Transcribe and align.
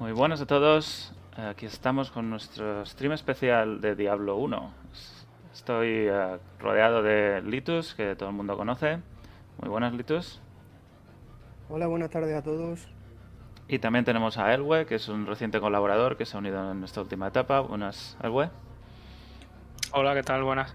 Muy 0.00 0.12
buenas 0.12 0.40
a 0.40 0.46
todos. 0.46 1.12
Aquí 1.36 1.66
estamos 1.66 2.10
con 2.10 2.30
nuestro 2.30 2.86
stream 2.86 3.12
especial 3.12 3.82
de 3.82 3.94
Diablo 3.94 4.36
1. 4.36 4.72
Estoy 5.52 5.88
eh, 6.08 6.38
rodeado 6.58 7.02
de 7.02 7.42
Litus, 7.42 7.92
que 7.94 8.16
todo 8.16 8.30
el 8.30 8.34
mundo 8.34 8.56
conoce. 8.56 9.00
Muy 9.60 9.68
buenas, 9.68 9.92
Litus. 9.92 10.40
Hola, 11.68 11.86
buenas 11.86 12.08
tardes 12.08 12.34
a 12.34 12.42
todos. 12.42 12.88
Y 13.68 13.78
también 13.78 14.06
tenemos 14.06 14.38
a 14.38 14.54
Elwe, 14.54 14.86
que 14.86 14.94
es 14.94 15.06
un 15.10 15.26
reciente 15.26 15.60
colaborador 15.60 16.16
que 16.16 16.24
se 16.24 16.34
ha 16.34 16.40
unido 16.40 16.72
en 16.72 16.82
esta 16.82 17.02
última 17.02 17.28
etapa. 17.28 17.60
Buenas, 17.60 18.16
Elwe. 18.22 18.48
Hola, 19.92 20.14
¿qué 20.14 20.22
tal? 20.22 20.42
Buenas. 20.44 20.74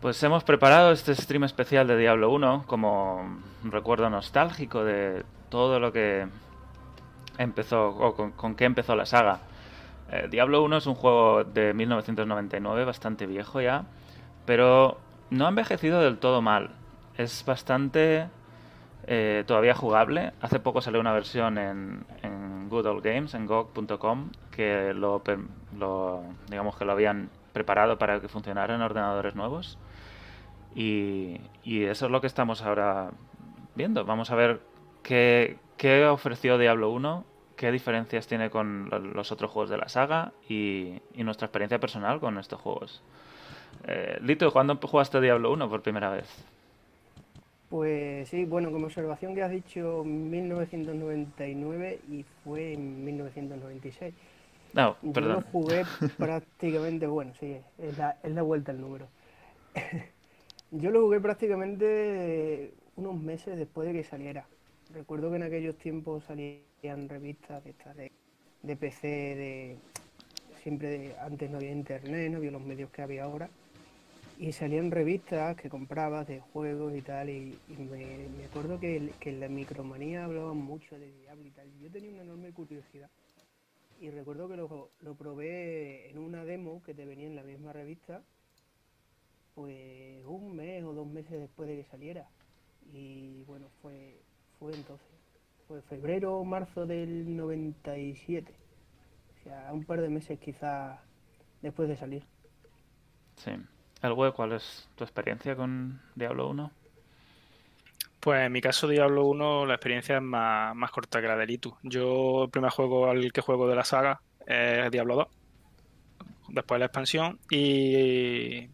Pues 0.00 0.22
hemos 0.22 0.44
preparado 0.44 0.92
este 0.92 1.12
stream 1.12 1.42
especial 1.42 1.88
de 1.88 1.96
Diablo 1.96 2.30
1 2.30 2.66
como 2.68 3.40
un 3.64 3.72
recuerdo 3.72 4.08
nostálgico 4.10 4.84
de 4.84 5.24
todo 5.48 5.80
lo 5.80 5.90
que 5.92 6.28
empezó 7.38 7.88
o 7.88 8.14
con, 8.14 8.54
qué 8.54 8.64
empezó 8.64 8.94
la 8.96 9.06
saga. 9.06 9.40
Eh, 10.10 10.28
Diablo 10.30 10.62
1 10.62 10.76
es 10.78 10.86
un 10.86 10.94
juego 10.94 11.44
de 11.44 11.74
1999, 11.74 12.84
bastante 12.84 13.26
viejo 13.26 13.60
ya, 13.60 13.84
pero 14.44 14.98
no 15.30 15.46
ha 15.46 15.48
envejecido 15.48 16.00
del 16.00 16.18
todo 16.18 16.42
mal. 16.42 16.70
Es 17.16 17.44
bastante 17.44 18.28
eh, 19.06 19.44
todavía 19.46 19.74
jugable. 19.74 20.32
Hace 20.40 20.60
poco 20.60 20.80
salió 20.80 21.00
una 21.00 21.12
versión 21.12 21.58
en, 21.58 22.04
en 22.22 22.68
Good 22.68 22.86
Old 22.86 23.04
Games, 23.04 23.34
en 23.34 23.46
GOG.com, 23.46 24.30
que 24.50 24.92
lo, 24.94 25.22
lo, 25.78 26.22
digamos 26.48 26.76
que 26.76 26.84
lo 26.84 26.92
habían 26.92 27.30
preparado 27.52 27.98
para 27.98 28.20
que 28.20 28.28
funcionara 28.28 28.74
en 28.74 28.82
ordenadores 28.82 29.34
nuevos. 29.34 29.78
Y, 30.74 31.40
y 31.64 31.84
eso 31.84 32.06
es 32.06 32.12
lo 32.12 32.20
que 32.20 32.26
estamos 32.26 32.62
ahora 32.62 33.10
viendo. 33.74 34.04
Vamos 34.04 34.30
a 34.30 34.34
ver 34.34 34.60
qué, 35.02 35.56
qué 35.76 36.06
ofreció 36.06 36.58
Diablo 36.58 36.90
1, 36.90 37.24
qué 37.56 37.72
diferencias 37.72 38.26
tiene 38.26 38.50
con 38.50 38.90
los 39.14 39.32
otros 39.32 39.50
juegos 39.50 39.70
de 39.70 39.78
la 39.78 39.88
saga 39.88 40.32
y, 40.48 41.00
nuestra 41.16 41.46
experiencia 41.46 41.78
personal 41.78 42.20
con 42.20 42.38
estos 42.38 42.60
juegos. 42.60 43.02
Eh, 43.86 44.18
Lito, 44.22 44.52
¿cuándo 44.52 44.76
jugaste 44.76 45.20
Diablo 45.20 45.52
1 45.52 45.68
por 45.68 45.82
primera 45.82 46.10
vez? 46.10 46.28
Pues 47.68 48.28
sí, 48.28 48.44
bueno, 48.44 48.70
como 48.70 48.86
observación 48.86 49.34
que 49.34 49.42
has 49.42 49.50
dicho, 49.50 50.04
1999 50.04 51.98
y 52.10 52.24
fue 52.44 52.74
en 52.74 53.04
1996. 53.04 54.14
No, 54.72 54.96
perdón. 55.12 55.30
Yo 55.30 55.40
lo 55.40 55.42
jugué 55.52 55.84
prácticamente, 56.18 57.06
bueno, 57.06 57.32
sí, 57.40 57.56
es 57.78 57.98
la, 57.98 58.16
es 58.22 58.32
la 58.32 58.42
vuelta 58.42 58.72
el 58.72 58.80
número. 58.80 59.08
Yo 60.70 60.90
lo 60.90 61.02
jugué 61.02 61.20
prácticamente 61.20 62.72
unos 62.96 63.20
meses 63.20 63.56
después 63.56 63.88
de 63.88 63.94
que 63.94 64.04
saliera. 64.04 64.46
Recuerdo 64.92 65.30
que 65.30 65.36
en 65.36 65.42
aquellos 65.42 65.76
tiempos 65.76 66.24
salían 66.24 67.08
revistas 67.08 67.62
de, 67.64 67.74
de, 67.94 68.12
de 68.62 68.76
PC, 68.76 69.06
de 69.06 69.76
siempre 70.62 71.16
antes 71.20 71.50
no 71.50 71.58
había 71.58 71.72
internet, 71.72 72.30
no 72.30 72.38
había 72.38 72.50
los 72.50 72.62
medios 72.62 72.90
que 72.90 73.02
había 73.02 73.24
ahora 73.24 73.48
y 74.38 74.52
salían 74.52 74.90
revistas 74.90 75.56
que 75.56 75.70
comprabas 75.70 76.26
de 76.26 76.40
juegos 76.40 76.94
y 76.94 77.02
tal, 77.02 77.30
y, 77.30 77.58
me, 77.68 78.44
acuerdo 78.44 78.78
que, 78.78 79.12
en 79.20 79.40
la 79.40 79.48
micromanía 79.48 80.24
hablaban 80.24 80.58
mucho 80.58 80.98
de 80.98 81.10
Diablo 81.10 81.46
y 81.46 81.50
tal. 81.50 81.70
Yo 81.80 81.90
tenía 81.90 82.10
una 82.10 82.22
enorme 82.22 82.52
curiosidad 82.52 83.10
y 83.98 84.10
recuerdo 84.10 84.48
que 84.48 84.56
lo 84.56 85.14
probé 85.14 86.10
en 86.10 86.18
una 86.18 86.44
demo 86.44 86.82
que 86.82 86.94
te 86.94 87.06
venía 87.06 87.26
en 87.26 87.36
la 87.36 87.42
misma 87.42 87.72
revista, 87.72 88.22
pues 89.54 90.22
un 90.26 90.54
mes 90.54 90.84
o 90.84 90.92
dos 90.92 91.06
meses 91.06 91.40
después 91.40 91.68
de 91.68 91.76
que 91.76 91.84
saliera. 91.84 92.28
Y 92.92 93.42
bueno, 93.44 93.68
fue, 93.80 94.20
fue 94.58 94.74
entonces, 94.74 95.06
fue 95.68 95.82
febrero 95.82 96.38
o 96.38 96.44
marzo 96.44 96.86
del 96.86 97.36
97, 97.36 98.54
o 99.34 99.44
sea, 99.44 99.70
un 99.72 99.84
par 99.84 100.00
de 100.00 100.08
meses 100.08 100.38
quizás 100.38 100.98
después 101.62 101.88
de 101.88 101.96
salir. 101.96 102.22
Sí. 103.36 103.52
El 104.02 104.14
¿cuál 104.32 104.52
es 104.52 104.88
tu 104.94 105.04
experiencia 105.04 105.56
con 105.56 106.00
Diablo 106.14 106.48
1? 106.48 106.70
Pues 108.20 108.46
en 108.46 108.52
mi 108.52 108.60
caso, 108.60 108.88
Diablo 108.88 109.24
1, 109.26 109.66
la 109.66 109.74
experiencia 109.74 110.16
es 110.16 110.22
más, 110.22 110.90
corta 110.90 111.20
que 111.20 111.28
la 111.28 111.36
de 111.36 111.46
Litu. 111.46 111.76
Yo, 111.82 112.44
el 112.44 112.50
primer 112.50 112.70
juego 112.70 113.08
al 113.08 113.32
que 113.32 113.40
juego 113.40 113.68
de 113.68 113.76
la 113.76 113.84
saga 113.84 114.20
es 114.46 114.90
Diablo 114.90 115.16
2. 115.16 115.28
Después 116.48 116.78
la 116.78 116.86
expansión. 116.86 117.38
Y 117.50 118.68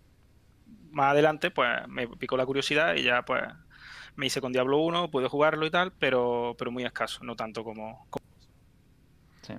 más 0.91 1.13
adelante, 1.13 1.51
pues 1.51 1.87
me 1.89 2.09
picó 2.09 2.37
la 2.37 2.47
curiosidad 2.47 2.95
y 2.95 3.03
ya, 3.03 3.23
pues 3.23 3.43
me 4.17 4.27
hice 4.27 4.41
con 4.41 4.53
Diablo 4.53 4.79
1, 4.79 5.11
pude 5.11 5.29
jugarlo 5.29 5.67
y 5.67 5.71
tal, 5.71 5.93
pero, 5.93 6.55
pero 6.59 6.71
muy 6.71 6.85
escaso, 6.85 7.25
no 7.25 7.37
tanto 7.37 7.65
como. 7.65 8.07
Sí. 9.43 9.55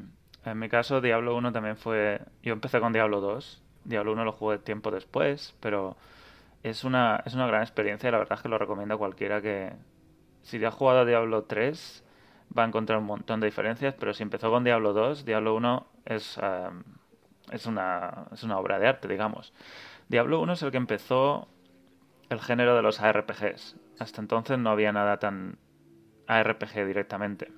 En 0.46 0.60
mi 0.60 0.70
caso, 0.70 1.02
Diablo 1.02 1.36
1 1.36 1.52
también 1.52 1.78
fue. 1.78 2.22
Yo 2.42 2.54
empecé 2.54 2.80
con 2.80 2.94
Diablo 2.94 3.22
2 3.22 3.64
Diablo 3.86 4.14
1 4.14 4.26
lo 4.26 4.32
jugué 4.32 4.58
tiempo 4.60 4.92
después, 4.92 5.56
pero 5.60 5.98
es 6.64 6.84
una, 6.84 7.22
es 7.26 7.34
una 7.34 7.48
gran 7.48 7.62
experiencia 7.62 8.08
y 8.08 8.12
la 8.12 8.20
verdad 8.20 8.38
es 8.38 8.42
que 8.42 8.50
lo 8.50 8.58
recomiendo 8.58 8.96
a 8.96 8.98
cualquiera 8.98 9.42
que... 9.42 9.74
Si 10.44 10.60
ya 10.60 10.70
ha 10.70 10.72
jugado 10.72 11.00
a 11.00 11.06
Diablo 11.06 11.44
3 11.44 12.04
va 12.58 12.64
a 12.64 12.68
encontrar 12.68 13.00
un 13.00 13.06
montón 13.06 13.40
de 13.40 13.48
diferencias, 13.48 13.96
pero 13.98 14.14
si 14.14 14.24
empezó 14.24 14.52
con 14.52 14.64
Diablo 14.64 14.94
2, 14.94 15.26
Diablo 15.26 15.56
1 15.56 15.88
es, 16.06 16.40
es, 17.52 17.66
una, 17.66 18.26
es 18.32 18.44
una 18.44 18.58
obra 18.58 18.80
de 18.80 18.88
arte, 18.88 19.08
digamos. 19.08 19.54
Diablo 20.10 20.42
1 20.42 20.54
es 20.54 20.62
el 20.64 20.72
que 20.72 20.78
empezó 20.78 21.48
el 22.30 22.42
género 22.42 22.76
de 22.76 22.82
los 22.82 23.00
ARPGs. 23.00 23.78
Hasta 24.00 24.22
entonces 24.22 24.58
no 24.58 24.70
había 24.70 24.92
nada 24.92 25.18
tan 25.20 25.58
ARPG 26.28 26.86
directamente. 26.86 27.52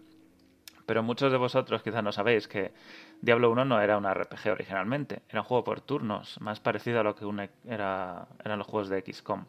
Pero 0.86 1.02
muchos 1.02 1.32
de 1.32 1.38
vosotros 1.38 1.82
quizás 1.82 2.04
no 2.04 2.12
sabéis 2.12 2.48
que 2.48 2.74
Diablo 3.22 3.50
1 3.52 3.66
no 3.66 3.82
era 3.82 3.98
un 3.98 4.06
RPG 4.06 4.52
originalmente, 4.52 5.24
era 5.30 5.42
un 5.42 5.48
juego 5.48 5.64
por 5.64 5.82
turnos, 5.82 6.40
más 6.42 6.60
parecido 6.60 7.00
a 7.00 7.04
lo 7.04 7.16
que 7.16 7.26
era, 7.66 8.28
eran 8.44 8.60
los 8.60 8.68
juegos 8.68 8.90
de 8.90 9.02
XCOM. 9.02 9.46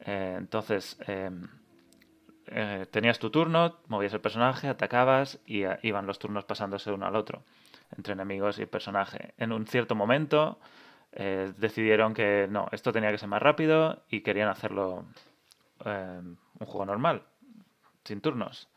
Eh, 0.00 0.36
entonces, 0.38 0.96
em, 1.06 1.48
eh, 2.46 2.86
tenías 2.90 3.18
tu 3.18 3.30
turno, 3.30 3.78
movías 3.88 4.12
el 4.12 4.20
personaje, 4.20 4.68
atacabas 4.68 5.40
y 5.46 5.64
iban 5.82 6.06
los 6.06 6.18
turnos 6.18 6.44
pasándose 6.44 6.92
uno 6.92 7.06
al 7.06 7.16
otro, 7.16 7.42
entre 7.96 8.12
enemigos 8.12 8.58
y 8.60 8.66
personaje. 8.66 9.34
En 9.38 9.52
un 9.52 9.66
cierto 9.66 9.94
momento 9.96 10.60
eh, 11.12 11.52
decidieron 11.56 12.14
que 12.14 12.46
no, 12.48 12.68
esto 12.72 12.92
tenía 12.92 13.10
que 13.10 13.18
ser 13.18 13.28
más 13.28 13.42
rápido 13.42 14.04
y 14.08 14.20
querían 14.20 14.48
hacerlo 14.48 15.06
em, 15.84 16.36
un 16.58 16.66
juego 16.66 16.86
normal, 16.86 17.22
sin 18.04 18.20
turnos. 18.20 18.68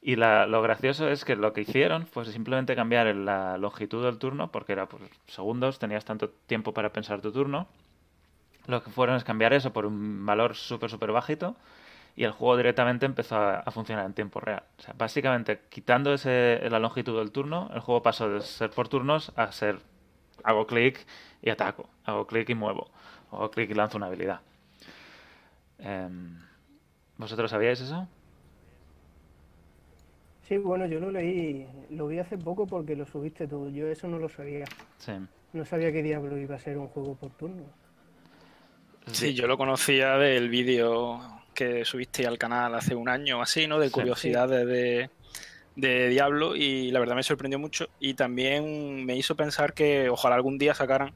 Y 0.00 0.16
lo 0.16 0.60
gracioso 0.60 1.08
es 1.08 1.24
que 1.24 1.34
lo 1.34 1.54
que 1.54 1.62
hicieron 1.62 2.06
fue 2.06 2.26
simplemente 2.26 2.76
cambiar 2.76 3.06
la 3.16 3.56
longitud 3.56 4.04
del 4.04 4.18
turno, 4.18 4.52
porque 4.52 4.72
era 4.72 4.86
por 4.86 5.00
segundos, 5.26 5.78
tenías 5.78 6.04
tanto 6.04 6.28
tiempo 6.28 6.74
para 6.74 6.92
pensar 6.92 7.22
tu 7.22 7.32
turno. 7.32 7.66
Lo 8.66 8.82
que 8.82 8.90
fueron 8.90 9.16
es 9.16 9.24
cambiar 9.24 9.54
eso 9.54 9.72
por 9.72 9.86
un 9.86 10.26
valor 10.26 10.56
súper, 10.56 10.90
súper 10.90 11.10
bajito 11.10 11.56
y 12.16 12.24
el 12.24 12.32
juego 12.32 12.56
directamente 12.56 13.06
empezó 13.06 13.36
a, 13.36 13.70
funcionar 13.70 14.06
en 14.06 14.14
tiempo 14.14 14.40
real. 14.40 14.62
O 14.78 14.82
sea, 14.82 14.94
básicamente, 14.96 15.62
quitando 15.68 16.14
ese, 16.14 16.60
la 16.70 16.78
longitud 16.78 17.18
del 17.18 17.32
turno, 17.32 17.70
el 17.74 17.80
juego 17.80 18.02
pasó 18.02 18.28
de 18.28 18.40
ser 18.40 18.70
por 18.70 18.88
turnos 18.88 19.32
a 19.36 19.50
ser 19.52 19.80
hago 20.42 20.66
clic 20.66 21.04
y 21.42 21.50
ataco, 21.50 21.88
hago 22.04 22.26
clic 22.26 22.50
y 22.50 22.54
muevo, 22.54 22.90
hago 23.32 23.50
clic 23.50 23.70
y 23.70 23.74
lanzo 23.74 23.96
una 23.96 24.06
habilidad. 24.06 24.40
Em, 25.84 26.38
¿Vosotros 27.18 27.50
sabíais 27.50 27.80
eso? 27.80 28.08
Sí, 30.48 30.56
bueno, 30.58 30.86
yo 30.86 30.98
lo 30.98 31.10
leí, 31.10 31.66
lo 31.90 32.06
vi 32.06 32.18
hace 32.18 32.36
poco 32.36 32.66
porque 32.66 32.96
lo 32.96 33.06
subiste 33.06 33.46
tú. 33.46 33.70
Yo 33.70 33.86
eso 33.86 34.08
no 34.08 34.18
lo 34.18 34.28
sabía. 34.28 34.64
Sí. 34.98 35.12
No 35.52 35.64
sabía 35.64 35.92
que 35.92 36.02
Diablo 36.02 36.36
iba 36.36 36.56
a 36.56 36.58
ser 36.58 36.76
un 36.78 36.88
juego 36.88 37.14
por 37.14 37.30
turno. 37.30 37.64
Sí, 39.06 39.34
yo 39.34 39.46
lo 39.46 39.56
conocía 39.56 40.16
del 40.16 40.48
vídeo 40.48 41.20
que 41.54 41.84
subiste 41.84 42.26
al 42.26 42.38
canal 42.38 42.74
hace 42.74 42.94
un 42.94 43.08
año 43.08 43.38
o 43.38 43.42
así, 43.42 43.66
¿no? 43.66 43.78
De 43.78 43.90
curiosidades 43.90 44.66
de, 44.66 45.10
de 45.76 46.08
Diablo 46.08 46.56
y 46.56 46.90
la 46.90 47.00
verdad 47.00 47.14
me 47.14 47.22
sorprendió 47.22 47.58
mucho 47.58 47.88
y 48.00 48.14
también 48.14 49.04
me 49.04 49.16
hizo 49.16 49.36
pensar 49.36 49.74
que 49.74 50.08
ojalá 50.08 50.34
algún 50.34 50.58
día 50.58 50.74
sacaran 50.74 51.12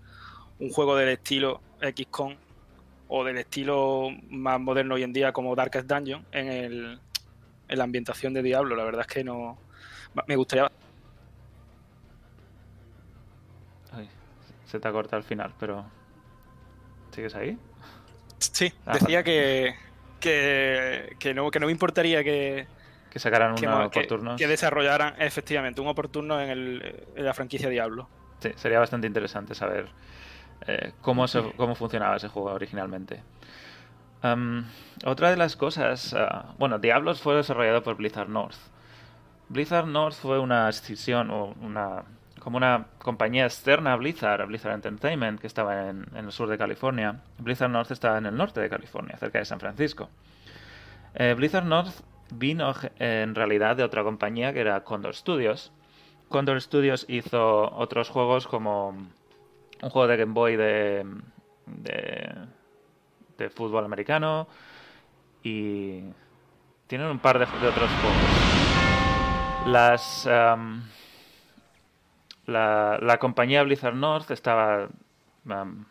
un 0.60 0.70
juego 0.70 0.96
del 0.96 1.08
estilo 1.08 1.60
XCOM 1.80 2.36
o 3.08 3.24
del 3.24 3.38
estilo 3.38 4.10
más 4.28 4.60
moderno 4.60 4.94
hoy 4.94 5.02
en 5.02 5.12
día 5.12 5.32
como 5.32 5.54
Darkest 5.56 5.88
Dungeon 5.88 6.24
en 6.30 6.48
el, 6.48 7.00
en 7.68 7.78
la 7.78 7.84
ambientación 7.84 8.34
de 8.34 8.42
Diablo. 8.42 8.76
La 8.76 8.84
verdad 8.84 9.06
es 9.08 9.12
que 9.12 9.24
no. 9.24 9.58
Me 10.26 10.36
gustaría. 10.36 10.70
se 14.66 14.78
te 14.78 14.88
ha 14.88 14.92
cortado 14.92 15.16
al 15.16 15.24
final, 15.24 15.54
pero. 15.58 15.84
¿Sigues 17.14 17.34
ahí? 17.34 17.58
Sí, 18.38 18.72
ah, 18.86 18.92
decía 18.94 19.24
que, 19.24 19.74
que, 20.20 21.32
no, 21.34 21.50
que 21.50 21.58
no 21.58 21.66
me 21.66 21.72
importaría 21.72 22.22
que. 22.22 22.66
Que 23.10 23.18
sacaran 23.18 23.52
un 23.52 23.66
oportuno. 23.66 24.36
Que, 24.36 24.46
desarrollaran 24.46 25.14
efectivamente 25.18 25.80
un 25.80 25.88
oportuno 25.88 26.38
en, 26.40 26.50
el, 26.50 27.06
en 27.16 27.24
la 27.24 27.32
franquicia 27.32 27.70
Diablo. 27.70 28.08
Sí, 28.40 28.50
sería 28.56 28.78
bastante 28.78 29.06
interesante 29.06 29.54
saber 29.54 29.88
eh, 30.66 30.92
cómo, 31.00 31.26
cómo 31.56 31.74
funcionaba 31.74 32.16
ese 32.16 32.28
juego 32.28 32.52
originalmente 32.52 33.22
otra 35.04 35.30
de 35.30 35.36
las 35.36 35.56
cosas, 35.56 36.14
ah, 36.14 36.54
bueno, 36.58 36.78
Diablos 36.78 37.20
fue 37.20 37.36
desarrollado 37.36 37.82
por 37.82 37.96
Blizzard 37.96 38.28
North. 38.28 38.56
Blizzard 39.48 39.86
North 39.86 40.16
fue 40.16 40.38
una 40.38 40.68
escisión 40.68 41.30
o 41.30 41.54
una 41.62 42.04
como 42.40 42.56
una 42.56 42.86
compañía 42.98 43.44
externa 43.44 43.92
a 43.92 43.96
Blizzard, 43.96 44.40
a 44.40 44.44
Blizzard 44.44 44.72
Entertainment, 44.72 45.40
que 45.40 45.48
estaba 45.48 45.88
en, 45.88 46.06
el 46.14 46.30
sur 46.30 46.48
de 46.48 46.56
California. 46.56 47.20
Blizzard 47.38 47.70
North 47.70 47.90
estaba 47.90 48.16
en 48.16 48.26
el 48.26 48.36
norte 48.36 48.60
de 48.60 48.70
California, 48.70 49.16
cerca 49.18 49.40
de 49.40 49.44
San 49.44 49.58
Francisco. 49.58 50.08
Eh, 51.14 51.34
Blizzard 51.36 51.64
North 51.64 52.00
vino 52.30 52.72
en 52.98 53.34
realidad 53.34 53.76
de 53.76 53.82
otra 53.82 54.04
compañía 54.04 54.52
que 54.52 54.60
era 54.60 54.82
Condor 54.84 55.14
Studios. 55.14 55.72
Condor 56.28 56.60
Studios 56.62 57.06
hizo 57.08 57.74
otros 57.74 58.08
juegos 58.08 58.46
como 58.46 58.94
un 59.82 59.90
juego 59.90 60.08
de 60.08 60.16
Game 60.16 60.32
Boy 60.32 60.56
de, 60.56 61.04
de, 61.66 63.50
fútbol 63.50 63.84
americano 63.84 64.48
y 65.42 66.02
tienen 66.86 67.08
un 67.08 67.18
par 67.18 67.38
de, 67.38 67.44
otros 67.44 67.90
juegos. 67.90 69.66
Las 69.66 70.26
la, 72.46 72.98
la, 73.00 73.18
compañía 73.18 73.62
Blizzard 73.62 73.94
North 73.94 74.30
estaba 74.30 74.88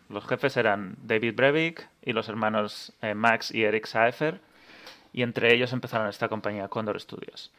los 0.09 0.25
jefes 0.27 0.57
eran 0.57 0.97
David 1.01 1.35
Brevik 1.35 1.87
y 2.03 2.13
los 2.13 2.29
hermanos 2.29 2.93
eh, 3.01 3.13
Max 3.13 3.53
y 3.53 3.63
Eric 3.63 3.85
Saefer 3.85 4.39
y 5.13 5.23
entre 5.23 5.53
ellos 5.53 5.73
empezaron 5.73 6.07
esta 6.07 6.29
compañía 6.29 6.67
Condor 6.67 6.99
Studios. 6.99 7.51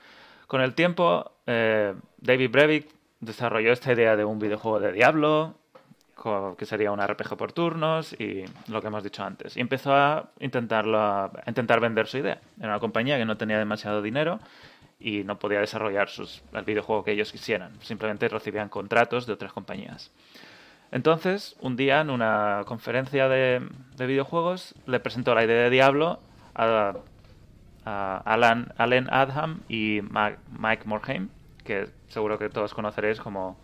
Con 0.46 0.60
el 0.60 0.74
tiempo, 0.74 1.32
eh, 1.46 1.94
David 2.18 2.50
Brevik 2.50 2.88
desarrolló 3.20 3.72
esta 3.72 3.92
idea 3.92 4.16
de 4.16 4.24
un 4.24 4.38
videojuego 4.38 4.80
de 4.80 4.92
Diablo, 4.92 5.56
que 6.56 6.66
sería 6.66 6.90
un 6.92 7.00
RPG 7.00 7.36
por 7.36 7.52
turnos 7.52 8.12
y 8.18 8.44
lo 8.68 8.80
que 8.80 8.88
hemos 8.88 9.02
dicho 9.04 9.22
antes. 9.22 9.56
Y 9.56 9.60
empezó 9.60 9.94
a, 9.94 10.30
intentarlo, 10.40 10.98
a 11.00 11.30
intentar 11.46 11.80
vender 11.80 12.06
su 12.06 12.18
idea. 12.18 12.40
Era 12.58 12.68
una 12.68 12.80
compañía 12.80 13.18
que 13.18 13.24
no 13.24 13.36
tenía 13.36 13.58
demasiado 13.58 14.02
dinero 14.02 14.40
y 15.00 15.24
no 15.24 15.38
podía 15.38 15.60
desarrollar 15.60 16.08
sus, 16.08 16.42
el 16.52 16.64
videojuego 16.64 17.04
que 17.04 17.12
ellos 17.12 17.30
quisieran. 17.30 17.72
Simplemente 17.82 18.28
recibían 18.28 18.68
contratos 18.68 19.26
de 19.26 19.32
otras 19.32 19.52
compañías. 19.52 20.10
Entonces, 20.90 21.56
un 21.60 21.76
día 21.76 22.00
en 22.00 22.10
una 22.10 22.62
conferencia 22.66 23.28
de, 23.28 23.66
de 23.96 24.06
videojuegos, 24.06 24.74
le 24.86 25.00
presentó 25.00 25.34
la 25.34 25.44
idea 25.44 25.64
de 25.64 25.70
Diablo 25.70 26.18
a, 26.54 26.94
Alan, 28.24 28.72
Allen 28.76 29.08
Adham 29.10 29.60
y 29.68 30.00
Mike 30.02 30.82
Morhaime, 30.84 31.28
que 31.64 31.88
seguro 32.08 32.38
que 32.38 32.50
todos 32.50 32.74
conoceréis 32.74 33.20
como 33.20 33.56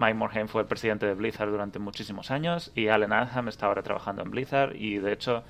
Mike 0.00 0.14
Morhaime 0.14 0.48
fue 0.48 0.62
el 0.62 0.66
presidente 0.66 1.04
de 1.04 1.12
Blizzard 1.12 1.50
durante 1.50 1.78
muchísimos 1.78 2.30
años 2.30 2.72
y 2.74 2.88
Allen 2.88 3.12
Adham 3.12 3.48
está 3.48 3.66
ahora 3.66 3.82
trabajando 3.82 4.22
en 4.22 4.30
Blizzard 4.30 4.74
y 4.74 4.96
de 4.96 5.12
hecho 5.12 5.44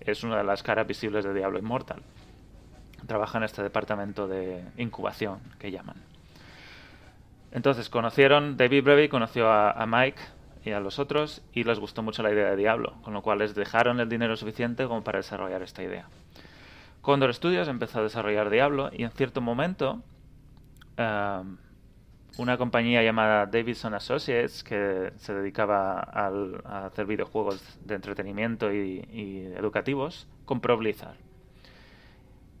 es 0.00 0.24
una 0.24 0.36
de 0.38 0.42
las 0.42 0.64
caras 0.64 0.88
visibles 0.88 1.24
de 1.24 1.32
Diablo 1.32 1.60
Immortal. 1.60 2.02
Trabaja 3.06 3.38
en 3.38 3.44
este 3.44 3.62
departamento 3.62 4.26
de 4.26 4.64
incubación 4.76 5.38
que 5.60 5.70
llaman. 5.70 5.96
Entonces 7.52 7.88
conocieron, 7.88 8.56
David 8.56 8.82
Brevy 8.82 9.08
conoció 9.08 9.48
a 9.52 9.86
Mike 9.86 10.20
y 10.64 10.72
a 10.72 10.80
los 10.80 10.98
otros 10.98 11.42
y 11.52 11.62
les 11.62 11.78
gustó 11.78 12.02
mucho 12.02 12.24
la 12.24 12.32
idea 12.32 12.50
de 12.50 12.56
Diablo, 12.56 12.94
con 13.02 13.14
lo 13.14 13.22
cual 13.22 13.38
les 13.38 13.54
dejaron 13.54 14.00
el 14.00 14.08
dinero 14.08 14.36
suficiente 14.36 14.84
como 14.88 15.04
para 15.04 15.18
desarrollar 15.18 15.62
esta 15.62 15.84
idea. 15.84 16.06
Condor 17.02 17.32
Studios 17.34 17.68
empezó 17.68 18.00
a 18.00 18.02
desarrollar 18.02 18.50
Diablo 18.50 18.90
y 18.92 19.04
en 19.04 19.10
cierto 19.10 19.40
momento 19.40 20.02
um, 20.98 21.56
una 22.38 22.56
compañía 22.56 23.02
llamada 23.02 23.46
Davidson 23.46 23.94
Associates 23.94 24.64
que 24.64 25.12
se 25.16 25.34
dedicaba 25.34 26.00
a 26.00 26.86
hacer 26.86 27.06
videojuegos 27.06 27.78
de 27.84 27.94
entretenimiento 27.94 28.72
y, 28.72 29.52
educativos 29.56 30.26
compró 30.44 30.76
Blizzard. 30.76 31.16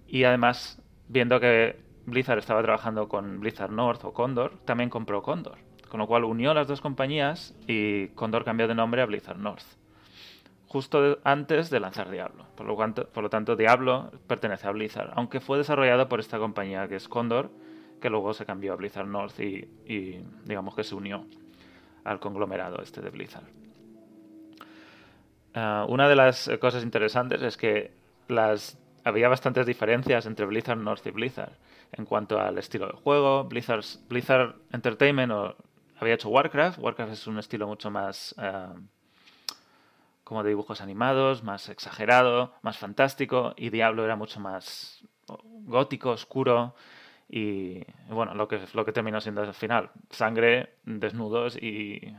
Y 0.06 0.24
además, 0.24 0.80
viendo 1.08 1.40
que 1.40 1.80
Blizzard 2.06 2.38
estaba 2.38 2.62
trabajando 2.62 3.08
con 3.08 3.40
Blizzard 3.40 3.70
North 3.70 4.04
o 4.04 4.12
Condor, 4.12 4.58
también 4.64 4.90
compró 4.90 5.22
Condor. 5.22 5.58
Con 5.88 6.00
lo 6.00 6.06
cual 6.06 6.24
unió 6.24 6.54
las 6.54 6.68
dos 6.68 6.80
compañías 6.80 7.54
y 7.66 8.08
Condor 8.08 8.44
cambió 8.44 8.68
de 8.68 8.74
nombre 8.74 9.02
a 9.02 9.06
Blizzard 9.06 9.38
North 9.38 9.64
justo 10.72 11.18
antes 11.22 11.68
de 11.68 11.80
lanzar 11.80 12.10
Diablo. 12.10 12.46
Por 12.56 12.64
lo, 12.64 12.74
tanto, 12.76 13.06
por 13.06 13.22
lo 13.22 13.28
tanto, 13.28 13.56
Diablo 13.56 14.10
pertenece 14.26 14.66
a 14.66 14.70
Blizzard, 14.70 15.10
aunque 15.16 15.38
fue 15.38 15.58
desarrollado 15.58 16.08
por 16.08 16.18
esta 16.18 16.38
compañía 16.38 16.88
que 16.88 16.96
es 16.96 17.08
Condor, 17.08 17.50
que 18.02 18.10
luego 18.10 18.34
se 18.34 18.44
cambió 18.44 18.74
a 18.74 18.76
Blizzard 18.76 19.06
North 19.06 19.40
y, 19.40 19.66
digamos 20.44 20.74
que 20.74 20.84
se 20.84 20.94
unió 20.94 21.24
al 22.04 22.20
conglomerado 22.20 22.82
este 22.82 23.00
de 23.00 23.08
Blizzard. 23.08 23.46
Ah, 25.54 25.86
una 25.88 26.08
de 26.08 26.16
las 26.16 26.50
cosas 26.60 26.82
interesantes 26.82 27.40
es 27.40 27.56
que 27.56 27.92
había 29.04 29.28
bastantes 29.28 29.64
diferencias 29.64 30.26
entre 30.26 30.44
Blizzard 30.46 30.78
North 30.78 31.06
y 31.06 31.10
Blizzard 31.10 31.52
en 31.92 32.04
cuanto 32.04 32.40
al 32.40 32.58
estilo 32.58 32.88
de 32.88 32.94
juego. 32.94 33.44
Blizzard, 33.44 34.56
Entertainment 34.72 35.32
había 35.98 36.14
hecho 36.14 36.28
Warcraft. 36.28 36.78
Warcraft 36.78 37.12
es 37.12 37.26
un 37.26 37.38
estilo 37.38 37.66
mucho 37.66 37.90
más 37.90 38.34
ah, 38.38 38.74
como 40.24 40.42
de 40.42 40.48
dibujos 40.48 40.80
animados, 40.80 41.42
más 41.42 41.68
exagerado, 41.68 42.54
más 42.62 42.78
fantástico, 42.78 43.54
y 43.56 43.70
Diablo 43.70 44.04
era 44.04 44.16
mucho 44.16 44.40
más 44.40 45.04
gótico, 45.64 46.10
oscuro, 46.10 46.74
y 47.34 47.82
bueno, 48.10 48.34
lo 48.34 48.46
que, 48.46 48.60
lo 48.74 48.84
que 48.84 48.92
terminó 48.92 49.18
siendo 49.18 49.40
al 49.40 49.54
final, 49.54 49.90
sangre, 50.10 50.74
desnudos 50.84 51.56
y, 51.56 52.14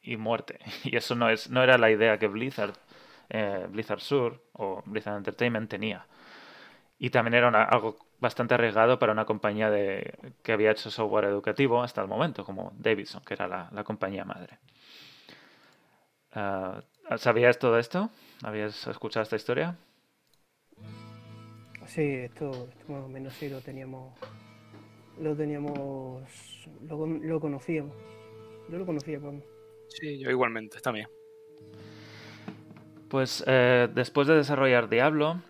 y 0.00 0.16
muerte. 0.16 0.60
Y 0.84 0.96
eso 0.96 1.16
no, 1.16 1.28
es, 1.28 1.50
no 1.50 1.64
era 1.64 1.76
la 1.78 1.90
idea 1.90 2.16
que 2.16 2.28
Blizzard, 2.28 2.74
eh, 3.28 3.66
Blizzard 3.68 3.98
Sur 3.98 4.40
o 4.52 4.80
Blizzard 4.86 5.16
Entertainment 5.16 5.68
tenía. 5.68 6.06
Y 6.96 7.10
también 7.10 7.34
era 7.34 7.64
algo 7.64 7.96
bastante 8.20 8.54
arriesgado 8.54 9.00
para 9.00 9.10
una 9.10 9.24
compañía 9.24 9.68
de, 9.68 10.14
que 10.44 10.52
había 10.52 10.70
hecho 10.70 10.92
software 10.92 11.24
educativo 11.24 11.82
hasta 11.82 12.00
el 12.00 12.06
momento, 12.06 12.44
como 12.44 12.72
Davidson, 12.78 13.22
que 13.24 13.34
era 13.34 13.48
la, 13.48 13.68
la 13.72 13.82
compañía 13.82 14.24
madre. 14.24 14.60
Uh, 16.36 17.18
¿Sabías 17.18 17.58
todo 17.58 17.80
esto? 17.80 18.10
¿Habías 18.44 18.86
escuchado 18.86 19.24
esta 19.24 19.34
historia? 19.34 19.76
Sí, 21.88 22.02
esto, 22.02 22.68
más 22.86 23.02
o 23.02 23.08
menos 23.08 23.34
sí 23.34 23.48
lo 23.48 23.60
teníamos. 23.60 24.14
Lo 25.20 25.36
teníamos. 25.36 26.22
Lo, 26.88 27.40
conocíamos. 27.40 27.94
Yo 28.68 28.78
lo 28.78 28.86
conocía, 28.86 29.18
vamos. 29.18 29.44
Sí, 29.88 30.18
yo 30.18 30.30
igualmente, 30.30 30.80
también. 30.80 31.08
Pues 33.08 33.44
eh, 33.46 33.88
después 33.94 34.26
de 34.26 34.34
desarrollar 34.36 34.88
Diablo. 34.88 35.42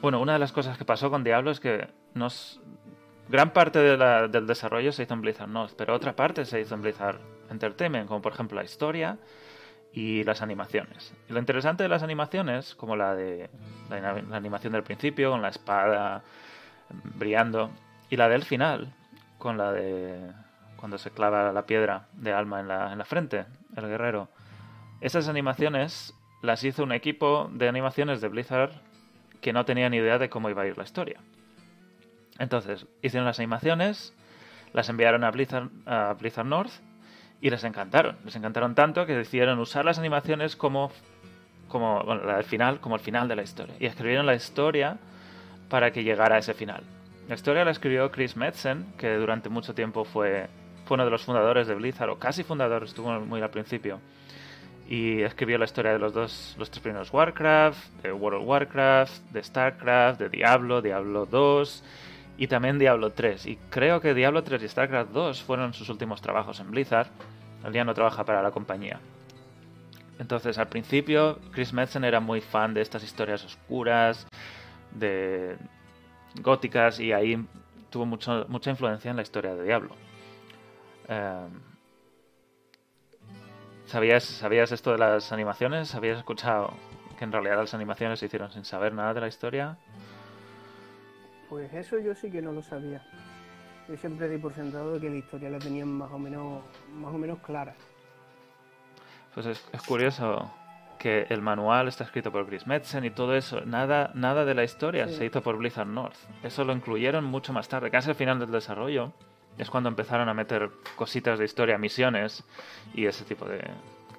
Bueno, 0.00 0.20
una 0.20 0.34
de 0.34 0.38
las 0.38 0.52
cosas 0.52 0.78
que 0.78 0.84
pasó 0.84 1.10
con 1.10 1.24
Diablo 1.24 1.50
es 1.50 1.60
que 1.60 1.88
nos. 2.14 2.60
Gran 3.28 3.52
parte 3.52 3.78
del 3.80 4.46
desarrollo 4.46 4.90
se 4.90 5.02
hizo 5.02 5.12
en 5.12 5.20
Blizzard 5.20 5.50
North, 5.50 5.74
pero 5.76 5.94
otra 5.94 6.16
parte 6.16 6.46
se 6.46 6.62
hizo 6.62 6.74
en 6.74 6.80
Blizzard 6.80 7.20
Entertainment, 7.50 8.08
como 8.08 8.22
por 8.22 8.32
ejemplo 8.32 8.56
la 8.56 8.64
historia 8.64 9.18
y 9.92 10.24
las 10.24 10.42
animaciones. 10.42 11.12
Y 11.28 11.32
lo 11.32 11.38
interesante 11.38 11.82
de 11.82 11.88
las 11.88 12.02
animaciones, 12.02 12.74
como 12.74 12.96
la 12.96 13.14
de 13.14 13.50
la, 13.90 14.10
animación 14.36 14.72
del 14.72 14.82
principio, 14.82 15.30
con 15.30 15.42
la 15.42 15.48
espada 15.48 16.22
brillando, 17.16 17.70
y 18.10 18.16
la 18.16 18.28
del 18.28 18.44
final, 18.44 18.94
con 19.38 19.58
la 19.58 19.72
de 19.72 20.32
cuando 20.76 20.96
se 20.98 21.10
clava 21.10 21.52
la 21.52 21.66
piedra 21.66 22.06
de 22.12 22.32
alma 22.32 22.60
en 22.60 22.68
la, 22.68 22.92
en 22.92 22.98
la 22.98 23.04
frente, 23.04 23.46
el 23.76 23.86
guerrero. 23.86 24.28
Esas 25.00 25.28
animaciones 25.28 26.14
las 26.42 26.62
hizo 26.64 26.84
un 26.84 26.92
equipo 26.92 27.50
de 27.52 27.68
animaciones 27.68 28.20
de 28.20 28.28
Blizzard 28.28 28.72
que 29.40 29.52
no 29.52 29.64
tenía 29.64 29.88
ni 29.90 29.98
idea 29.98 30.18
de 30.18 30.30
cómo 30.30 30.50
iba 30.50 30.62
a 30.62 30.66
ir 30.66 30.78
la 30.78 30.84
historia. 30.84 31.20
Entonces, 32.38 32.86
hicieron 33.02 33.26
las 33.26 33.38
animaciones, 33.38 34.14
las 34.72 34.88
enviaron 34.88 35.24
a 35.24 35.30
Blizzard, 35.30 35.68
a 35.86 36.14
Blizzard 36.14 36.46
North 36.46 36.72
y 37.40 37.50
les 37.50 37.64
encantaron. 37.64 38.16
Les 38.24 38.36
encantaron 38.36 38.74
tanto 38.74 39.06
que 39.06 39.14
decidieron 39.14 39.58
usar 39.58 39.84
las 39.84 39.98
animaciones 39.98 40.56
como, 40.56 40.92
como 41.68 42.02
bueno, 42.04 42.24
la 42.24 42.36
del 42.36 42.44
final, 42.44 42.80
como 42.80 42.94
el 42.94 43.00
final 43.00 43.28
de 43.28 43.36
la 43.36 43.42
historia. 43.42 43.74
Y 43.80 43.86
escribieron 43.86 44.26
la 44.26 44.34
historia 44.34 44.98
para 45.68 45.90
que 45.90 46.04
llegara 46.04 46.36
a 46.36 46.38
ese 46.38 46.54
final. 46.54 46.84
La 47.28 47.34
historia 47.34 47.62
la 47.62 47.72
escribió 47.72 48.10
Chris 48.10 48.38
Metzen, 48.38 48.86
que 48.96 49.16
durante 49.16 49.50
mucho 49.50 49.74
tiempo 49.74 50.06
fue, 50.06 50.48
fue 50.86 50.94
uno 50.94 51.04
de 51.04 51.10
los 51.10 51.24
fundadores 51.24 51.66
de 51.66 51.74
Blizzard, 51.74 52.08
o 52.08 52.18
casi 52.18 52.42
fundador, 52.42 52.84
estuvo 52.84 53.20
muy 53.20 53.42
al 53.42 53.50
principio. 53.50 54.00
Y 54.88 55.20
escribió 55.20 55.58
la 55.58 55.66
historia 55.66 55.92
de 55.92 55.98
los 55.98 56.14
dos, 56.14 56.56
los 56.58 56.70
tres 56.70 56.82
primeros 56.82 57.12
Warcraft, 57.12 58.02
de 58.02 58.12
World 58.12 58.40
of 58.40 58.48
Warcraft, 58.48 59.22
de 59.30 59.42
Starcraft, 59.42 60.18
de 60.20 60.30
Diablo, 60.30 60.80
Diablo 60.80 61.26
2 61.26 61.84
y 62.38 62.46
también 62.46 62.78
Diablo 62.78 63.10
3. 63.10 63.44
Y 63.44 63.56
creo 63.68 64.00
que 64.00 64.14
Diablo 64.14 64.42
3 64.42 64.62
y 64.62 64.68
StarCraft 64.68 65.10
2 65.10 65.42
fueron 65.42 65.74
sus 65.74 65.90
últimos 65.90 66.22
trabajos 66.22 66.60
en 66.60 66.70
Blizzard. 66.70 67.08
El 67.62 67.74
día 67.74 67.84
no 67.84 67.92
trabaja 67.92 68.24
para 68.24 68.42
la 68.42 68.52
compañía. 68.52 69.00
Entonces, 70.18 70.56
al 70.56 70.68
principio, 70.68 71.38
Chris 71.52 71.74
Metzen 71.74 72.04
era 72.04 72.20
muy 72.20 72.40
fan 72.40 72.72
de 72.72 72.80
estas 72.80 73.04
historias 73.04 73.44
oscuras, 73.44 74.26
de 74.92 75.58
góticas, 76.42 77.00
y 77.00 77.12
ahí 77.12 77.46
tuvo 77.90 78.06
mucho, 78.06 78.46
mucha 78.48 78.70
influencia 78.70 79.10
en 79.10 79.16
la 79.16 79.22
historia 79.22 79.54
de 79.54 79.64
Diablo. 79.64 79.90
Em, 81.08 81.50
¿sabías, 83.86 84.24
¿Sabías 84.24 84.72
esto 84.72 84.92
de 84.92 84.98
las 84.98 85.32
animaciones? 85.32 85.94
¿Habías 85.94 86.18
escuchado 86.18 86.72
que 87.18 87.24
en 87.24 87.32
realidad 87.32 87.56
las 87.56 87.74
animaciones 87.74 88.20
se 88.20 88.26
hicieron 88.26 88.50
sin 88.52 88.64
saber 88.64 88.92
nada 88.92 89.14
de 89.14 89.20
la 89.20 89.28
historia? 89.28 89.76
Pues 91.48 91.72
eso 91.72 91.98
yo 91.98 92.14
sí 92.14 92.30
que 92.30 92.42
no 92.42 92.52
lo 92.52 92.62
sabía. 92.62 93.02
Yo 93.88 93.96
siempre 93.96 94.28
di 94.28 94.36
por 94.36 94.52
sentado 94.52 95.00
que 95.00 95.08
la 95.08 95.16
historia 95.16 95.48
la 95.48 95.58
tenían 95.58 95.88
más 95.88 96.12
o 96.12 96.18
menos, 96.18 96.62
más 96.92 97.14
o 97.14 97.18
menos 97.18 97.38
clara. 97.38 97.74
Pues 99.34 99.46
es, 99.46 99.82
curioso 99.86 100.50
que 100.98 101.26
el 101.30 101.40
manual 101.40 101.88
está 101.88 102.04
escrito 102.04 102.30
por 102.32 102.46
Chris 102.46 102.66
Metzen 102.66 103.04
y 103.04 103.10
todo 103.10 103.34
eso, 103.36 103.60
nada, 103.62 104.10
nada 104.14 104.44
de 104.44 104.54
la 104.54 104.64
historia 104.64 105.08
se 105.08 105.24
hizo 105.24 105.42
por 105.42 105.56
Blizzard 105.56 105.86
North. 105.86 106.16
Eso 106.42 106.64
lo 106.64 106.72
incluyeron 106.72 107.24
mucho 107.24 107.52
más 107.52 107.68
tarde, 107.68 107.90
casi 107.90 108.10
al 108.10 108.16
final 108.16 108.38
del 108.38 108.50
desarrollo. 108.50 109.12
Es 109.56 109.70
cuando 109.70 109.88
empezaron 109.88 110.28
a 110.28 110.34
meter 110.34 110.70
cositas 110.96 111.38
de 111.38 111.44
historia, 111.44 111.78
misiones 111.78 112.44
y 112.94 113.06
ese 113.06 113.24
tipo 113.24 113.44
de 113.44 113.60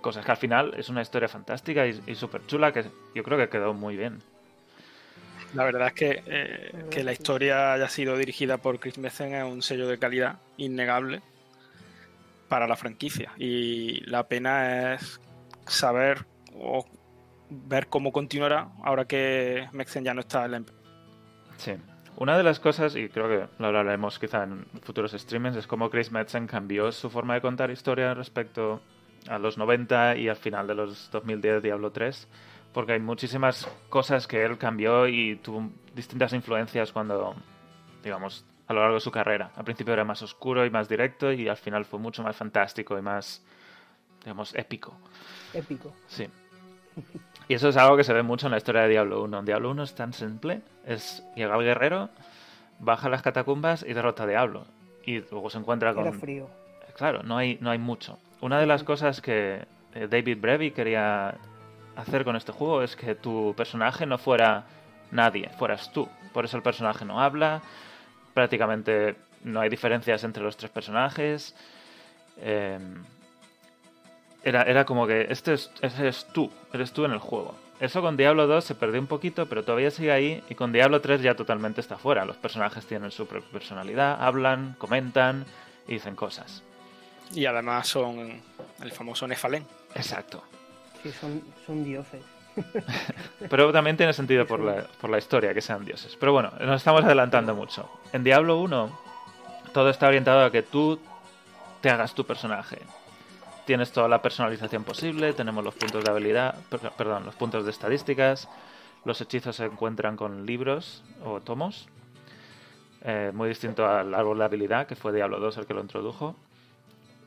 cosas. 0.01 0.25
Que 0.25 0.31
al 0.31 0.37
final 0.37 0.73
es 0.75 0.89
una 0.89 1.01
historia 1.01 1.29
fantástica 1.29 1.87
y, 1.87 2.01
y 2.07 2.15
súper 2.15 2.45
chula 2.45 2.73
que 2.73 2.85
yo 3.15 3.23
creo 3.23 3.37
que 3.37 3.47
quedó 3.47 3.73
muy 3.73 3.95
bien. 3.95 4.21
La 5.53 5.63
verdad 5.63 5.87
es 5.87 5.93
que, 5.93 6.23
eh, 6.27 6.85
que 6.91 7.03
la 7.03 7.11
historia 7.11 7.73
haya 7.73 7.89
sido 7.89 8.15
dirigida 8.17 8.57
por 8.57 8.79
Chris 8.79 8.97
Metzen 8.97 9.33
es 9.33 9.43
un 9.43 9.61
sello 9.61 9.87
de 9.87 9.97
calidad 9.97 10.37
innegable 10.57 11.21
para 12.47 12.67
la 12.67 12.75
franquicia. 12.75 13.31
Y 13.37 14.01
la 14.01 14.27
pena 14.27 14.93
es 14.93 15.19
saber 15.65 16.25
o 16.55 16.85
ver 17.49 17.87
cómo 17.87 18.11
continuará 18.11 18.69
ahora 18.83 19.05
que 19.05 19.67
Metzen 19.71 20.03
ya 20.03 20.13
no 20.13 20.21
está 20.21 20.45
en 20.45 20.51
la 20.51 20.57
empresa. 20.57 20.79
Sí. 21.57 21.73
Una 22.17 22.37
de 22.37 22.43
las 22.43 22.59
cosas, 22.59 22.95
y 22.95 23.07
creo 23.07 23.29
que 23.29 23.47
lo 23.59 23.67
hablaremos 23.67 24.19
quizá 24.19 24.43
en 24.43 24.65
futuros 24.81 25.13
streamings, 25.13 25.55
es 25.55 25.67
cómo 25.67 25.89
Chris 25.89 26.11
Metzen 26.11 26.47
cambió 26.47 26.91
su 26.91 27.09
forma 27.09 27.35
de 27.35 27.41
contar 27.41 27.71
historia 27.71 28.13
respecto 28.13 28.81
a 29.27 29.39
los 29.39 29.57
90 29.57 30.17
y 30.17 30.27
al 30.27 30.35
final 30.35 30.67
de 30.67 30.75
los 30.75 31.09
2010 31.11 31.61
Diablo 31.61 31.91
3 31.91 32.27
porque 32.73 32.93
hay 32.93 32.99
muchísimas 32.99 33.67
cosas 33.89 34.27
que 34.27 34.43
él 34.43 34.57
cambió 34.57 35.07
y 35.07 35.37
tuvo 35.37 35.69
distintas 35.95 36.33
influencias 36.33 36.91
cuando, 36.91 37.35
digamos, 38.03 38.45
a 38.67 38.73
lo 38.73 38.81
largo 38.81 38.95
de 38.95 39.01
su 39.01 39.11
carrera. 39.11 39.51
Al 39.55 39.63
principio 39.63 39.93
era 39.93 40.03
más 40.03 40.21
oscuro 40.21 40.65
y 40.65 40.69
más 40.69 40.87
directo 40.87 41.31
y 41.31 41.47
al 41.47 41.57
final 41.57 41.85
fue 41.85 41.99
mucho 41.99 42.21
más 42.21 42.35
fantástico 42.35 42.97
y 42.97 43.01
más, 43.01 43.43
digamos, 44.21 44.53
épico. 44.55 44.97
Épico. 45.53 45.93
Sí. 46.07 46.27
Y 47.47 47.53
eso 47.53 47.69
es 47.69 47.77
algo 47.77 47.97
que 47.97 48.03
se 48.03 48.13
ve 48.13 48.23
mucho 48.23 48.47
en 48.47 48.51
la 48.51 48.57
historia 48.57 48.81
de 48.83 48.89
Diablo 48.89 49.23
1. 49.23 49.43
Diablo 49.43 49.71
1 49.71 49.83
es 49.83 49.95
tan 49.95 50.13
simple, 50.13 50.61
es 50.85 51.23
llega 51.35 51.55
el 51.55 51.63
guerrero, 51.63 52.09
baja 52.79 53.09
las 53.09 53.21
catacumbas 53.21 53.83
y 53.87 53.93
derrota 53.93 54.23
a 54.23 54.27
Diablo. 54.27 54.65
Y 55.05 55.19
luego 55.31 55.49
se 55.49 55.57
encuentra 55.57 55.93
con... 55.93 56.05
Era 56.05 56.17
frío. 56.17 56.49
Claro, 56.95 57.23
no 57.23 57.37
hay, 57.37 57.57
no 57.61 57.71
hay 57.71 57.79
mucho. 57.79 58.19
Una 58.41 58.59
de 58.59 58.65
las 58.65 58.83
cosas 58.83 59.21
que 59.21 59.65
eh, 59.95 60.07
David 60.09 60.37
Brevy 60.39 60.71
quería 60.71 61.35
hacer 61.95 62.23
con 62.23 62.35
este 62.35 62.51
juego 62.51 62.83
es 62.83 62.95
que 62.95 63.15
tu 63.15 63.53
personaje 63.55 64.05
no 64.05 64.17
fuera 64.17 64.65
nadie, 65.11 65.49
fueras 65.57 65.91
tú. 65.91 66.07
Por 66.33 66.45
eso 66.45 66.57
el 66.57 66.63
personaje 66.63 67.05
no 67.05 67.19
habla, 67.19 67.61
prácticamente 68.33 69.15
no 69.43 69.59
hay 69.59 69.69
diferencias 69.69 70.23
entre 70.23 70.43
los 70.43 70.57
tres 70.57 70.71
personajes. 70.71 71.55
Em, 72.37 73.03
era, 74.43 74.63
era, 74.63 74.85
como 74.85 75.07
que 75.07 75.27
este 75.29 75.53
es, 75.53 75.71
eres 75.81 76.27
tú, 76.31 76.51
eres 76.73 76.91
tú 76.91 77.05
en 77.05 77.11
el 77.11 77.19
juego. 77.19 77.55
Eso 77.79 78.01
con 78.01 78.17
Diablo 78.17 78.45
2 78.47 78.63
se 78.63 78.75
perdió 78.75 78.99
un 78.99 79.07
poquito, 79.07 79.45
pero 79.45 79.63
todavía 79.63 79.89
sigue 79.89 80.11
ahí. 80.11 80.43
Y 80.49 80.55
con 80.55 80.73
Diablo 80.73 80.99
3 80.99 81.21
ya 81.21 81.35
totalmente 81.35 81.79
está 81.79 81.97
fuera. 81.97 82.25
Los 82.25 82.35
personajes 82.35 82.85
tienen 82.85 83.11
su 83.11 83.25
propia 83.25 83.49
personalidad, 83.51 84.21
hablan, 84.21 84.75
comentan 84.77 85.45
y 85.87 85.93
dicen 85.93 86.15
cosas. 86.15 86.61
Y 87.33 87.45
además 87.45 87.87
son 87.87 88.41
el 88.81 88.91
famoso 88.91 89.27
Nefalén. 89.27 89.65
Exacto. 89.95 90.43
Sí, 91.01 91.11
son, 91.11 91.41
son 91.65 91.83
dioses. 91.85 92.21
Pero 93.49 93.71
también 93.71 93.95
tiene 93.95 94.11
sentido 94.11 94.45
por 94.45 94.59
la, 94.59 94.85
por 94.99 95.09
la 95.09 95.17
historia 95.17 95.53
que 95.53 95.61
sean 95.61 95.85
dioses. 95.85 96.17
Pero 96.19 96.33
bueno, 96.33 96.51
nos 96.59 96.77
estamos 96.81 97.03
adelantando 97.03 97.55
mucho. 97.55 97.89
En 98.11 98.25
Diablo 98.25 98.59
1 98.59 98.99
todo 99.73 99.89
está 99.89 100.07
orientado 100.07 100.43
a 100.43 100.51
que 100.51 100.63
tú 100.63 100.99
te 101.81 101.89
hagas 101.89 102.13
tu 102.13 102.25
personaje. 102.25 102.79
Tienes 103.69 103.91
toda 103.91 104.07
la 104.07 104.19
personalización 104.19 104.83
posible, 104.83 105.31
tenemos 105.33 105.63
los 105.63 105.75
puntos 105.75 106.03
de 106.03 106.09
habilidad, 106.09 106.55
perdón, 106.97 107.23
los 107.23 107.35
puntos 107.35 107.65
de 107.65 107.69
estadísticas, 107.69 108.49
los 109.05 109.21
hechizos 109.21 109.57
se 109.57 109.65
encuentran 109.65 110.17
con 110.17 110.47
libros 110.47 111.03
o 111.23 111.39
tomos, 111.39 111.87
eh, 113.03 113.29
muy 113.31 113.47
distinto 113.47 113.87
al 113.87 114.15
árbol 114.15 114.39
de 114.39 114.45
habilidad, 114.45 114.87
que 114.87 114.95
fue 114.95 115.13
Diablo 115.13 115.39
2 115.39 115.57
el 115.57 115.67
que 115.67 115.75
lo 115.75 115.81
introdujo, 115.81 116.35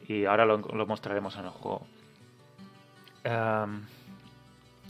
y 0.08 0.24
ahora 0.24 0.44
lo, 0.44 0.58
mostraremos 0.84 1.36
en 1.36 1.44
el 1.44 1.50
juego 1.50 1.86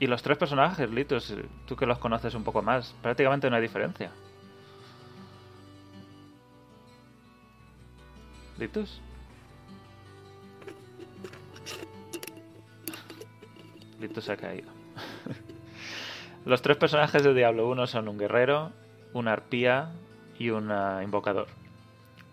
y 0.01 0.07
los 0.07 0.23
tres 0.23 0.39
personajes, 0.39 0.89
Litos, 0.89 1.35
tú 1.67 1.77
que 1.77 1.85
los 1.85 1.99
conoces 1.99 2.35
un 2.35 2.45
poco 2.45 2.63
más, 2.63 2.95
prácticamente 3.03 3.51
no 3.51 3.57
hay 3.57 3.63
diferencia. 3.63 4.11
¿Litos? 8.59 9.03
Se 14.21 14.33
ha 14.33 14.37
caído. 14.37 14.69
los 16.45 16.61
tres 16.61 16.77
personajes 16.77 17.23
de 17.23 17.35
Diablo 17.35 17.69
1 17.69 17.87
son 17.87 18.09
un 18.09 18.19
guerrero, 18.19 18.73
una 19.13 19.33
arpía 19.33 19.93
y 20.39 20.51
un 20.51 20.73
invocador. 21.03 21.47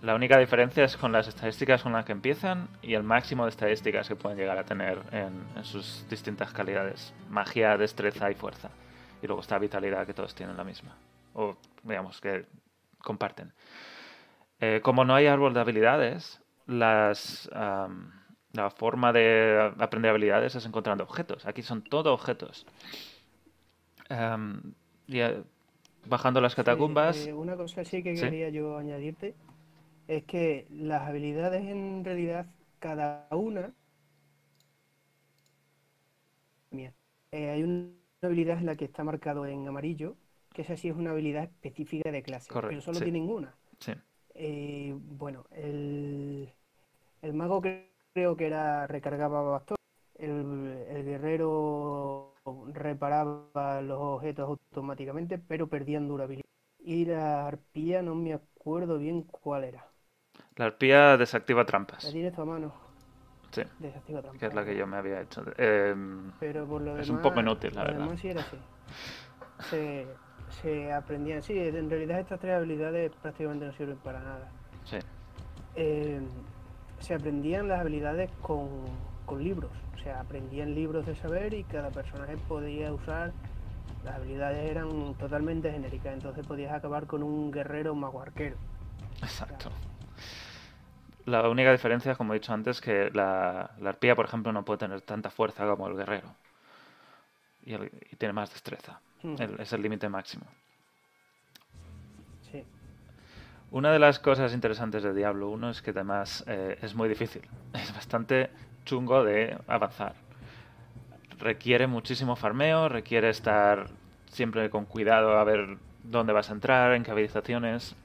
La 0.01 0.15
única 0.15 0.39
diferencia 0.39 0.83
es 0.85 0.97
con 0.97 1.11
las 1.11 1.27
estadísticas 1.27 1.83
con 1.83 1.91
las 1.91 2.05
que 2.05 2.13
empiezan 2.13 2.69
y 2.81 2.93
el 2.93 3.03
máximo 3.03 3.43
de 3.43 3.49
estadísticas 3.49 4.07
que 4.07 4.15
pueden 4.15 4.37
llegar 4.37 4.57
a 4.57 4.63
tener 4.63 4.99
en, 5.11 5.63
sus 5.63 6.07
distintas 6.09 6.53
calidades. 6.53 7.13
Magia, 7.29 7.77
destreza 7.77 8.31
y 8.31 8.33
fuerza. 8.33 8.69
Y 9.21 9.27
luego 9.27 9.41
está 9.41 9.59
vitalidad, 9.59 10.07
que 10.07 10.13
todos 10.13 10.33
tienen 10.33 10.57
la 10.57 10.63
misma. 10.63 10.95
O, 11.33 11.57
digamos, 11.83 12.19
que 12.21 12.45
comparten. 13.03 13.53
Eh, 14.59 14.79
como 14.81 15.03
no 15.05 15.13
hay 15.13 15.27
árbol 15.27 15.53
de 15.53 15.59
habilidades, 15.59 16.41
las, 16.65 17.49
la 18.53 18.69
forma 18.71 19.13
de 19.13 19.73
aprender 19.79 20.09
habilidades 20.11 20.55
es 20.55 20.65
encontrando 20.65 21.03
objetos. 21.03 21.45
Aquí 21.45 21.61
son 21.61 21.83
todo 21.83 22.13
objetos. 22.13 22.65
y, 25.07 25.19
eh, 25.19 25.43
bajando 26.05 26.41
las 26.41 26.55
catacumbas. 26.55 27.27
Eh, 27.27 27.33
una 27.33 27.55
cosa 27.55 27.83
sí 27.85 28.01
que 28.03 28.15
quería 28.15 28.49
yo 28.49 28.77
añadirte 28.77 29.35
es 30.07 30.23
que 30.23 30.67
las 30.71 31.07
habilidades 31.07 31.65
en 31.65 32.03
realidad 32.03 32.47
cada 32.79 33.27
una 33.31 33.73
eh, 37.31 37.49
hay 37.51 37.63
una 37.63 37.91
habilidad 38.23 38.57
en 38.57 38.65
la 38.65 38.75
que 38.75 38.85
está 38.85 39.03
marcado 39.03 39.45
en 39.45 39.67
amarillo 39.67 40.15
que 40.53 40.63
esa 40.63 40.75
sí 40.75 40.89
es 40.89 40.95
una 40.95 41.11
habilidad 41.11 41.43
específica 41.43 42.11
de 42.11 42.23
clase 42.23 42.49
pero 42.51 42.81
solo 42.81 42.99
tiene 42.99 43.21
una 43.21 43.55
eh, 44.33 44.95
bueno 44.97 45.45
el, 45.51 46.51
el 47.21 47.33
mago 47.33 47.61
creo 48.19 48.35
que 48.37 48.47
era 48.47 48.87
recargaba 48.87 49.41
bastón 49.41 49.77
el, 50.15 50.31
el 50.89 51.05
guerrero 51.05 52.35
reparaba 52.73 53.81
los 53.81 53.97
objetos 53.99 54.49
automáticamente 54.49 55.37
pero 55.37 55.67
perdían 55.69 56.07
durabilidad 56.07 56.45
y 56.79 57.05
la 57.05 57.47
arpía 57.47 58.01
no 58.01 58.15
me 58.15 58.33
acuerdo 58.33 58.97
bien 58.97 59.23
cuál 59.23 59.63
era 59.63 59.85
la 60.55 60.65
arpía 60.65 61.17
desactiva 61.17 61.65
trampas. 61.65 62.03
La 62.03 62.11
tienes 62.11 62.37
a 62.37 62.45
mano. 62.45 62.73
Sí. 63.51 63.63
Desactiva 63.79 64.21
trampas. 64.21 64.39
Que 64.39 64.45
es 64.47 64.53
la 64.53 64.65
que 64.65 64.75
yo 64.77 64.87
me 64.87 64.97
había 64.97 65.21
hecho. 65.21 65.43
Em, 65.57 66.31
Pero 66.39 66.67
por 66.67 66.81
lo 66.81 66.95
es 66.95 67.07
demás, 67.07 67.09
un 67.09 67.21
poco 67.21 67.39
inútil, 67.39 67.73
la 67.75 67.83
verdad. 67.83 68.09
sí 68.17 68.27
era 68.29 68.41
así. 68.41 68.57
Se, 69.69 70.07
se 70.61 70.91
aprendían. 70.91 71.41
Sí, 71.41 71.57
en 71.57 71.89
realidad 71.89 72.19
estas 72.19 72.39
tres 72.39 72.55
habilidades 72.55 73.11
prácticamente 73.21 73.65
no 73.65 73.73
sirven 73.73 73.97
para 73.99 74.21
nada. 74.21 74.51
Sí. 74.83 74.97
Em, 75.75 76.25
se 76.99 77.13
aprendían 77.13 77.67
las 77.67 77.81
habilidades 77.81 78.29
con, 78.41 78.69
con 79.25 79.43
libros. 79.43 79.71
O 79.95 79.97
sea, 79.99 80.21
aprendían 80.21 80.73
libros 80.73 81.05
de 81.05 81.15
saber 81.15 81.53
y 81.53 81.63
cada 81.63 81.89
personaje 81.89 82.37
podía 82.47 82.93
usar 82.93 83.33
las 84.03 84.15
habilidades 84.15 84.69
eran 84.69 85.13
totalmente 85.15 85.71
genéricas, 85.71 86.13
entonces 86.13 86.45
podías 86.45 86.73
acabar 86.73 87.05
con 87.05 87.23
un 87.23 87.51
guerrero 87.51 87.95
mago 87.95 88.21
arquero. 88.21 88.55
Exacto. 89.21 89.69
La 91.25 91.47
única 91.49 91.71
diferencia, 91.71 92.15
como 92.15 92.33
he 92.33 92.39
dicho 92.39 92.53
antes, 92.53 92.81
que 92.81 93.11
la, 93.11 93.71
arpía, 93.85 94.15
por 94.15 94.25
ejemplo, 94.25 94.51
no 94.51 94.63
puede 94.63 94.79
tener 94.79 95.01
tanta 95.01 95.29
fuerza 95.29 95.67
como 95.67 95.87
el 95.87 95.95
guerrero. 95.95 96.33
Y, 97.65 97.75
tiene 98.15 98.33
más 98.33 98.51
destreza. 98.51 99.01
Hmm. 99.21 99.35
es 99.59 99.73
el 99.73 99.81
límite 99.81 100.07
máximo. 100.07 100.45
Una 103.71 103.91
de 103.91 103.99
las 103.99 104.17
cosas 104.17 104.53
interesantes 104.53 105.03
de 105.03 105.13
Diablo 105.13 105.49
1 105.49 105.69
es 105.69 105.81
que 105.83 105.91
además 105.91 106.43
eh, 106.47 106.79
es 106.81 106.95
muy 106.95 107.07
difícil. 107.07 107.43
Es 107.73 107.93
bastante 107.93 108.49
chungo 108.83 109.23
de 109.23 109.57
avanzar. 109.67 110.15
Requiere 111.37 111.85
muchísimo 111.85 112.35
farmeo, 112.35 112.89
requiere 112.89 113.29
estar 113.29 113.87
siempre 114.31 114.69
con 114.71 114.85
cuidado 114.85 115.37
a 115.37 115.43
ver 115.43 115.77
dónde 116.03 116.33
vas 116.33 116.49
a 116.49 116.53
entrar, 116.53 116.93
en 116.93 117.03
qué 117.03 117.11
habitaciones. 117.11 117.95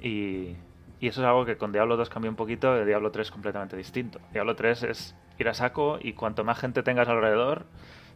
Y, 0.00 0.56
eso 1.00 1.20
es 1.20 1.26
algo 1.26 1.44
que 1.44 1.58
con 1.58 1.70
Diablo 1.70 1.98
2 1.98 2.08
cambió 2.08 2.30
un 2.30 2.36
poquito, 2.36 2.72
de 2.72 2.86
Diablo 2.86 3.10
3 3.10 3.30
completamente 3.30 3.76
distinto. 3.76 4.20
Diablo 4.32 4.56
3 4.56 4.84
es 4.84 5.14
ir 5.38 5.48
a 5.48 5.54
saco 5.54 5.98
y 6.00 6.14
cuanto 6.14 6.44
más 6.44 6.58
gente 6.58 6.82
tengas 6.82 7.08
alrededor, 7.08 7.66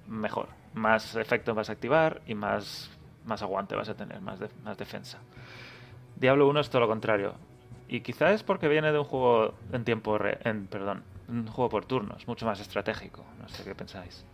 mejor. 0.07 0.49
Más 0.73 1.17
efectos 1.17 1.55
vas 1.55 1.69
a 1.69 1.73
activar 1.73 2.23
y 2.27 2.35
más, 2.35 2.91
más 3.27 3.43
aguante 3.43 3.77
vas 3.77 3.91
a 3.91 3.95
tener, 3.95 4.23
más, 4.23 4.39
más 4.65 4.79
defensa. 4.79 5.19
Diablo 6.21 6.49
1 6.49 6.61
es 6.61 6.71
todo 6.71 6.81
lo 6.81 6.89
contrario. 6.89 7.35
Y 7.89 8.01
quizás 8.01 8.33
es 8.33 8.43
porque 8.43 8.69
viene 8.69 8.93
de 8.93 8.99
un 8.99 9.05
juego 9.05 9.55
en 9.73 9.85
tiempo, 9.85 10.19
en, 10.45 10.67
perdón, 10.67 11.03
un 11.29 11.47
juego 11.47 11.71
por 11.71 11.87
turnos, 11.87 12.27
mucho 12.27 12.45
más 12.45 12.61
estratégico. 12.61 13.25
No 13.41 13.49
sé 13.49 13.65
qué 13.65 13.75
pensáis. 13.75 14.25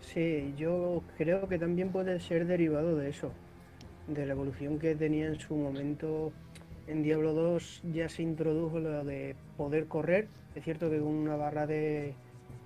Sí, 0.00 0.54
yo 0.56 1.02
creo 1.16 1.48
que 1.48 1.58
también 1.58 1.90
puede 1.90 2.18
ser 2.20 2.46
derivado 2.46 2.96
de 2.96 3.10
eso, 3.10 3.30
de 4.06 4.26
la 4.26 4.32
evolución 4.32 4.78
que 4.78 4.94
tenía 4.96 5.26
en 5.26 5.38
su 5.38 5.54
momento. 5.54 6.32
En 6.86 7.02
Diablo 7.02 7.34
2 7.34 7.82
ya 7.92 8.08
se 8.08 8.22
introdujo 8.22 8.78
lo 8.80 9.04
de 9.04 9.36
poder 9.58 9.86
correr, 9.86 10.28
es 10.54 10.64
cierto 10.64 10.90
que 10.90 10.98
con 10.98 11.08
una 11.08 11.36
barra 11.36 11.66
de, 11.66 12.14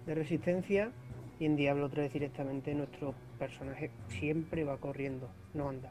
resistencia, 0.06 0.92
y 1.40 1.46
en 1.46 1.56
Diablo 1.56 1.88
3 1.88 2.12
directamente 2.12 2.72
nuestro 2.74 3.14
personaje 3.38 3.90
siempre 4.08 4.62
va 4.62 4.76
corriendo, 4.76 5.28
no 5.54 5.68
anda. 5.68 5.90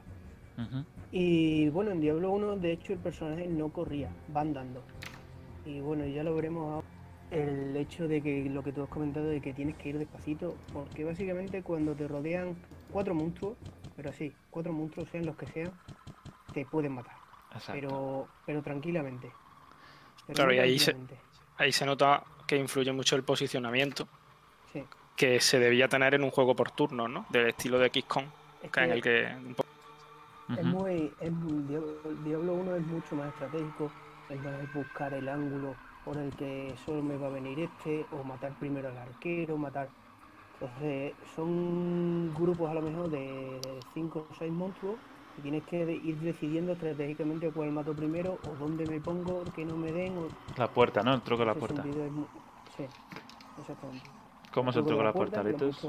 Y 1.12 1.70
bueno, 1.70 1.92
en 1.92 2.02
Diablo 2.02 2.32
1 2.32 2.58
de 2.58 2.74
hecho 2.74 2.94
el 2.94 3.00
personaje 3.00 3.48
no 3.48 3.70
corría, 3.70 4.10
va 4.36 4.42
andando. 4.42 4.84
Y 5.66 5.80
bueno, 5.80 6.06
ya 6.06 6.24
lo 6.24 6.36
veremos 6.36 6.72
ahora 6.72 6.88
el 7.32 7.76
hecho 7.78 8.08
de 8.08 8.22
que 8.22 8.50
lo 8.50 8.62
que 8.62 8.74
tú 8.74 8.84
has 8.84 8.90
comentado 8.90 9.28
de 9.28 9.42
que 9.42 9.54
tienes 9.54 9.78
que 9.78 9.90
ir 9.90 9.98
despacito, 9.98 10.56
porque 10.74 11.06
básicamente 11.06 11.64
cuando 11.64 11.96
te 11.96 12.08
rodean 12.08 12.56
cuatro 12.92 13.16
monstruos, 13.16 13.58
pero 13.96 14.10
así, 14.10 14.34
cuatro 14.50 14.74
monstruos 14.74 15.08
sean 15.10 15.26
los 15.26 15.38
que 15.38 15.48
sean, 15.48 15.72
te 16.54 16.66
pueden 16.66 16.94
matar. 16.94 17.16
Pero, 17.72 18.28
pero 18.46 18.62
tranquilamente. 18.62 19.32
claro, 20.34 20.54
y 20.54 20.60
ahí 20.60 20.78
se, 20.78 20.96
ahí 21.58 21.72
se 21.72 21.86
nota 21.86 22.24
que 22.46 22.58
influye 22.58 22.92
mucho 22.92 23.16
el 23.16 23.24
posicionamiento 23.24 24.08
que 25.16 25.40
se 25.40 25.60
debía 25.60 25.88
tener 25.88 26.16
en 26.16 26.24
un 26.24 26.32
juego 26.32 26.56
por 26.56 26.72
turno, 26.72 27.08
¿no? 27.08 27.26
Del 27.30 27.50
estilo 27.50 27.78
de 27.78 27.90
XCOM, 27.90 28.26
en 28.76 28.92
el 28.92 29.02
que... 29.02 29.30
Es 30.58 30.66
muy... 30.66 31.14
Diablo 32.24 32.56
1 32.56 32.76
es 32.76 32.86
mucho 32.88 33.16
más 33.16 33.30
estratégico, 33.30 33.92
es 34.30 34.74
buscar 34.74 35.14
el 35.14 35.28
ángulo 35.28 35.76
por 36.04 36.18
el 36.18 36.32
que 36.32 36.76
solo 36.84 37.02
me 37.04 37.18
va 37.18 37.28
a 37.28 37.30
venir 37.32 37.60
este, 37.60 38.08
o 38.12 38.24
matar 38.24 38.54
primero 38.56 38.90
al 38.90 38.98
arquero, 38.98 39.58
matar... 39.58 39.90
Entonces 40.54 41.14
son 41.36 42.34
grupos 42.36 42.70
a 42.70 42.74
lo 42.76 42.82
mejor 42.82 43.10
de 43.10 43.84
5 43.94 44.28
o 44.30 44.34
6 44.36 44.52
monstruos 44.52 45.00
y 45.38 45.42
tienes 45.42 45.64
que 45.64 45.92
ir 45.92 46.20
decidiendo 46.20 46.74
estratégicamente 46.74 47.50
cuál 47.52 47.72
mato 47.72 47.96
primero 47.96 48.38
o 48.44 48.56
dónde 48.56 48.86
me 48.86 49.00
pongo, 49.00 49.44
que 49.52 49.66
no 49.66 49.76
me 49.76 49.92
den. 49.92 50.18
O... 50.18 50.30
La 50.58 50.68
puerta, 50.68 51.02
¿no? 51.02 51.16
El 51.16 51.22
truco 51.22 51.42
de 51.42 51.46
la 51.48 51.56
puerta. 51.56 51.84
Sí, 52.78 52.86
exactamente. 53.58 54.06
¿Cómo 54.52 54.70
es 54.70 54.76
el 54.76 54.84
truco 54.84 55.00
de 55.00 55.04
la 55.06 55.14
puerta, 55.14 55.44
Litus? 55.44 55.88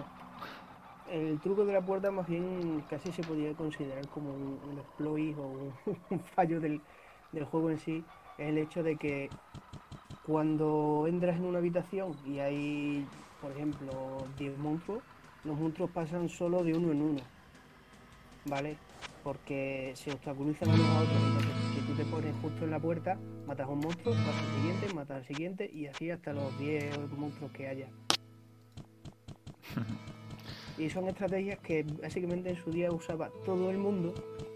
El 1.13 1.39
truco 1.41 1.67
de 1.67 1.75
la 1.75 1.83
puerta 1.83 2.11
más 2.11 2.27
bien 2.27 2.83
casi 2.89 3.13
se 3.13 3.23
podría 3.23 3.53
considerar 3.53 4.09
como 4.09 4.33
un, 4.33 4.79
exploit 4.79 5.37
o 5.37 5.71
un, 6.11 6.21
fallo 6.21 6.59
del, 6.59 6.81
del 7.33 7.45
juego 7.45 7.71
en 7.71 7.79
sí. 7.79 8.03
Es 8.39 8.49
el 8.49 8.57
hecho 8.57 8.83
de 8.83 8.97
que 8.97 9.29
cuando 10.27 11.05
entras 11.07 11.37
en 11.37 11.45
una 11.45 11.59
habitación 11.59 12.17
y 12.25 12.39
hay, 12.39 13.07
por 13.43 13.53
ejemplo, 13.53 14.27
10 14.39 14.57
monstruos, 14.57 15.03
los 15.45 15.59
monstruos 15.59 15.91
pasan 15.91 16.31
solo 16.31 16.65
de 16.65 16.75
uno 16.75 16.93
en 16.93 17.03
uno, 17.03 17.21
¿vale? 18.47 18.79
Porque 19.23 19.93
se 19.95 20.13
obstaculizan 20.13 20.71
unos 20.71 20.87
a 20.89 21.01
otros. 21.01 21.23
Entonces, 21.27 21.53
si 21.75 21.81
tú 21.81 21.93
te 21.93 22.07
pones 22.07 22.35
justo 22.41 22.65
en 22.65 22.71
la 22.71 22.81
puerta, 22.81 23.19
matas 23.47 23.67
a 23.67 23.71
un 23.71 23.81
monstruo, 23.81 24.15
vas 24.15 24.39
al 24.39 24.55
siguiente, 24.55 24.95
matas 24.95 25.17
al 25.19 25.27
siguiente 25.27 25.71
y 25.71 25.89
así 25.89 26.11
hasta 26.11 26.33
los 26.33 26.59
10 26.59 26.97
monstruos 27.19 27.53
que 27.53 27.69
haya. 27.69 27.89
y 30.83 30.91
son 30.91 31.09
estrategias 31.09 31.59
que 31.61 31.85
básicamente 32.03 32.51
en 32.51 32.57
su 32.57 32.71
día 32.71 32.91
usaba 32.91 33.31
todo 33.45 33.71
el 33.71 33.79
mundo, 33.79 34.13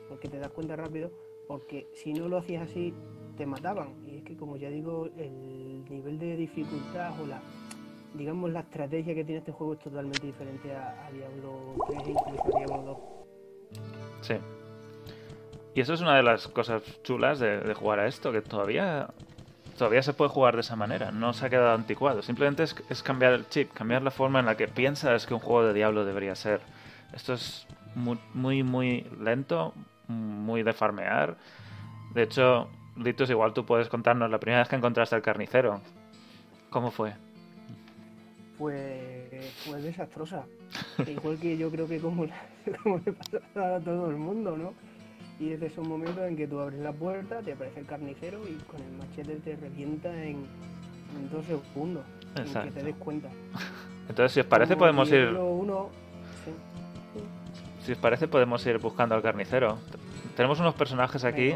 porque 0.08 0.28
te 0.28 0.38
das 0.38 0.50
cuenta 0.50 0.74
rápido, 0.74 1.10
porque 1.46 1.86
si 1.94 2.12
no 2.12 2.28
lo 2.28 2.38
hacías 2.38 2.68
así, 2.68 2.92
te 3.36 3.46
mataban. 3.46 3.94
Y 4.06 4.16
es 4.16 4.24
que, 4.24 4.36
como 4.36 4.56
ya 4.56 4.68
digo, 4.68 5.08
el 5.16 5.84
nivel 5.88 6.18
de 6.18 6.36
dificultad 6.36 7.20
o 7.20 7.26
la, 7.26 7.40
digamos, 8.14 8.50
la 8.50 8.60
estrategia 8.60 9.14
que 9.14 9.24
tiene 9.24 9.38
este 9.38 9.52
juego 9.52 9.74
es 9.74 9.78
totalmente 9.78 10.26
diferente 10.26 10.74
a, 10.74 11.08
Diablo 11.12 11.74
3 11.86 11.98
e 11.98 12.10
incluso 12.10 12.56
a 12.56 12.58
Diablo 12.58 12.82
2. 12.82 12.98
Sí. 14.22 14.34
Y 15.74 15.80
eso 15.80 15.94
es 15.94 16.00
una 16.00 16.16
de 16.16 16.22
las 16.22 16.48
cosas 16.48 16.82
chulas 17.02 17.38
de, 17.38 17.72
jugar 17.74 18.00
a 18.00 18.06
esto, 18.06 18.32
que 18.32 18.42
todavía 18.42 19.08
todavía 19.76 20.02
se 20.02 20.12
puede 20.12 20.30
jugar 20.30 20.54
de 20.54 20.60
esa 20.60 20.76
manera, 20.76 21.10
no 21.10 21.32
se 21.32 21.46
ha 21.46 21.50
quedado 21.50 21.74
anticuado. 21.74 22.22
Simplemente 22.22 22.62
es, 22.62 22.74
es, 22.88 23.02
cambiar 23.02 23.32
el 23.32 23.48
chip, 23.48 23.72
cambiar 23.72 24.02
la 24.02 24.10
forma 24.10 24.40
en 24.40 24.46
la 24.46 24.56
que 24.56 24.68
piensas 24.68 25.26
que 25.26 25.34
un 25.34 25.40
juego 25.40 25.64
de 25.64 25.74
Diablo 25.74 26.04
debería 26.04 26.34
ser. 26.34 26.60
Esto 27.12 27.34
es 27.34 27.66
muy, 27.94 28.62
muy, 28.62 29.06
lento, 29.20 29.74
muy 30.08 30.62
de 30.62 30.72
farmear. 30.72 31.36
De 32.14 32.22
hecho, 32.22 32.68
Litus, 32.96 33.30
igual 33.30 33.52
tú 33.52 33.64
puedes 33.64 33.88
contarnos 33.88 34.30
la 34.30 34.38
primera 34.38 34.60
vez 34.60 34.68
que 34.68 34.76
encontraste 34.76 35.14
al 35.14 35.22
carnicero. 35.22 35.80
¿Cómo 36.70 36.90
fue? 36.90 37.14
Pues 38.58 39.54
fue 39.64 39.80
desastrosa. 39.80 40.44
igual 41.06 41.38
que 41.38 41.56
yo 41.56 41.70
creo 41.70 41.88
que 41.88 42.00
como, 42.00 42.26
como 42.82 43.00
le 43.04 43.12
pasa 43.12 43.76
a 43.76 43.80
todo 43.80 44.10
el 44.10 44.16
mundo, 44.16 44.56
¿no? 44.56 44.74
Y 45.38 45.52
es 45.52 45.60
de 45.60 45.66
esos 45.66 45.86
momentos 45.86 46.24
en 46.26 46.36
que 46.36 46.46
tú 46.46 46.60
abres 46.60 46.80
la 46.80 46.92
puerta, 46.92 47.40
te 47.40 47.52
aparece 47.52 47.80
el 47.80 47.86
carnicero 47.86 48.40
y 48.48 48.54
con 48.64 48.80
el 48.80 48.92
machete 48.92 49.36
te 49.36 49.56
revienta 49.56 50.08
en, 50.22 50.46
dos 51.30 51.44
segundos. 51.44 52.04
Exacto. 52.36 52.60
En 52.60 52.74
que 52.74 52.80
te 52.80 52.86
des 52.86 52.96
cuenta. 52.96 53.28
Entonces, 54.08 54.32
si 54.32 54.40
os 54.40 54.46
parece, 54.46 54.76
podemos 54.76 55.10
ir. 55.10 55.36
Si 57.84 57.92
os 57.92 57.98
parece, 57.98 58.28
podemos 58.28 58.64
ir 58.66 58.78
buscando 58.78 59.14
al 59.14 59.22
carnicero. 59.22 59.78
Tenemos 60.36 60.58
unos 60.60 60.74
personajes 60.74 61.24
aquí 61.24 61.54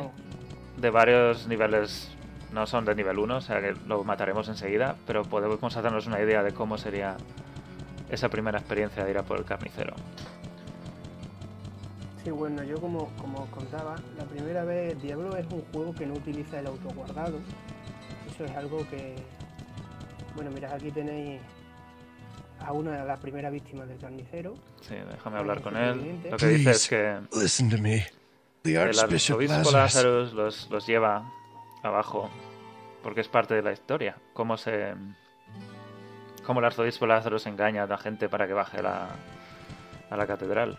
de 0.77 0.91
varios 0.91 1.47
niveles, 1.47 2.11
no 2.53 2.67
son 2.67 2.85
de 2.85 2.95
nivel 2.95 3.19
1, 3.19 3.37
o 3.37 3.41
sea 3.41 3.61
que 3.61 3.75
lo 3.87 4.05
mataremos 4.05 4.49
enseguida, 4.49 4.97
pero 5.07 5.23
podemos 5.25 5.77
hacernos 5.77 6.07
una 6.07 6.21
idea 6.21 6.43
de 6.43 6.53
cómo 6.53 6.79
sería 6.79 7.17
esa 8.11 8.29
primera 8.29 8.59
experiencia 8.59 9.05
de 9.05 9.11
ir 9.11 9.19
a 9.19 9.23
por 9.23 9.39
el 9.39 9.45
carnicero. 9.45 9.95
Sí, 12.23 12.31
bueno, 12.31 12.63
yo 12.65 12.79
como, 12.81 13.09
como 13.17 13.45
os 13.45 13.49
contaba, 13.51 13.97
la 14.19 14.25
primera 14.25 14.65
vez 14.65 15.01
Diablo 15.01 15.35
es 15.37 15.47
un 15.51 15.63
juego 15.73 15.95
que 15.95 16.07
no 16.07 16.15
utiliza 16.15 16.59
el 16.59 16.67
autoguardado. 16.67 17.39
Eso 18.31 18.45
es 18.45 18.57
algo 18.57 18.87
que... 18.91 19.17
Bueno, 20.35 20.51
mirad, 20.51 20.75
aquí 20.75 20.91
tenéis 20.91 21.41
a 22.61 22.73
una 22.73 22.93
de 22.93 23.07
las 23.07 23.19
primeras 23.21 23.53
víctimas 23.53 23.89
del 23.89 23.99
carnicero. 23.99 24.55
Sí, 24.83 24.95
déjame 25.11 25.39
hablar 25.39 25.63
con 25.63 25.77
él. 25.77 26.21
Lo 26.31 26.37
que 26.37 26.47
dice 26.49 26.71
es 26.71 26.89
que 26.89 27.19
el 28.65 28.99
arzobispo 28.99 29.71
Lazarus 29.71 30.33
los, 30.35 30.71
los 30.71 30.87
lleva 30.87 31.25
abajo 31.83 32.31
porque 33.03 33.21
es 33.23 33.29
parte 33.29 33.55
de 33.55 33.63
la 33.63 33.73
historia. 33.73 34.17
Cómo 34.35 34.57
se. 34.57 34.95
Cómo 36.45 36.61
el 36.61 36.67
arzobispo 36.67 37.07
Lazarus 37.07 37.47
engaña 37.47 37.85
a 37.85 37.87
la 37.87 37.99
gente 37.99 38.29
para 38.29 38.47
que 38.47 38.53
baje 38.53 38.83
la, 38.83 39.09
a 40.11 40.17
la 40.17 40.27
catedral. 40.27 40.79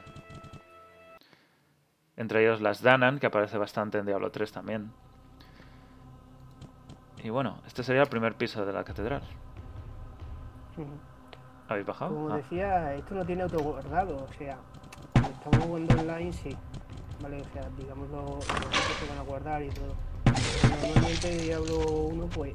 Entre 2.18 2.42
ellos 2.44 2.62
las 2.62 2.82
Danan, 2.82 3.20
que 3.20 3.28
aparece 3.28 3.58
bastante 3.58 3.98
en 3.98 4.06
Diablo 4.06 4.32
3 4.32 4.52
también. 4.52 4.92
Y 7.24 7.30
bueno, 7.30 7.60
este 7.68 7.84
sería 7.84 8.02
el 8.02 8.10
primer 8.10 8.36
piso 8.36 8.66
de 8.66 8.74
la 8.74 8.84
catedral. 8.84 9.22
¿Habéis 11.68 11.86
bajado? 11.86 12.14
Como 12.14 12.34
ah. 12.34 12.38
decía, 12.38 12.94
esto 12.96 13.16
no 13.16 13.26
tiene 13.26 13.44
autoguardado, 13.44 14.24
o 14.24 14.34
sea, 14.34 14.58
estamos 15.16 15.66
jugando 15.66 15.96
online, 16.00 16.34
sí. 16.34 16.58
¿vale? 17.22 17.42
O 17.42 17.54
sea, 17.54 17.70
digamos 17.78 18.10
los, 18.10 18.46
que 18.46 18.94
se 19.00 19.10
van 19.10 19.20
a 19.20 19.24
guardar 19.24 19.64
y 19.64 19.70
todo. 19.70 19.94
Normalmente 20.86 21.38
Diablo 21.38 21.78
1, 21.80 22.26
pues 22.28 22.54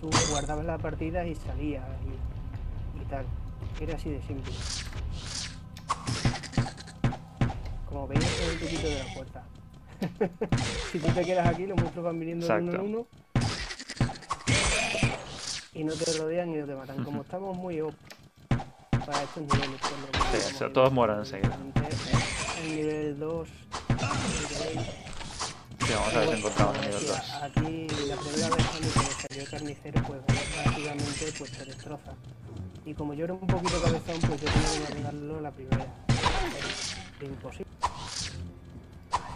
tú 0.00 0.10
guardabas 0.30 0.64
la 0.64 0.78
partida 0.78 1.26
y 1.26 1.34
salías 1.34 1.84
y, 3.00 3.04
tal. 3.04 3.24
Era 3.80 3.96
así 3.96 4.10
de 4.10 4.22
simple. 4.22 4.52
Como 7.94 8.08
veis, 8.08 8.24
es 8.24 8.48
el 8.48 8.58
poquito 8.58 8.88
de 8.88 8.98
la 8.98 9.14
puerta. 9.14 9.44
si 10.90 10.98
tú 10.98 11.06
te 11.12 11.24
quedas 11.24 11.46
aquí, 11.46 11.64
los 11.64 11.80
monstruos 11.80 12.06
van 12.06 12.18
viniendo 12.18 12.44
de 12.44 12.52
uno 12.52 12.72
en 12.72 12.80
uno. 12.80 13.06
Y 15.74 15.84
no 15.84 15.92
te 15.92 16.18
rodean 16.18 16.50
y 16.50 16.56
no 16.56 16.66
te 16.66 16.74
matan. 16.74 17.04
Como 17.04 17.22
estamos 17.22 17.56
muy 17.56 17.80
op 17.82 17.94
para 19.06 19.22
estos 19.22 19.44
niveles. 19.44 19.80
Sí, 20.32 20.54
o 20.54 20.58
sea, 20.58 20.72
todos 20.72 20.92
mueren 20.92 21.18
enseguida. 21.20 21.56
En 22.64 22.76
nivel 22.76 23.16
2 23.16 23.48
Sí, 25.78 25.92
vamos 25.94 26.14
a 26.14 26.18
ver 26.18 26.28
si 26.30 26.34
encontramos 26.34 26.74
el 26.74 26.80
nivel 26.80 27.06
2. 27.06 27.32
Aquí 27.42 27.86
la 28.08 28.16
primera 28.16 28.56
vez 28.56 28.66
cuando 28.66 28.88
salió 28.88 29.40
el 29.40 29.48
carnicero, 29.48 30.02
pues 30.02 30.20
prácticamente 30.26 31.32
pues, 31.38 31.50
se 31.50 31.64
destroza. 31.64 32.12
Y 32.84 32.94
como 32.94 33.14
yo 33.14 33.24
era 33.26 33.34
un 33.34 33.46
poquito 33.46 33.80
cabezón, 33.80 34.18
pues 34.18 34.40
yo 34.40 34.50
tenía 34.50 34.78
que 34.80 34.92
arreglarlo 34.92 35.40
la 35.40 35.52
primera. 35.52 35.86
Es 37.20 37.28
imposible. 37.28 37.63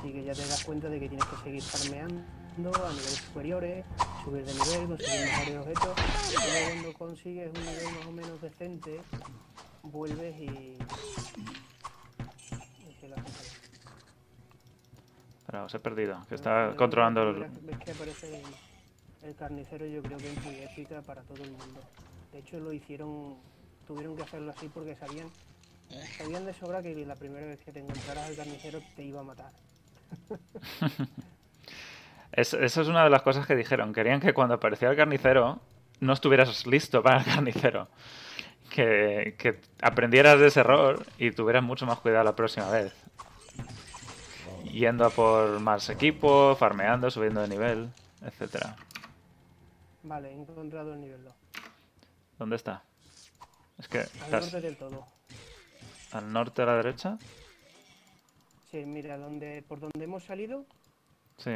Así 0.09 0.17
que 0.17 0.25
ya 0.25 0.33
te 0.33 0.47
das 0.47 0.65
cuenta 0.65 0.89
de 0.89 0.99
que 0.99 1.07
tienes 1.07 1.27
que 1.27 1.37
seguir 1.37 1.63
farmeando 1.63 2.73
a 2.83 2.89
niveles 2.93 3.23
superiores, 3.27 3.85
subir 4.25 4.43
de 4.43 4.55
nivel, 4.55 4.87
conseguir 4.89 5.21
mejores 5.21 5.57
objetos. 5.59 5.99
Y 6.31 6.35
luego 6.35 6.71
cuando 6.73 6.93
consigues 6.95 7.49
un 7.49 7.67
nivel 7.67 7.85
más 7.93 8.07
o 8.07 8.13
menos 8.13 8.41
decente, 8.41 9.01
vuelves 9.83 10.35
y 10.41 10.79
Espera, 15.41 15.65
os 15.65 15.75
he 15.75 15.79
perdido. 15.79 16.25
Que 16.27 16.37
está 16.37 16.73
controlando 16.75 17.23
el... 17.25 17.41
Ves 17.41 17.79
que 17.85 17.91
aparece 17.91 18.43
el, 19.25 19.35
carnicero 19.35 19.85
yo 19.85 20.03
creo 20.03 20.17
que 20.17 20.33
es 20.33 20.43
muy 20.43 20.55
épica 20.55 21.03
para 21.03 21.21
todo 21.21 21.45
el 21.45 21.51
mundo. 21.51 21.81
De 22.33 22.39
hecho 22.39 22.59
lo 22.61 22.73
hicieron, 22.73 23.37
tuvieron 23.87 24.17
que 24.17 24.23
hacerlo 24.23 24.53
así 24.57 24.71
porque 24.71 24.97
sabían, 24.97 25.29
sabían 26.17 26.47
de 26.47 26.55
sobra 26.55 26.83
que 26.83 26.95
la 27.05 27.15
primera 27.15 27.45
vez 27.45 27.59
que 27.59 27.73
te 27.73 27.81
encontraras 27.81 28.27
al 28.27 28.37
carnicero 28.37 28.81
te 28.97 29.03
iba 29.03 29.21
a 29.21 29.25
matar. 29.25 29.53
eso 32.33 32.59
es 32.63 32.77
una 32.77 33.05
de 33.05 33.11
las 33.11 33.23
cosas 33.23 33.47
que 33.47 33.57
dijeron. 33.57 33.93
Querían 33.93 34.21
que 34.21 34.35
cuando 34.35 34.55
aparecía 34.55 34.91
el 34.91 34.97
carnicero 34.97 35.61
no 36.01 36.13
estuvieras 36.13 36.67
listo 36.67 37.03
para 37.03 37.21
el 37.21 37.25
carnicero. 37.25 37.89
Que, 38.71 39.35
que 39.39 39.61
aprendieras 39.81 40.39
de 40.39 40.49
ese 40.49 40.61
error 40.61 41.05
y 41.19 41.31
tuvieras 41.31 41.63
mucho 41.63 41.87
más 41.87 41.99
cuidado 42.01 42.25
la 42.25 42.37
próxima 42.37 42.71
vez 42.71 42.93
yendo 44.73 45.05
a 45.05 45.11
por 45.11 45.61
más 45.61 45.89
equipo, 45.89 46.55
farmeando, 46.57 47.11
subiendo 47.11 47.41
de 47.41 47.49
nivel, 47.49 47.91
etcétera. 48.23 48.77
Vale, 50.03 50.31
he 50.31 50.35
encontrado 50.35 50.95
el 50.95 51.01
nivel 51.01 51.25
2. 51.25 51.35
¿Dónde 52.39 52.57
está? 52.57 52.83
Es 53.79 53.89
que 53.89 54.05
Al 54.25 54.31
norte 54.31 54.61
del 54.61 54.77
todo. 54.77 55.07
¿Al 56.13 56.33
norte 56.33 56.63
a 56.63 56.67
la 56.67 56.77
derecha? 56.77 57.19
Sí, 58.71 58.85
mira, 58.85 59.17
donde, 59.17 59.63
por 59.67 59.81
donde 59.81 60.05
hemos 60.05 60.25
salido. 60.25 60.65
Sí. 61.37 61.53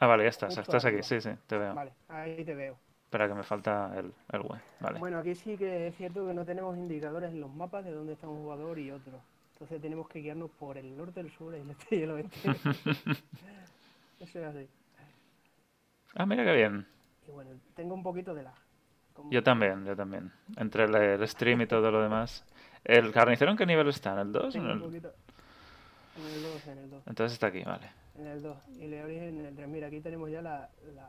Ah, 0.00 0.06
vale, 0.06 0.24
ya 0.24 0.30
estás. 0.30 0.56
estás 0.56 0.84
aquí, 0.84 1.02
sí, 1.02 1.20
sí, 1.20 1.30
te 1.46 1.58
veo. 1.58 1.74
Vale, 1.74 1.92
ahí 2.08 2.44
te 2.44 2.54
veo. 2.54 2.78
Espera, 3.04 3.28
que 3.28 3.34
me 3.34 3.42
falta 3.42 3.92
el, 3.98 4.12
el 4.32 4.40
web. 4.42 4.60
Vale. 4.80 4.98
Bueno, 4.98 5.18
aquí 5.18 5.34
sí 5.34 5.56
que 5.56 5.88
es 5.88 5.96
cierto 5.96 6.26
que 6.26 6.34
no 6.34 6.44
tenemos 6.44 6.76
indicadores 6.76 7.32
en 7.32 7.40
los 7.40 7.52
mapas 7.52 7.84
de 7.84 7.92
dónde 7.92 8.12
está 8.12 8.28
un 8.28 8.42
jugador 8.42 8.78
y 8.78 8.90
otro. 8.90 9.20
Entonces 9.52 9.82
tenemos 9.82 10.08
que 10.08 10.20
guiarnos 10.20 10.50
por 10.52 10.78
el 10.78 10.96
norte, 10.96 11.20
el 11.20 11.30
sur, 11.30 11.54
el 11.54 11.68
este 11.70 11.96
y 11.96 12.02
el 12.02 12.10
oeste. 12.10 12.50
Eso 14.20 14.38
es 14.38 14.44
así. 14.44 14.68
Ah, 16.14 16.26
mira 16.26 16.44
qué 16.44 16.52
bien. 16.52 16.86
Y 17.26 17.30
bueno, 17.30 17.50
tengo 17.74 17.94
un 17.94 18.02
poquito 18.02 18.34
de 18.34 18.44
lag. 18.44 18.54
Yo 19.30 19.42
también, 19.42 19.84
yo 19.84 19.96
también. 19.96 20.30
Entre 20.56 20.84
el, 20.84 21.26
stream 21.26 21.62
y 21.62 21.66
todo 21.66 21.90
lo 21.90 22.00
demás. 22.00 22.44
¿El 22.84 23.12
carnicero 23.12 23.50
en 23.50 23.56
qué 23.56 23.66
nivel 23.66 23.88
está? 23.88 24.12
¿En 24.12 24.18
el 24.18 24.32
2? 24.32 24.54
En 24.54 24.66
el... 24.66 24.80
poquito... 24.80 25.12
En 26.18 26.34
el 26.34 26.42
2, 26.42 26.66
en 26.66 26.78
el 26.78 26.90
2. 26.90 27.02
Entonces 27.06 27.32
está 27.34 27.46
aquí, 27.48 27.62
vale. 27.62 27.86
En 28.18 28.26
el 28.26 28.42
2. 28.42 28.56
Y 28.80 28.86
le 28.88 29.00
abrís 29.00 29.22
en 29.22 29.46
el 29.46 29.54
3. 29.54 29.68
Mira, 29.68 29.86
aquí 29.86 30.00
tenemos 30.00 30.30
ya 30.30 30.42
la, 30.42 30.68
la, 30.94 31.08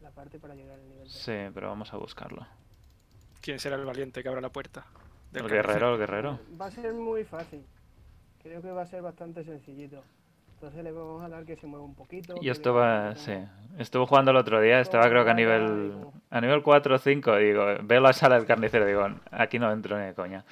la 0.00 0.10
parte 0.10 0.38
para 0.38 0.54
llegar 0.54 0.78
al 0.78 0.88
nivel 0.88 1.04
3. 1.04 1.12
Sí, 1.12 1.52
pero 1.54 1.68
vamos 1.68 1.92
a 1.92 1.96
buscarlo. 1.98 2.46
¿Quién 3.40 3.58
será 3.58 3.76
el 3.76 3.84
valiente 3.84 4.22
que 4.22 4.28
abra 4.28 4.40
la 4.40 4.50
puerta? 4.50 4.86
El 5.32 5.48
guerrero, 5.48 5.92
el 5.92 5.98
guerrero. 5.98 6.40
Va 6.60 6.66
a 6.66 6.70
ser 6.70 6.92
muy 6.92 7.24
fácil. 7.24 7.64
Creo 8.42 8.62
que 8.62 8.70
va 8.70 8.82
a 8.82 8.86
ser 8.86 9.02
bastante 9.02 9.44
sencillito. 9.44 10.02
Entonces 10.54 10.84
le 10.84 10.92
vamos 10.92 11.22
a 11.24 11.28
dar 11.28 11.44
que 11.46 11.56
se 11.56 11.66
mueva 11.66 11.84
un 11.84 11.94
poquito. 11.94 12.34
Y 12.40 12.50
esto 12.50 12.74
va, 12.74 13.14
sí. 13.16 13.32
Estuve 13.78 14.06
jugando 14.06 14.30
el 14.30 14.36
otro 14.36 14.60
día, 14.60 14.80
estaba 14.80 15.08
creo 15.08 15.24
que 15.24 15.30
a 15.30 15.34
nivel 15.34 15.94
a 16.30 16.40
nivel 16.40 16.62
4 16.62 16.94
o 16.94 16.98
5, 16.98 17.36
digo, 17.36 17.64
veo 17.82 18.00
la 18.00 18.12
sala 18.12 18.34
del 18.36 18.44
carnicero, 18.44 18.84
digo, 18.84 19.08
aquí 19.30 19.58
no 19.58 19.72
entro 19.72 19.98
ni 19.98 20.06
de 20.06 20.14
coña. 20.14 20.44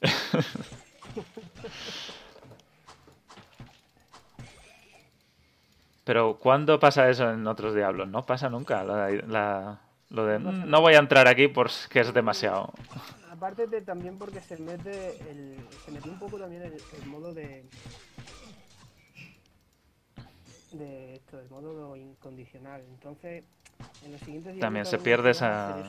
Pero 6.10 6.40
¿cuándo 6.40 6.80
pasa 6.80 7.08
eso 7.08 7.30
en 7.30 7.46
otros 7.46 7.72
diablos? 7.72 8.08
No 8.08 8.26
pasa 8.26 8.48
nunca. 8.48 8.82
La, 8.82 9.78
lo 10.08 10.26
de 10.26 10.40
no 10.40 10.80
voy 10.80 10.94
a 10.94 10.98
entrar 10.98 11.28
aquí 11.28 11.46
porque 11.46 12.00
es 12.00 12.12
demasiado 12.12 12.72
aparte 13.30 13.68
de 13.68 13.80
también 13.80 14.18
porque 14.18 14.40
se 14.40 14.58
mete 14.58 15.10
el, 15.30 15.56
se 15.84 15.92
metió 15.92 16.10
un 16.10 16.18
poco 16.18 16.36
también 16.36 16.64
el, 16.64 17.06
modo 17.06 17.32
de 17.32 17.64
de 20.72 21.14
esto, 21.14 21.38
el 21.38 21.48
modo 21.48 21.94
incondicional. 21.94 22.82
Entonces, 22.90 23.44
en 24.04 24.10
los 24.10 24.20
siguientes 24.22 24.54
días 24.54 24.60
también 24.62 24.86
se 24.86 24.98
pierde 24.98 25.30
esa 25.30 25.88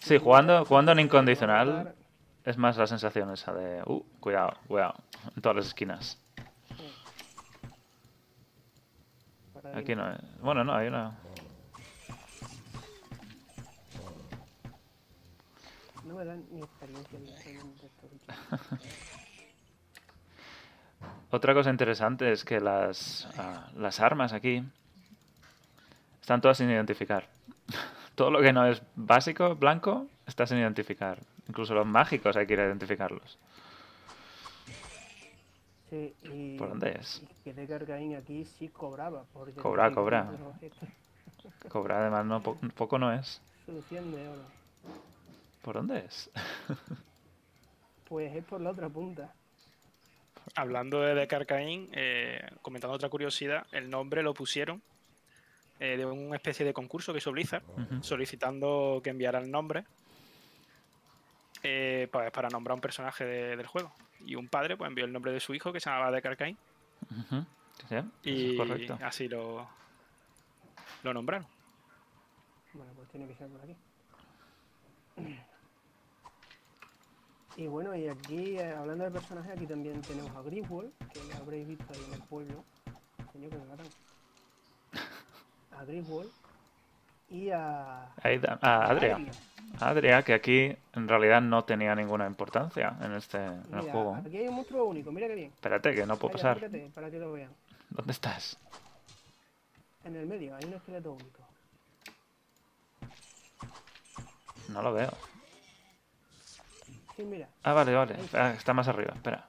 sí. 0.00 0.18
jugando 0.18 0.64
jugando 0.64 0.90
en 0.90 0.98
incondicional 0.98 1.94
es 2.44 2.58
más 2.58 2.76
la 2.76 2.88
sensación 2.88 3.30
esa 3.30 3.54
de, 3.54 3.80
uh, 3.86 4.04
cuidado, 4.18 4.54
cuidado, 4.66 4.96
en 5.36 5.40
todas 5.40 5.54
las 5.54 5.66
esquinas. 5.68 6.20
Aquí 9.74 9.94
no, 9.94 10.04
bueno, 10.40 10.64
no, 10.64 10.74
hay 10.74 10.88
una 10.88 11.16
No 16.04 16.14
me 16.14 16.24
dan 16.24 16.44
ni 16.50 16.60
experiencia 16.60 17.18
Otra 21.30 21.52
cosa 21.52 21.70
interesante 21.70 22.30
es 22.30 22.44
que 22.44 22.60
las, 22.60 23.28
ah, 23.36 23.68
las 23.76 24.00
armas 24.00 24.32
aquí 24.32 24.62
están 26.20 26.40
todas 26.40 26.58
sin 26.58 26.70
identificar. 26.70 27.28
Todo 28.14 28.30
lo 28.30 28.40
que 28.40 28.52
no 28.52 28.66
es 28.66 28.82
básico, 28.94 29.56
blanco, 29.56 30.06
está 30.26 30.46
sin 30.46 30.58
identificar. 30.58 31.18
Incluso 31.48 31.74
los 31.74 31.86
mágicos 31.86 32.36
hay 32.36 32.46
que 32.46 32.54
ir 32.54 32.60
a 32.60 32.66
identificarlos. 32.66 33.38
Sí, 35.90 36.14
y, 36.24 36.58
¿Por 36.58 36.70
dónde 36.70 36.96
es? 36.98 37.22
que 37.44 37.52
de 37.54 38.16
aquí 38.16 38.44
sí 38.44 38.68
cobraba. 38.68 39.24
Cobra, 39.60 39.92
cobra. 39.92 40.30
Cobra, 41.68 42.00
además, 42.00 42.26
no, 42.26 42.42
poco 42.42 42.98
no 42.98 43.12
es. 43.12 43.40
Solución 43.64 44.10
de 44.10 44.28
oro. 44.28 44.42
¿Por 45.62 45.76
dónde 45.76 45.98
es? 45.98 46.30
pues 48.08 48.34
es 48.34 48.44
por 48.44 48.60
la 48.60 48.70
otra 48.70 48.88
punta. 48.88 49.32
Hablando 50.56 51.00
de 51.00 51.14
Decarcaín, 51.14 51.88
eh, 51.92 52.40
comentando 52.62 52.94
otra 52.94 53.08
curiosidad, 53.08 53.66
el 53.72 53.90
nombre 53.90 54.22
lo 54.22 54.34
pusieron 54.34 54.82
eh, 55.78 55.96
de 55.96 56.06
una 56.06 56.36
especie 56.36 56.64
de 56.64 56.72
concurso 56.72 57.12
que 57.12 57.18
hizo 57.18 57.32
Blizzard, 57.32 57.62
solicitando 58.00 59.00
que 59.04 59.10
enviara 59.10 59.38
el 59.38 59.50
nombre 59.50 59.84
eh, 61.62 62.08
para, 62.10 62.30
para, 62.30 62.48
nombrar 62.48 62.74
un 62.74 62.80
personaje 62.80 63.24
del 63.24 63.66
juego. 63.66 63.92
Y 64.20 64.34
un 64.34 64.48
padre 64.48 64.76
pues 64.76 64.88
envió 64.88 65.04
el 65.04 65.12
nombre 65.12 65.32
de 65.32 65.40
su 65.40 65.54
hijo 65.54 65.72
que 65.72 65.80
se 65.80 65.90
llamaba 65.90 66.10
Decarcaín. 66.10 66.56
y 68.22 68.58
así 69.02 69.28
lo, 69.28 69.68
lo 71.02 71.14
nombraron. 71.14 71.46
Bueno, 72.72 72.92
pues 72.94 73.08
tiene 73.08 73.26
que 73.26 73.34
ser 73.34 73.48
por 73.48 73.60
aquí. 73.62 73.76
Y 77.56 77.66
bueno, 77.68 77.94
y 77.96 78.08
aquí, 78.08 78.58
eh, 78.58 78.72
hablando 78.72 79.04
de 79.04 79.10
personajes, 79.10 79.52
aquí 79.52 79.66
también 79.66 80.02
tenemos 80.02 80.30
a 80.36 80.42
Griswold, 80.42 80.92
que 81.12 81.24
lo 81.24 81.36
habréis 81.36 81.66
visto 81.66 81.86
ahí 81.90 82.04
en 82.06 82.12
el 82.12 82.22
pueblo. 82.22 82.64
Señor, 83.32 83.50
que 83.50 83.56
me 83.58 83.64
matan. 83.64 83.86
A 85.78 85.84
Griswold 85.84 86.30
y 87.28 87.50
a... 87.50 88.12
a 88.60 88.84
Adria. 88.90 89.18
Adria, 89.80 90.22
que 90.22 90.32
aquí 90.32 90.76
en 90.94 91.08
realidad 91.08 91.42
no 91.42 91.64
tenía 91.64 91.94
ninguna 91.94 92.26
importancia 92.26 92.96
en 93.02 93.12
este 93.12 93.38
el 93.38 93.80
juego. 93.90 94.14
Aquí 94.14 94.36
hay 94.38 94.48
un 94.48 94.56
monstruo 94.56 94.84
único, 94.84 95.12
mira 95.12 95.26
que 95.26 95.34
bien. 95.34 95.50
Espérate, 95.54 95.94
que 95.94 96.06
no 96.06 96.16
puedo 96.16 96.32
pasar. 96.32 96.58
para 96.94 97.10
que 97.10 97.18
lo 97.18 97.32
vean. 97.32 97.50
¿Dónde 97.90 98.12
estás? 98.12 98.58
En 100.04 100.16
el 100.16 100.26
medio, 100.26 100.54
hay 100.56 100.64
un 100.64 100.74
esqueleto 100.74 101.12
único. 101.12 101.40
No 104.68 104.82
lo 104.82 104.92
veo. 104.92 105.10
Sí, 107.16 107.22
mira. 107.22 107.48
Ah, 107.62 107.72
vale, 107.72 107.94
vale. 107.94 108.16
Ah, 108.34 108.52
está 108.56 108.72
más 108.72 108.88
arriba, 108.88 109.12
espera. 109.14 109.48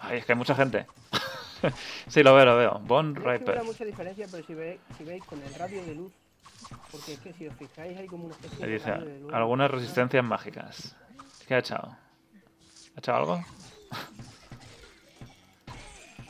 Ay, 0.00 0.18
es 0.18 0.26
que 0.26 0.32
hay 0.32 0.38
mucha 0.38 0.54
gente. 0.54 0.86
sí, 2.08 2.22
lo 2.22 2.34
veo, 2.34 2.44
lo 2.44 2.56
veo. 2.56 2.80
Bon 2.84 3.12
no 3.12 3.20
Riper. 3.20 3.58
No 3.58 3.64
mucha 3.64 3.84
diferencia, 3.84 4.26
pero 4.30 4.46
si 4.46 4.54
si 4.96 5.04
veis 5.04 5.24
con 5.24 5.42
el 5.42 5.54
radio 5.54 5.84
de 5.84 5.94
luz, 5.94 6.12
porque 6.90 7.14
es 7.14 7.20
que 7.20 7.32
si 7.32 7.46
os 7.46 7.54
fijáis 7.56 7.98
hay 7.98 8.06
como 8.06 8.26
una 8.26 8.34
especie 8.34 8.66
de 8.66 8.78
radio 8.78 9.28
de. 9.28 9.36
Algunas 9.36 9.70
resistencias 9.70 10.24
mágicas. 10.24 10.96
¿Qué 11.46 11.54
ha 11.54 11.58
echado? 11.58 11.96
¿Ha 12.96 12.98
echado 12.98 13.18
algo? 13.18 13.44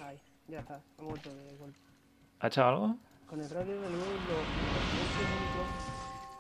Ay, 0.05 0.19
ya 0.49 0.61
está. 0.61 0.81
Ha 0.99 1.03
muerto 1.03 1.35
de 1.35 1.57
golpe. 1.57 1.79
¿Ha 2.41 2.47
echado 2.47 2.69
algo? 2.69 2.97
Con 3.27 3.41
el 3.41 3.51
radio 3.51 3.81
de 3.81 3.91
luz 3.91 4.07
los, 4.29 4.47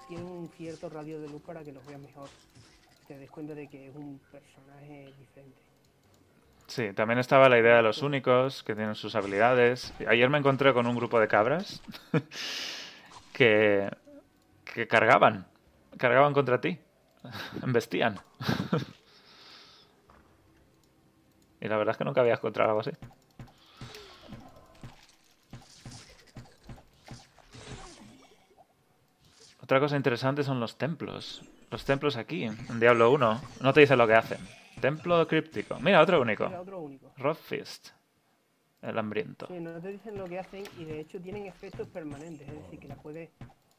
tienen 0.09 0.27
un 0.27 0.49
cierto 0.49 0.89
radio 0.89 1.21
de 1.21 1.29
luz 1.29 1.43
para 1.43 1.63
que 1.63 1.73
los 1.73 1.85
vean 1.87 2.01
mejor 2.03 2.29
te 3.09 3.19
des 3.19 3.31
cuenta 3.31 3.55
de 3.55 3.67
que 3.69 3.89
es 3.89 3.97
un 3.97 4.21
personaje 4.31 5.13
diferente. 5.19 5.57
Sí, 6.67 6.93
también 6.93 7.19
estaba 7.19 7.49
la 7.49 7.59
idea 7.59 7.77
de 7.77 7.83
los 7.83 8.03
únicos, 8.03 8.63
que 8.63 8.75
tienen 8.75 8.95
sus 8.95 9.15
habilidades. 9.15 9.95
Ayer 10.07 10.29
me 10.29 10.37
encontré 10.37 10.75
con 10.75 10.87
un 10.87 10.95
grupo 10.95 11.19
de 11.19 11.27
cabras 11.27 11.83
que, 13.39 13.89
que 14.65 14.89
cargaban, 14.89 15.47
cargaban 15.97 16.35
contra 16.35 16.61
ti, 16.61 16.77
embestían. 17.63 18.19
y 21.61 21.69
la 21.69 21.77
verdad 21.77 21.93
es 21.93 21.99
que 21.99 22.05
nunca 22.05 22.21
había 22.21 22.35
encontrado 22.35 22.71
algo 22.71 22.81
así. 22.81 22.91
Otra 29.63 29.79
cosa 29.79 29.97
interesante 29.97 30.43
son 30.43 30.59
los 30.59 30.77
templos. 30.77 31.45
Los 31.71 31.85
templos 31.85 32.17
aquí, 32.17 32.43
en 32.43 32.81
Diablo 32.81 33.13
1, 33.13 33.41
no 33.61 33.73
te 33.73 33.81
dice 33.81 33.95
lo 33.95 34.09
que 34.09 34.15
hacen. 34.15 34.41
Templo 34.81 35.29
críptico. 35.29 35.79
Mira, 35.79 36.01
otro 36.01 36.21
único. 36.21 36.47
Mira, 36.47 36.63
otro 36.63 36.81
único. 36.81 37.13
El 38.83 38.99
hambriento. 38.99 39.49
Sí, 39.49 39.61
no 39.61 39.81
te 39.81 39.89
dicen 39.89 40.17
lo 40.19 40.29
que 40.29 40.39
hacen 40.39 40.71
y 40.75 40.85
de 40.85 41.01
hecho 41.01 41.21
tienen 41.21 41.47
efectos 41.47 41.89
permanentes, 41.89 42.49
es 42.49 42.55
decir, 42.65 42.79
que 42.79 42.89
la 42.89 42.97
puedes, 42.97 43.31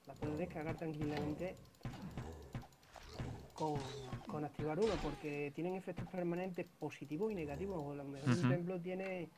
la 0.06 0.16
puedes 0.16 0.38
descargar 0.38 0.78
tranquilamente 0.78 1.56
con, 3.54 4.22
con 4.22 4.46
activar 4.46 4.80
uno, 4.80 5.00
porque 5.00 5.52
tienen 5.54 5.76
efectos 5.76 6.08
permanentes 6.10 6.66
positivos 6.80 7.32
y 7.32 7.36
negativos. 7.36 7.96
Lo 7.96 8.04
mejor 8.04 8.30
un 8.30 8.40
Ujú. 8.42 8.48
templo 8.48 8.82
tiene, 8.82 9.30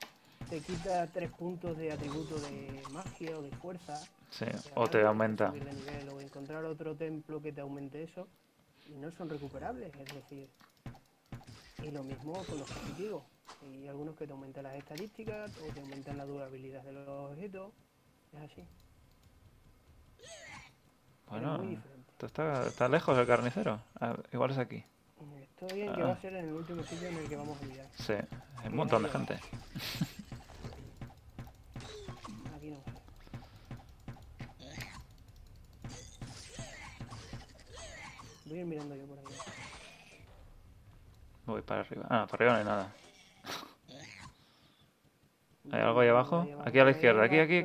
te 0.47 0.61
quita 0.61 1.11
tres 1.11 1.29
puntos 1.31 1.77
de 1.77 1.91
atributo 1.91 2.39
de 2.39 2.85
magia 2.89 3.37
o 3.37 3.41
de 3.41 3.51
fuerza. 3.51 4.07
Sí, 4.29 4.45
o 4.75 4.87
te 4.89 5.01
aumenta. 5.05 5.53
nivel, 5.53 6.09
o 6.09 6.21
encontrar 6.21 6.65
otro 6.65 6.95
templo 6.95 7.41
que 7.41 7.51
te 7.51 7.61
aumente 7.61 8.03
eso 8.03 8.27
y 8.85 8.97
no 8.97 9.11
son 9.11 9.29
recuperables, 9.29 9.93
es 9.95 10.11
decir. 10.11 10.49
Y 11.81 11.91
lo 11.91 12.03
mismo 12.03 12.47
con 12.47 12.59
los 12.59 12.69
positivos. 12.69 13.23
Hay 13.63 13.87
algunos 13.87 14.15
que 14.15 14.25
te 14.25 14.33
aumentan 14.33 14.63
las 14.63 14.75
estadísticas 14.75 15.51
o 15.57 15.73
te 15.73 15.79
aumentan 15.81 16.17
la 16.17 16.25
durabilidad 16.25 16.83
de 16.83 16.93
los 16.93 17.07
objetos. 17.07 17.71
Es 18.33 18.39
así. 18.51 18.65
Bueno, 21.29 21.57
diferente. 21.59 22.11
esto 22.11 22.25
está, 22.25 22.67
está 22.67 22.89
lejos 22.89 23.17
el 23.17 23.25
carnicero. 23.27 23.81
Ah, 23.99 24.15
igual 24.33 24.51
es 24.51 24.57
aquí. 24.57 24.83
Estoy 25.41 25.81
en 25.81 25.93
que 25.93 26.01
va 26.01 26.09
Ah. 26.09 26.13
a 26.13 26.21
ser 26.21 26.33
en 26.35 26.47
el 26.47 26.53
último 26.53 26.81
sitio 26.83 27.07
en 27.07 27.17
el 27.17 27.29
que 27.29 27.35
vamos 27.35 27.61
a 27.61 27.65
mirar. 27.65 27.85
Sí, 27.95 28.13
hay 28.13 28.67
un 28.69 28.75
montón 28.75 29.03
de 29.03 29.09
gente. 29.09 29.33
Aquí 32.55 32.71
no. 32.71 32.79
Voy 38.45 38.57
a 38.57 38.61
ir 38.61 38.65
mirando 38.65 38.95
yo 38.95 39.05
por 39.05 39.19
aquí. 39.19 39.33
Voy 41.45 41.61
para 41.61 41.81
arriba. 41.81 42.05
Ah, 42.09 42.27
para 42.29 42.35
arriba 42.45 42.51
no 42.53 42.57
hay 42.59 42.65
nada. 42.65 42.93
¿Hay 45.71 45.81
algo 45.81 45.99
ahí 45.99 46.09
abajo? 46.09 46.47
Aquí 46.65 46.79
a 46.79 46.85
la 46.85 46.91
izquierda, 46.91 47.23
aquí, 47.23 47.39
aquí, 47.39 47.63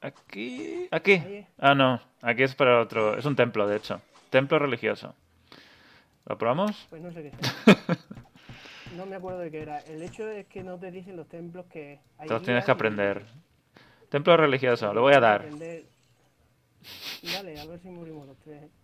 aquí. 0.00 0.88
Aquí. 0.90 1.46
Ah, 1.58 1.74
no, 1.74 2.00
aquí 2.20 2.42
es 2.42 2.54
para 2.54 2.80
otro. 2.80 3.16
Es 3.16 3.24
un 3.24 3.36
templo, 3.36 3.66
de 3.66 3.76
hecho. 3.76 4.00
Templo 4.30 4.58
religioso. 4.58 5.14
¿Lo 6.26 6.36
probamos? 6.36 6.86
Pues 6.90 7.02
no 7.02 7.12
sé 7.12 7.22
qué 7.22 7.28
es. 7.28 7.36
No 8.96 9.06
me 9.06 9.16
acuerdo 9.16 9.38
de 9.38 9.50
qué 9.50 9.62
era. 9.62 9.78
El 9.80 10.02
hecho 10.02 10.28
es 10.28 10.46
que 10.48 10.62
no 10.62 10.78
te 10.78 10.90
dicen 10.90 11.16
los 11.16 11.26
templos 11.26 11.64
que 11.66 12.00
hay. 12.18 12.28
Te 12.28 12.34
los 12.34 12.42
tienes 12.42 12.62
que 12.64 12.72
aprender. 12.72 13.24
Templo 14.10 14.36
religioso, 14.36 14.92
lo 14.92 15.00
voy 15.00 15.14
a 15.14 15.20
dar. 15.20 15.48
Dale, 15.48 15.86
a 17.58 17.64
ver 17.64 17.80
si 17.80 17.88
morimos 17.88 18.26
los 18.26 18.36
tres. 18.38 18.64
¿eh? 18.64 18.70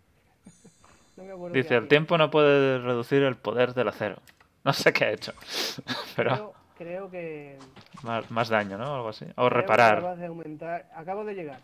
No 1.18 1.24
me 1.24 1.32
acuerdo 1.32 1.54
Dice, 1.54 1.74
el 1.74 1.88
tiempo 1.88 2.16
no 2.16 2.30
puede 2.30 2.78
reducir 2.78 3.24
el 3.24 3.36
poder 3.36 3.74
del 3.74 3.88
acero. 3.88 4.22
No 4.64 4.72
sé 4.72 4.92
qué 4.92 5.04
ha 5.04 5.10
hecho. 5.10 5.34
Pero 6.16 6.54
Creo, 6.78 7.10
que. 7.10 7.58
más, 8.02 8.30
más 8.30 8.48
daño, 8.48 8.78
¿no? 8.78 8.94
Algo 8.94 9.08
así. 9.08 9.26
O 9.36 9.48
reparar. 9.48 9.98
acabas 9.98 10.18
de 10.18 10.26
aumentar. 10.26 10.88
Acabo 10.94 11.24
de 11.24 11.34
llegar. 11.34 11.60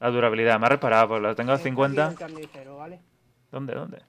La 0.00 0.10
durabilidad. 0.10 0.58
Me 0.58 0.66
ha 0.66 0.70
reparado, 0.70 1.08
pues 1.08 1.22
lo 1.22 1.34
tengo 1.34 1.52
a 1.52 1.56
Está 1.56 1.62
aquí 1.68 1.70
50. 1.70 2.08
el 2.08 2.14
carnicero, 2.16 2.76
¿vale? 2.78 3.00
¿Dónde? 3.52 3.74
¿Dónde? 3.74 4.02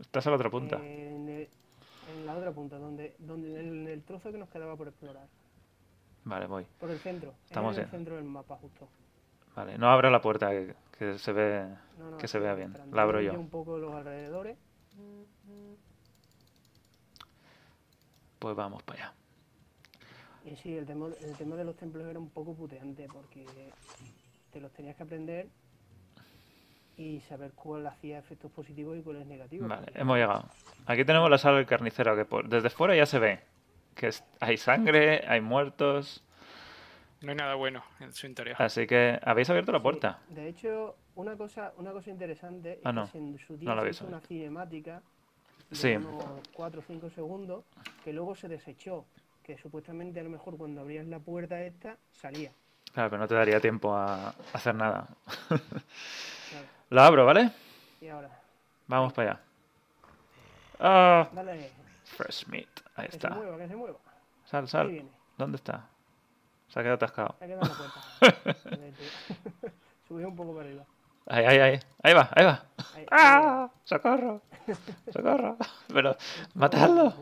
Estás 0.00 0.26
a 0.26 0.30
la 0.30 0.36
otra 0.36 0.50
punta. 0.50 0.76
En, 0.76 1.28
el- 1.28 1.48
en 2.16 2.26
la 2.26 2.34
otra 2.36 2.50
punta, 2.50 2.76
donde, 2.78 3.14
donde 3.18 3.58
en 3.60 3.86
el 3.88 4.02
trozo 4.02 4.30
que 4.32 4.38
nos 4.38 4.48
quedaba 4.50 4.76
por 4.76 4.88
explorar. 4.88 5.26
Vale, 6.24 6.46
voy. 6.46 6.66
Por 6.78 6.90
el 6.90 6.98
centro. 6.98 7.34
Estamos 7.44 7.76
en 7.78 7.84
el 7.84 7.90
centro 7.90 8.16
del 8.16 8.24
mapa, 8.24 8.56
justo. 8.56 8.88
Vale, 9.54 9.78
no 9.78 9.88
abra 9.88 10.10
la 10.10 10.20
puerta, 10.20 10.50
que, 10.50 10.74
que 10.98 11.18
se 11.18 11.32
ve 11.32 11.64
No, 11.98 12.10
no, 12.10 12.16
que 12.18 12.26
se 12.28 12.38
vea 12.38 12.54
bien. 12.54 12.76
La 12.92 13.02
abro 13.02 13.20
yo. 13.20 13.32
un 13.38 13.48
poco 13.50 13.78
los 13.78 13.94
alrededores. 13.94 14.56
Pues 18.42 18.56
vamos 18.56 18.82
para 18.82 19.04
allá. 19.04 19.14
Y 20.44 20.56
sí, 20.56 20.76
el 20.76 20.84
tema, 20.84 21.06
el 21.20 21.36
tema 21.36 21.54
de 21.54 21.62
los 21.62 21.76
templos 21.76 22.04
era 22.04 22.18
un 22.18 22.28
poco 22.28 22.54
puteante 22.56 23.06
porque 23.06 23.46
te 24.50 24.60
los 24.60 24.72
tenías 24.72 24.96
que 24.96 25.04
aprender 25.04 25.46
y 26.96 27.20
saber 27.20 27.52
cuál 27.52 27.86
hacía 27.86 28.18
efectos 28.18 28.50
positivos 28.50 28.98
y 28.98 29.02
cuáles 29.02 29.26
negativos. 29.28 29.68
Vale, 29.68 29.84
porque- 29.84 30.00
hemos 30.00 30.16
llegado. 30.18 30.44
Aquí 30.86 31.04
tenemos 31.04 31.30
la 31.30 31.38
sala 31.38 31.58
del 31.58 31.66
carnicero, 31.66 32.16
que 32.16 32.24
por- 32.24 32.48
desde 32.48 32.68
fuera 32.68 32.96
ya 32.96 33.06
se 33.06 33.20
ve. 33.20 33.38
Que 33.94 34.08
es- 34.08 34.24
hay 34.40 34.56
sangre, 34.56 35.22
hay 35.28 35.40
muertos. 35.40 36.24
No 37.20 37.30
hay 37.30 37.36
nada 37.36 37.54
bueno 37.54 37.84
en 38.00 38.12
su 38.12 38.26
interior. 38.26 38.56
Así 38.60 38.88
que 38.88 39.20
habéis 39.22 39.48
abierto 39.50 39.70
la 39.70 39.78
Sí, 39.78 39.82
puerta. 39.84 40.18
De 40.30 40.48
hecho, 40.48 40.96
una 41.14 41.36
cosa, 41.36 41.72
una 41.76 41.92
cosa 41.92 42.10
interesante 42.10 42.80
Ah, 42.82 42.88
es 42.90 42.94
no. 42.96 43.12
que 43.12 43.18
en 43.18 43.38
su 43.38 43.52
No 43.52 43.58
día 43.60 43.68
la 43.68 43.74
se 43.76 43.80
habéis 43.82 43.96
hizo 43.98 44.06
una 44.08 44.20
cinemática 44.20 45.00
Sí. 45.72 45.96
unos 45.96 46.24
4 46.54 46.80
o 46.80 46.82
5 46.82 47.10
segundos 47.10 47.64
que 48.04 48.12
luego 48.12 48.34
se 48.34 48.48
desechó. 48.48 49.04
Que 49.42 49.58
supuestamente 49.58 50.20
a 50.20 50.22
lo 50.22 50.30
mejor 50.30 50.56
cuando 50.56 50.80
abrías 50.82 51.06
la 51.06 51.18
puerta 51.18 51.60
esta 51.62 51.96
salía. 52.12 52.52
Claro, 52.92 53.10
pero 53.10 53.20
no 53.22 53.28
te 53.28 53.34
daría 53.34 53.58
tiempo 53.60 53.94
a 53.94 54.34
hacer 54.52 54.74
nada. 54.74 55.08
Claro. 55.48 56.66
La 56.90 57.06
abro, 57.06 57.24
¿vale? 57.26 57.50
Y 58.00 58.08
ahora, 58.08 58.30
Vamos 58.86 59.12
para 59.12 59.30
allá. 59.32 59.40
Ah, 60.78 61.28
dale, 61.32 61.70
fresh 62.04 62.46
meat. 62.48 62.68
Ahí 62.96 63.06
que 63.06 63.12
se 63.12 63.16
está. 63.16 63.30
mueva, 63.30 63.56
que 63.56 63.68
se 63.68 63.76
mueva. 63.76 63.98
Sal, 64.44 64.62
Ahí 64.64 64.68
sal. 64.68 64.88
viene, 64.88 65.10
¿Dónde 65.38 65.56
está? 65.56 65.88
Se 66.68 66.78
ha 66.78 66.82
quedado 66.82 66.96
atascado. 66.96 67.34
se 67.38 67.44
ha 67.44 67.48
quedado 67.48 67.62
en 67.62 67.68
la 67.68 67.76
puerta. 67.76 68.58
Subí 70.08 70.24
un 70.24 70.36
poco 70.36 70.54
para 70.54 70.66
arriba. 70.68 70.84
Ahí, 71.26 71.44
ahí, 71.44 71.58
ahí. 71.58 71.80
Ahí 72.02 72.14
va, 72.14 72.28
ahí 72.34 72.44
va. 72.44 72.64
Ahí, 72.96 73.06
¡Ah! 73.10 73.70
¡Socorro! 73.84 74.42
¡Socorro! 75.12 75.56
Pero, 75.92 76.16
matadlo, 76.54 77.14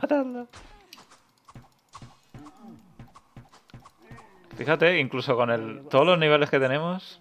matadlo. 0.00 0.48
Fíjate, 4.56 4.98
incluso 5.00 5.36
con 5.36 5.50
el, 5.50 5.82
todos 5.90 6.06
los 6.06 6.18
niveles 6.18 6.48
que 6.50 6.58
tenemos. 6.58 7.20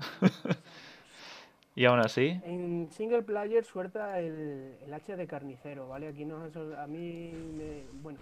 y 1.76 1.84
aún 1.84 2.00
así. 2.00 2.40
En 2.44 2.88
single 2.90 3.22
player 3.22 3.64
suelta 3.64 4.18
el, 4.18 4.76
el 4.84 4.92
hacha 4.94 5.16
de 5.16 5.26
carnicero, 5.26 5.88
¿vale? 5.88 6.08
Aquí 6.08 6.24
no 6.24 6.44
es, 6.44 6.56
a 6.56 6.86
mí, 6.86 7.30
me- 7.56 7.84
bueno, 8.02 8.18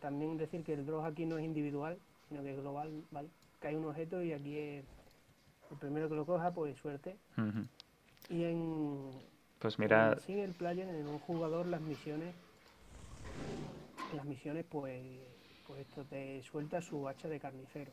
también 0.00 0.36
decir 0.38 0.62
que 0.62 0.74
el 0.74 0.86
drop 0.86 1.04
aquí 1.04 1.26
no 1.26 1.36
es 1.38 1.44
individual, 1.44 1.98
sino 2.28 2.42
que 2.42 2.52
es 2.52 2.60
global, 2.60 2.90
¿vale? 3.10 3.28
Cae 3.58 3.76
un 3.76 3.86
objeto 3.86 4.22
y 4.22 4.32
aquí 4.32 4.56
es 4.56 4.84
el 5.70 5.76
primero 5.76 6.08
que 6.08 6.14
lo 6.14 6.26
coja, 6.26 6.52
pues 6.52 6.76
suerte. 6.78 7.16
Y 8.28 8.44
en, 8.44 9.10
Pues 9.58 9.78
mira, 9.78 10.12
en 10.12 10.20
single 10.20 10.54
player, 10.54 10.88
en 10.88 11.06
un 11.06 11.18
jugador, 11.20 11.66
las 11.66 11.80
misiones, 11.80 12.34
las 14.14 14.24
misiones, 14.24 14.64
pues, 14.68 15.02
pues 15.66 15.80
esto 15.80 16.04
te 16.04 16.42
suelta 16.42 16.80
su 16.80 17.08
hacha 17.08 17.28
de 17.28 17.40
carnicero. 17.40 17.92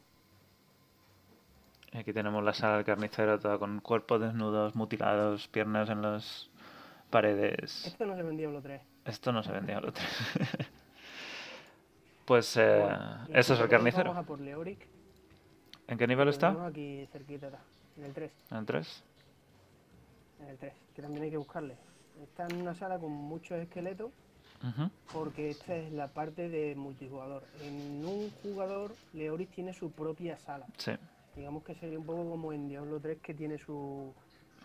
aquí 1.93 2.13
tenemos 2.13 2.43
la 2.43 2.53
sala 2.53 2.77
del 2.77 2.85
carnicero, 2.85 3.39
toda 3.39 3.57
con 3.57 3.79
cuerpos 3.79 4.21
desnudos, 4.21 4.75
mutilados, 4.75 5.47
piernas 5.47 5.89
en 5.89 6.01
las 6.01 6.49
paredes. 7.09 7.85
Esto 7.85 8.05
no 8.05 8.15
se 8.15 8.23
ve 8.23 8.29
en 8.29 8.37
Diablo 8.37 8.61
3. 8.61 8.81
Esto 9.05 9.31
no 9.31 9.41
se 9.41 9.51
vendía 9.51 9.77
al 9.77 9.85
otro. 9.85 10.03
pues 12.25 12.57
eh, 12.57 12.81
Bueno, 12.81 13.25
ese 13.29 13.53
es 13.53 13.59
el 13.59 13.69
carnicero. 13.69 14.09
Vamos 14.09 14.23
a 14.23 14.27
por 14.27 14.41
Leoric. 14.41 14.96
¿En 15.87 15.97
qué 15.97 16.07
nivel 16.07 16.27
está? 16.29 16.65
aquí 16.65 17.05
cerquita, 17.11 17.49
en 17.97 18.03
el 18.03 18.13
3. 18.13 18.31
¿En 18.51 18.57
el 18.57 18.65
3? 18.65 19.03
En 20.41 20.47
el 20.49 20.57
3, 20.57 20.73
que 20.95 21.01
también 21.01 21.23
hay 21.23 21.31
que 21.31 21.37
buscarle. 21.37 21.75
Está 22.21 22.45
en 22.47 22.61
una 22.61 22.75
sala 22.75 22.97
con 22.99 23.11
muchos 23.11 23.57
esqueletos, 23.59 24.11
porque 25.13 25.49
esta 25.51 25.75
es 25.75 25.91
la 25.93 26.07
parte 26.07 26.49
de 26.49 26.75
multijugador. 26.75 27.43
En 27.63 28.05
un 28.05 28.29
jugador, 28.43 28.91
Leoris 29.13 29.49
tiene 29.49 29.73
su 29.73 29.91
propia 29.91 30.37
sala. 30.39 30.65
Sí, 30.77 30.91
Digamos 31.35 31.63
que 31.63 31.75
sería 31.75 31.99
un 31.99 32.05
poco 32.05 32.27
como 32.29 32.51
en 32.51 32.67
Diablo 32.67 32.99
3, 32.99 33.19
que 33.21 33.33
tiene 33.35 33.57
su, 33.59 34.11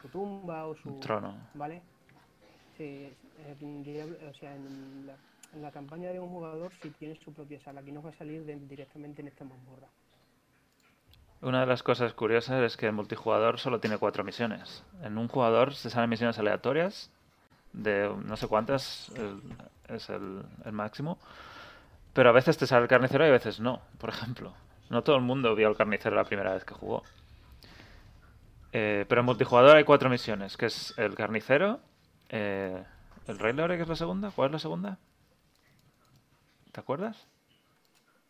su 0.01 0.09
tumba 0.09 0.67
o 0.67 0.75
su. 0.75 0.89
un 0.89 1.01
trono. 1.01 1.35
¿Vale? 1.55 1.83
Sí, 2.79 3.09
en 3.61 3.85
Diablo- 3.85 4.17
o 4.31 4.35
sea, 4.35 4.57
en 4.57 5.07
la, 5.07 5.15
en 5.55 5.63
la 5.63 5.71
campaña 5.71 6.11
de 6.11 6.19
un 6.19 6.31
jugador 6.31 6.73
sí 6.83 6.91
tiene 6.99 7.15
su 7.17 7.33
propia 7.35 7.61
sala. 7.61 7.81
Aquí 7.83 7.93
nos 7.93 8.05
va 8.05 8.09
a 8.11 8.15
salir 8.15 8.45
de- 8.47 8.57
directamente 8.57 9.21
en 9.21 9.29
esta 9.29 9.45
mazmorra. 9.45 9.89
Una 11.43 11.61
de 11.61 11.67
las 11.67 11.83
cosas 11.83 12.15
curiosas 12.15 12.63
es 12.63 12.77
que 12.77 12.87
el 12.87 12.93
multijugador 12.93 13.59
solo 13.59 13.81
tiene 13.81 13.99
cuatro 13.99 14.23
misiones. 14.23 14.85
En 15.03 15.19
un 15.19 15.27
jugador 15.29 15.75
se 15.75 15.91
salen 15.91 16.09
misiones 16.09 16.39
aleatorias 16.39 17.11
de 17.73 18.15
no 18.25 18.37
sé 18.37 18.47
cuántas 18.47 19.09
el- 19.17 19.43
es 19.89 20.09
el, 20.09 20.43
el 20.65 20.73
máximo. 20.73 21.19
Pero 22.13 22.29
a 22.29 22.33
veces 22.33 22.57
te 22.59 22.67
sale 22.67 22.83
el 22.83 22.89
carnicero 22.89 23.25
y 23.27 23.29
a 23.31 23.33
veces 23.33 23.59
no, 23.59 23.81
por 23.99 24.11
ejemplo. 24.11 24.55
No 24.91 25.03
todo 25.03 25.17
el 25.17 25.23
mundo 25.23 25.55
vio 25.55 25.67
al 25.69 25.77
carnicero 25.77 26.15
la 26.15 26.25
primera 26.25 26.53
vez 26.55 26.65
que 26.65 26.75
jugó. 26.75 27.03
Eh, 28.73 29.05
pero 29.09 29.21
en 29.21 29.27
multijugador 29.27 29.77
hay 29.77 29.85
cuatro 29.85 30.09
misiones, 30.11 30.57
que 30.57 30.67
es 30.67 30.95
el 30.97 31.15
carnicero, 31.15 31.81
eh, 32.29 32.83
el 33.27 33.39
Rey 33.39 33.53
Leore, 33.53 33.77
que 33.77 33.83
es 33.83 33.89
la 33.89 33.97
segunda. 33.97 34.31
¿Cuál 34.31 34.47
es 34.49 34.53
la 34.53 34.59
segunda? 34.61 34.99
¿Te 36.71 36.81
acuerdas? 36.81 37.27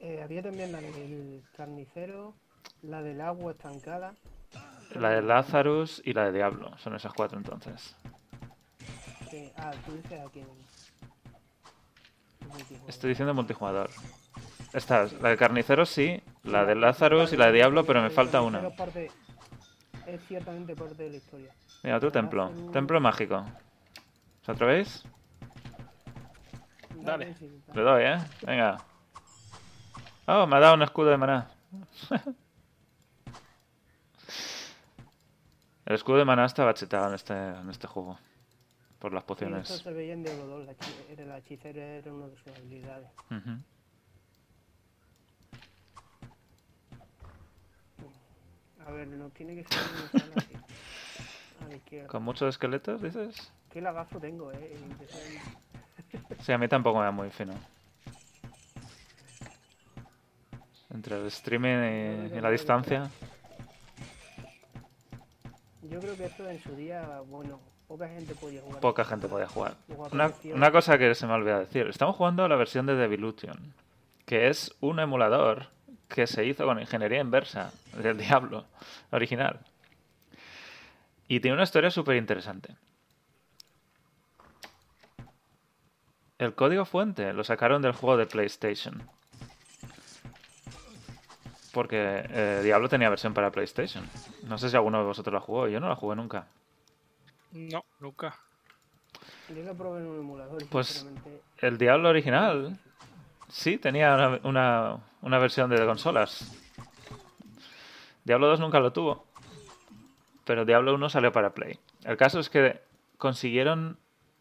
Eh, 0.01 0.21
había 0.23 0.43
también 0.43 0.73
la 0.73 0.81
del 0.81 1.43
carnicero, 1.57 2.35
la 2.83 3.03
del 3.03 3.21
agua 3.21 3.53
estancada. 3.53 4.15
La 4.95 5.11
de 5.11 5.23
Lazarus 5.23 6.03
y 6.05 6.13
la 6.13 6.25
de 6.27 6.33
Diablo. 6.33 6.77
Son 6.79 6.95
esas 6.95 7.13
cuatro 7.15 7.39
entonces. 7.39 7.97
que- 9.31 9.53
ah, 9.57 9.71
tú 9.87 9.93
dices 9.93 10.21
aquí. 10.27 10.41
en- 10.41 10.49
Estoy 12.89 13.11
diciendo 13.11 13.33
multijugador. 13.33 13.89
Estas, 14.75 15.13
la 15.15 15.31
de 15.31 15.37
Carniceros 15.39 15.89
sí, 15.89 16.23
la 16.43 16.65
de 16.67 16.75
Lazarus 16.75 17.33
y 17.33 17.37
la 17.39 17.47
de 17.47 17.53
Diablo, 17.53 17.85
pero 17.87 18.03
me 18.03 18.11
falta 18.11 18.43
una. 18.43 18.61
Es 20.07 20.21
ciertamente 20.27 20.75
parte 20.77 21.03
de 21.05 21.11
la 21.11 21.17
historia. 21.17 21.55
Mira, 21.83 21.97
otro 21.97 22.11
templo. 22.13 22.51
Templo 22.73 23.01
mágico. 23.01 23.45
¿Os 24.43 24.49
atrevéis? 24.49 25.05
Dale. 26.97 27.35
Le 27.75 27.83
doy, 27.83 28.03
¿eh? 28.05 28.19
Venga. 28.43 28.77
Oh, 30.27 30.47
me 30.47 30.57
ha 30.57 30.61
dado 30.61 30.75
un 30.75 30.83
escudo 30.83 31.11
de 31.11 31.17
maná. 31.17 31.49
El 35.93 35.97
escudo 35.97 36.17
de 36.17 36.25
maná 36.25 36.47
estaba 36.47 36.73
chetado 36.73 37.07
en 37.09 37.15
este, 37.17 37.35
en 37.35 37.69
este 37.69 37.87
juego. 37.87 38.19
Por 38.99 39.13
las 39.13 39.25
pociones. 39.25 39.69
Sí, 39.69 39.75
esto 39.75 39.91
se 39.91 39.95
veía 39.95 40.15
en 40.15 40.23
Diablo 40.23 40.47
2. 40.47 40.67
La, 41.19 41.25
la 41.27 41.37
hechicera 41.37 41.83
era 41.83 42.11
una 42.11 42.29
de 42.29 42.37
sus 42.39 42.47
habilidades. 42.47 43.11
A 48.87 48.91
ver, 48.91 49.07
no 49.09 49.29
tiene 49.29 49.57
que 49.57 49.65
ser 49.65 49.83
una. 51.69 52.07
¿Con 52.09 52.23
muchos 52.23 52.49
esqueletos, 52.49 53.03
dices? 53.03 53.53
Qué 53.69 53.83
lagazo 53.83 54.19
tengo, 54.19 54.51
eh. 54.51 54.75
Sí, 56.41 56.53
a 56.53 56.57
mí 56.57 56.69
tampoco 56.69 57.01
me 57.01 57.05
da 57.05 57.11
muy 57.11 57.29
fino. 57.29 57.53
Entre 60.89 61.21
el 61.21 61.27
streaming 61.27 62.31
y, 62.35 62.41
la 62.41 62.51
distancia. 62.51 63.11
Yo 65.93 66.01
creo 66.01 66.17
que 66.17 66.25
esto 66.25 66.49
en 66.49 66.63
su 66.63 66.75
día, 66.75 67.21
bueno, 67.27 67.61
poca 67.87 68.09
gente 68.09 68.35
podía 68.35 68.63
jugar. 68.63 68.81
Poca 68.81 69.05
gente 69.05 69.29
podía 69.29 69.47
jugar. 69.47 69.75
Una, 70.11 70.33
una 70.55 70.73
cosa 70.73 70.97
que 70.97 71.15
se 71.15 71.27
me 71.27 71.35
olvidó 71.35 71.59
decir. 71.59 71.87
Estamos 71.87 72.17
jugando 72.17 72.45
a 72.45 72.49
la 72.49 72.57
versión 72.57 72.87
de 72.87 72.95
Devilution, 72.95 73.75
que 74.25 74.49
es 74.49 74.75
un 74.81 75.01
emulador 75.01 75.67
que 76.09 76.27
se 76.27 76.47
hizo 76.47 76.65
con 76.65 76.81
ingeniería 76.81 77.21
inversa 77.21 77.73
del 78.03 78.17
Diablo 78.17 78.65
original. 79.11 79.61
Y 81.29 81.41
tiene 81.41 81.55
una 81.55 81.65
historia 81.65 81.91
súper 81.91 82.17
interesante. 82.17 82.75
El 86.39 86.55
código 86.55 86.87
fuente 86.87 87.33
lo 87.35 87.45
sacaron 87.45 87.83
del 87.83 87.93
juego 87.93 88.17
de 88.17 88.27
PlayStation. 88.27 89.09
Porque 91.73 92.25
eh, 92.29 92.61
Diablo 92.63 92.89
tenía 92.89 93.09
versión 93.09 93.33
para 93.33 93.51
PlayStation. 93.51 94.05
No 94.45 94.59
sé 94.59 94.69
si 94.69 94.77
alguno 94.77 94.99
de 94.99 95.05
vosotros 95.05 95.33
la 95.33 95.41
jugó. 95.41 95.69
Yo 95.69 95.81
no 95.81 95.89
la 95.89 95.97
jugué 95.97 96.17
nunca. 96.17 96.47
No, 97.53 97.85
nunca. 98.01 98.39
Yo 99.49 99.63
la 99.63 99.75
probé 99.75 100.01
en 100.01 100.07
un 100.07 100.19
emulador. 100.21 100.63
Pues 100.71 101.07
el 101.59 101.79
Diablo 101.79 102.11
original 102.11 102.79
sí 103.49 103.79
tenía 103.79 104.41
una, 104.45 105.01
una, 105.21 105.39
versión 105.39 105.71
de 105.71 105.85
consolas. 105.85 106.59
Diablo 108.25 108.49
2 108.49 108.61
nunca 108.61 108.81
lo 108.81 108.93
tuvo. 108.93 109.27
Pero 110.45 110.65
Diablo 110.65 110.95
1 110.95 111.09
salió 111.09 111.33
para 111.33 111.55
Play. 111.55 111.79
El 112.05 112.17
caso 112.17 112.41
es 112.41 112.49
que 112.49 112.81
consiguieron 113.19 113.99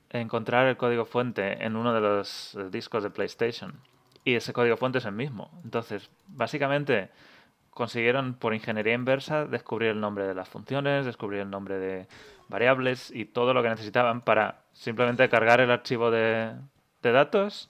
encontrar 0.09 0.67
el 0.67 0.77
código 0.77 1.05
fuente 1.05 1.63
en 1.63 1.75
uno 1.75 1.93
de 1.93 2.01
los 2.01 2.57
discos 2.71 3.03
de 3.03 3.09
PlayStation. 3.09 3.79
Y 4.23 4.35
ese 4.35 4.53
código 4.53 4.77
fuente 4.77 4.99
es 4.99 5.05
el 5.05 5.13
mismo. 5.13 5.49
Entonces, 5.63 6.09
básicamente 6.27 7.09
consiguieron 7.71 8.33
por 8.33 8.53
ingeniería 8.53 8.93
inversa 8.93 9.45
descubrir 9.45 9.89
el 9.89 9.99
nombre 9.99 10.27
de 10.27 10.35
las 10.35 10.49
funciones, 10.49 11.05
descubrir 11.05 11.41
el 11.41 11.49
nombre 11.49 11.79
de 11.79 12.07
variables 12.49 13.11
y 13.11 13.25
todo 13.25 13.53
lo 13.53 13.63
que 13.63 13.69
necesitaban 13.69 14.21
para 14.21 14.61
simplemente 14.73 15.27
cargar 15.29 15.61
el 15.61 15.71
archivo 15.71 16.11
de, 16.11 16.53
de 17.01 17.11
datos 17.11 17.69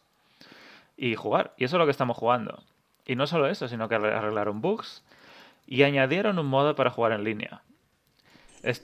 y 0.98 1.16
jugar. 1.16 1.54
Y 1.58 1.66
eso 1.66 1.78
es 1.78 1.80
lo 1.80 1.86
que 1.86 1.92
estamos 1.92 2.18
jugando. 2.18 2.64
Y 3.06 3.16
no 3.16 3.28
solo 3.28 3.48
eso, 3.48 3.68
sino 3.68 3.88
que 3.90 3.96
arreglaron 3.96 4.62
bugs 4.62 5.04
y 5.66 5.84
añadieron 5.84 6.40
un 6.40 6.48
modo 6.48 6.76
para 6.76 6.90
jugar 6.90 7.14
en 7.14 7.24
línea. 7.24 7.62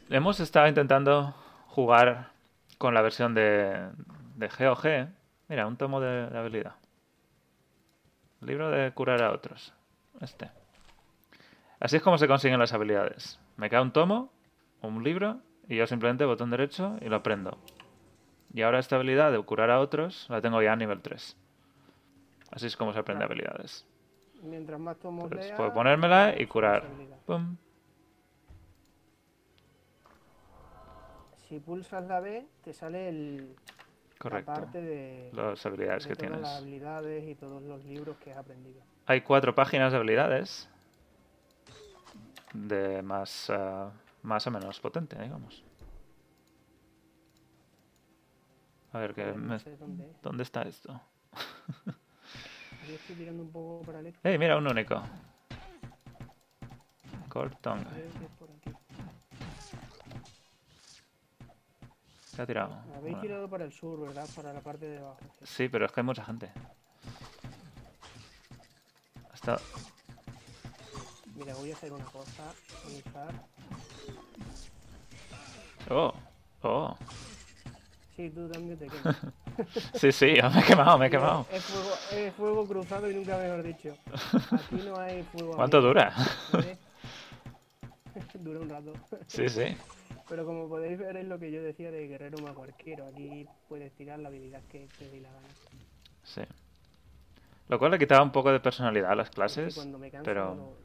hemos 0.09 0.39
estado 0.39 0.67
intentando 0.67 1.35
jugar 1.67 2.29
con 2.77 2.93
la 2.93 3.01
versión 3.01 3.33
de, 3.33 3.89
de 4.35 4.47
GOG. 4.47 5.09
Mira, 5.49 5.67
un 5.67 5.77
tomo 5.77 5.99
de, 5.99 6.37
habilidad. 6.37 6.75
Libro 8.41 8.69
de 8.69 8.91
curar 8.91 9.21
a 9.21 9.31
otros. 9.31 9.73
Este. 10.21 10.49
Así 11.79 11.97
es 11.97 12.01
como 12.01 12.17
se 12.17 12.27
consiguen 12.27 12.59
las 12.59 12.73
habilidades. 12.73 13.39
Me 13.55 13.69
cae 13.69 13.81
un 13.81 13.91
tomo, 13.91 14.31
un 14.81 15.03
libro, 15.03 15.39
y 15.67 15.75
yo 15.75 15.87
simplemente 15.87 16.25
botón 16.25 16.49
derecho 16.49 16.97
y 17.01 17.05
lo 17.09 17.17
aprendo. 17.17 17.57
Y 18.53 18.61
ahora 18.61 18.79
esta 18.79 18.95
habilidad 18.95 19.31
de 19.31 19.41
curar 19.43 19.69
a 19.69 19.79
otros 19.79 20.27
la 20.29 20.41
tengo 20.41 20.61
ya 20.61 20.73
a 20.73 20.75
nivel 20.75 21.01
3. 21.01 21.37
Así 22.51 22.67
es 22.67 22.77
como 22.77 22.93
se 22.93 22.99
aprende 22.99 23.25
habilidades. 23.25 23.85
Mientras 24.41 24.79
más 24.79 24.97
tomos 24.97 25.29
pues 25.29 25.51
puedo 25.51 25.73
ponérmela 25.73 26.33
y 26.39 26.45
curar. 26.45 26.85
Pum. 27.25 27.57
Si 31.47 31.59
pulsas 31.59 32.03
la 32.05 32.19
B, 32.19 32.45
te 32.63 32.73
sale 32.73 33.09
el, 33.09 33.55
Correcto. 34.17 34.51
la 34.51 34.57
parte 34.57 34.81
de 34.81 35.29
las 35.33 35.65
habilidades 35.65 36.07
que 36.07 36.15
todas 36.15 36.29
tienes. 36.29 36.41
las 36.41 36.61
habilidades 36.61 37.27
y 37.27 37.35
todos 37.35 37.61
los 37.61 37.83
libros 37.85 38.17
que 38.17 38.31
has 38.31 38.37
aprendido. 38.37 38.81
Hay 39.05 39.21
cuatro 39.21 39.53
páginas 39.53 39.91
de 39.91 39.97
habilidades. 39.97 40.69
De 42.53 43.01
más, 43.01 43.49
uh, 43.49 43.91
más 44.23 44.47
o 44.47 44.51
menos 44.51 44.79
potente, 44.79 45.21
digamos. 45.21 45.63
A 48.93 48.99
ver, 48.99 49.13
¿qué 49.13 49.25
no 49.33 49.59
sé 49.59 49.77
dónde, 49.77 50.11
¿dónde 50.23 50.43
está 50.43 50.63
esto? 50.63 50.99
Yo 52.87 52.95
estoy 52.95 53.15
tirando 53.17 53.43
un 53.43 53.51
poco 53.51 53.85
para 53.85 53.99
el 53.99 54.13
¡Ey, 54.23 54.37
mira, 54.37 54.57
un 54.57 54.67
único! 54.67 55.03
Cortong. 57.29 57.85
¿Qué 62.37 62.43
ha 62.43 62.45
tirado? 62.45 62.77
Habéis 62.95 63.19
tirado 63.19 63.49
para 63.49 63.65
el 63.65 63.71
sur, 63.71 63.99
¿verdad? 63.99 64.29
Para 64.35 64.53
la 64.53 64.61
parte 64.61 64.87
de 64.87 64.99
abajo. 64.99 65.17
Sí, 65.41 65.67
pero 65.69 65.87
es 65.87 65.91
que 65.91 66.01
hay 66.01 66.05
mucha 66.05 66.23
gente. 66.23 66.51
Hasta... 69.33 69.59
Mira, 71.33 71.55
voy 71.55 71.71
a 71.71 71.73
hacer 71.73 71.91
una 71.91 72.05
cosa. 72.05 72.43
Voy 72.85 72.93
a 72.93 73.09
usar... 73.09 73.33
Oh, 75.89 76.13
oh. 76.61 76.95
Sí, 78.15 78.29
tú 78.29 78.47
también 78.49 78.77
te 78.77 78.85
quemas. 78.85 79.17
sí, 79.95 80.11
sí, 80.11 80.25
me 80.25 80.59
he 80.59 80.63
quemado, 80.63 80.99
me 80.99 81.07
he 81.07 81.09
quemado. 81.09 81.47
Es 81.51 81.63
fuego, 81.63 81.95
es 82.11 82.35
fuego 82.35 82.67
cruzado 82.67 83.09
y 83.09 83.15
nunca 83.15 83.35
mejor 83.39 83.63
dicho. 83.63 83.97
Aquí 84.51 84.75
no 84.85 84.99
hay 84.99 85.23
fuego. 85.23 85.53
¿Cuánto 85.55 85.81
dura? 85.81 86.13
dura 88.35 88.59
un 88.59 88.69
rato. 88.69 88.93
sí, 89.25 89.49
sí. 89.49 89.75
Pero 90.29 90.45
como 90.45 90.67
podéis 90.67 90.99
ver 90.99 91.17
es 91.17 91.25
lo 91.25 91.39
que 91.39 91.51
yo 91.51 91.61
decía 91.61 91.89
de 91.89 92.07
guerrero 92.07 92.37
más 92.39 92.57
arquero. 92.57 93.07
Aquí 93.07 93.47
puedes 93.69 93.93
tirar 93.93 94.19
la 94.19 94.27
habilidad 94.27 94.61
que 94.69 94.87
te 94.97 95.09
dé 95.09 95.21
la 95.21 95.31
gana. 95.31 95.47
Sí. 96.23 96.41
Lo 97.69 97.79
cual 97.79 97.91
le 97.91 97.99
quitaba 97.99 98.23
un 98.23 98.31
poco 98.31 98.51
de 98.51 98.59
personalidad 98.59 99.11
a 99.11 99.15
las 99.15 99.29
clases, 99.29 99.87
pero... 100.23 100.75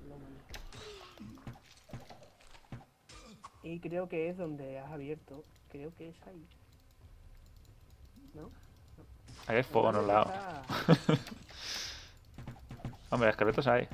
y 3.62 3.78
creo 3.78 4.08
que 4.08 4.28
es 4.28 4.36
donde 4.36 4.78
has 4.78 4.90
abierto. 4.90 5.44
Creo 5.70 5.94
que 5.94 6.08
es 6.08 6.16
ahí. 6.26 6.46
¿No? 8.34 8.50
Ahí 9.46 9.56
hay 9.56 9.62
fuego 9.62 9.90
en 9.90 9.96
un 9.96 10.06
lado. 10.06 10.30
Hombre, 13.10 13.30
esqueletos 13.30 13.66
hay. 13.66 13.88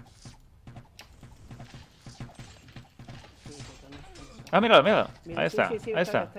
Ah, 4.50 4.60
míralo, 4.60 4.82
míralo. 4.82 5.08
ahí 5.36 5.46
está, 5.46 5.68
ahí 5.68 5.78
está. 5.96 6.32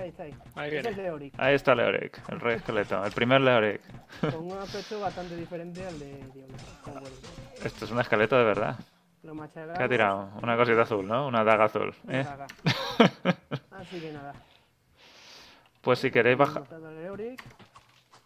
Ahí, 0.55 0.75
es 0.75 0.97
Leoric. 0.97 1.33
Ahí 1.37 1.55
está 1.55 1.75
Leoric, 1.75 2.29
el 2.29 2.39
rey 2.39 2.55
esqueleto, 2.55 3.05
el 3.05 3.11
primer 3.11 3.41
Leoric. 3.41 3.81
Con 4.21 4.51
un 4.51 4.57
aspecto 4.57 4.99
bastante 4.99 5.35
diferente 5.35 5.85
al 5.85 5.99
de 5.99 6.17
Diablo. 6.33 6.55
Esto 7.63 7.85
es 7.85 7.91
un 7.91 7.99
esqueleto 7.99 8.37
de 8.37 8.43
verdad. 8.43 8.79
¿Qué 9.21 9.83
ha 9.83 9.89
tirado? 9.89 10.29
Una 10.41 10.55
cosita 10.55 10.83
azul, 10.83 11.05
¿no? 11.05 11.27
Una 11.27 11.43
daga 11.43 11.65
azul. 11.65 11.93
¿eh? 12.07 12.23
Daga. 12.23 12.47
Así 13.71 13.99
que 13.99 14.13
nada. 14.13 14.33
Pues 15.81 15.99
si 15.99 16.09
queréis 16.09 16.37
bajar... 16.37 16.63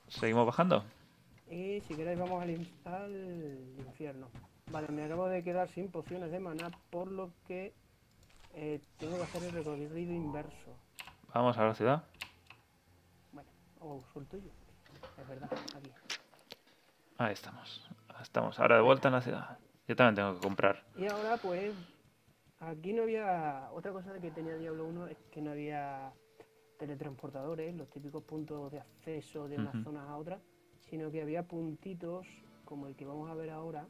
¿Seguimos 0.08 0.46
bajando? 0.46 0.84
Y 1.50 1.82
si 1.82 1.96
queréis 1.96 2.20
vamos 2.20 2.44
al, 2.44 2.50
al 2.86 3.66
infierno. 3.80 4.28
Vale, 4.72 4.88
me 4.90 5.04
acabo 5.04 5.28
de 5.28 5.44
quedar 5.44 5.68
sin 5.70 5.90
pociones 5.90 6.32
de 6.32 6.40
maná, 6.40 6.72
por 6.90 7.12
lo 7.12 7.32
que 7.48 7.74
eh, 8.54 8.82
tengo 8.98 9.18
que 9.18 9.24
hacer 9.24 9.44
el 9.44 9.52
recorrido 9.52 9.98
inverso. 9.98 10.78
Vamos 11.34 11.58
a 11.58 11.66
la 11.66 11.74
ciudad. 11.74 12.04
Bueno, 13.32 13.50
o 13.80 13.96
oh, 13.96 14.04
suelto 14.14 14.38
yo. 14.38 14.52
Es 15.22 15.28
verdad, 15.28 15.50
aquí. 15.76 15.92
Ahí 17.18 17.34
estamos. 17.34 17.90
Estamos 18.22 18.60
ahora 18.60 18.76
de 18.76 18.82
vuelta 18.82 19.08
en 19.08 19.14
la 19.14 19.22
ciudad. 19.22 19.58
Yo 19.88 19.96
también 19.96 20.16
tengo 20.16 20.36
que 20.36 20.48
comprar. 20.48 20.84
Y 20.96 21.08
ahora 21.08 21.38
pues, 21.38 21.74
aquí 22.60 22.94
no 22.94 23.04
había... 23.04 23.70
Otra 23.74 23.92
cosa 23.92 24.20
que 24.20 24.32
tenía 24.32 24.56
Diablo 24.56 24.86
1 24.86 25.08
es 25.08 25.18
que 25.32 25.42
no 25.42 25.52
había 25.52 26.14
teletransportadores, 26.78 27.76
los 27.76 27.90
típicos 27.90 28.24
puntos 28.24 28.72
de 28.72 28.80
acceso 28.80 29.48
de 29.48 29.58
una 29.58 29.72
zona 29.84 30.04
a 30.10 30.18
otra, 30.18 30.40
sino 30.82 31.12
que 31.12 31.22
había 31.22 31.44
puntitos 31.44 32.28
como 32.66 32.88
el 32.88 32.96
que 32.96 33.06
vamos 33.06 33.30
a 33.30 33.36
ver 33.36 33.50
ahora. 33.50 33.88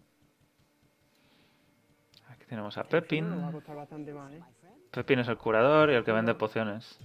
Aquí 2.30 2.45
tenemos 2.47 2.78
a 2.78 2.84
Pepin. 2.84 3.30
va 3.32 3.47
a 3.47 3.74
bastante 3.76 4.13
más, 4.13 4.32
¿eh? 4.34 4.41
Pepin 4.91 5.19
es 5.19 5.28
el 5.28 5.38
curador 5.38 5.89
y 5.89 5.93
el 5.95 6.03
que 6.03 6.11
vende 6.11 6.34
pociones. 6.36 6.99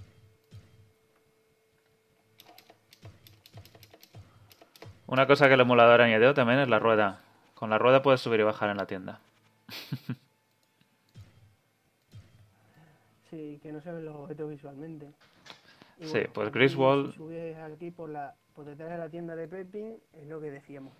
Una 5.07 5.25
cosa 5.25 5.47
que 5.47 5.55
el 5.55 5.61
emulador 5.61 6.01
añadió 6.01 6.33
también 6.33 6.59
es 6.59 6.69
la 6.69 6.77
rueda. 6.79 7.21
Con 7.55 7.69
la 7.71 7.77
rueda 7.79 8.01
puedes 8.03 8.21
subir 8.21 8.39
y 8.41 8.43
bajar 8.43 8.69
en 8.69 8.77
la 8.77 8.85
tienda. 8.85 9.19
Sí, 13.29 13.59
que 13.61 13.71
no 13.71 13.79
se 13.79 13.91
ven 13.91 14.05
los 14.05 14.15
objetos 14.15 14.49
visualmente. 14.49 15.07
Y 15.99 16.05
Sí, 16.07 16.21
pues 16.33 16.51
Griswold- 16.51 17.11
Si 17.11 17.17
subes 17.17 17.55
aquí 17.57 17.91
por, 17.91 18.09
la, 18.09 18.33
por 18.55 18.65
detrás 18.65 18.89
de 18.89 18.97
la 18.97 19.07
tienda 19.07 19.35
de 19.35 19.47
Pepin, 19.47 19.97
es 20.13 20.27
lo 20.27 20.41
que 20.41 20.49
decíamos. 20.49 20.93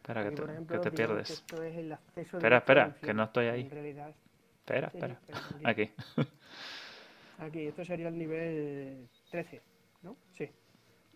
Espera, 0.00 0.24
que 0.24 0.30
te, 0.30 0.42
ejemplo, 0.42 0.76
que 0.76 0.82
te 0.82 0.90
que 0.90 0.96
pierdes. 0.96 1.30
esto 1.30 1.62
es 1.62 1.76
el 1.76 1.92
acceso 1.92 2.38
Espera, 2.38 2.56
espera, 2.58 2.94
que 3.02 3.12
no 3.14 3.24
estoy 3.24 3.46
ahí. 3.46 3.60
En 3.62 3.70
realidad, 3.70 4.14
Espera, 4.60 4.86
espera. 4.88 5.20
Aquí. 5.64 5.90
Aquí, 7.38 7.66
esto 7.66 7.84
sería 7.84 8.08
el 8.08 8.18
nivel 8.18 9.08
13, 9.30 9.62
¿no? 10.02 10.16
Sí, 10.36 10.48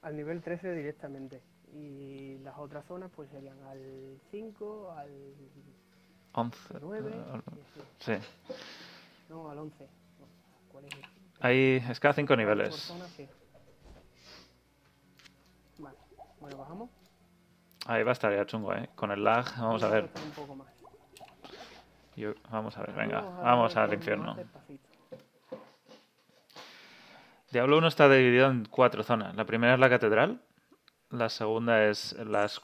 al 0.03 0.16
nivel 0.16 0.43
13 0.43 0.72
directamente. 0.74 1.43
Y 1.72 2.39
las 2.39 2.57
otras 2.59 2.85
zonas 2.87 3.11
pues 3.14 3.28
serían 3.30 3.61
al 3.64 4.18
5, 4.30 4.93
al 4.93 5.11
11. 6.32 6.74
9, 6.80 7.11
eh, 7.12 7.41
y 7.57 7.61
así. 7.61 8.20
Sí. 8.20 8.28
no, 9.28 9.51
al 9.51 9.59
11. 9.59 9.85
No, 9.85 10.26
¿Cuál 10.70 10.85
es? 10.87 10.95
el? 10.95 11.01
Ahí 11.41 11.82
es 11.89 12.01
cada 12.01 12.14
cinco 12.14 12.28
Por 12.28 12.39
niveles. 12.39 12.74
zona, 12.74 13.07
sí. 13.09 13.28
Vale, 15.78 15.97
bueno, 16.41 16.57
bajamos. 16.59 16.91
Ahí 17.87 18.03
va 18.03 18.11
a 18.11 18.12
estar 18.12 18.35
ya 18.35 18.47
chungo, 18.47 18.72
¿eh? 18.74 18.89
Con 18.95 19.11
el 19.11 19.22
lag, 19.22 19.45
vamos 19.59 19.82
a 19.82 19.89
ver. 19.89 20.11
Yo- 22.16 22.35
vamos 22.51 22.76
a 22.76 22.80
ver, 22.80 22.93
venga, 22.93 23.20
Vamos 23.43 23.76
al 23.76 23.93
infierno. 23.93 24.37
Diablo 27.51 27.78
1 27.78 27.87
está 27.89 28.09
dividido 28.09 28.49
en 28.51 28.64
cuatro 28.64 29.03
zonas. 29.03 29.35
La 29.37 29.45
primera 29.45 29.74
es 29.74 29.80
la 29.80 29.89
catedral, 29.91 30.41
la 31.11 31.28
segunda 31.28 31.85
es 31.85 32.12
las, 32.14 32.61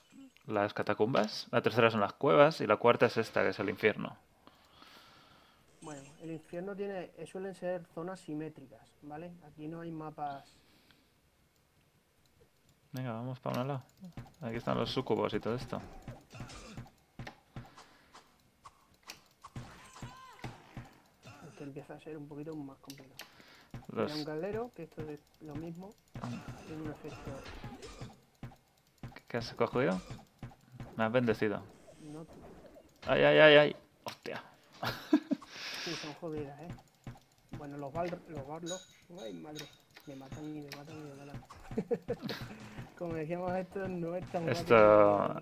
las 0.47 0.73
catacumbas, 0.75 1.47
la 1.53 1.63
tercera 1.63 1.91
son 1.91 2.01
las 2.01 2.13
cuevas 2.15 2.61
y 2.61 2.67
la 2.67 2.77
cuarta 2.77 3.07
es 3.07 3.17
esta, 3.17 3.43
que 3.43 3.51
es 3.51 3.59
el 3.61 3.69
infierno. 3.71 4.17
Bueno, 5.83 6.03
el 6.23 6.31
infierno 6.33 6.75
tiene, 6.75 7.11
eh, 7.17 7.27
suelen 7.27 7.55
ser 7.55 7.85
zonas 7.95 8.21
simétricas, 8.21 8.81
¿vale? 9.03 9.31
Aquí 9.47 9.69
no 9.69 9.81
hay 9.81 9.91
mapas. 9.93 10.60
Venga, 12.93 13.13
vamos 13.13 13.39
para 13.41 13.61
un 13.63 13.69
lado. 13.69 13.83
Aquí 14.41 14.57
están 14.57 14.79
los 14.79 14.91
sucubos 14.91 15.33
y 15.35 15.41
todo 15.41 15.55
esto. 15.55 15.81
que 21.57 21.65
empieza 21.65 21.95
a 21.95 22.01
ser 22.01 22.17
un 22.17 22.27
poquito 22.27 22.55
más 22.57 22.79
complicado. 22.79 23.17
Los- 23.89 24.15
un 24.15 24.25
caldero, 24.25 24.73
que 24.75 24.85
esto 24.85 25.03
es 25.03 25.21
lo 25.41 25.55
mismo, 25.55 25.95
tiene 26.67 26.83
un 26.83 26.91
efecto 26.91 27.31
¿Qué 29.29 29.37
has 29.37 29.53
cogido? 29.55 30.01
Me 30.97 31.05
has 31.05 31.13
bendecido. 31.13 31.63
no 32.01 32.27
Ay, 33.07 33.23
ay, 33.23 33.39
ay, 33.39 33.57
ay. 33.57 33.77
Hostia. 34.05 34.43
sí, 35.85 35.93
son 35.95 36.13
jodidas, 36.15 36.59
¿eh? 36.63 36.69
Bueno, 37.57 37.77
los 37.79 37.93
bar 37.93 38.19
los 38.29 38.47
barlos, 38.47 38.89
ay 39.23 39.35
madre, 39.35 39.65
me 40.07 40.17
matan 40.17 40.45
y 40.45 40.61
me 40.61 40.77
matan 40.77 40.97
y 40.97 41.01
me 41.01 41.15
matan. 41.15 41.43
Como 42.99 43.15
decíamos, 43.15 43.53
esto 43.57 43.89
no 43.89 44.15
es 44.17 44.27
tan 44.31 44.49
Esto-. 44.49 45.41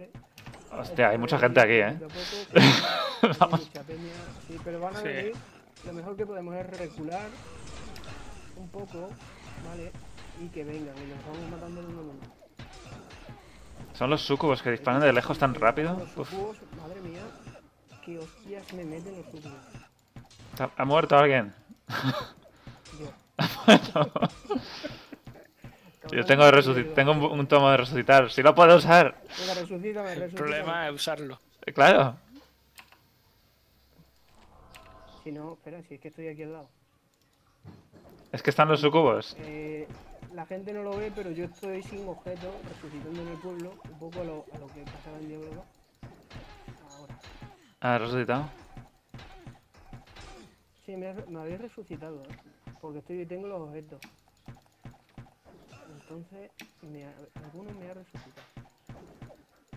Hostia, 0.71 1.09
hay 1.11 1.19
mucha 1.19 1.39
gente 1.39 1.61
aquí, 1.61 1.73
¿eh? 1.75 1.99
que 1.99 2.07
peña. 3.85 4.13
Sí, 4.47 4.59
pero 4.63 4.81
van 4.81 4.95
a 4.97 4.99
Sí. 5.01 5.05
venir. 5.05 5.33
Lo 5.87 5.93
mejor 5.93 6.17
que 6.17 6.27
podemos 6.27 6.55
es 6.57 6.79
recular 6.79 7.29
un 8.57 8.69
poco, 8.69 9.09
¿vale? 9.67 9.93
Y 10.41 10.49
que 10.49 10.65
vengan 10.65 10.95
y 10.99 11.07
los 11.07 11.19
vamos 11.27 11.51
matando 11.51 11.81
uno 11.81 11.99
a 11.99 12.03
uno. 12.03 12.21
Son 13.95 14.11
los 14.11 14.21
sucubos 14.23 14.63
que 14.63 14.71
disparan 14.71 15.01
de 15.01 15.13
lejos 15.13 15.39
tan 15.39 15.55
rápido. 15.55 15.95
Los 15.99 16.17
Uf, 16.17 16.29
sucubos, 16.31 16.57
madre 16.77 17.01
mía, 17.01 17.23
qué 18.05 18.19
hostias 18.19 18.73
me 18.75 18.85
meten 18.85 19.17
los 19.17 19.25
sucubos. 19.27 19.53
¿ha- 20.61 20.71
¿Ha 20.77 20.85
muerto 20.85 21.17
alguien? 21.17 21.55
Yo. 23.95 24.13
Yo 26.13 26.25
tengo, 26.25 27.13
un, 27.13 27.39
un 27.41 27.47
tomo 27.47 27.71
de 27.71 27.77
resucitar. 27.77 28.31
Si 28.31 28.43
lo 28.43 28.55
puedo 28.55 28.77
usar. 28.77 29.21
Resucítame, 29.55 30.13
El 30.15 30.31
problema 30.31 30.89
es 30.89 30.95
usarlo. 30.95 31.39
Eh, 31.67 31.73
Claro. 31.73 32.17
Si 35.23 35.33
no, 35.33 35.53
espera, 35.55 35.83
si 35.83 35.95
es 35.97 36.01
que 36.01 36.09
estoy 36.09 36.29
aquí 36.29 36.45
al 36.45 36.53
lado. 36.55 36.69
Es 38.33 38.43
que 38.43 38.51
están 38.51 38.69
los 38.69 38.81
sucubos. 38.81 39.37
Eh, 39.41 39.87
la 40.33 40.47
gente 40.47 40.73
no 40.73 40.83
lo 40.83 40.97
ve, 40.97 41.13
pero 41.15 41.31
yo 41.31 41.45
estoy 41.45 41.83
sin 41.83 42.09
objeto, 42.09 42.51
resucitando 42.67 43.21
en 43.23 43.29
el 43.29 43.37
pueblo, 43.39 43.75
un 43.91 43.99
poco 43.99 44.21
a 44.21 44.25
lo, 44.25 44.45
a 44.55 44.59
lo 44.59 44.67
que 44.69 44.81
pasaba 44.83 45.19
en 45.21 45.29
Diablo 45.29 45.47
2. 45.49 45.65
Ahora. 46.93 47.19
¿Ha 47.81 47.99
resucitado? 47.99 48.49
Sí, 50.87 50.97
me, 50.97 51.13
me 51.29 51.41
habéis 51.41 51.61
resucitado, 51.61 52.23
¿eh? 52.25 52.29
Porque 52.81 52.99
estoy, 52.99 53.27
tengo 53.27 53.47
los 53.49 53.61
objetos. 53.69 54.01
Entonces, 56.01 56.51
me 56.83 57.05
ha- 57.07 57.15
alguno 57.45 57.71
me 57.73 57.91
ha 57.91 57.95
resucitado. 57.95 58.47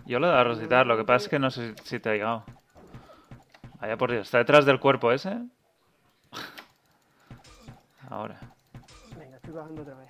Yo 0.06 0.18
lo 0.18 0.26
he 0.26 0.30
dado 0.30 0.40
a 0.40 0.44
resucitar, 0.44 0.86
lo 0.86 0.96
que 0.96 1.04
pasa 1.04 1.24
es 1.24 1.28
que 1.30 1.38
no 1.38 1.50
sé 1.50 1.74
si 1.84 2.00
te 2.00 2.10
ha 2.10 2.12
llegado. 2.12 2.44
Vaya 3.80 3.96
por 3.96 4.10
Dios, 4.10 4.26
¿está 4.26 4.38
detrás 4.38 4.64
del 4.64 4.80
cuerpo 4.80 5.12
ese? 5.12 5.38
Ahora. 8.08 8.38
Venga, 9.18 9.36
estoy 9.36 9.52
bajando 9.52 9.82
otra 9.82 9.94
vez. 9.94 10.08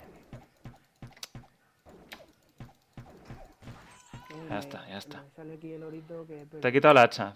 Ya 4.49 4.59
está, 4.59 4.87
ya 4.87 4.97
está. 4.97 5.21
Me 5.21 5.29
sale 5.31 5.53
aquí 5.55 5.73
el 5.73 5.83
orito 5.83 6.25
que... 6.27 6.45
Te 6.45 6.67
he 6.67 6.71
quitado 6.71 6.91
el 6.93 6.97
hacha. 6.99 7.35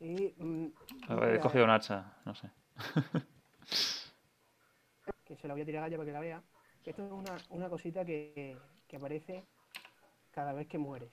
Y, 0.00 0.34
mm, 0.38 0.66
He 1.34 1.40
cogido 1.40 1.64
un 1.64 1.70
hacha, 1.70 2.04
no 2.24 2.34
sé. 2.34 2.48
que 5.34 5.40
se 5.40 5.48
la 5.48 5.54
voy 5.54 5.62
a 5.62 5.66
tirar 5.66 5.84
a 5.84 5.86
ella 5.86 5.96
para 5.96 6.06
que 6.06 6.12
la 6.12 6.20
vea. 6.20 6.42
que 6.84 6.90
Esto 6.90 7.06
es 7.06 7.12
una, 7.12 7.36
una 7.50 7.68
cosita 7.70 8.04
que, 8.04 8.56
que 8.86 8.96
aparece 8.96 9.42
cada 10.34 10.52
vez 10.52 10.66
que 10.68 10.78
mueres. 10.78 11.10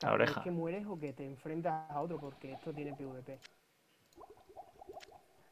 La 0.00 0.08
Cada 0.08 0.12
vez 0.16 0.30
oreja. 0.30 0.44
que 0.44 0.50
mueres 0.50 0.86
o 0.86 0.98
que 0.98 1.12
te 1.12 1.26
enfrentas 1.26 1.90
a 1.90 2.00
otro, 2.00 2.18
porque 2.18 2.52
esto 2.52 2.72
tiene 2.72 2.94
PvP. 2.94 3.38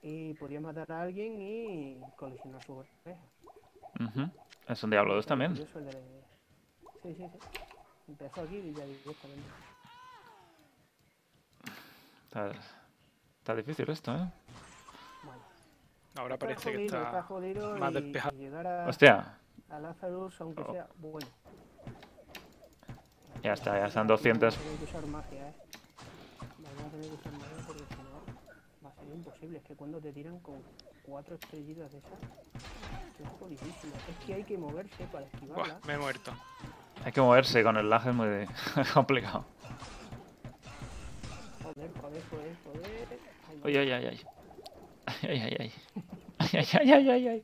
Y 0.02 0.34
podrías 0.34 0.62
matar 0.62 0.90
a 0.92 1.02
alguien 1.02 1.40
y 1.42 2.00
colisionar 2.16 2.64
su 2.64 2.72
oreja. 2.74 3.20
Ujú. 4.00 4.30
Es 4.68 4.82
un 4.84 4.90
Diablo 4.90 5.14
2 5.14 5.26
también. 5.26 5.54
Sí, 5.56 5.66
sí, 7.02 7.14
sí. 7.14 7.24
Empezó 8.08 8.40
aquí 8.40 8.56
y 8.56 8.72
ya 8.74 8.84
directamente. 8.86 9.48
Está, 12.28 12.50
está 13.40 13.54
difícil 13.54 13.88
esto, 13.90 14.14
¿eh? 14.14 14.28
Bueno, 15.24 15.55
Ahora 16.16 16.34
está 16.34 16.46
parece 16.46 16.70
que 16.70 16.76
jodido, 16.76 16.96
está 16.96 17.02
está 17.08 17.22
jodido 17.22 17.76
más 17.78 17.92
despejado. 17.94 18.34
y 18.36 18.38
llegar 18.38 18.66
a, 18.66 18.88
Hostia, 18.88 19.38
a 19.70 19.78
Lazarus, 19.80 20.40
aunque 20.40 20.62
Oh. 20.62 20.72
sea 20.72 20.86
bueno. 20.98 21.26
ya 23.42 23.52
está, 23.52 23.78
ya 23.78 23.86
están 23.86 24.04
Aquí 24.04 24.08
200. 24.12 24.54
Vamos 24.56 24.56
a 24.56 24.62
tener 24.64 24.78
que 24.78 24.84
usar 24.84 25.06
magia, 25.06 25.48
¿eh? 25.48 25.54
Vamos 26.58 26.86
a 26.86 26.90
tener 26.96 27.08
que 27.08 27.14
usar 27.14 27.32
magia 27.32 27.66
porque 27.66 27.82
si 27.82 27.96
no 28.02 28.84
va 28.84 28.90
a 28.90 28.94
ser 28.94 29.14
imposible. 29.14 29.58
Es 29.58 29.64
que 29.64 29.74
cuando 29.76 30.00
te 30.00 30.12
tiran 30.12 30.38
con 30.40 30.56
cuatro 31.04 31.34
estrellitas 31.34 31.92
de 31.92 31.98
esas, 31.98 32.10
es 33.20 33.28
jodidísimo. 33.40 33.92
Es 34.08 34.26
que 34.26 34.34
hay 34.34 34.44
que 34.44 34.58
moverse 34.58 35.04
para 35.12 35.26
esquivarla. 35.26 35.74
Buah, 35.74 35.86
me 35.86 35.94
he 35.94 35.98
muerto. 35.98 36.32
Hay 37.04 37.12
que 37.12 37.20
moverse 37.20 37.62
con 37.62 37.76
el 37.76 37.88
lag, 37.90 38.06
es 38.08 38.14
muy 38.14 38.46
complicado. 38.94 39.44
Joder, 41.62 41.90
joder, 42.00 42.22
joder, 42.30 42.56
joder. 42.64 43.18
Ay, 43.64 43.76
Ay, 43.76 43.90
ay, 43.92 44.06
ay, 44.06 44.20
ay. 45.22 45.28
Ay, 45.28 45.40
ay, 45.40 45.56
ay. 45.60 45.72
Ay, 46.38 46.90
ay, 46.92 47.10
ay, 47.10 47.28
ay. 47.28 47.42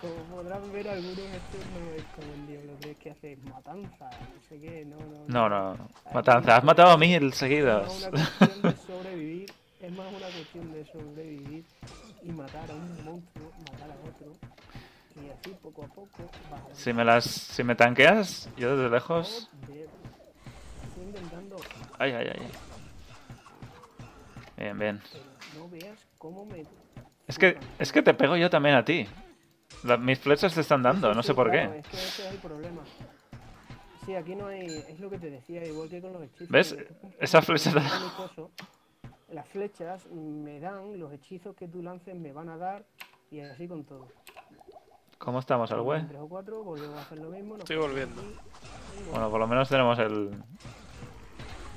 Como 0.00 0.14
podrán 0.36 0.72
ver 0.72 0.88
algunos, 0.88 1.18
esto 1.18 1.58
no 1.72 1.94
es 1.96 2.04
como 2.14 2.32
en 2.34 2.46
Diablo 2.46 2.72
3 2.80 2.96
que 2.98 3.10
hace 3.10 3.36
matanza, 3.50 4.10
no 4.10 4.42
sé 4.48 4.60
qué, 4.60 4.84
no, 4.84 4.96
no. 5.28 5.48
No. 5.48 5.88
Has 6.52 6.64
matado 6.64 6.90
a 6.90 6.98
mil 6.98 7.14
Es 7.16 7.22
más 7.22 7.34
seguidos. 7.38 8.08
una 8.12 8.20
cuestión 8.20 8.62
de 8.62 8.76
sobrevivir, 8.86 9.52
es 9.80 9.92
más 9.92 10.06
una 10.08 10.26
cuestión 10.26 10.72
de 10.72 10.84
sobrevivir 10.92 11.64
y 12.22 12.30
matar 12.30 12.70
a 12.70 12.74
un 12.74 13.04
monstruo, 13.04 13.50
matar 13.72 13.90
a 13.90 13.94
otro, 14.08 14.32
y 15.16 15.30
así 15.30 15.56
poco 15.62 15.84
a 15.84 15.88
poco 15.88 16.08
vas 16.50 16.60
Si 16.74 16.92
me 16.92 17.04
las. 17.04 17.24
Si 17.24 17.64
me 17.64 17.74
tanqueas, 17.74 18.50
yo 18.58 18.76
desde 18.76 18.90
lejos. 18.94 19.48
Estoy 19.62 21.04
intentando, 21.04 21.56
Ay, 21.98 22.12
ay, 22.12 22.26
ay. 22.34 22.48
Bien, 24.58 24.78
bien. 24.78 25.00
pero 25.12 25.24
no 25.64 25.68
veas 25.70 25.98
cómo 26.18 26.44
me... 26.44 26.64
Es 27.26 27.38
que, 27.38 27.58
es 27.78 27.92
que 27.92 28.02
te 28.02 28.14
pego 28.14 28.36
yo 28.36 28.48
también 28.50 28.76
a 28.76 28.84
ti. 28.84 29.06
La- 29.82 29.96
mis 29.96 30.18
flechas 30.18 30.54
te 30.54 30.60
están 30.60 30.82
dando, 30.82 31.10
Sí, 31.10 31.16
no 31.16 31.22
sí, 31.22 31.26
sé 31.28 31.34
por 31.34 31.50
claro, 31.50 31.72
qué. 31.72 31.78
Es 31.80 31.86
que 31.88 31.96
ese 31.96 32.26
es 32.28 32.32
el 32.34 32.38
problema. 32.38 32.82
Sí, 34.04 34.14
aquí 34.14 34.36
no 34.36 34.46
hay. 34.46 34.66
Es 34.88 35.00
lo 35.00 35.10
que 35.10 35.18
te 35.18 35.30
decía, 35.30 35.64
igual 35.64 35.88
que 35.88 36.00
con 36.00 36.12
los 36.12 36.22
hechizos. 36.22 36.48
¿Ves? 36.48 36.76
Esas 37.18 37.44
flechas. 37.44 37.74
Las 39.32 39.48
flechas 39.48 40.06
me 40.06 40.60
dan, 40.60 40.98
los 41.00 41.12
hechizos 41.12 41.56
que 41.56 41.66
tú 41.66 41.82
lances 41.82 42.14
me 42.14 42.32
van 42.32 42.48
a 42.48 42.56
dar, 42.56 42.84
y 43.32 43.40
así 43.40 43.66
con 43.66 43.84
todo. 43.84 44.06
¿Cómo 45.18 45.40
estamos 45.40 45.72
al 45.72 45.80
web? 45.80 46.06
Tres 46.06 46.20
o 46.20 46.28
cuatro, 46.28 46.62
volvemos 46.62 46.96
a 46.96 47.02
hacer 47.02 47.18
lo 47.18 47.30
mismo. 47.30 47.56
Estoy 47.56 47.76
volviendo. 47.76 48.22
Bueno, 49.10 49.28
por 49.30 49.40
lo 49.40 49.48
menos 49.48 49.68
tenemos 49.68 49.98
el. 49.98 50.30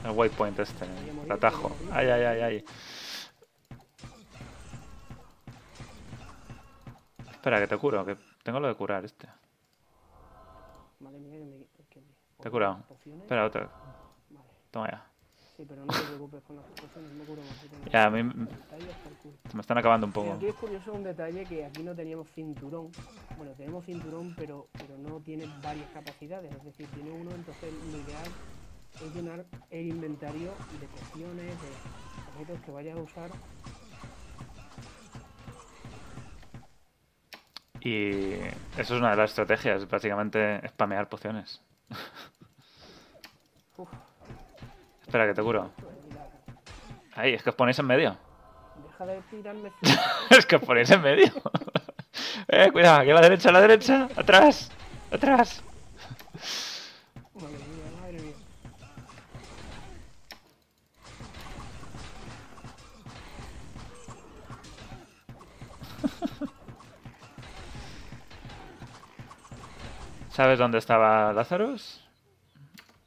El 0.06 0.12
waypoint 0.12 0.60
este, 0.60 0.86
el 1.26 1.32
atajo. 1.32 1.76
Ay, 1.92 2.08
ay, 2.08 2.24
ay, 2.24 2.42
ay. 2.42 2.66
Espera, 7.40 7.58
que 7.62 7.68
te 7.68 7.78
curo, 7.78 8.06
que 8.06 8.18
tengo 8.44 8.60
lo 8.60 8.68
de 8.68 8.76
curar 8.76 9.06
este. 9.06 9.26
Madre 11.00 11.20
mía, 11.20 11.40
me... 11.40 11.66
Te 12.38 12.50
he 12.50 12.52
curado. 12.52 12.84
Espera, 13.22 13.46
otra. 13.46 13.70
Vale. 14.30 14.46
Toma 14.70 14.92
ya. 14.92 15.08
Sí, 15.56 15.66
pero 15.66 15.86
no 15.86 15.94
te 15.94 16.02
preocupes 16.02 16.44
con 16.44 16.58
las 16.58 16.66
pociones, 16.66 17.12
me 17.14 17.24
curo 17.24 17.42
más. 17.42 17.92
Ya, 17.94 18.08
a 18.08 18.10
mí 18.10 18.24
me 18.24 19.62
están 19.62 19.78
acabando 19.78 20.06
un 20.06 20.12
poco. 20.12 20.34
aquí 20.34 20.48
es 20.48 20.56
curioso 20.56 20.92
un 20.92 21.04
detalle 21.04 21.46
que 21.46 21.64
aquí 21.64 21.82
no 21.82 21.96
teníamos 21.96 22.28
cinturón. 22.32 22.92
Bueno, 23.38 23.54
tenemos 23.54 23.86
cinturón, 23.86 24.36
pero, 24.36 24.68
pero 24.74 24.98
no 24.98 25.22
tiene 25.22 25.46
varias 25.64 25.90
capacidades. 25.92 26.54
Es 26.54 26.64
decir, 26.66 26.88
tiene 26.88 27.12
uno, 27.12 27.32
entonces 27.32 27.74
lo 27.90 27.98
ideal 28.00 28.28
es 29.02 29.16
llenar 29.16 29.46
el 29.70 29.88
inventario 29.88 30.52
de 30.78 30.88
pociones, 30.88 31.46
de 31.46 32.42
objetos 32.42 32.66
que 32.66 32.72
vayas 32.72 32.98
a 32.98 33.02
usar 33.02 33.32
Y 37.82 38.34
eso 38.34 38.56
es 38.78 38.92
una 38.92 39.12
de 39.12 39.16
las 39.16 39.32
estrategias, 39.32 39.88
básicamente 39.88 40.68
spamear 40.70 41.08
pociones. 41.08 41.62
Espera, 45.02 45.26
que 45.26 45.34
te 45.34 45.42
curo. 45.42 45.72
Ahí, 47.16 47.34
es 47.34 47.42
que 47.42 47.50
os 47.50 47.56
ponéis 47.56 47.80
en 47.80 47.88
medio. 47.88 48.16
Deja 48.86 49.06
de 49.06 49.22
tirarme. 49.30 49.72
es 50.30 50.46
que 50.46 50.58
os 50.58 50.62
ponéis 50.62 50.92
en 50.92 51.02
medio. 51.02 51.32
eh, 52.48 52.70
cuidado, 52.72 53.00
aquí 53.02 53.12
a 53.12 53.14
la 53.16 53.22
derecha, 53.22 53.50
a 53.50 53.52
la 53.54 53.62
derecha. 53.62 54.08
Atrás, 54.16 54.72
atrás. 55.12 55.64
¿Sabes 70.32 70.60
dónde 70.60 70.78
estaba 70.78 71.34
Lazarus? 71.34 72.02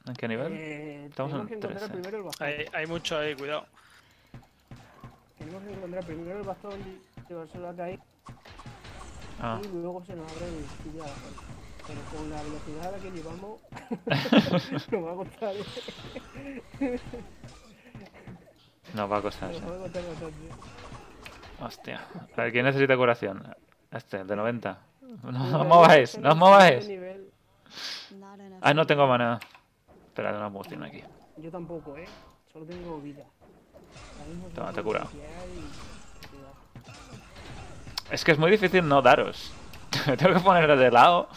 ¿En 0.06 0.14
qué 0.14 0.26
nivel? 0.28 0.52
Eh, 0.52 1.06
Estamos 1.06 1.32
en 1.32 1.46
que 1.46 1.54
encontrar 1.54 1.90
primero 1.90 2.16
el 2.18 2.22
bastón. 2.24 2.46
Hay, 2.46 2.66
hay, 2.72 2.86
mucho 2.86 3.18
ahí, 3.18 3.34
cuidado. 3.36 3.66
Tenemos 5.38 5.62
que 5.62 5.72
encontrar 5.72 6.04
primero 6.04 6.38
el 6.38 6.44
bastón, 6.44 6.80
llevárselo 7.28 7.68
a 7.68 7.76
caer. 7.76 8.00
Ah. 9.40 9.60
Y 9.62 9.68
luego 9.68 10.04
se 10.04 10.14
nos 10.14 10.30
abre 10.32 10.46
el 10.48 10.64
Pero 11.86 12.00
con 12.12 12.30
la 12.30 12.42
velocidad 12.42 12.86
a 12.86 12.90
la 12.92 12.98
que 12.98 13.10
llevamos, 13.10 13.60
nos 14.90 15.04
va 15.04 15.12
a 15.12 15.14
costar. 15.14 15.54
nos 18.94 19.10
va 19.12 19.18
a 19.18 19.22
costar. 19.22 19.50
Hostia. 21.60 22.00
A 22.36 22.42
ver, 22.42 22.52
¿quién 22.52 22.64
necesita 22.64 22.96
curación? 22.96 23.42
Este, 23.92 24.20
el 24.20 24.26
de 24.26 24.36
90. 24.36 24.78
No 25.22 25.60
os 25.60 25.66
mováis, 25.66 26.18
no 26.18 26.30
os 26.30 26.36
mováis. 26.36 26.88
Ah, 28.60 28.74
no 28.74 28.86
tengo 28.86 29.06
mana. 29.06 29.40
Espera, 30.06 30.36
una 30.36 30.50
poción 30.50 30.82
aquí. 30.82 31.02
Yo 31.36 31.50
tampoco, 31.50 31.96
eh. 31.96 32.06
Solo 32.52 32.66
tengo 32.66 33.00
vida. 33.00 33.24
Toma, 34.54 34.72
te 34.72 34.80
he 34.80 34.82
curado. 34.82 35.08
Es 38.10 38.24
que 38.24 38.32
es 38.32 38.38
muy 38.38 38.50
difícil 38.50 38.86
no 38.86 39.00
daros. 39.00 39.52
Me 40.06 40.16
tengo 40.16 40.34
que 40.34 40.40
poner 40.40 40.76
de 40.76 40.90
lado. 40.90 41.28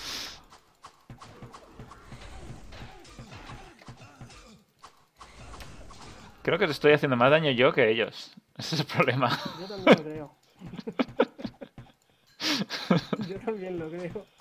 Creo 6.42 6.60
que 6.60 6.66
te 6.66 6.74
estoy 6.74 6.92
haciendo 6.94 7.18
más 7.18 7.32
daño 7.32 7.50
yo 7.52 7.74
que 7.74 7.90
ellos. 7.90 8.32
Ese 8.58 8.76
es 8.76 8.82
el 8.82 8.88
problema. 8.88 9.30
Yo 9.60 9.68
también 9.68 9.98
lo 9.98 10.04
creo. 10.04 10.36
yo 13.30 13.40
también 13.40 13.80
lo 13.80 13.90
creo. 13.90 14.35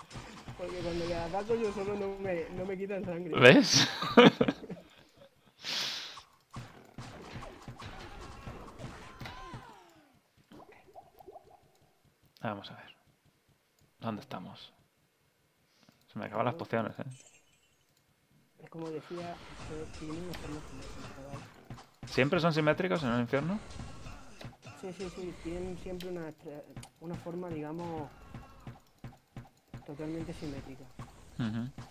Porque 0.64 0.80
cuando 0.80 1.04
le 1.04 1.14
ataco 1.14 1.54
yo 1.56 1.70
solo 1.72 1.94
no 1.94 2.18
me, 2.20 2.48
no 2.56 2.64
me 2.64 2.78
quitan 2.78 3.04
sangre. 3.04 3.38
¿Ves? 3.38 3.86
Vamos 12.40 12.70
a 12.70 12.76
ver. 12.76 12.96
¿Dónde 14.00 14.22
estamos? 14.22 14.72
Se 16.10 16.18
me 16.18 16.24
acaban 16.24 16.46
las 16.46 16.54
pociones, 16.54 16.98
¿eh? 16.98 17.04
Es 18.62 18.70
como 18.70 18.88
decía, 18.88 19.34
tienen 19.98 20.30
¿Siempre 22.06 22.40
son 22.40 22.54
simétricos 22.54 23.02
en 23.02 23.10
el 23.10 23.20
infierno? 23.20 23.58
Sí, 24.80 24.88
sí, 24.96 25.10
sí. 25.14 25.34
Tienen 25.42 25.76
siempre 25.78 26.08
una, 26.08 26.32
una 27.00 27.14
forma, 27.16 27.50
digamos, 27.50 28.08
totalmente 29.86 30.32
simétrica. 30.32 30.84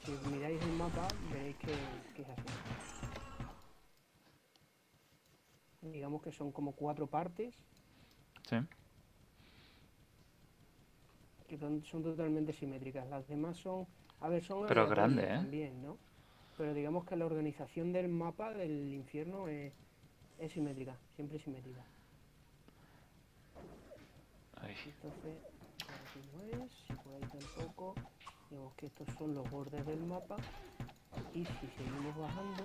Si 0.05 0.11
miráis 0.31 0.61
el 0.61 0.73
mapa, 0.73 1.07
veréis 1.31 1.55
que, 1.57 1.71
es 2.21 2.29
así. 2.29 2.43
Digamos 5.81 6.21
que 6.21 6.31
son 6.31 6.51
como 6.51 6.71
cuatro 6.73 7.07
partes. 7.07 7.53
Sí. 8.49 8.57
Que 11.47 11.57
son, 11.57 11.81
totalmente 11.81 12.53
simétricas. 12.53 13.07
Las 13.09 13.27
demás 13.27 13.57
son. 13.57 13.85
A 14.21 14.29
ver, 14.29 14.43
son. 14.43 14.67
Pero 14.67 14.87
grande, 14.87 15.23
¿eh? 15.23 15.35
También, 15.35 15.83
¿no? 15.83 15.97
Pero 16.57 16.73
digamos 16.73 17.05
que 17.05 17.15
la 17.15 17.25
organización 17.25 17.91
del 17.91 18.07
mapa 18.07 18.53
del 18.53 18.93
infierno 18.93 19.47
es, 19.47 19.73
es 20.39 20.51
simétrica, 20.51 20.95
siempre 21.15 21.39
simétrica. 21.39 21.83
Entonces, 24.63 25.37
aquí 25.87 26.19
no 26.33 26.63
es, 26.63 26.71
si 27.19 27.25
por 27.27 27.39
ahí 27.39 27.45
tampoco, 27.55 27.95
digamos 28.49 28.73
que 28.75 28.85
estos 28.87 29.07
son 29.17 29.33
los 29.33 29.49
bordes 29.49 29.85
del 29.85 30.03
mapa 30.03 30.37
y 31.33 31.45
si 31.45 31.67
seguimos 31.77 32.17
bajando, 32.17 32.63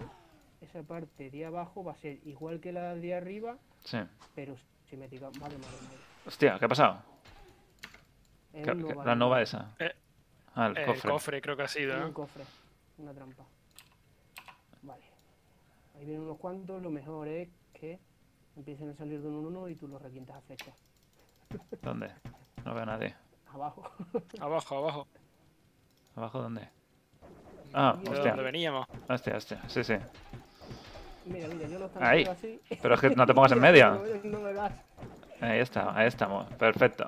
esa 0.60 0.82
parte 0.82 1.30
de 1.30 1.46
abajo 1.46 1.84
va 1.84 1.92
a 1.92 1.96
ser 1.96 2.18
igual 2.26 2.60
que 2.60 2.72
la 2.72 2.94
de 2.94 3.14
arriba, 3.14 3.56
sí. 3.84 3.98
pero 4.34 4.56
simétrica. 4.88 5.26
Vale, 5.26 5.56
vale, 5.56 5.56
vale. 5.56 5.98
Hostia, 6.26 6.58
¿qué 6.58 6.64
ha 6.64 6.68
pasado? 6.68 7.02
la 9.04 9.14
nova 9.14 9.40
esa. 9.42 9.74
Eh, 9.78 9.94
ah, 10.54 10.66
el, 10.66 10.74
cofre. 10.74 10.92
el 10.92 11.00
cofre. 11.14 11.40
creo 11.40 11.56
que 11.56 11.62
ha 11.62 11.68
sido. 11.68 12.06
Un 12.06 12.12
cofre, 12.12 12.44
una 12.98 13.12
trampa. 13.12 13.44
Vale. 14.82 15.02
Ahí 15.94 16.04
vienen 16.04 16.22
unos 16.22 16.38
cuantos, 16.38 16.82
lo 16.82 16.90
mejor 16.90 17.28
es 17.28 17.48
que 17.72 17.98
empiecen 18.56 18.90
a 18.90 18.94
salir 18.94 19.20
de 19.20 19.28
uno 19.28 19.40
en 19.40 19.46
uno 19.46 19.68
y 19.68 19.76
tú 19.76 19.86
los 19.86 20.02
requientas 20.02 20.36
a 20.36 20.40
flecha. 20.40 20.72
¿Dónde? 21.82 22.10
No 22.64 22.74
veo 22.74 22.82
a 22.82 22.86
nadie. 22.86 23.14
Abajo. 23.54 23.90
abajo, 24.40 24.76
abajo. 24.78 25.06
¿Abajo 26.16 26.42
dónde? 26.42 26.68
Ah, 27.72 27.96
hostia. 28.00 28.30
¿Dónde 28.30 28.42
veníamos? 28.42 28.86
Hostia, 29.08 29.36
hostia, 29.36 29.62
sí, 29.68 29.84
sí. 29.84 29.94
Mira, 31.26 31.48
mira, 31.48 31.68
yo 31.68 31.78
lo 31.78 31.90
Ahí. 32.00 32.24
así. 32.24 32.60
Pero 32.80 32.94
es 32.94 33.00
que 33.00 33.10
no 33.10 33.26
te 33.26 33.34
pongas 33.34 33.52
en 33.52 33.60
medio. 33.60 34.02
no 34.24 34.40
me 34.40 34.52
das. 34.52 34.72
Ahí 35.40 35.60
está, 35.60 35.96
ahí 35.96 36.08
estamos. 36.08 36.46
Perfecto. 36.54 37.06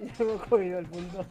Ya 0.00 0.12
hemos 0.24 0.42
cogido 0.46 0.78
el 0.78 0.86
punto. 0.86 1.24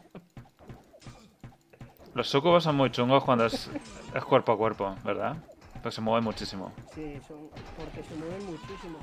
Los 2.13 2.27
sucubos 2.27 2.63
son 2.63 2.75
muy 2.75 2.91
chungos 2.91 3.23
cuando 3.23 3.45
es, 3.45 3.69
es 4.13 4.25
cuerpo 4.25 4.51
a 4.51 4.57
cuerpo, 4.57 4.95
¿verdad? 5.03 5.37
Pues 5.81 5.95
se 5.95 6.01
mueven 6.01 6.23
muchísimo. 6.23 6.71
Sí, 6.93 7.19
son 7.27 7.49
porque 7.77 8.03
se 8.03 8.15
mueven 8.15 8.45
muchísimo. 8.45 8.97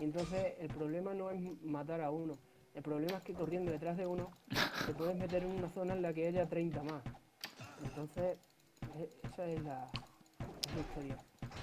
Entonces 0.00 0.54
el 0.58 0.68
problema 0.68 1.12
no 1.12 1.30
es 1.30 1.40
matar 1.62 2.00
a 2.00 2.10
uno. 2.10 2.38
El 2.74 2.82
problema 2.82 3.18
es 3.18 3.22
que 3.22 3.32
corriendo 3.32 3.70
detrás 3.70 3.96
de 3.96 4.06
uno 4.06 4.30
te 4.86 4.92
puedes 4.94 5.16
meter 5.16 5.44
en 5.44 5.52
una 5.52 5.68
zona 5.70 5.94
en 5.94 6.02
la 6.02 6.12
que 6.12 6.26
haya 6.26 6.46
30 6.48 6.82
más. 6.82 7.02
Entonces 7.84 8.36
e, 8.96 9.10
esa 9.22 9.46
es 9.46 9.62
la, 9.62 9.90
historia. 10.78 11.16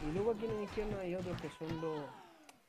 Y 0.08 0.14
luego 0.14 0.32
aquí 0.32 0.46
en 0.46 0.52
el 0.52 0.62
infierno 0.62 0.98
hay 1.00 1.16
otros 1.16 1.40
que 1.42 1.50
son 1.50 1.82
los 1.82 2.00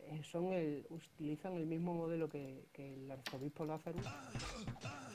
eh, 0.01 0.20
son 0.24 0.53
el, 0.53 0.84
utilizan 0.90 1.55
el 1.55 1.66
mismo 1.66 1.95
modelo 1.95 2.28
que, 2.28 2.66
que 2.72 2.95
el 2.95 3.11
arzobispo 3.11 3.64
Lázaro, 3.64 3.99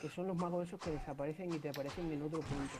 que 0.00 0.08
son 0.08 0.26
los 0.26 0.36
magos 0.36 0.66
esos 0.66 0.80
que 0.80 0.90
desaparecen 0.90 1.52
y 1.52 1.58
te 1.58 1.68
aparecen 1.68 2.10
en 2.10 2.22
otro 2.22 2.40
punto. 2.40 2.74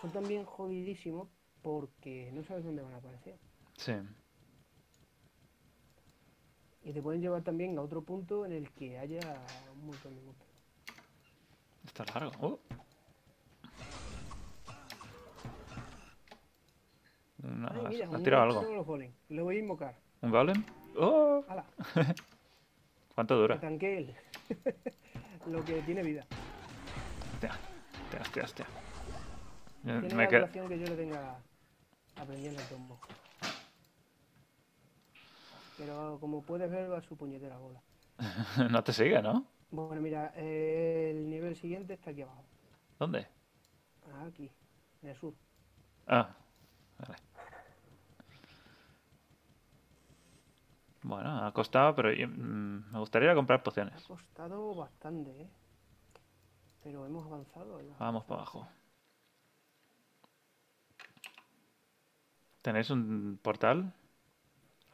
Son 0.00 0.10
también 0.10 0.44
jodidísimos 0.46 1.28
porque 1.60 2.30
no 2.32 2.42
sabes 2.44 2.64
dónde 2.64 2.82
van 2.82 2.94
a 2.94 2.96
aparecer. 2.96 3.38
Sí. 3.76 3.92
Y 6.84 6.92
te 6.92 7.00
pueden 7.02 7.20
llevar 7.20 7.42
también 7.42 7.78
a 7.78 7.82
otro 7.82 8.02
punto 8.02 8.44
en 8.44 8.52
el 8.52 8.70
que 8.70 8.98
haya 8.98 9.20
un 9.74 9.86
montón 9.86 10.14
de 10.16 10.22
monstruos. 10.22 10.52
Está 11.86 12.04
largo. 12.18 12.48
Uh. 12.48 12.58
Una- 17.44 17.68
Ay, 17.74 17.86
mira, 17.88 18.08
has 18.12 18.22
tirado 18.22 18.42
algo. 18.44 18.62
los 18.74 18.86
golem. 18.86 19.12
Lo 19.28 19.44
voy 19.44 19.56
a 19.56 19.58
invocar. 19.60 19.94
¿Un 20.20 20.30
golem? 20.30 20.64
¡Oh! 20.96 21.44
¡Hala! 21.48 21.64
¿Cuánto 23.14 23.34
Que 23.34 23.40
dura? 23.40 23.60
tanque 23.60 23.98
él. 23.98 24.14
Lo 25.46 25.64
que 25.64 25.82
tiene 25.82 26.02
vida. 26.02 26.24
Hostia, 27.34 27.50
hostia, 28.02 28.20
hostia, 28.20 28.42
hostia. 28.44 28.66
Tiene 29.82 30.14
Me 30.14 30.24
la 30.24 30.30
duración 30.30 30.68
que 30.68 30.78
yo 30.78 30.86
le 30.86 30.96
tenga 30.96 31.36
aprendiendo 32.16 32.60
el 32.60 32.66
tombo. 32.68 32.98
Pero 35.82 36.18
como 36.20 36.42
puedes 36.42 36.70
ver, 36.70 36.90
va 36.92 36.98
a 36.98 37.02
su 37.02 37.16
puñetera 37.16 37.58
bola. 37.58 37.80
no 38.70 38.84
te 38.84 38.92
sigue, 38.92 39.20
¿no? 39.20 39.44
Bueno, 39.70 40.00
mira, 40.00 40.32
eh, 40.36 41.10
el 41.12 41.28
nivel 41.28 41.56
siguiente 41.56 41.94
está 41.94 42.10
aquí 42.10 42.22
abajo. 42.22 42.44
¿Dónde? 42.98 43.26
Aquí, 44.26 44.48
en 45.02 45.08
el 45.08 45.16
sur. 45.16 45.34
Ah, 46.06 46.28
vale. 46.98 47.16
Bueno, 51.02 51.44
ha 51.44 51.52
costado, 51.52 51.94
pero 51.96 52.12
yo- 52.12 52.28
mm, 52.28 52.92
me 52.92 52.98
gustaría 53.00 53.26
ir 53.26 53.32
a 53.32 53.34
comprar 53.34 53.60
Ha 53.60 53.62
pociones. 53.64 54.02
costado 54.04 54.74
bastante, 54.74 55.30
¿eh? 55.42 55.48
Pero 56.84 57.06
hemos 57.06 57.26
avanzado. 57.26 57.80
ya. 57.80 57.94
Vamos 57.98 58.24
para 58.24 58.42
abajo. 58.42 58.68
¿Tenéis 62.62 62.90
un 62.90 63.38
portal? 63.42 63.92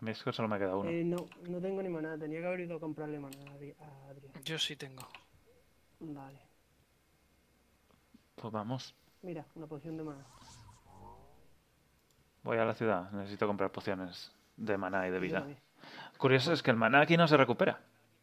A 0.01 0.05
mí 0.05 0.11
es 0.13 0.23
que 0.23 0.33
solo 0.33 0.49
me 0.49 0.59
queda 0.59 0.77
uno. 0.77 0.89
Eh, 0.91 1.03
no, 1.05 1.17
no 1.49 1.61
tengo 1.61 1.83
ni 1.83 1.89
maná. 1.89 2.17
Tenía 2.19 2.41
que 2.41 2.47
haber 2.47 2.61
ido 2.61 2.77
a 2.77 2.81
comprarle 2.81 3.19
maná 3.19 3.37
a 3.51 3.55
Adri- 3.57 3.75
a 3.81 4.09
Adrián. 4.11 4.33
Yo 4.45 4.59
sí 4.59 4.77
tengo. 4.77 5.03
Vale. 6.01 6.39
Pues 8.37 8.53
vamos. 8.53 8.95
Mira, 9.23 9.45
una 9.57 9.67
poción 9.67 9.97
de 9.97 10.05
maná. 10.05 10.25
Voy 12.45 12.57
a 12.59 12.65
la 12.65 12.75
ciudad. 12.75 13.11
Necesito 13.11 13.47
comprar 13.49 13.73
pociones 13.73 14.33
de 14.57 14.79
maná 14.79 15.09
y 15.09 15.11
de 15.11 15.19
vida. 15.19 15.47
Curioso 16.17 16.53
es 16.53 16.63
que 16.63 16.71
el 16.71 16.77
maná 16.77 17.01
aquí 17.01 17.17
no 17.17 17.27
se 17.29 17.37
recupera. 17.37 17.81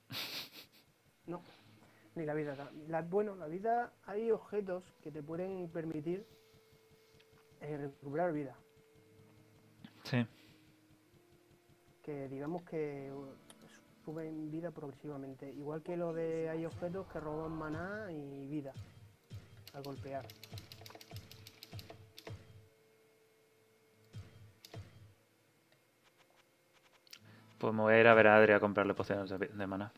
No, 1.28 1.42
ni 2.14 2.24
la 2.24 2.36
vida. 2.36 2.56
La, 2.88 3.02
bueno, 3.02 3.36
la 3.36 3.48
vida, 3.48 3.92
hay 4.06 4.30
objetos 4.30 4.84
que 5.02 5.12
te 5.12 5.24
pueden 5.24 5.68
permitir 5.70 6.24
eh, 7.62 7.78
recuperar 7.78 8.32
vida. 8.32 8.56
Sí. 10.04 10.24
Que 12.06 12.28
digamos 12.30 12.62
que 12.62 13.12
uh, 13.12 13.26
suben 14.06 14.52
vida 14.52 14.70
progresivamente. 14.70 15.52
Igual 15.52 15.82
que 15.82 15.98
lo 15.98 16.14
de 16.14 16.48
hay 16.50 16.64
objetos 16.64 17.08
que 17.08 17.20
roban 17.20 17.52
maná 17.52 18.12
y 18.12 18.46
vida 18.46 18.74
al 19.74 19.82
golpear. 19.82 20.24
Pues 27.58 27.74
me 27.74 27.82
voy 27.82 27.94
a 27.96 28.00
ir 28.00 28.08
a 28.08 28.14
ver 28.14 28.28
a 28.28 28.36
Adri 28.36 28.54
a 28.54 28.60
comprarle 28.60 28.94
pociones 28.94 29.28
de, 29.28 29.40
de 29.40 29.68
maná. 29.68 29.92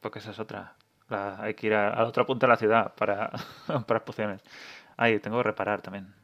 Porque 0.00 0.20
esa 0.20 0.30
es 0.30 0.38
otra. 0.38 0.74
Hay 1.10 1.52
que 1.52 1.66
ir 1.66 1.74
a, 1.74 1.92
a 1.92 2.02
la 2.02 2.08
otra 2.08 2.24
punta 2.24 2.46
de 2.46 2.52
la 2.52 2.56
ciudad 2.56 2.94
para 2.94 3.30
comprar 3.66 4.04
pociones. 4.06 4.40
Ahí, 4.96 5.18
tengo 5.20 5.36
que 5.36 5.42
reparar 5.42 5.82
también. 5.82 6.14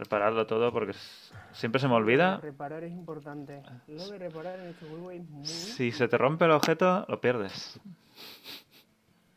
Repararlo 0.00 0.46
todo 0.46 0.72
porque 0.72 0.94
siempre 1.52 1.78
se 1.78 1.86
me 1.86 1.92
olvida. 1.92 2.38
Reparar 2.38 2.84
es 2.84 2.92
importante. 2.92 3.62
Lo 3.86 4.08
de 4.08 4.18
reparar 4.18 4.58
en 4.58 4.68
este 4.68 4.88
juego 4.88 5.10
es 5.10 5.28
muy... 5.28 5.44
Si 5.44 5.92
se 5.92 6.08
te 6.08 6.16
rompe 6.16 6.46
el 6.46 6.52
objeto, 6.52 7.04
lo 7.06 7.20
pierdes. 7.20 7.78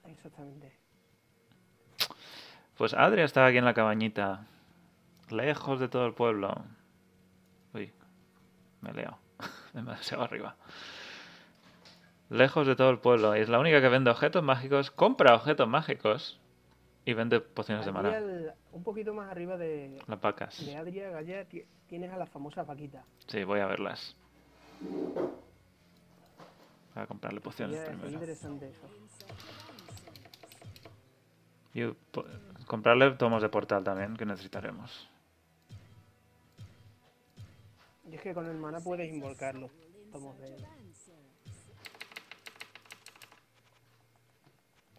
Exactamente. 0.05 0.71
Pues 2.77 2.93
Adri 2.93 3.23
estaba 3.23 3.47
aquí 3.47 3.57
en 3.57 3.65
la 3.65 3.73
cabañita. 3.73 4.47
Lejos 5.29 5.81
de 5.81 5.89
todo 5.89 6.05
el 6.05 6.13
pueblo. 6.13 6.63
Uy, 7.73 7.91
me 8.79 8.93
liado. 8.93 9.17
Demasiado 9.73 10.23
arriba. 10.23 10.55
Lejos 12.29 12.65
de 12.67 12.77
todo 12.77 12.89
el 12.89 12.99
pueblo. 12.99 13.35
Y 13.35 13.41
es 13.41 13.49
la 13.49 13.59
única 13.59 13.81
que 13.81 13.89
vende 13.89 14.11
objetos 14.11 14.41
mágicos. 14.41 14.91
Compra 14.91 15.35
objetos 15.35 15.67
mágicos. 15.67 16.39
Y 17.05 17.13
vende 17.13 17.41
pociones 17.41 17.85
de 17.85 17.91
maná. 17.91 18.13
un 18.71 18.83
poquito 18.83 19.13
más 19.13 19.29
arriba 19.29 19.57
de, 19.57 20.01
Las 20.07 20.21
vacas. 20.21 20.65
de 20.65 20.75
Adria 20.77 21.09
Galla 21.09 21.43
ti- 21.45 21.65
tienes 21.87 22.11
a 22.11 22.17
las 22.17 22.29
famosas 22.29 22.65
vaquitas. 22.65 23.03
Sí, 23.27 23.43
voy 23.43 23.59
a 23.59 23.65
verlas. 23.67 24.15
Voy 26.95 27.03
a 27.03 27.07
comprarle 27.07 27.41
pociones 27.41 27.75
sería 27.77 27.91
primero. 27.91 28.13
interesante 28.13 28.69
eso. 28.69 28.87
Y 31.73 31.91
comprarle 32.67 33.11
tomos 33.11 33.41
de 33.41 33.49
portal 33.49 33.83
también, 33.83 34.15
que 34.15 34.25
necesitaremos. 34.25 35.09
Y 38.09 38.15
es 38.15 38.21
que 38.21 38.33
con 38.33 38.45
el 38.45 38.57
maná 38.57 38.79
puedes 38.79 39.11
involucrarlo. 39.11 39.69
Tomos 40.11 40.37
de... 40.39 40.55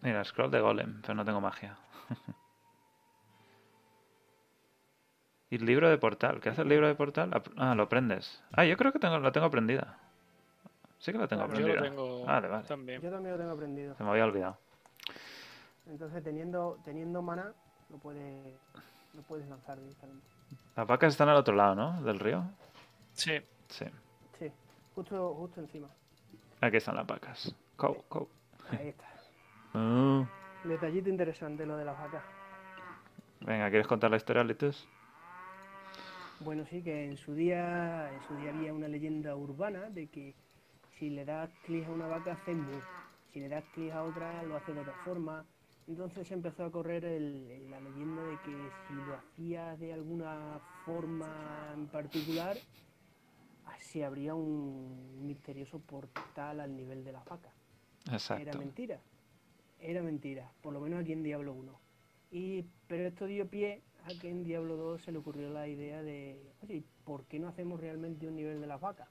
Mira, 0.01 0.23
scroll 0.23 0.51
de 0.51 0.59
golem, 0.59 1.01
pero 1.01 1.15
no 1.15 1.25
tengo 1.25 1.41
magia. 1.41 1.77
¿Y 5.49 5.55
el 5.57 5.65
libro 5.65 5.89
de 5.89 5.97
portal? 5.97 6.39
¿Qué 6.41 6.49
hace 6.49 6.63
el 6.63 6.69
libro 6.69 6.87
de 6.87 6.95
portal? 6.95 7.31
Ah, 7.57 7.75
lo 7.75 7.83
aprendes. 7.83 8.41
Ah, 8.51 8.65
yo 8.65 8.75
creo 8.77 8.91
que 8.91 8.99
tengo, 8.99 9.19
la 9.19 9.31
tengo 9.31 9.45
aprendida. 9.47 9.97
Sí 10.99 11.11
que 11.11 11.17
la 11.19 11.27
tengo 11.27 11.45
Claro, 11.45 11.59
Yo 11.59 11.65
aprendida. 11.65 11.81
lo 11.89 11.95
tengo 11.95 12.25
Vale, 12.25 12.47
vale. 12.47 12.67
también. 12.67 13.01
Yo 13.01 13.11
también 13.11 13.33
lo 13.33 13.37
tengo 13.39 13.51
aprendido. 13.53 13.95
Se 13.95 14.03
me 14.03 14.09
había 14.09 14.25
olvidado. 14.25 14.57
Entonces 15.87 16.23
teniendo 16.23 16.79
teniendo 16.83 17.21
maná 17.21 17.53
lo 17.89 17.97
puedes 17.97 18.55
lo 19.13 19.21
puedes 19.21 19.47
lanzar 19.47 19.79
directamente. 19.79 20.25
Las 20.75 20.87
vacas 20.87 21.13
están 21.13 21.29
al 21.29 21.35
otro 21.37 21.55
lado, 21.55 21.75
¿no? 21.75 22.01
Del 22.01 22.19
río. 22.19 22.43
Sí. 23.13 23.39
Sí. 23.69 23.85
Sí, 24.39 24.51
justo 24.95 25.33
justo 25.35 25.61
encima. 25.61 25.87
Aquí 26.59 26.77
están 26.77 26.95
las 26.95 27.05
vacas. 27.05 27.53
Cow, 27.75 28.03
cow. 28.09 28.27
Ahí 28.71 28.89
está. 28.89 29.05
Ah. 29.77 30.25
Detallito 30.67 31.09
interesante 31.09 31.65
lo 31.65 31.77
de 31.77 31.85
las 31.85 31.97
vacas. 31.99 32.23
Venga, 33.45 33.69
¿quieres 33.69 33.87
contar 33.87 34.09
la 34.09 34.17
historia, 34.17 34.43
Litus? 34.43 34.87
Bueno, 36.39 36.65
sí, 36.65 36.81
que 36.81 37.05
en 37.05 37.17
su 37.17 37.33
día, 37.33 38.11
en 38.11 38.21
su 38.27 38.35
día 38.35 38.49
había 38.49 38.73
una 38.73 38.87
leyenda 38.87 39.35
urbana 39.35 39.89
de 39.89 40.07
que 40.07 40.33
si 40.99 41.09
le 41.09 41.23
das 41.23 41.49
clic 41.63 41.85
a 41.87 41.91
una 41.91 42.07
vaca 42.07 42.33
hace 42.33 42.55
mu, 42.55 42.71
si 43.31 43.39
le 43.39 43.47
das 43.49 43.63
clic 43.73 43.91
a 43.93 44.03
otra 44.03 44.43
lo 44.43 44.55
hace 44.55 44.73
de 44.73 44.79
otra 44.81 44.93
forma. 45.03 45.45
Entonces 45.87 46.31
empezó 46.31 46.65
a 46.65 46.71
correr 46.71 47.05
el- 47.05 47.69
la 47.69 47.79
leyenda 47.79 48.23
de 48.23 48.37
que 48.37 48.71
si 48.87 48.93
lo 49.05 49.15
hacías 49.15 49.79
de 49.79 49.93
alguna 49.93 50.59
forma 50.83 51.71
en 51.75 51.87
particular, 51.87 52.57
así 53.65 54.01
habría 54.01 54.33
un 54.33 55.27
misterioso 55.27 55.79
portal 55.79 56.59
al 56.59 56.75
nivel 56.75 57.03
de 57.05 57.11
las 57.11 57.23
vacas. 57.25 57.53
Era 58.07 58.13
Exacto. 58.13 58.57
mentira. 58.57 58.99
Era 59.87 60.01
mentira, 60.01 60.49
por 60.61 60.73
lo 60.73 60.79
menos 60.79 61.01
aquí 61.01 61.13
en 61.13 61.21
Diablo 61.23 61.53
1. 61.53 61.79
Y, 62.31 62.65
pero 62.87 63.07
esto 63.07 63.25
dio 63.27 63.47
pie 63.47 63.81
a 64.05 64.19
que 64.19 64.29
en 64.29 64.43
Diablo 64.43 64.75
2 64.77 65.01
se 65.03 65.11
le 65.11 65.19
ocurrió 65.19 65.49
la 65.51 65.67
idea 65.67 66.01
de, 66.01 66.39
oye, 66.63 66.83
¿por 67.03 67.25
qué 67.25 67.37
no 67.39 67.47
hacemos 67.47 67.79
realmente 67.79 68.27
un 68.27 68.35
nivel 68.35 68.59
de 68.59 68.67
las 68.67 68.81
vacas? 68.81 69.07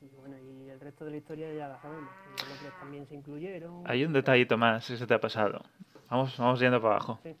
Y 0.00 0.06
bueno, 0.16 0.36
y 0.38 0.68
el 0.70 0.80
resto 0.80 1.04
de 1.04 1.10
la 1.10 1.16
historia 1.18 1.52
ya 1.52 1.68
la 1.68 1.80
sabemos. 1.82 2.10
Los 2.32 2.42
otros 2.58 2.72
también 2.80 3.06
se 3.06 3.16
incluyeron. 3.16 3.82
Hay 3.84 4.04
un 4.04 4.12
detallito 4.12 4.56
más, 4.56 4.84
si 4.84 4.96
se 4.96 5.06
te 5.06 5.12
ha 5.14 5.20
pasado. 5.20 5.62
Vamos, 6.08 6.36
vamos 6.38 6.58
yendo 6.60 6.80
para 6.80 6.94
abajo. 6.94 7.18
Sí. 7.22 7.34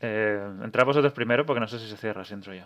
Eh, 0.00 0.48
entrad 0.62 0.84
vosotros 0.84 1.12
primero 1.12 1.44
porque 1.46 1.58
no 1.60 1.66
sé 1.66 1.78
si 1.78 1.88
se 1.88 1.96
cierra 1.96 2.24
si 2.24 2.34
entro 2.34 2.54
yo. 2.54 2.64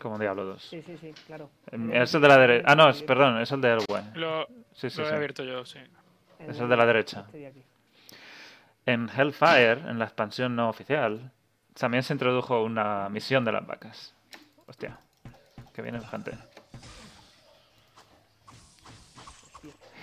Como 0.00 0.16
en 0.16 0.20
Diablo 0.20 0.44
2. 0.44 0.62
Sí, 0.62 0.82
sí, 0.82 0.96
sí, 0.98 1.12
claro. 1.26 1.50
Pero- 1.64 1.92
Es 1.92 2.14
el 2.14 2.20
de 2.20 2.28
la 2.28 2.38
derecha. 2.38 2.66
Ah, 2.68 2.76
no, 2.76 2.88
es, 2.90 3.02
perdón, 3.02 3.40
es 3.40 3.50
el 3.50 3.60
del 3.62 3.78
web. 3.88 4.04
Lo, 4.14 4.46
Sí, 4.74 4.90
sí, 4.90 4.98
lo 5.00 5.06
he 5.06 5.08
sí. 5.10 5.14
abierto 5.14 5.42
yo, 5.42 5.64
sí. 5.64 5.78
Es 6.48 6.58
el 6.58 6.68
de 6.68 6.76
la 6.76 6.86
derecha. 6.86 7.24
Este 7.26 7.38
de 7.38 7.46
aquí. 7.46 7.64
En 8.86 9.08
Hellfire, 9.08 9.80
en 9.88 9.98
la 9.98 10.04
expansión 10.04 10.54
no 10.54 10.68
oficial, 10.68 11.32
también 11.72 12.02
se 12.02 12.12
introdujo 12.12 12.62
una 12.62 13.08
misión 13.08 13.44
de 13.44 13.52
las 13.52 13.66
vacas. 13.66 14.14
Hostia, 14.66 14.98
que 15.72 15.82
viene 15.82 16.00
la 16.00 16.08
gente. 16.08 16.32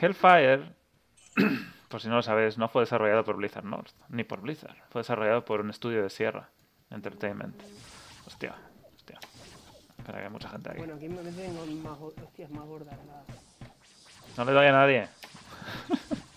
Hellfire, 0.01 0.63
por 1.89 2.01
si 2.01 2.09
no 2.09 2.15
lo 2.15 2.21
sabéis, 2.23 2.57
no 2.57 2.67
fue 2.69 2.81
desarrollado 2.81 3.23
por 3.23 3.37
Blizzard 3.37 3.65
North, 3.65 3.91
ni 4.09 4.23
por 4.23 4.41
Blizzard. 4.41 4.75
Fue 4.89 5.01
desarrollado 5.01 5.45
por 5.45 5.61
un 5.61 5.69
estudio 5.69 6.01
de 6.01 6.09
Sierra 6.09 6.49
Entertainment. 6.89 7.61
Hostia, 8.25 8.55
hostia. 8.95 9.19
Espera, 9.97 10.19
que 10.19 10.25
hay 10.25 10.31
mucha 10.31 10.49
gente 10.49 10.69
aquí. 10.71 10.79
Bueno, 10.79 10.95
aquí 10.95 11.07
me 11.07 11.21
meten 11.21 11.55
con 11.55 11.83
más, 11.83 11.99
hostias, 11.99 12.49
más 12.49 12.65
gordas. 12.65 12.97
No 14.37 14.45
le 14.45 14.51
doy 14.51 14.65
a 14.65 14.71
nadie. 14.71 15.07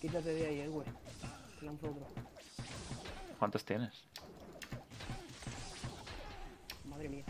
Quítate 0.00 0.32
de 0.34 0.46
ahí, 0.46 0.60
el 0.60 0.70
güey. 0.70 0.86
Te 1.58 1.66
lanzo 1.66 1.86
otro. 1.88 2.06
¿Cuántos 3.38 3.64
tienes? 3.64 3.92
Madre 6.84 7.08
mía. 7.08 7.24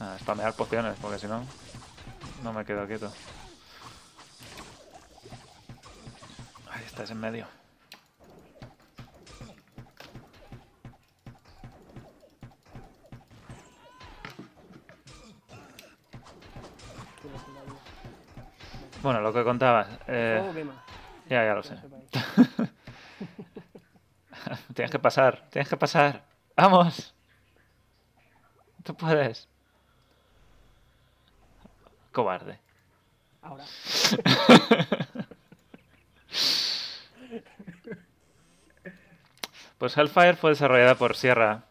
Ah, 0.00 0.16
spamear 0.20 0.54
pociones, 0.54 0.96
porque 1.00 1.18
si 1.18 1.26
no... 1.26 1.44
no 2.42 2.52
me 2.52 2.64
quedo 2.64 2.86
quieto. 2.86 3.12
Ahí 6.70 6.84
estás 6.84 7.10
en 7.10 7.18
medio. 7.18 7.57
Bueno, 19.08 19.22
lo 19.22 19.32
que 19.32 19.42
contabas. 19.42 19.88
Eh, 20.06 20.66
ya, 21.30 21.42
ya 21.42 21.54
lo 21.54 21.62
sé. 21.62 21.76
tienes 24.74 24.90
que 24.90 24.98
pasar, 24.98 25.48
tienes 25.48 25.66
que 25.66 25.78
pasar. 25.78 26.26
¡Vamos! 26.54 27.14
Tú 28.82 28.94
puedes. 28.94 29.48
Cobarde. 32.12 32.58
Ahora. 33.40 33.64
pues 39.78 39.96
Hellfire 39.96 40.36
fue 40.36 40.50
desarrollada 40.50 40.96
por 40.96 41.16
Sierra. 41.16 41.62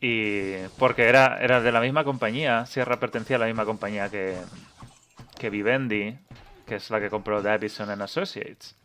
Y 0.00 0.58
porque 0.78 1.08
era, 1.08 1.38
era 1.40 1.60
de 1.60 1.72
la 1.72 1.80
misma 1.80 2.04
compañía. 2.04 2.66
Sierra 2.66 3.00
pertenecía 3.00 3.34
a 3.34 3.40
la 3.40 3.46
misma 3.46 3.64
compañía 3.64 4.08
que, 4.08 4.38
que 5.38 5.50
Vivendi, 5.50 6.18
que 6.66 6.76
es 6.76 6.90
la 6.90 7.00
que 7.00 7.10
compró 7.10 7.42
Davison 7.42 7.90
and 7.90 8.02
Associates. 8.02 8.76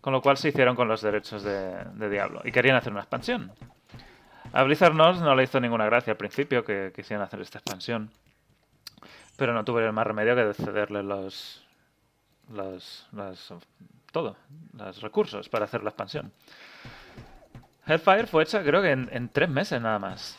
Con 0.00 0.12
lo 0.12 0.20
cual 0.20 0.36
se 0.36 0.48
hicieron 0.48 0.76
con 0.76 0.88
los 0.88 1.00
derechos 1.00 1.42
de, 1.42 2.10
Diablo. 2.10 2.42
Y 2.44 2.52
querían 2.52 2.76
hacer 2.76 2.92
una 2.92 3.00
expansión. 3.00 3.52
A 4.52 4.62
Blizzard 4.62 4.94
North 4.94 5.20
no 5.20 5.34
le 5.34 5.44
hizo 5.44 5.58
ninguna 5.60 5.86
gracia 5.86 6.12
al 6.12 6.16
principio 6.16 6.64
que 6.64 6.92
quisieran 6.94 7.24
hacer 7.24 7.40
esta 7.40 7.58
expansión. 7.58 8.10
Pero 9.36 9.54
no 9.54 9.64
tuvieron 9.64 9.94
más 9.94 10.06
remedio 10.06 10.36
que 10.36 10.52
cederle 10.54 11.02
los, 11.02 11.64
los, 12.50 13.08
todo, 14.12 14.36
los 14.74 15.00
recursos 15.00 15.48
para 15.48 15.64
hacer 15.64 15.82
la 15.82 15.90
expansión. 15.90 16.32
Hellfire 17.86 18.26
fue 18.26 18.42
hecha 18.44 18.62
creo 18.62 18.80
que 18.80 18.90
en, 18.92 19.28
tres 19.28 19.48
meses 19.48 19.80
nada 19.80 19.98
más. 19.98 20.38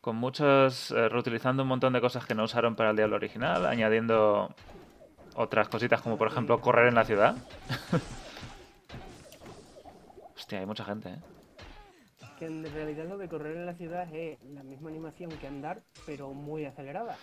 Con 0.00 0.16
muchos, 0.16 0.90
eh, 0.92 1.08
reutilizando 1.10 1.62
un 1.62 1.68
montón 1.68 1.92
de 1.92 2.00
cosas 2.00 2.24
que 2.24 2.34
no 2.34 2.44
usaron 2.44 2.74
para 2.74 2.90
el 2.90 2.96
Diablo 2.96 3.16
original, 3.16 3.66
añadiendo 3.66 4.54
otras 5.34 5.68
cositas 5.68 6.00
como 6.00 6.16
por 6.16 6.28
ejemplo 6.28 6.58
correr 6.60 6.88
en 6.88 6.94
la 6.94 7.04
ciudad. 7.04 7.36
Hostia, 10.36 10.60
hay 10.60 10.66
mucha 10.66 10.84
gente, 10.84 11.10
¿eh? 11.10 11.18
Que 12.38 12.46
en 12.46 12.64
realidad 12.72 13.04
lo 13.06 13.18
de 13.18 13.28
correr 13.28 13.58
en 13.58 13.66
la 13.66 13.74
ciudad 13.74 14.08
es 14.14 14.42
la 14.44 14.62
misma 14.62 14.88
animación 14.88 15.30
que 15.32 15.46
andar, 15.46 15.82
pero 16.06 16.32
muy 16.32 16.64
acelerada. 16.64 17.18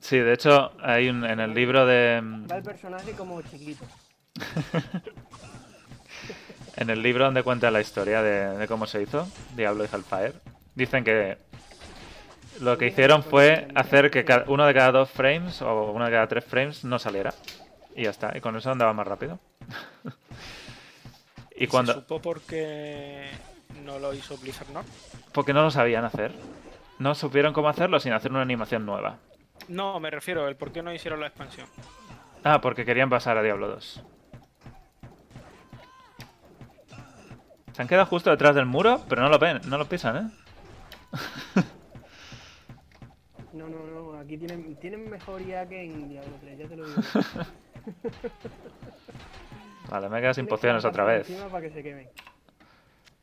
Sí, 0.00 0.18
de 0.18 0.32
hecho, 0.32 0.72
hay 0.82 1.08
un, 1.08 1.24
en 1.24 1.38
el 1.38 1.54
libro 1.54 1.86
de... 1.86 2.20
Va 2.50 2.56
el 2.56 2.64
personaje 2.64 3.12
como 3.12 3.40
chiquito. 3.42 3.84
en 6.76 6.90
el 6.90 7.00
libro 7.00 7.26
donde 7.26 7.44
cuenta 7.44 7.70
la 7.70 7.80
historia 7.80 8.22
de, 8.22 8.58
de 8.58 8.66
cómo 8.66 8.86
se 8.86 9.02
hizo 9.02 9.28
Diablo 9.54 9.84
y 9.84 9.86
Hellfire, 9.86 10.34
dicen 10.76 11.02
que 11.02 11.38
lo 12.60 12.78
que 12.78 12.86
hicieron 12.86 13.22
fue 13.22 13.68
hacer 13.74 14.10
que 14.10 14.24
uno 14.46 14.64
de 14.64 14.74
cada 14.74 14.92
dos 14.92 15.10
frames 15.10 15.60
o 15.62 15.90
uno 15.90 16.04
de 16.04 16.10
cada 16.10 16.28
tres 16.28 16.44
frames 16.44 16.84
no 16.84 16.98
saliera. 16.98 17.34
Y 17.94 18.04
ya 18.04 18.10
está. 18.10 18.36
Y 18.36 18.40
con 18.40 18.54
eso 18.56 18.70
andaba 18.70 18.92
más 18.92 19.06
rápido. 19.06 19.40
y 21.56 21.66
cuando... 21.66 21.94
¿Se 21.94 22.00
supo 22.00 22.20
por 22.20 22.42
qué 22.42 23.28
no 23.84 23.98
lo 23.98 24.14
hizo 24.14 24.36
Blizzard 24.38 24.68
no? 24.70 24.82
Porque 25.32 25.52
no 25.52 25.62
lo 25.62 25.70
sabían 25.70 26.04
hacer. 26.04 26.32
No 26.98 27.14
supieron 27.14 27.52
cómo 27.52 27.68
hacerlo 27.68 27.98
sin 28.00 28.12
hacer 28.12 28.30
una 28.30 28.42
animación 28.42 28.86
nueva. 28.86 29.18
No, 29.68 29.98
me 29.98 30.10
refiero 30.10 30.46
el 30.48 30.56
por 30.56 30.72
qué 30.72 30.82
no 30.82 30.92
hicieron 30.92 31.20
la 31.20 31.26
expansión. 31.26 31.66
Ah, 32.44 32.60
porque 32.60 32.84
querían 32.84 33.10
pasar 33.10 33.36
a 33.36 33.42
Diablo 33.42 33.68
2. 33.68 34.02
Se 37.72 37.82
han 37.82 37.88
quedado 37.88 38.06
justo 38.06 38.30
detrás 38.30 38.54
del 38.54 38.64
muro, 38.64 39.04
pero 39.08 39.22
no 39.22 39.28
lo 39.28 39.38
ven, 39.38 39.60
no 39.66 39.76
lo 39.76 39.86
pisan, 39.86 40.16
¿eh? 40.16 40.30
No, 43.56 43.68
no, 43.68 43.86
no, 43.86 44.18
aquí 44.18 44.36
tienen, 44.36 44.76
tienen 44.76 45.08
mejoría 45.08 45.66
que 45.66 45.82
en 45.82 46.10
Diablo 46.10 46.36
3, 46.42 46.58
ya 46.58 46.68
te 46.68 46.76
lo 46.76 46.86
digo. 46.86 47.00
vale, 49.90 50.10
me 50.10 50.20
quedas 50.20 50.36
sin 50.36 50.46
pociones 50.46 50.84
otra 50.84 51.04
vez. 51.04 51.26
Para 51.50 51.62
que 51.62 51.70
se 51.70 51.82
quemen. 51.82 52.06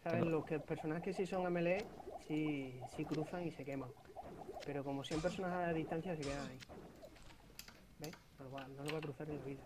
¿Sabes? 0.03 0.25
Los 0.25 0.43
que, 0.43 0.59
personajes 0.59 1.03
que 1.03 1.13
sí 1.13 1.27
son 1.27 1.53
melee, 1.53 1.85
sí, 2.27 2.73
sí 2.95 3.05
cruzan 3.05 3.45
y 3.45 3.51
se 3.51 3.63
queman. 3.63 3.91
Pero 4.65 4.83
como 4.83 5.03
100 5.03 5.21
personas 5.21 5.53
a 5.53 5.67
la 5.67 5.73
distancia 5.73 6.15
se 6.15 6.23
quedan 6.23 6.47
ahí. 6.47 6.57
¿Ves? 7.99 8.17
no 8.39 8.45
lo 8.85 8.91
va 8.91 8.97
a 8.97 9.01
cruzar 9.01 9.29
en 9.29 9.37
la 9.37 9.45
vida. 9.45 9.61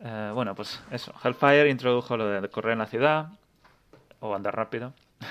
eh, 0.00 0.30
bueno, 0.32 0.54
pues 0.54 0.80
eso. 0.90 1.12
Hellfire 1.22 1.68
introdujo 1.68 2.16
lo 2.16 2.26
de 2.26 2.48
correr 2.48 2.72
en 2.72 2.78
la 2.78 2.86
ciudad 2.86 3.32
o 4.24 4.34
andar 4.34 4.56
rápido. 4.56 4.92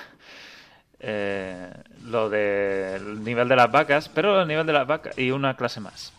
Eh, 1.05 1.69
lo 2.05 2.29
del 2.29 3.25
nivel 3.25 3.49
de 3.49 3.57
las 3.57 3.69
vacas, 3.69 4.07
pero 4.07 4.41
el 4.41 4.47
nivel 4.47 4.65
de 4.65 4.71
las 4.71 4.87
vacas 4.87 5.17
y 5.17 5.31
una 5.31 5.57
clase 5.57 5.81
más. 5.81 6.13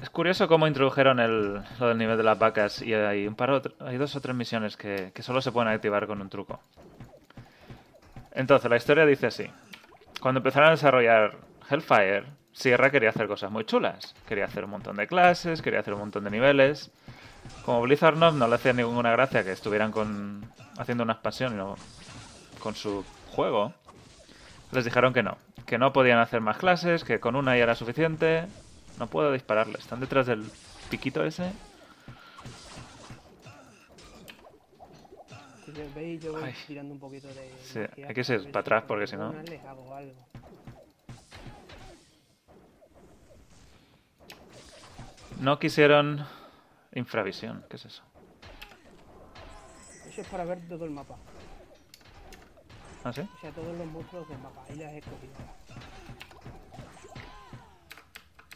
Es 0.00 0.10
curioso 0.10 0.46
cómo 0.46 0.68
introdujeron 0.68 1.18
el, 1.18 1.54
lo 1.80 1.88
del 1.88 1.98
nivel 1.98 2.16
de 2.16 2.22
las 2.22 2.38
vacas 2.38 2.80
y 2.82 2.94
hay, 2.94 3.26
un 3.26 3.34
par 3.34 3.60
hay 3.80 3.96
dos 3.96 4.14
o 4.14 4.20
tres 4.20 4.36
misiones 4.36 4.76
que, 4.76 5.10
que 5.12 5.24
solo 5.24 5.40
se 5.40 5.50
pueden 5.50 5.72
activar 5.72 6.06
con 6.06 6.20
un 6.20 6.28
truco. 6.28 6.60
Entonces, 8.30 8.70
la 8.70 8.76
historia 8.76 9.04
dice 9.04 9.26
así. 9.26 9.50
Cuando 10.20 10.38
empezaron 10.38 10.68
a 10.68 10.72
desarrollar 10.72 11.36
Hellfire, 11.68 12.26
Sierra 12.52 12.92
quería 12.92 13.08
hacer 13.08 13.26
cosas 13.26 13.50
muy 13.50 13.64
chulas. 13.64 14.14
Quería 14.28 14.44
hacer 14.44 14.66
un 14.66 14.70
montón 14.70 14.94
de 14.94 15.08
clases, 15.08 15.62
quería 15.62 15.80
hacer 15.80 15.94
un 15.94 16.00
montón 16.00 16.22
de 16.22 16.30
niveles. 16.30 16.92
Como 17.64 17.82
Blizzard 17.82 18.16
no, 18.16 18.30
no 18.32 18.48
le 18.48 18.54
hacía 18.54 18.72
ninguna 18.72 19.10
gracia 19.12 19.44
que 19.44 19.52
estuvieran 19.52 19.92
con, 19.92 20.42
haciendo 20.78 21.04
una 21.04 21.14
expansión 21.14 21.56
no, 21.56 21.76
con 22.60 22.74
su 22.74 23.04
juego, 23.30 23.74
les 24.72 24.84
dijeron 24.84 25.12
que 25.12 25.22
no, 25.22 25.36
que 25.66 25.78
no 25.78 25.92
podían 25.92 26.18
hacer 26.18 26.40
más 26.40 26.56
clases, 26.56 27.04
que 27.04 27.20
con 27.20 27.36
una 27.36 27.56
ya 27.56 27.64
era 27.64 27.74
suficiente. 27.74 28.46
No 28.98 29.06
puedo 29.06 29.32
dispararle, 29.32 29.78
están 29.78 30.00
detrás 30.00 30.26
del 30.26 30.50
piquito 30.90 31.24
ese. 31.24 31.52
yo 36.20 36.32
voy 36.32 36.54
tirando 36.66 36.94
un 36.94 37.00
poquito 37.00 37.28
de. 37.28 37.52
Sí, 37.62 38.02
hay 38.02 38.14
que 38.14 38.24
ser 38.24 38.50
para 38.50 38.60
atrás 38.60 38.84
porque 38.86 39.06
si 39.06 39.16
no. 39.16 39.34
No 45.40 45.58
quisieron 45.58 46.26
infravisión, 46.92 47.64
¿qué 47.68 47.76
es 47.76 47.84
eso? 47.84 48.02
Eso 50.06 50.20
es 50.22 50.28
para 50.28 50.44
ver 50.44 50.66
todo 50.68 50.84
el 50.84 50.90
mapa. 50.90 51.16
¿Ah, 53.04 53.12
sí? 53.12 53.20
O 53.20 53.40
sea, 53.40 53.50
todos 53.52 53.76
los 53.76 53.86
monstruos 53.86 54.28
del 54.28 54.38
mapa, 54.38 54.64
ahí 54.68 54.76
las 54.76 54.92
he 54.92 55.00
cogido. 55.00 55.34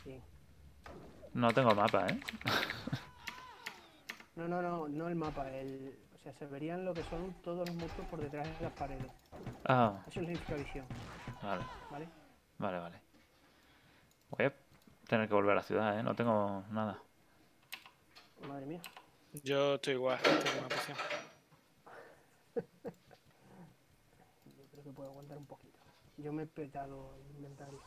Sí. 0.03 0.21
No 1.35 1.53
tengo 1.53 1.75
mapa, 1.75 2.07
¿eh? 2.09 2.21
no, 4.37 4.49
no, 4.49 4.63
no, 4.63 4.89
no 4.89 5.09
el 5.09 5.15
mapa, 5.15 5.49
el... 5.51 5.99
O 6.15 6.19
sea, 6.23 6.33
se 6.35 6.47
verían 6.47 6.85
lo 6.85 6.95
que 6.95 7.03
son 7.05 7.35
todos 7.43 7.69
los 7.69 7.77
monstruos 7.77 8.09
por 8.09 8.21
detrás 8.21 8.47
de 8.59 8.65
las 8.65 8.73
paredes. 8.73 9.11
Ah. 9.65 10.03
Eso 10.09 10.21
es 10.21 10.27
la 10.27 10.33
infravisión. 10.33 10.87
Vale. 11.43 11.65
¿Vale? 11.91 12.09
Vale, 12.59 12.79
vale. 12.79 13.01
Voy 14.31 14.47
a 14.47 14.55
tener 15.09 15.29
que 15.29 15.35
volver 15.35 15.53
a 15.53 15.57
la 15.57 15.63
ciudad, 15.63 15.99
¿eh? 15.99 16.03
No 16.03 16.15
tengo 16.15 16.65
nada. 16.71 16.99
Madre 18.49 18.67
mía. 18.67 18.81
Yo 19.45 19.75
estoy 19.75 19.95
igual, 19.95 20.19
tengo 20.23 20.59
una 20.59 20.69
poción. 20.69 20.97
puedo 24.95 25.11
aguantar 25.11 25.39
un 25.39 25.47
poquito. 25.47 25.79
Yo 26.19 26.33
me 26.33 26.43
he 26.43 26.47
petado 26.47 27.15
el 27.17 27.37
inventario. 27.37 27.81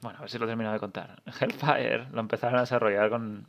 Bueno, 0.00 0.18
a 0.18 0.20
ver 0.22 0.30
si 0.30 0.38
lo 0.38 0.46
termino 0.46 0.72
de 0.72 0.78
contar. 0.78 1.22
Hellfire 1.40 2.08
lo 2.10 2.20
empezaron 2.20 2.56
a 2.56 2.60
desarrollar 2.60 3.10
con, 3.10 3.46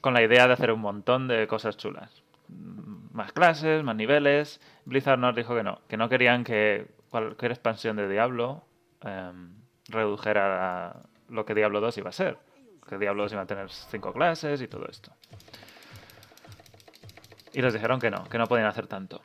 con 0.00 0.14
la 0.14 0.22
idea 0.22 0.46
de 0.46 0.54
hacer 0.54 0.72
un 0.72 0.80
montón 0.80 1.28
de 1.28 1.46
cosas 1.46 1.76
chulas. 1.76 2.22
Más 2.48 3.32
clases, 3.32 3.84
más 3.84 3.96
niveles. 3.96 4.60
Blizzard 4.84 5.18
nos 5.18 5.36
dijo 5.36 5.54
que 5.54 5.62
no, 5.62 5.80
que 5.88 5.96
no 5.96 6.08
querían 6.08 6.42
que 6.42 6.88
cualquier 7.10 7.52
expansión 7.52 7.96
de 7.96 8.08
Diablo 8.08 8.64
em, 9.02 9.54
redujera 9.88 11.02
lo 11.30 11.44
que 11.44 11.54
Diablo 11.54 11.80
2 11.80 11.98
iba 11.98 12.10
a 12.10 12.12
ser. 12.12 12.38
Que 12.88 12.98
Diablo 12.98 13.22
2 13.22 13.32
iba 13.32 13.42
a 13.42 13.46
tener 13.46 13.70
cinco 13.70 14.12
clases 14.12 14.60
y 14.60 14.68
todo 14.68 14.86
esto. 14.86 15.12
Y 17.52 17.62
les 17.62 17.72
dijeron 17.72 18.00
que 18.00 18.10
no, 18.10 18.24
que 18.28 18.38
no 18.38 18.46
podían 18.46 18.66
hacer 18.66 18.86
tanto. 18.86 19.22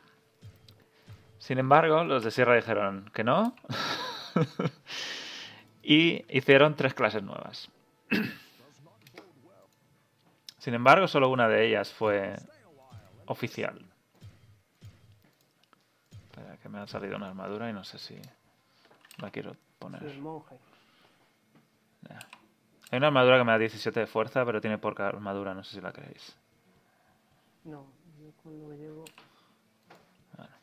Sin 1.38 1.60
embargo, 1.60 2.03
los 2.03 2.24
de 2.24 2.32
Sierra 2.32 2.56
dijeron 2.56 3.12
que 3.14 3.24
no. 3.24 3.56
y 5.84 6.26
hicieron 6.36 6.76
tres 6.76 6.93
clases 6.93 7.22
nuevas. 7.22 7.70
Sin 10.58 10.74
embargo, 10.74 11.08
solo 11.08 11.30
una 11.30 11.47
de 11.47 11.68
ellas 11.68 11.93
fue 11.93 12.36
oficial. 13.28 13.80
Espera, 16.12 16.58
que 16.58 16.70
me 16.70 16.80
ha 16.80 16.88
salido 16.88 17.18
una 17.18 17.28
armadura 17.28 17.70
y 17.70 17.74
no 17.74 17.84
sé 17.84 17.99
si 17.99 18.20
la 19.18 19.30
quiero 19.30 19.56
poner. 19.78 20.01
Sí, 20.01 20.08
el 20.08 20.22
monje. 20.22 20.56
Ya. 20.56 21.95
Hay 22.91 22.97
una 22.97 23.08
armadura 23.08 23.38
que 23.38 23.43
me 23.43 23.51
da 23.51 23.58
17 23.58 23.99
de 24.01 24.08
fuerza, 24.08 24.45
pero 24.45 24.62
tiene 24.62 24.78
poca 24.78 25.08
armadura, 25.08 25.53
no 25.53 25.64
sé 25.64 25.76
si 25.76 25.82
la 25.82 25.91
queréis. 25.91 26.36
No, 27.64 27.88
yo 28.20 28.32
con 28.43 28.60
lo 28.62 28.70
que 28.70 28.78
llevo 28.78 29.06
Bueno, 30.38 30.53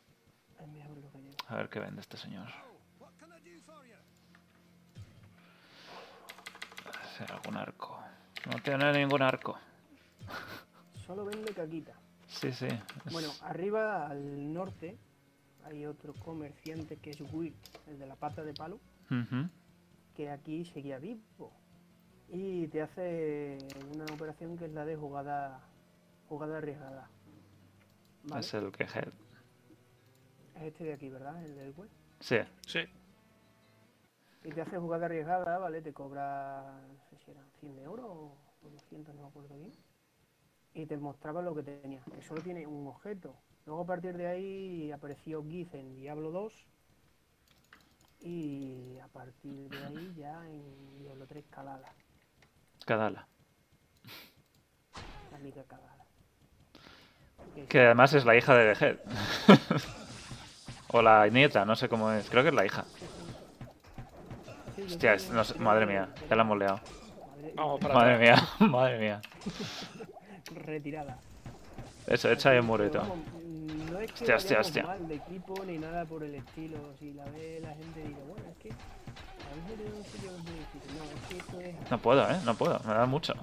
es 0.61 0.67
mejor 0.69 0.97
lo 0.97 1.11
que 1.11 1.17
llevo. 1.19 1.35
a 1.49 1.55
ver 1.55 1.69
qué 1.69 1.79
vende 1.79 2.01
este 2.01 2.17
señor. 2.17 2.47
Sí, 7.17 7.23
algún 7.31 7.57
arco. 7.57 7.99
No 8.49 8.59
tiene 8.63 8.91
ningún 8.93 9.21
arco. 9.21 9.57
Solo 11.05 11.25
vende 11.25 11.53
caquita. 11.53 11.93
Sí, 12.27 12.51
sí. 12.51 12.65
es- 12.65 13.13
Bueno, 13.13 13.29
arriba 13.41 14.07
al 14.07 14.51
norte 14.53 14.97
hay 15.65 15.85
otro 15.85 16.13
comerciante 16.13 16.97
que 16.97 17.11
es 17.11 17.21
Will, 17.31 17.53
el 17.87 17.99
de 17.99 18.07
la 18.07 18.15
pata 18.15 18.43
de 18.43 18.53
palo, 18.53 18.79
Ujú. 19.11 19.47
Que 20.15 20.29
aquí 20.29 20.65
seguía 20.65 20.99
vivo. 20.99 21.51
Y 22.29 22.67
te 22.67 22.81
hace 22.81 23.57
una 23.93 24.05
operación 24.05 24.57
que 24.57 24.65
es 24.65 24.71
la 24.71 24.85
de 24.85 24.95
jugada 24.95 25.61
jugada 26.27 26.57
arriesgada. 26.57 27.09
¿Vale? 28.23 28.41
Es 28.41 28.53
el 28.53 28.71
que 28.71 28.83
head. 28.83 29.13
Es 30.55 30.63
este 30.63 30.83
de 30.85 30.93
aquí, 30.93 31.09
¿verdad? 31.09 31.43
El 31.43 31.55
del 31.55 31.73
web. 31.73 31.89
Sí. 32.19 32.37
Sí. 32.65 32.79
Y 34.43 34.49
te 34.49 34.61
hace 34.61 34.77
jugada 34.77 35.05
arriesgada, 35.05 35.57
¿vale? 35.57 35.81
Te 35.81 35.93
cobra, 35.93 36.81
no 36.87 37.03
sé 37.09 37.17
si 37.23 37.31
eran 37.31 37.45
100 37.59 37.75
de 37.75 37.87
oro 37.87 38.07
o 38.07 38.69
200, 38.69 39.13
no 39.15 39.21
me 39.21 39.27
acuerdo 39.27 39.55
bien. 39.57 39.71
Y 40.73 40.85
te 40.85 40.97
mostraba 40.97 41.41
lo 41.41 41.53
que 41.53 41.63
tenía, 41.63 42.01
que 42.03 42.21
solo 42.23 42.41
tiene 42.41 42.65
un 42.65 42.87
objeto. 42.87 43.35
Luego 43.65 43.83
a 43.83 43.85
partir 43.85 44.17
de 44.17 44.27
ahí 44.27 44.91
apareció 44.91 45.43
Giz 45.43 45.73
en 45.73 45.95
Diablo 45.95 46.31
2. 46.31 46.67
Y 48.25 48.97
a 49.03 49.07
partir 49.07 49.69
de 49.69 49.85
ahí 49.85 50.13
ya 50.17 50.41
en 50.47 50.97
Diablo 50.99 51.25
3 51.27 51.43
Calada, 51.49 51.89
Cadala. 52.85 53.27
la 55.31 55.37
amiga 55.37 55.63
Calada. 55.67 55.89
Que 57.53 57.65
Que 57.65 57.79
además 57.81 58.13
es 58.13 58.23
la 58.25 58.35
hija 58.37 58.55
de 58.55 58.73
The 58.75 58.85
Head. 58.85 58.97
o 60.93 61.01
la 61.01 61.27
nieta, 61.27 61.65
no 61.65 61.75
sé 61.75 61.89
cómo 61.89 62.11
es. 62.11 62.29
Creo 62.29 62.43
que 62.43 62.49
es 62.49 62.55
la 62.55 62.65
hija. 62.65 62.85
sí, 64.77 64.83
Hostia, 64.83 65.13
es- 65.15 65.29
no 65.29 65.43
sé- 65.43 65.59
madre 65.59 65.85
mía, 65.85 66.07
ya 66.29 66.35
la 66.37 66.43
hemos 66.43 66.57
liado. 66.57 66.79
Madre- 67.35 67.53
Vamos 67.55 67.79
para 67.81 67.93
Madre 67.93 68.13
atrás. 68.31 68.59
mía, 68.59 68.67
madre 68.69 68.99
mía. 68.99 69.21
retirada. 70.55 71.17
Eso, 72.07 72.31
echa 72.31 72.59
murito. 72.61 72.99
vamos, 72.99 73.17
no 73.63 73.99
es 73.99 74.11
que 74.11 74.33
Hostia, 74.33 74.59
hostia, 74.59 74.83
mal 74.83 75.07
de 75.07 75.15
equipo 75.15 75.63
ni 75.65 75.77
nada 75.77 76.05
por 76.05 76.23
el 76.23 76.35
estilo. 76.35 76.77
Si 76.99 77.13
la 77.13 77.25
ve 77.25 77.59
la 77.61 77.69
gente 77.69 78.01
dice, 78.01 78.21
bueno, 78.27 78.45
es 78.49 78.57
que 78.57 78.69
habéis 79.49 79.65
metido 79.69 79.89
en 79.89 79.97
un 79.97 80.03
sitio 80.05 80.31
es 80.31 80.43
muy 80.43 80.53
difícil. 80.53 80.97
No, 80.97 81.03
es 81.03 81.27
que 81.29 81.37
esto 81.37 81.61
es... 81.61 81.91
No 81.91 81.97
puedo, 81.99 82.29
¿eh? 82.29 82.39
No 82.45 82.55
puedo, 82.55 82.79
me 82.85 82.93
da 82.93 83.05
mucho. 83.05 83.33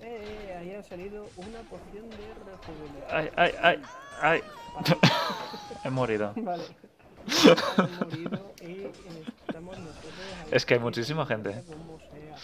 Eh, 0.00 0.48
eh, 0.48 0.56
ahí 0.58 0.74
ha 0.74 0.82
salido 0.82 1.28
una 1.36 1.60
poción 1.62 2.08
de 2.10 2.34
rejuvenecimiento. 2.46 3.06
Ay, 3.10 3.30
ay, 3.36 3.52
ay, 3.62 3.82
ay. 4.22 4.42
He 5.84 5.90
morido. 5.90 6.32
Vale. 6.36 6.64
Hemos 7.28 8.00
morido 8.00 8.54
y 8.62 8.64
eh, 8.64 8.92
estamos 9.46 9.78
nosotros 9.78 10.12
Es 10.50 10.64
que 10.64 10.74
hay 10.74 10.80
muchísima 10.80 11.26
gente. 11.26 11.62
Como 11.68 11.98
sea. 11.98 12.36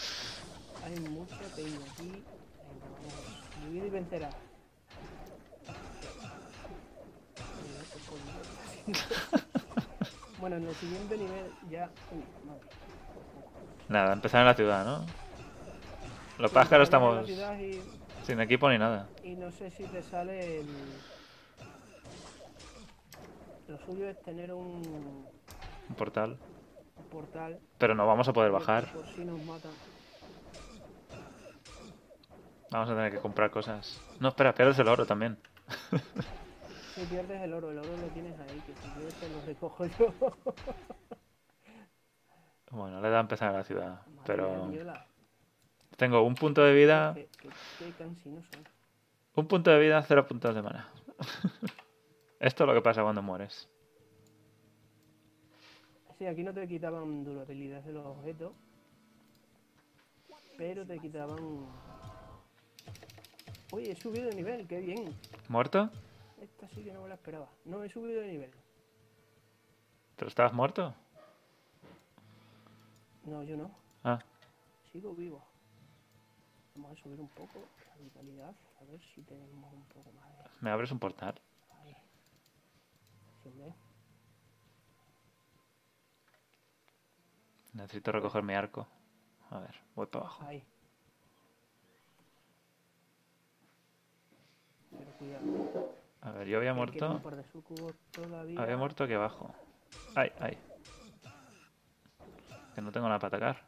Hay 0.84 1.00
mucha 1.00 1.40
peña 1.56 1.78
aquí. 1.92 2.22
Vivir 3.64 3.84
y 3.86 3.90
vencerá. 3.90 4.30
Bueno, 10.38 10.56
en 10.56 10.68
el 10.68 10.74
siguiente 10.74 11.16
nivel 11.16 11.50
ya. 11.70 11.88
Nada, 13.88 14.12
empezar 14.12 14.40
en 14.40 14.46
la 14.46 14.54
ciudad, 14.54 14.84
¿no? 14.84 15.06
Los 16.38 16.50
Sí, 16.50 16.54
pájaros 16.54 16.86
estamos 16.88 17.26
Y, 17.30 17.80
sin 18.26 18.40
equipo 18.40 18.68
ni 18.68 18.76
nada. 18.76 19.06
y 19.22 19.36
no 19.36 19.50
sé 19.52 19.70
si 19.70 19.84
te 19.84 20.02
sale 20.02 20.60
el. 20.60 20.66
Lo 23.68 23.78
suyo 23.86 24.06
es 24.08 24.20
tener 24.22 24.52
un 24.52 25.26
Un 25.88 25.94
portal. 25.96 26.36
un 26.96 27.04
portal. 27.04 27.58
Pero 27.78 27.94
no 27.94 28.06
vamos 28.06 28.28
a 28.28 28.32
poder 28.34 28.50
bajar. 28.50 28.92
Por 28.92 29.06
si 29.14 29.24
nos 29.24 29.40
matan. 29.44 29.70
Vamos 32.70 32.90
a 32.90 32.94
tener 32.94 33.12
que 33.12 33.18
comprar 33.18 33.50
cosas. 33.50 33.98
No, 34.20 34.28
espera, 34.28 34.54
pierdes 34.54 34.78
el 34.78 34.88
oro 34.88 35.06
también. 35.06 35.38
Si 36.94 37.04
pierdes 37.06 37.42
el 37.42 37.52
oro, 37.52 37.70
el 37.70 37.78
oro 37.78 37.96
lo 37.96 38.06
tienes 38.08 38.38
ahí, 38.38 38.62
que 38.66 38.74
si 38.74 38.88
quieres 38.90 39.14
te 39.14 39.28
lo 39.28 39.40
recojo 39.46 39.86
yo. 39.86 40.14
Bueno, 42.70 43.00
le 43.00 43.08
da 43.08 43.18
a 43.18 43.20
empezar 43.20 43.50
en 43.50 43.56
la 43.56 43.62
ciudad. 43.62 44.04
Madre 44.04 44.22
Pero 44.24 44.72
tengo 45.96 46.22
un 46.22 46.34
punto 46.34 46.64
de 46.64 46.74
vida. 46.74 47.14
Qué, 47.14 47.28
qué, 47.40 47.48
qué 47.78 47.92
cansinos 47.92 48.44
son. 48.52 48.64
Un 49.36 49.46
punto 49.46 49.70
de 49.70 49.78
vida, 49.78 50.02
cero 50.02 50.26
puntos 50.26 50.52
de 50.56 50.60
mana. 50.62 50.88
Esto 52.40 52.64
es 52.64 52.68
lo 52.68 52.74
que 52.74 52.82
pasa 52.82 53.02
cuando 53.02 53.22
mueres. 53.22 53.68
Sí, 56.18 56.26
aquí 56.26 56.42
no 56.42 56.52
te 56.52 56.66
quitaban 56.68 57.24
durabilidad 57.24 57.82
de 57.82 57.92
los 57.92 58.06
objetos, 58.06 58.52
pero 60.56 60.86
te 60.86 60.98
quitaban... 60.98 61.66
Oye, 63.72 63.92
he 63.92 63.96
subido 63.96 64.28
de 64.28 64.36
nivel, 64.36 64.66
qué 64.68 64.80
bien. 64.80 65.14
¿Muerto? 65.48 65.90
Esta 66.44 66.68
sí 66.68 66.84
que 66.84 66.92
no 66.92 67.00
me 67.02 67.08
la 67.08 67.14
esperaba. 67.14 67.48
No, 67.64 67.82
he 67.82 67.88
subido 67.88 68.20
de 68.20 68.28
nivel. 68.28 68.50
¿Pero 70.16 70.28
estabas 70.28 70.52
muerto? 70.52 70.94
No, 73.24 73.42
yo 73.42 73.56
no. 73.56 73.70
Ah, 74.04 74.18
Sigo 74.92 75.14
vivo. 75.14 75.42
Vamos 76.74 76.98
a 76.98 77.02
subir 77.02 77.18
un 77.18 77.28
poco 77.28 77.60
la 77.88 77.96
vitalidad, 77.96 78.54
a 78.80 78.84
ver 78.84 79.00
si 79.14 79.22
tenemos 79.22 79.72
un 79.72 79.84
poco 79.84 80.12
más 80.12 80.28
de... 80.36 80.44
¿me 80.60 80.70
abres 80.70 80.92
un 80.92 80.98
portal? 80.98 81.40
Ahí. 81.82 81.96
Sí. 83.42 83.50
Necesito 87.72 88.12
recoger 88.12 88.42
mi 88.42 88.54
arco. 88.54 88.86
A 89.50 89.60
ver, 89.60 89.74
voy 89.94 90.06
para 90.06 90.26
abajo. 90.26 90.44
Ahí. 90.44 90.62
Pero 94.90 95.10
cuidado. 95.18 96.03
A 96.24 96.30
ver, 96.32 96.46
yo 96.48 96.58
había 96.58 96.72
muerto. 96.74 97.20
Había 98.56 98.76
muerto 98.76 99.04
aquí 99.04 99.12
abajo. 99.12 99.54
Ay, 100.14 100.32
ay. 100.40 100.58
Que 102.74 102.80
no 102.80 102.90
tengo 102.90 103.06
nada 103.06 103.18
para 103.20 103.36
atacar. 103.36 103.62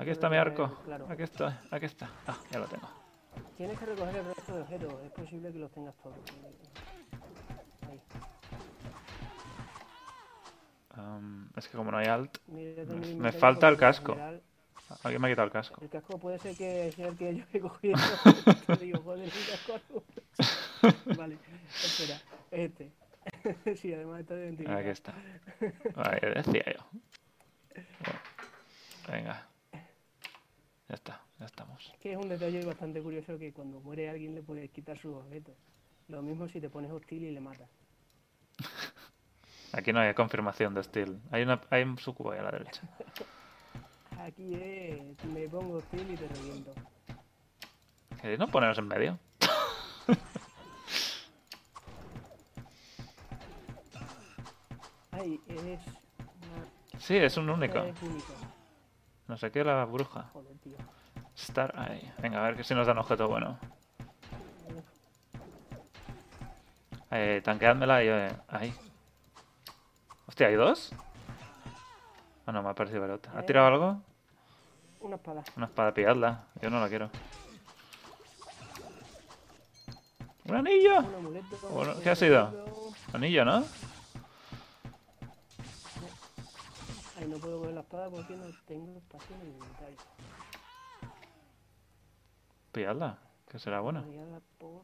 Aquí 0.00 0.10
está 0.10 0.28
mi 0.28 0.36
arco. 0.36 0.68
Claro. 0.84 1.06
Aquí 1.08 1.22
está, 1.22 1.62
aquí 1.70 1.86
está. 1.86 2.10
Ah, 2.26 2.36
ya 2.50 2.58
lo 2.58 2.66
tengo. 2.66 2.88
Tienes 3.56 3.78
que 3.78 3.86
recoger 3.86 4.16
el 4.16 4.24
resto 4.26 4.54
de 4.56 4.60
objetos. 4.62 4.92
Es 5.04 5.12
posible 5.12 5.52
que 5.52 5.58
los 5.58 5.70
tengas 5.70 5.94
todos. 5.96 6.16
Ahí. 7.88 8.00
Am, 10.96 11.48
es 11.56 11.68
que 11.68 11.76
como 11.76 11.90
no 11.90 11.98
hay 11.98 12.06
alt, 12.06 12.38
Me- 12.48 12.84
me 13.16 13.32
falta 13.32 13.68
el 13.68 13.76
casco. 13.76 14.12
general, 14.14 14.42
alguien 15.02 15.20
me 15.20 15.28
ha 15.28 15.30
quitado 15.30 15.46
el 15.46 15.52
casco. 15.52 15.80
El 15.82 15.88
casco 15.88 16.18
puede 16.18 16.38
ser 16.38 16.56
que 16.56 16.92
sea 16.92 17.08
el 17.08 17.16
que 17.16 17.36
yo 17.36 17.44
he 17.52 17.60
cogido. 17.60 17.96
Te 18.66 18.76
digo, 18.76 19.00
joder, 19.02 19.24
el 19.24 19.32
casco. 19.66 20.02
Vale, 21.16 21.38
espera. 21.84 22.20
Este. 22.50 22.92
sí, 23.76 23.92
además 23.92 24.20
está 24.20 24.34
identificado. 24.34 24.78
Aquí 24.78 24.88
está. 24.88 25.14
Ahí 25.96 26.20
decía 26.34 26.64
yo. 26.74 26.86
Bueno, 27.74 28.20
venga. 29.10 29.48
Ya 30.88 30.94
está, 30.94 31.20
ya 31.40 31.46
estamos. 31.46 31.92
Que 32.00 32.12
es 32.12 32.18
un 32.18 32.28
detalle 32.28 32.64
bastante 32.64 33.02
curioso 33.02 33.38
que 33.38 33.52
cuando 33.52 33.80
muere 33.80 34.08
alguien 34.08 34.34
le 34.34 34.42
puedes 34.42 34.70
quitar 34.70 34.96
sus 34.96 35.16
objetos. 35.16 35.54
Lo 36.08 36.22
mismo 36.22 36.48
si 36.48 36.60
te 36.60 36.70
pones 36.70 36.92
hostil 36.92 37.24
y 37.24 37.32
le 37.32 37.40
matas. 37.40 37.68
Aquí 39.72 39.92
no 39.92 39.98
hay 39.98 40.14
confirmación 40.14 40.74
de 40.74 40.80
hostil. 40.80 41.20
Hay, 41.32 41.42
una, 41.42 41.60
hay 41.70 41.82
un 41.82 41.98
sucubo 41.98 42.30
ahí 42.30 42.38
a 42.38 42.42
la 42.42 42.50
derecha. 42.52 42.82
Aquí 44.26 44.54
es, 44.54 45.24
me 45.26 45.48
pongo 45.48 45.76
hostil 45.76 46.10
y 46.10 46.16
te 46.16 46.26
reviento. 46.26 46.72
¿Queréis 48.20 48.40
no 48.40 48.48
poneros 48.48 48.76
en 48.78 48.88
medio? 48.88 49.18
Ay, 55.12 55.40
es 55.46 55.62
una... 55.62 56.98
Sí, 56.98 57.16
es 57.16 57.36
un 57.36 57.50
único. 57.50 57.78
Es. 57.78 57.94
No 59.28 59.36
sé 59.36 59.52
qué, 59.52 59.62
la 59.62 59.84
bruja. 59.84 60.24
Joder, 60.32 60.58
tío. 60.58 60.76
Star 61.36 61.72
ahí. 61.78 62.12
Venga, 62.18 62.40
a 62.40 62.48
ver 62.48 62.56
que 62.56 62.64
si 62.64 62.74
nos 62.74 62.88
dan 62.88 62.98
objeto 62.98 63.28
bueno. 63.28 63.60
Eh, 67.12 67.40
tanqueádmela 67.44 68.02
y... 68.02 68.08
eh, 68.08 68.36
ahí. 68.48 68.74
Hostia, 70.26 70.48
¿hay 70.48 70.56
dos? 70.56 70.92
Ah, 72.44 72.50
no, 72.50 72.64
me 72.64 72.70
ha 72.70 72.74
parecido 72.74 73.02
ver 73.02 73.12
otra. 73.12 73.38
¿Ha 73.38 73.42
tirado 73.44 73.68
algo? 73.68 74.02
Una 75.06 75.14
espada. 75.14 75.44
Una 75.56 75.66
espada, 75.66 75.94
pilladla. 75.94 76.48
Yo 76.60 76.68
no 76.68 76.80
la 76.80 76.88
quiero. 76.88 77.08
¿Un 80.46 80.56
anillo? 80.56 80.98
Un 80.98 81.14
amuleto. 81.14 81.68
Un 81.68 82.02
¿qué 82.02 82.10
ha 82.10 82.16
sido? 82.16 82.92
Anillo, 83.12 83.44
¿no? 83.44 83.64
Ay, 87.16 87.28
no 87.28 87.36
puedo 87.38 87.60
coger 87.60 87.74
la 87.74 87.82
espada 87.82 88.10
porque 88.10 88.34
no 88.34 88.46
tengo 88.66 88.98
espacio 88.98 89.36
en 89.36 89.42
el 89.42 89.48
inventario. 89.48 89.96
Pilladla, 92.72 93.18
que 93.48 93.60
será 93.60 93.78
buena. 93.78 94.04
Por... 94.58 94.82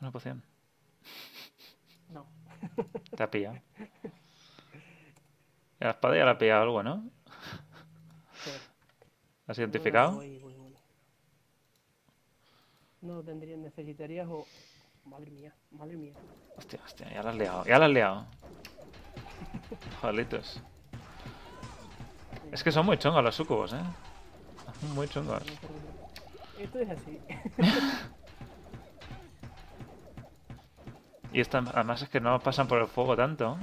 Una 0.00 0.10
poción. 0.10 0.55
Te 3.16 3.22
ha 3.22 3.30
pillado. 3.30 3.56
Y 5.80 5.84
la 5.84 5.90
espada 5.90 6.16
ya 6.16 6.24
la 6.24 6.30
ha 6.32 6.38
pillado 6.38 6.62
algo, 6.62 6.82
¿no? 6.82 7.10
Espera. 8.34 8.58
¿Has 9.46 9.58
identificado? 9.58 10.12
voy, 10.12 10.38
voy, 10.38 10.54
voy. 10.54 10.76
No, 13.02 13.22
tendría, 13.22 13.56
necesitarías 13.56 14.26
o... 14.28 14.46
Madre 15.04 15.30
mía, 15.30 15.54
madre 15.70 15.96
mía. 15.96 16.14
Hostia, 16.56 16.80
hostia, 16.84 17.08
ya 17.12 17.22
la 17.22 17.30
has 17.30 17.36
liado, 17.36 17.64
ya 17.64 17.78
la 17.78 17.86
has 17.86 17.92
liado. 17.92 18.26
Jodelitos. 20.00 20.60
Es 22.50 22.64
que 22.64 22.72
son 22.72 22.86
muy 22.86 22.98
chungos 22.98 23.22
los 23.22 23.34
sucubos, 23.34 23.72
¿eh? 23.72 23.82
Son 24.80 24.94
Muy 24.94 25.08
chungos. 25.08 25.42
Esto 26.58 26.78
es 26.80 26.90
así. 26.90 27.20
Y 31.36 31.40
esta, 31.40 31.58
además 31.58 32.00
es 32.00 32.08
que 32.08 32.18
no 32.18 32.40
pasan 32.40 32.66
por 32.66 32.80
el 32.80 32.86
fuego 32.86 33.14
tanto. 33.14 33.58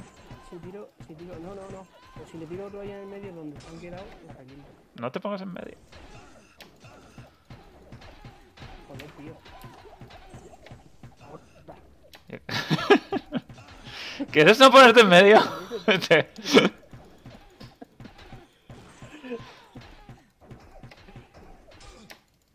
si 0.48 0.58
tiro, 0.58 0.92
si 1.08 1.16
tiro, 1.16 1.34
no, 1.40 1.56
no, 1.56 1.68
no. 1.72 1.88
Pero 2.14 2.28
si 2.32 2.38
le 2.38 2.46
tiro 2.46 2.68
otro 2.68 2.82
allá 2.82 2.98
en 2.98 3.02
el 3.02 3.08
medio 3.08 3.34
donde 3.34 3.58
han 3.68 3.80
quedado, 3.80 4.06
los 4.28 4.38
reviento. 4.38 4.70
No 5.02 5.12
te 5.12 5.20
pongas 5.20 5.42
en 5.42 5.54
medio. 5.54 5.76
Joder, 8.88 9.10
tío. 9.18 9.36
¿Quieres 14.32 14.60
no 14.60 14.70
ponerte 14.70 15.02
en 15.02 15.10
medio? 15.10 15.42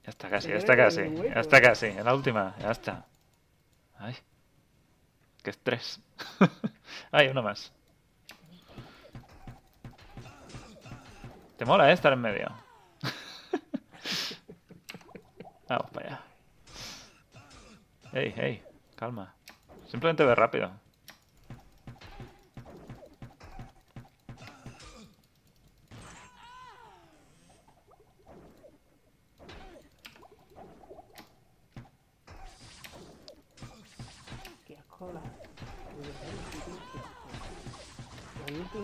Ya 0.04 0.10
está 0.10 0.30
casi, 0.30 0.48
ya 0.48 0.56
está 0.56 0.76
casi, 0.76 1.00
ya 1.16 1.40
está 1.40 1.60
casi, 1.60 1.86
en 1.86 2.04
la 2.04 2.14
última, 2.14 2.54
ya 2.60 2.70
está. 2.70 3.06
Ay, 3.98 4.16
qué 5.48 5.50
estrés. 5.50 6.00
Ay, 7.10 7.28
uno 7.28 7.42
más. 7.42 7.72
¿Te 11.56 11.64
mola 11.64 11.88
eh, 11.88 11.94
estar 11.94 12.12
en 12.12 12.20
medio? 12.20 12.52
Vamos 15.68 15.90
para 15.90 16.06
allá. 16.06 16.20
Ey, 18.12 18.34
ey, 18.36 18.62
calma. 18.94 19.34
Simplemente 19.86 20.24
ve 20.24 20.34
rápido. 20.34 20.70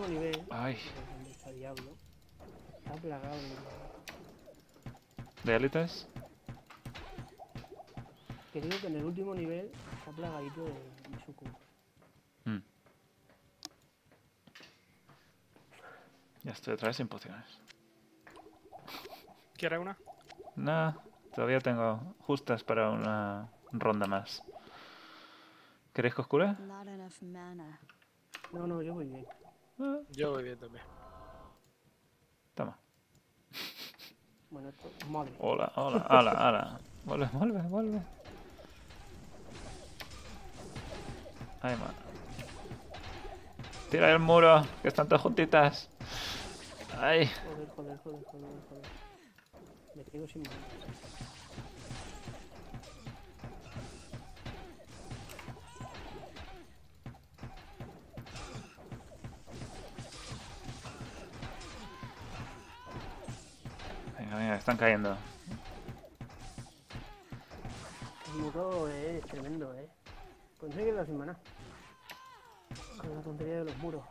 Último 0.04 0.20
nivel, 0.20 0.46
Ay, 0.50 0.78
donde 1.16 1.30
está 1.30 1.50
Diablo, 1.50 1.96
está 2.78 2.92
plagado 2.94 3.36
de... 3.36 3.54
¿de 5.44 5.56
élites? 5.56 6.06
Que 8.52 8.60
digo 8.60 8.76
que 8.80 8.86
en 8.86 8.96
el 8.96 9.04
último 9.04 9.34
nivel 9.34 9.70
está 9.98 10.12
plagadito 10.12 10.62
de, 10.62 10.70
de 10.70 11.24
sucubos. 11.24 11.54
Mm. 12.44 12.58
Ya 16.44 16.52
estoy 16.52 16.74
otra 16.74 16.88
vez 16.88 16.96
sin 16.96 17.08
pociones. 17.08 17.46
¿Quieres 19.56 19.80
una? 19.80 19.96
Nah, 20.56 20.92
todavía 21.34 21.60
tengo 21.60 22.14
justas 22.20 22.62
para 22.62 22.90
una 22.90 23.48
ronda 23.72 24.06
más. 24.06 24.42
¿Queréis 25.94 26.14
que 26.14 26.20
os 26.20 26.26
cure? 26.26 26.54
No, 28.52 28.66
no, 28.66 28.82
yo 28.82 28.94
voy 28.94 29.06
bien. 29.06 29.26
Yo 29.76 30.30
voy 30.30 30.44
bien 30.44 30.58
también. 30.58 30.84
toma. 32.54 32.76
Bueno, 34.50 34.68
esto, 34.68 34.88
madre. 35.10 35.32
Hola, 35.40 35.72
hola, 35.74 36.06
hola, 36.08 36.48
hola. 36.48 36.80
Vuelve, 37.04 37.28
vuelve, 37.32 37.62
vuelve. 37.62 38.00
Ay, 41.62 41.76
ma. 41.76 41.92
Tira 43.90 44.12
el 44.12 44.20
muro, 44.20 44.64
que 44.82 44.88
están 44.88 45.08
todas 45.08 45.22
juntitas. 45.22 45.88
Ay, 47.00 47.28
Joder, 47.44 47.68
joder, 47.74 47.98
joder, 47.98 48.24
joder, 48.30 48.48
joder. 48.68 48.84
Me 49.94 50.04
quedo 50.04 50.28
sin 50.28 50.42
mano. 50.42 51.33
Están 64.40 64.76
cayendo. 64.76 65.16
El 68.34 68.40
muro 68.40 68.88
es 68.88 69.22
tremendo, 69.26 69.72
eh. 69.74 69.88
Pues 70.58 70.74
no 70.74 70.80
hay 70.80 70.86
que 70.86 70.92
la 70.92 71.06
semana. 71.06 71.36
Con 72.98 73.14
la 73.14 73.20
tontería 73.22 73.58
de 73.58 73.64
los 73.64 73.76
muros. 73.78 74.02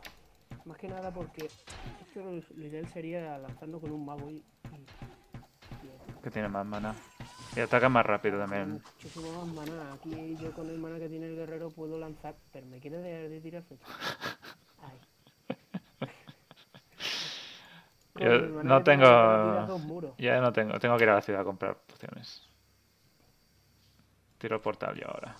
Más 0.64 0.78
que 0.78 0.88
nada 0.88 1.10
porque 1.10 1.46
esto 1.46 2.20
lo, 2.56 2.64
ideal 2.64 2.86
sería 2.88 3.36
lanzando 3.38 3.80
con 3.80 3.90
un 3.90 4.04
mago 4.06 4.30
y, 4.30 4.34
y- 4.36 4.42
y 5.82 6.22
Que 6.22 6.30
tiene 6.30 6.48
más 6.48 6.64
mana. 6.64 6.94
Y 7.56 7.60
ataca 7.60 7.88
más 7.88 8.04
rápido 8.06 8.38
también. 8.38 8.72
muchísimo 8.72 9.44
más 9.44 9.54
mana. 9.54 9.92
Aquí 9.94 10.36
yo 10.40 10.52
con 10.52 10.68
el 10.70 10.78
mana 10.78 10.98
que 10.98 11.08
tiene 11.08 11.26
el 11.26 11.36
guerrero 11.36 11.70
puedo 11.70 11.98
lanzar, 11.98 12.34
pero 12.52 12.66
me 12.66 12.80
quiere 12.80 12.98
dejar 12.98 13.28
de 13.28 13.40
tirar 13.40 13.62
flecha. 13.62 13.84
Ay. 14.82 14.98
Con 15.98 16.08
Yo 18.16 18.38
no 18.62 18.82
tengo-. 18.82 20.14
Ya 20.18 20.40
no 20.40 20.52
tengo, 20.52 20.78
tengo 20.78 20.96
que 20.96 21.04
ir 21.04 21.10
a 21.10 21.14
la 21.14 21.22
ciudad 21.22 21.40
a 21.40 21.44
comprar 21.44 21.76
pociones. 21.76 22.42
Tiro 24.38 24.56
el 24.56 24.62
portal 24.62 24.94
yo 24.96 25.08
ahora. 25.08 25.36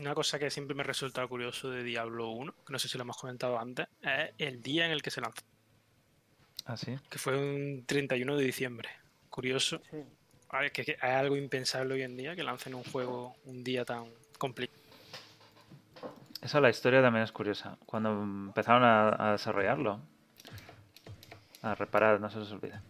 Una 0.00 0.14
cosa 0.14 0.38
que 0.38 0.50
siempre 0.50 0.76
me 0.76 0.84
resulta 0.84 1.26
curioso 1.26 1.70
de 1.70 1.82
Diablo 1.82 2.30
1, 2.30 2.54
que 2.66 2.72
no 2.72 2.78
sé 2.78 2.88
si 2.88 2.96
lo 2.96 3.02
hemos 3.02 3.16
comentado 3.16 3.58
antes, 3.58 3.88
es 4.00 4.30
el 4.38 4.62
día 4.62 4.86
en 4.86 4.92
el 4.92 5.02
que 5.02 5.10
se 5.10 5.20
lanzó, 5.20 5.42
¿Ah, 6.66 6.76
sí? 6.76 6.96
que 7.10 7.18
fue 7.18 7.36
un 7.36 7.84
31 7.84 8.36
de 8.36 8.44
diciembre. 8.44 8.90
Curioso. 9.28 9.80
Sí. 9.90 9.96
A 10.50 10.60
ver, 10.60 10.72
que, 10.72 10.84
que 10.84 10.92
es 10.92 11.02
algo 11.02 11.36
impensable 11.36 11.94
hoy 11.94 12.02
en 12.02 12.16
día 12.16 12.36
que 12.36 12.44
lancen 12.44 12.74
un 12.74 12.84
juego 12.84 13.34
un 13.44 13.64
día 13.64 13.84
tan 13.84 14.04
complicado. 14.38 14.80
Esa 16.48 16.62
la 16.62 16.70
historia 16.70 17.02
también 17.02 17.24
es 17.24 17.30
curiosa. 17.30 17.76
Cuando 17.84 18.10
empezaron 18.10 18.82
a, 18.82 19.28
a 19.28 19.32
desarrollarlo, 19.32 20.00
a 21.60 21.74
reparar, 21.74 22.22
no 22.22 22.30
se 22.30 22.38
os 22.38 22.50
olvide. 22.50 22.80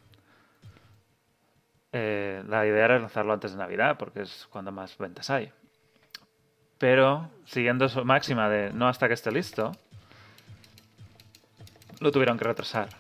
Eh, 1.91 2.45
la 2.47 2.65
idea 2.65 2.85
era 2.85 3.01
lanzarlo 3.01 3.33
antes 3.33 3.51
de 3.51 3.59
Navidad, 3.59 3.99
porque 3.99 4.23
es 4.23 4.47
cuando 4.53 4.71
más 4.71 4.97
ventas 4.97 5.29
hay. 5.31 5.53
Pero, 6.79 7.33
siguiendo 7.47 7.89
su 7.89 8.05
máxima 8.05 8.49
de 8.49 8.73
no 8.73 8.87
hasta 8.87 9.09
que 9.09 9.15
esté 9.15 9.33
listo, 9.33 9.73
lo 11.99 12.13
tuvieron 12.13 12.39
que 12.39 12.45
retrasar. 12.45 12.91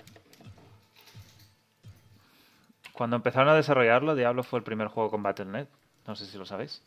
Cuando 2.92 3.14
empezaron 3.14 3.48
a 3.48 3.54
desarrollarlo, 3.54 4.16
Diablo 4.16 4.42
fue 4.42 4.58
el 4.58 4.64
primer 4.64 4.88
juego 4.88 5.12
con 5.12 5.22
Battle.net. 5.22 5.68
No 6.04 6.16
sé 6.16 6.26
si 6.26 6.36
lo 6.36 6.44
sabéis. 6.44 6.82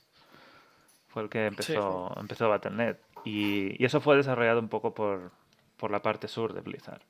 Fue 1.07 1.23
el 1.23 1.29
que 1.29 1.45
empezó, 1.45 2.13
empezó 2.19 2.49
Battle.net. 2.49 2.97
Y, 3.23 3.83
eso 3.83 4.01
fue 4.01 4.17
desarrollado 4.17 4.59
un 4.59 4.69
poco 4.69 4.93
por, 4.93 5.31
por 5.77 5.91
la 5.91 6.01
parte 6.01 6.27
sur 6.27 6.53
de 6.53 6.61
Blizzard. 6.61 7.01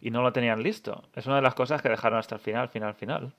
Y 0.00 0.10
no 0.10 0.22
lo 0.22 0.32
tenían 0.32 0.62
listo. 0.62 1.02
Es 1.14 1.26
una 1.26 1.36
de 1.36 1.42
las 1.42 1.54
cosas 1.54 1.82
que 1.82 1.88
dejaron 1.88 2.18
hasta 2.18 2.36
el 2.36 2.40
final, 2.40 2.68
final, 2.68 2.94
final. 2.94 3.34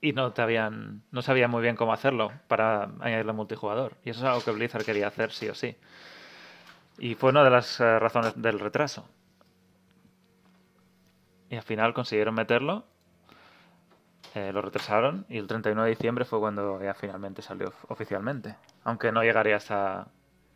Y 0.00 0.12
no 0.12 0.32
te 0.32 0.42
habían, 0.42 1.02
no 1.10 1.22
sabían 1.22 1.50
muy 1.50 1.60
bien 1.62 1.76
cómo 1.76 1.92
hacerlo 1.92 2.32
para 2.48 2.84
añadirle 3.00 3.32
multijugador. 3.32 3.96
Y 4.04 4.10
eso 4.10 4.20
es 4.20 4.26
algo 4.26 4.44
que 4.44 4.52
Blizzard 4.52 4.84
quería 4.84 5.08
hacer 5.08 5.32
sí 5.32 5.48
o 5.48 5.54
sí. 5.54 5.76
Y 6.98 7.14
fue 7.14 7.30
una 7.30 7.44
de 7.44 7.50
las 7.50 7.80
eh, 7.80 7.98
razones 7.98 8.34
del 8.40 8.58
retraso. 8.60 9.08
Y 11.50 11.56
al 11.56 11.62
final 11.62 11.94
consiguieron 11.94 12.34
meterlo. 12.34 12.84
eh, 14.34 14.52
lo 14.52 14.62
retrasaron 14.62 15.24
y 15.28 15.38
el 15.38 15.46
31 15.46 15.84
de 15.84 15.90
diciembre 15.90 16.24
fue 16.24 16.38
cuando 16.38 16.82
ya 16.82 16.94
finalmente 16.94 17.42
salió 17.42 17.68
of- 17.68 17.90
oficialmente. 17.90 18.56
Aunque 18.84 19.10
no 19.12 19.22
llegaría 19.22 19.56
hasta 19.56 20.08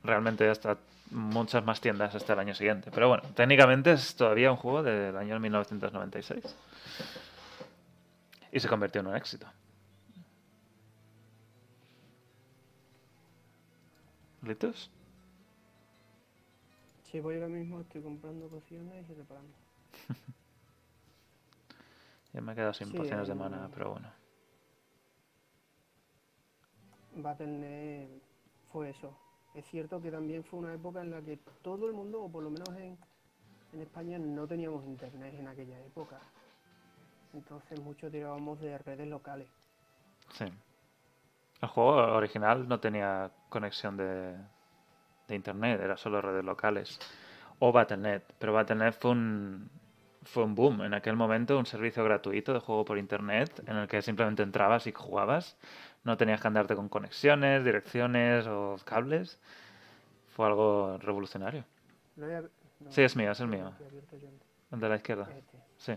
realmente 0.05 0.49
hasta 0.49 0.79
muchas 1.11 1.65
más 1.65 1.81
tiendas 1.81 2.15
hasta 2.15 2.33
el 2.33 2.39
año 2.39 2.55
siguiente. 2.55 2.91
Pero 2.91 3.09
bueno, 3.09 3.23
técnicamente 3.35 3.93
es 3.93 4.17
todavía 4.17 4.51
un 4.51 4.57
juego 4.57 4.83
del 4.83 5.17
año 5.17 5.39
1996. 5.39 6.57
Y 8.51 8.61
se 8.61 8.69
convirtió 8.69 9.01
en 9.01 9.09
un 9.09 9.17
éxito. 9.17 9.47
¿Listos? 14.43 14.91
Sí, 17.05 17.21
voy 17.21 17.37
ahora 17.37 17.49
mismo, 17.49 17.81
estoy 17.81 18.03
comprando 18.03 18.49
pociones 18.49 19.09
y 19.09 19.15
reparando. 19.15 19.55
ya 22.33 22.41
me 22.41 22.53
he 22.53 22.55
quedado 22.55 22.73
sin 22.73 22.91
pociones 22.91 23.29
de 23.29 23.35
mana, 23.35 23.69
pero 23.73 23.91
bueno. 23.91 24.09
Battle.net 27.15 28.09
fue 28.73 28.91
eso. 28.91 29.15
Es 29.55 29.67
cierto 29.67 30.01
que 30.01 30.11
también 30.11 30.45
fue 30.45 30.61
una 30.61 30.75
época 30.75 31.03
en 31.03 31.11
la 31.11 31.21
que 31.21 31.39
todo 31.63 31.87
el 31.87 31.93
mundo, 31.93 32.23
o 32.23 32.31
por 32.31 32.43
lo 32.43 32.51
menos 32.51 32.69
en, 32.71 32.97
en 33.73 33.81
España, 33.81 34.19
no 34.19 34.47
teníamos 34.47 34.85
internet 34.87 35.35
en 35.39 35.49
aquella 35.49 35.79
época. 35.81 36.19
Entonces 37.35 37.81
muchos 37.81 38.11
tirábamos 38.11 38.61
de 38.61 38.79
redes 38.79 39.09
locales. 39.09 39.49
Sí. 40.31 40.45
El 41.61 41.69
juego 41.69 41.95
original 42.15 42.67
no 42.69 42.81
tenía 42.81 43.31
conexión 43.49 43.97
de, 43.97 44.37
de 45.29 45.35
internet, 45.35 45.81
era 45.81 45.97
solo 45.97 46.21
redes 46.21 46.45
locales. 46.45 46.99
O 47.59 47.73
Battle.net. 47.73 48.23
Pero 48.39 48.53
Battle.net 48.53 48.93
fue 48.93 49.13
un, 49.13 49.71
fue 50.25 50.45
un 50.45 50.55
boom 50.55 50.83
en 50.83 50.95
aquel 50.95 51.17
momento, 51.17 51.59
un 51.59 51.67
servicio 51.67 52.05
gratuito 52.05 52.53
de 52.53 52.61
juego 52.61 52.85
por 52.85 52.99
internet 52.99 53.63
en 53.67 53.77
el 53.77 53.89
que 53.89 54.03
simplemente 54.03 54.43
entrabas 54.43 54.87
y 54.87 54.93
jugabas. 54.93 55.57
No 56.05 56.17
tenías 56.17 56.41
que 56.41 56.49
andarte 56.49 56.75
con 56.75 56.89
conexiones, 56.89 57.65
direcciones 57.65 58.47
o 58.47 58.77
cables. 58.85 59.39
Fue 60.29 60.47
algo 60.47 60.99
revolucionario. 60.99 61.65
sí, 62.89 63.03
es 63.03 63.17
mío, 63.17 63.31
es 63.31 63.41
el 63.41 63.49
mío. 63.49 63.73
El 64.73 64.81
de 64.81 64.89
la 64.89 64.97
izquierda. 64.97 65.29
Este. 65.31 65.59
Sí. 65.77 65.97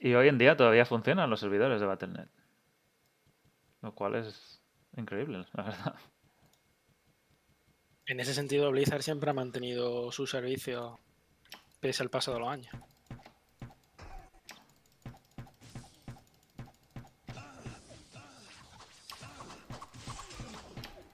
Y 0.00 0.14
hoy 0.14 0.28
en 0.28 0.38
día 0.38 0.56
todavía 0.56 0.86
funcionan 0.86 1.28
los 1.28 1.40
servidores 1.40 1.80
de 1.80 1.86
Battle.net. 1.86 2.28
Lo 3.82 3.94
cual 3.94 4.16
es 4.16 4.60
increíble, 4.96 5.44
la 5.52 5.62
verdad. 5.62 5.94
En 8.06 8.20
ese 8.20 8.32
sentido, 8.32 8.70
Blizzard 8.70 9.02
siempre 9.02 9.30
ha 9.30 9.34
mantenido 9.34 10.10
su 10.12 10.26
servicio 10.26 10.98
pese 11.80 12.02
al 12.02 12.10
paso 12.10 12.32
de 12.32 12.40
los 12.40 12.48
años. 12.48 12.74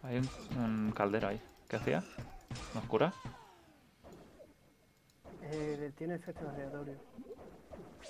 Hay 0.04 0.20
un, 0.56 0.92
caldero 0.92 1.28
ahí. 1.28 1.40
¿Qué 1.68 1.76
hacía? 1.76 2.02
¿Nos 2.74 2.84
cura? 2.84 3.12
Eh, 5.42 5.92
tiene 5.96 6.16
efecto 6.16 6.48
aleatorio. 6.48 6.96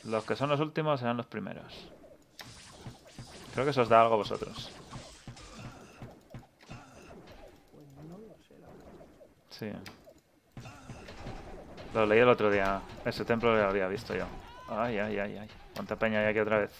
Los 0.04 0.24
que 0.24 0.34
son 0.34 0.50
los 0.50 0.60
últimos 0.60 1.00
serán 1.00 1.16
los 1.16 1.26
primeros. 1.26 1.88
Creo 3.52 3.64
que 3.64 3.70
eso 3.70 3.82
os 3.82 3.88
da 3.88 4.02
algo 4.02 4.14
a 4.14 4.18
vosotros. 4.18 4.70
Sí. 9.50 9.70
Lo 11.94 12.06
leí 12.06 12.18
el 12.18 12.28
otro 12.28 12.50
día. 12.50 12.82
Ese 13.04 13.24
templo 13.24 13.56
lo 13.56 13.64
había 13.64 13.86
visto 13.86 14.16
yo. 14.16 14.26
Ay, 14.68 14.98
ay, 14.98 15.18
ay, 15.18 15.36
ay. 15.36 15.48
¿Cuánta 15.74 15.96
peña 15.96 16.20
hay 16.20 16.26
aquí 16.26 16.40
otra 16.40 16.58
vez? 16.58 16.72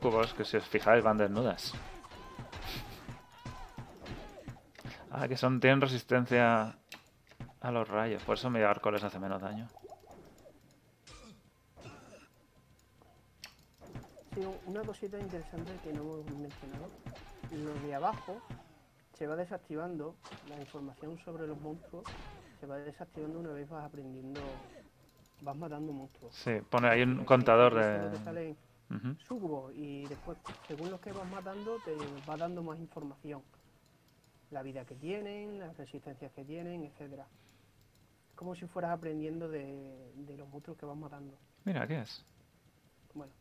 Sucubos 0.00 0.32
que 0.32 0.46
si 0.46 0.56
os 0.56 0.64
fijáis 0.64 1.04
van 1.04 1.18
desnudas. 1.18 1.74
Ah, 5.10 5.28
que 5.28 5.36
son 5.36 5.60
tienen 5.60 5.78
resistencia 5.78 6.74
a 7.60 7.70
los 7.70 7.86
rayos. 7.86 8.22
Por 8.22 8.38
eso 8.38 8.48
mi 8.48 8.62
arco 8.62 8.90
les 8.90 9.04
hace 9.04 9.18
menos 9.18 9.42
daño. 9.42 9.68
una 14.64 14.80
cosita 14.80 15.18
interesante 15.18 15.70
que 15.84 15.92
no 15.92 16.00
hemos 16.00 16.24
mencionado. 16.38 16.88
Lo 17.52 17.74
de 17.86 17.94
abajo 17.94 18.40
se 19.18 19.26
va 19.26 19.36
desactivando 19.36 20.14
la 20.48 20.56
información 20.58 21.18
sobre 21.26 21.46
los 21.46 21.60
monstruos. 21.60 22.04
Se 22.58 22.66
va 22.66 22.78
desactivando 22.78 23.40
una 23.40 23.52
vez 23.52 23.68
vas 23.68 23.84
aprendiendo, 23.84 24.40
vas 25.42 25.56
matando 25.56 25.92
monstruos. 25.92 26.34
Sí, 26.34 26.52
pone 26.70 26.88
ahí 26.88 27.02
un 27.02 27.26
contador 27.26 27.74
de... 27.74 28.56
Te 28.90 29.76
y 29.76 30.06
después, 30.06 30.36
según 30.66 30.90
los 30.90 31.00
que 31.00 31.12
vas 31.12 31.30
matando, 31.30 31.78
te 31.84 31.94
va 32.28 32.36
dando 32.36 32.62
más 32.62 32.78
información. 32.78 33.42
La 34.50 34.62
vida 34.62 34.84
que 34.84 34.96
tienen, 34.96 35.60
las 35.60 35.76
resistencias 35.76 36.32
que 36.32 36.44
tienen, 36.44 36.82
etcétera 36.82 37.24
Como 38.34 38.56
si 38.56 38.66
fueras 38.66 38.90
aprendiendo 38.90 39.48
de, 39.48 40.12
de 40.16 40.36
los 40.36 40.48
monstruos 40.48 40.76
que 40.76 40.86
vas 40.86 40.96
matando. 40.96 41.38
Mira, 41.64 41.86
¿qué 41.86 42.00
es? 42.00 42.24
Bueno, 43.14 43.32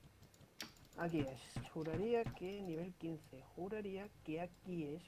Aquí 0.99 1.19
es. 1.21 1.69
Juraría 1.73 2.25
que 2.25 2.61
nivel 2.61 2.93
15. 2.95 3.41
Juraría 3.55 4.09
que 4.25 4.41
aquí 4.41 4.83
es 4.83 5.01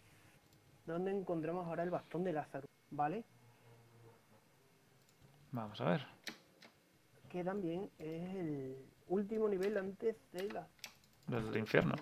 donde 0.85 1.11
encontramos 1.11 1.67
ahora 1.67 1.83
el 1.83 1.89
bastón 1.89 2.23
de 2.23 2.31
Lázaro. 2.31 2.65
¿Vale? 2.91 3.25
Vamos 5.51 5.81
a 5.81 5.89
ver. 5.89 6.07
Que 7.29 7.43
también 7.43 7.89
es 7.99 8.35
el 8.35 8.85
último 9.11 9.47
nivel 9.47 9.77
antes 9.77 10.15
de 10.31 10.51
la... 10.51 10.67
Del 11.27 11.57
infierno. 11.57 11.95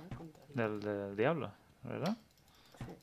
Del, 0.54 0.80
del 0.80 1.16
diablo, 1.16 1.52
¿verdad? 1.84 2.16
Sí. 2.80 2.94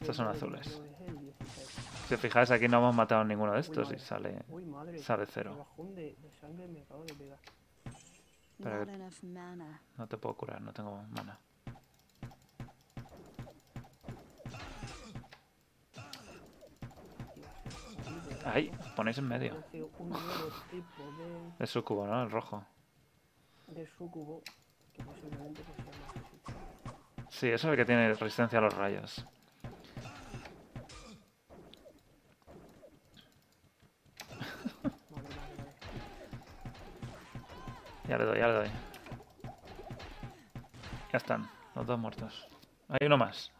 Estos 0.00 0.16
son 0.16 0.28
azules. 0.28 0.80
Si 2.08 2.14
os 2.14 2.20
fijáis, 2.20 2.50
aquí 2.50 2.68
no 2.68 2.78
hemos 2.78 2.94
matado 2.94 3.24
ninguno 3.24 3.52
de 3.52 3.60
estos 3.60 3.92
y 3.92 3.98
sale, 3.98 4.42
sale 5.00 5.26
cero. 5.26 5.66
no 9.98 10.06
te 10.06 10.16
puedo 10.18 10.34
curar, 10.36 10.60
no 10.60 10.72
tengo 10.72 11.02
mana. 11.10 11.38
Ahí, 18.44 18.70
ponéis 18.96 19.18
en 19.18 19.28
medio. 19.28 19.62
De 21.58 21.66
sucubo, 21.66 22.06
¿no? 22.06 22.22
El 22.22 22.30
rojo. 22.30 22.64
De 23.68 23.86
sucubo, 23.86 24.42
que 24.92 25.02
posiblemente 25.02 25.62
pues 25.62 25.92
Sí, 27.30 27.48
eso 27.48 27.68
es 27.68 27.72
el 27.72 27.76
que 27.76 27.84
tiene 27.84 28.12
resistencia 28.14 28.58
a 28.58 28.62
los 28.62 28.74
rayos. 28.74 29.24
Ya 38.08 38.18
le 38.18 38.24
doy, 38.24 38.38
ya 38.38 38.46
le 38.46 38.52
doy. 38.52 38.68
Ya 41.12 41.16
están, 41.16 41.48
los 41.74 41.86
dos 41.86 41.98
muertos. 41.98 42.46
Hay 42.88 43.06
uno 43.06 43.16
más. 43.16 43.50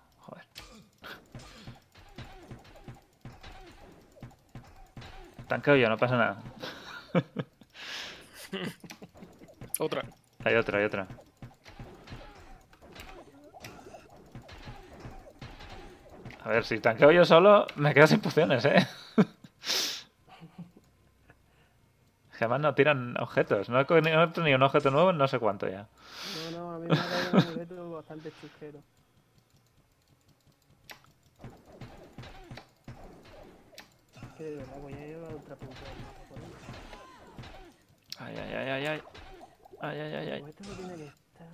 Tanqueo 5.53 5.77
yo, 5.77 5.89
no 5.91 5.99
pasa 5.99 6.16
nada. 6.16 6.43
otra. 9.79 10.03
Hay 10.45 10.55
otra, 10.55 10.79
hay 10.79 10.87
otra. 10.87 11.07
A 16.43 16.49
ver, 16.49 16.65
si 16.65 16.81
tanqueo 16.81 17.11
yo 17.11 17.27
solo, 17.27 17.66
me 17.77 17.93
quedo 17.93 18.07
sin 18.07 18.20
pociones, 18.20 18.65
¿eh? 18.65 18.89
además 22.39 22.61
no 22.61 22.74
tiran 22.74 23.20
objetos. 23.20 23.69
No 23.69 23.79
he, 23.79 23.85
tenido 23.85 24.57
un 24.57 24.62
objeto 24.62 24.91
nuevo 24.91 25.11
en 25.11 25.19
no 25.19 25.29
sé 25.29 25.39
cuánto 25.39 25.69
ya. 25.69 25.87
No, 26.51 26.59
no, 26.59 26.77
a 26.77 26.79
mí 26.79 26.87
me 26.89 26.95
ha 26.95 26.97
caído 26.97 27.31
un 27.31 27.37
objeto 27.37 27.91
bastante 27.91 28.33
chusquero. 28.41 28.79
Que 34.43 34.48
de 34.48 34.56
verdad 34.56 34.77
voy 34.81 34.93
a 34.93 34.97
a 34.97 35.36
otra 35.36 35.55
punta 35.55 35.81
del 35.85 36.02
mapa 36.02 36.24
por 36.28 36.39
ahí. 36.40 36.51
Ay, 38.19 38.35
ay, 38.39 38.55
ay, 38.55 38.70
ay, 38.70 38.86
ay. 38.86 39.02
Ay, 39.81 40.01
ay, 40.01 40.14
ay, 40.14 40.31
ay. 40.31 40.44
Esto 40.48 40.64
no 40.69 40.74
tiene 40.74 40.94
que 40.97 41.05
estar 41.05 41.47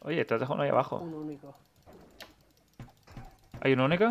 Oye, 0.00 0.24
te 0.24 0.34
has 0.34 0.40
dejado 0.40 0.54
uno 0.54 0.64
ahí 0.64 0.70
abajo. 0.70 0.96
Un 0.96 1.14
único. 1.14 1.54
¿Hay 3.60 3.72
uno 3.72 3.84
único? 3.84 4.06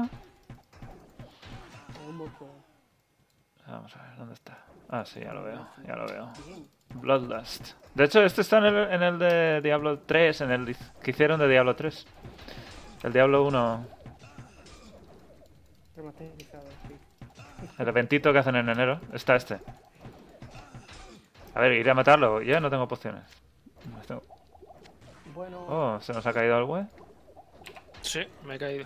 Un 2.08 2.16
monstruo. 2.16 2.50
Vamos 3.68 3.94
a 3.98 4.04
ver, 4.04 4.18
¿dónde 4.20 4.34
está? 4.34 4.64
Ah, 4.88 5.04
sí, 5.04 5.20
ya 5.20 5.34
lo 5.34 5.44
veo, 5.44 5.68
ya 5.86 5.98
lo 5.98 6.08
veo. 6.08 6.32
Bloodlust. 6.96 7.74
De 7.94 8.06
hecho, 8.06 8.24
este 8.24 8.40
está 8.40 8.60
en 8.60 8.66
el, 8.68 8.94
en 8.94 9.04
el 9.04 9.20
de 9.20 9.60
Diablo 9.62 10.00
3, 10.00 10.42
en 10.42 10.52
el 10.52 10.78
que 11.04 11.12
hicieron 11.12 11.42
de 11.42 11.50
Diablo 11.50 11.76
3. 11.76 12.08
El 13.04 13.12
Diablo 13.12 13.44
1. 13.44 13.98
El 17.78 17.88
eventito 17.88 18.34
que 18.34 18.40
hacen 18.40 18.56
en 18.56 18.70
enero. 18.70 19.00
Está 19.14 19.36
este. 19.36 19.60
A 21.56 21.60
ver, 21.62 21.74
iré 21.74 21.92
a 21.92 21.96
matarlo. 21.96 22.42
Ya 22.42 22.60
no 22.60 22.70
tengo 22.70 22.88
pociones. 22.88 23.24
No 23.92 24.00
tengo- 24.02 24.24
Bueno, 25.34 25.66
Oh, 25.68 26.00
se 26.02 26.14
nos 26.14 26.26
ha 26.26 26.34
caído 26.34 26.58
el 26.58 26.64
web. 26.66 26.86
Sí, 28.02 28.22
me 28.46 28.56
he 28.56 28.60
caído. 28.60 28.86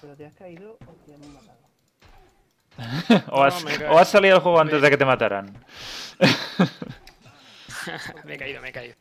pero 0.00 0.16
te 0.16 0.26
has 0.26 0.34
caído 0.34 0.76
o 0.86 0.92
te 1.06 1.14
han 1.14 1.32
matado. 1.32 1.58
o, 3.30 3.36
No, 3.38 3.44
has, 3.44 3.64
o 3.90 4.04
salido 4.04 4.34
del 4.34 4.42
juego 4.42 4.60
antes 4.60 4.82
de 4.82 4.90
que 4.90 4.96
te 4.96 5.04
mataran. 5.04 5.52
me 8.24 8.34
he 8.34 8.38
caído, 8.38 8.60
me 8.62 8.68
he 8.70 8.72
caído. 8.72 8.94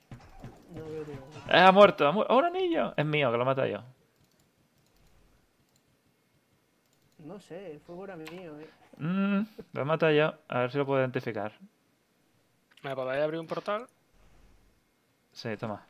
No 0.73 0.85
veo 0.85 1.03
de 1.05 1.13
Eh, 1.13 1.17
ha 1.49 1.71
muerto, 1.71 2.07
ha 2.07 2.11
muerto. 2.11 2.33
¡Oh, 2.33 2.38
un 2.38 2.45
anillo! 2.45 2.93
Es 2.95 3.05
mío, 3.05 3.31
que 3.31 3.38
lo 3.38 3.45
mata 3.45 3.67
yo. 3.67 3.83
No 7.26 7.39
sé, 7.39 7.72
el 7.73 7.80
fuego 7.80 8.06
era 8.06 8.15
mío, 8.15 8.60
eh. 8.60 8.68
Mm, 8.98 9.41
lo 9.73 9.81
he 9.81 9.85
matado 9.85 10.11
yo. 10.11 10.34
A 10.48 10.60
ver 10.60 10.72
si 10.72 10.77
lo 10.77 10.85
puedo 10.85 10.99
identificar. 10.99 11.53
¿Me 12.84 12.95
podéis 12.95 13.23
abrir 13.23 13.39
un 13.39 13.48
portal? 13.48 13.88
Sí, 15.34 15.56
toma. 15.57 15.85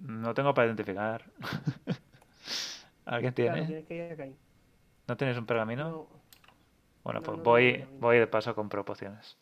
No 0.00 0.32
tengo 0.34 0.54
para 0.54 0.66
identificar. 0.66 1.24
¿Alguien 3.04 3.34
tiene? 3.34 3.66
tienes 3.66 3.86
que 3.86 3.94
ir 3.96 4.12
acá. 4.12 4.22
ahí. 4.24 4.36
¿No 5.06 5.16
tienes 5.16 5.36
un 5.36 5.46
pergamino? 5.46 5.90
No, 5.90 6.06
Bueno, 7.02 7.20
no, 7.20 7.26
pues 7.26 7.38
no 7.38 7.44
voy, 7.44 7.84
voy 8.00 8.18
de 8.18 8.26
paso 8.26 8.50
a 8.50 8.54
comprar 8.54 8.84
pociones. 8.84 9.36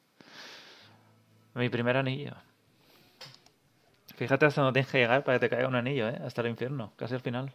Mi 1.55 1.69
primer 1.69 1.97
anillo. 1.97 2.33
Fíjate 4.17 4.47
hasta 4.47 4.63
dónde 4.63 4.79
tienes 4.79 4.91
que 4.93 4.99
llegar 4.99 5.25
para 5.25 5.39
que 5.39 5.49
te 5.49 5.51
caiga 5.55 5.69
un 5.69 5.75
anillo, 5.75 6.09
¿eh? 6.09 6.19
Hasta 6.25 6.41
el 6.43 6.49
infierno, 6.49 6.93
casi 6.97 7.15
al 7.15 7.21
final. 7.21 7.53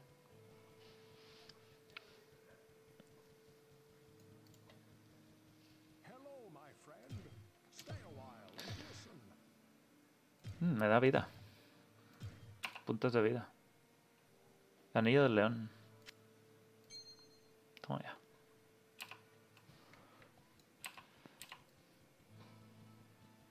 Me 10.76 10.88
da 10.88 11.00
vida. 11.00 11.28
Puntos 12.86 13.14
de 13.14 13.22
vida. 13.22 13.48
Anillo 14.94 15.24
del 15.24 15.36
león. 15.36 15.70
Toma 17.82 18.02
ya. 18.02 18.16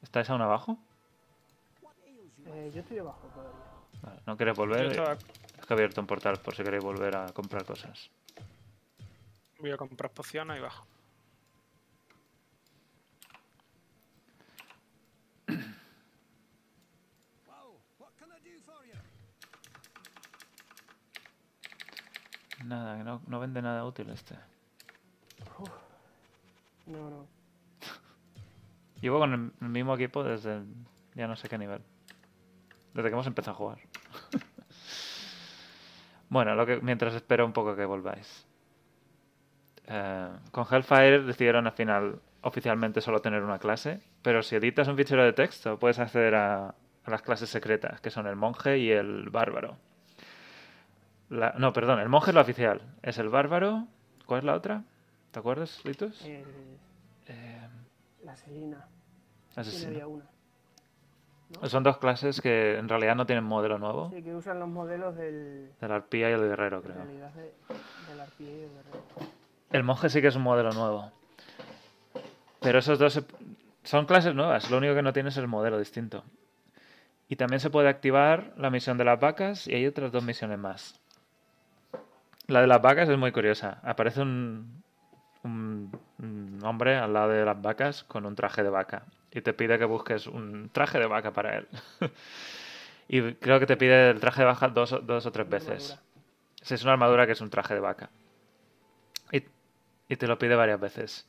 ¿Estáis 0.02 0.30
aún 0.30 0.42
abajo? 0.42 0.78
eh, 2.46 2.70
yo 2.72 2.80
estoy 2.80 2.98
abajo 2.98 3.26
todavía. 3.34 3.60
Vale, 4.02 4.20
¿No 4.26 4.36
queréis 4.36 4.56
volver? 4.56 4.86
estaba- 4.86 5.12
Es 5.14 5.66
que 5.66 5.72
he 5.72 5.74
abierto 5.74 6.00
un 6.00 6.06
portal 6.06 6.38
por 6.40 6.54
si 6.54 6.62
queréis 6.62 6.84
volver 6.84 7.16
a 7.16 7.26
comprar 7.32 7.64
cosas. 7.64 8.10
Voy 9.58 9.72
a 9.72 9.76
comprar 9.76 10.10
pociones 10.10 10.58
y 10.58 10.60
bajo. 10.60 10.86
Nada, 22.66 22.96
no, 23.04 23.22
no 23.26 23.38
vende 23.40 23.62
nada 23.62 23.84
útil 23.84 24.10
este. 24.10 24.34
No, 26.86 27.10
no. 27.10 27.26
Llevo 29.00 29.18
con 29.20 29.32
el, 29.32 29.52
el 29.60 29.68
mismo 29.68 29.94
equipo 29.94 30.24
desde 30.24 30.56
el- 30.56 30.66
ya 31.14 31.26
no 31.28 31.36
sé 31.36 31.48
qué 31.48 31.58
nivel. 31.58 31.80
Desde 32.92 33.08
que 33.08 33.12
hemos 33.14 33.26
empezado 33.26 33.52
a 33.54 33.58
jugar. 33.58 33.78
bueno, 36.28 36.54
lo 36.54 36.66
que, 36.66 36.80
mientras 36.80 37.14
espero 37.14 37.44
un 37.46 37.52
poco 37.52 37.76
que 37.76 37.84
volváis. 37.84 38.46
Eh, 39.86 40.28
con 40.50 40.66
Hellfire 40.68 41.22
decidieron 41.22 41.66
al 41.66 41.72
final 41.72 42.20
oficialmente 42.42 43.00
solo 43.00 43.20
tener 43.20 43.42
una 43.42 43.58
clase, 43.58 44.00
pero 44.22 44.42
si 44.42 44.56
editas 44.56 44.88
un 44.88 44.96
fichero 44.96 45.22
de 45.22 45.32
texto 45.32 45.78
puedes 45.78 45.98
acceder 45.98 46.34
a, 46.34 46.68
a 46.68 47.10
las 47.10 47.22
clases 47.22 47.48
secretas, 47.50 48.00
que 48.00 48.10
son 48.10 48.26
el 48.26 48.34
monje 48.36 48.78
y 48.78 48.90
el 48.90 49.30
bárbaro. 49.30 49.76
La- 51.30 51.54
no, 51.58 51.72
perdón, 51.72 51.98
el 52.00 52.08
monje 52.08 52.30
es 52.30 52.34
la 52.34 52.40
oficial. 52.42 52.80
Es 53.02 53.18
el 53.18 53.28
bárbaro. 53.28 53.86
¿Cuál 54.26 54.38
es 54.40 54.44
la 54.44 54.54
otra? 54.54 54.82
¿Te 55.30 55.38
acuerdas, 55.38 55.80
Litus? 55.84 56.24
El- 56.24 56.44
Eh, 57.28 57.68
la 58.24 58.32
asesina. 58.32 58.86
¿Quién 59.52 59.60
asesino. 59.66 59.90
había 59.90 60.06
una? 60.06 60.24
Son 61.68 61.82
dos 61.82 61.98
clases 61.98 62.40
que 62.40 62.76
en 62.78 62.88
realidad 62.88 63.14
no 63.16 63.26
tienen 63.26 63.44
modelo 63.44 63.78
nuevo. 63.78 64.10
Sí, 64.14 64.22
que 64.22 64.34
usan 64.34 64.58
los 64.60 64.68
modelos 64.68 65.16
del, 65.16 65.70
Del 65.80 65.92
arpía 65.92 66.30
y 66.30 66.32
el 66.34 66.40
guerrero, 66.40 66.76
en 66.78 66.82
creo. 66.82 66.96
realidad 66.96 67.30
de, 67.34 67.52
del 68.10 68.20
arpía 68.20 68.48
y 68.50 68.56
del 68.60 68.70
guerrero. 68.70 69.04
El 69.70 69.82
monje 69.84 70.08
sí 70.08 70.20
que 70.20 70.28
es 70.28 70.36
un 70.36 70.42
modelo 70.42 70.70
nuevo. 70.72 71.10
Pero 72.60 72.78
esos 72.80 72.98
dos 72.98 73.12
se- 73.12 73.24
son 73.84 74.06
clases 74.06 74.34
nuevas. 74.34 74.70
Lo 74.70 74.78
único 74.78 74.94
que 74.94 75.02
no 75.02 75.12
tiene 75.12 75.28
es 75.28 75.36
el 75.36 75.46
modelo 75.48 75.78
distinto. 75.78 76.24
Y 77.28 77.36
también 77.36 77.60
se 77.60 77.70
puede 77.70 77.88
activar 77.88 78.52
la 78.56 78.70
misión 78.70 78.98
de 78.98 79.04
las 79.04 79.18
vacas 79.20 79.66
y 79.66 79.74
hay 79.74 79.86
otras 79.86 80.10
dos 80.12 80.22
misiones 80.24 80.58
más. 80.58 81.00
La 82.48 82.60
de 82.60 82.66
las 82.66 82.80
vacas 82.80 83.08
es 83.08 83.18
muy 83.18 83.32
curiosa. 83.32 83.80
Aparece 83.82 84.22
un, 84.22 84.82
un, 85.42 85.90
un 86.18 86.60
hombre 86.64 86.96
al 86.96 87.12
lado 87.12 87.30
de 87.30 87.44
las 87.44 87.60
vacas 87.60 88.04
con 88.04 88.24
un 88.26 88.34
traje 88.36 88.62
de 88.62 88.70
vaca. 88.70 89.02
Y 89.32 89.40
te 89.40 89.52
pide 89.52 89.78
que 89.78 89.84
busques 89.84 90.26
un 90.26 90.70
traje 90.72 90.98
de 90.98 91.06
vaca 91.06 91.32
para 91.32 91.58
él. 91.58 91.68
y 93.08 93.34
creo 93.34 93.58
que 93.58 93.66
te 93.66 93.76
pide 93.76 94.10
el 94.10 94.20
traje 94.20 94.40
de 94.42 94.46
vaca 94.46 94.68
dos, 94.68 94.92
o- 94.92 95.00
dos 95.00 95.26
o 95.26 95.32
tres 95.32 95.48
veces. 95.48 95.98
Sí, 96.62 96.74
es 96.74 96.82
una 96.84 96.92
armadura 96.92 97.26
que 97.26 97.32
es 97.32 97.40
un 97.40 97.50
traje 97.50 97.74
de 97.74 97.80
vaca. 97.80 98.10
Y, 99.32 99.42
y 100.08 100.16
te 100.16 100.26
lo 100.26 100.38
pide 100.38 100.54
varias 100.54 100.80
veces. 100.80 101.26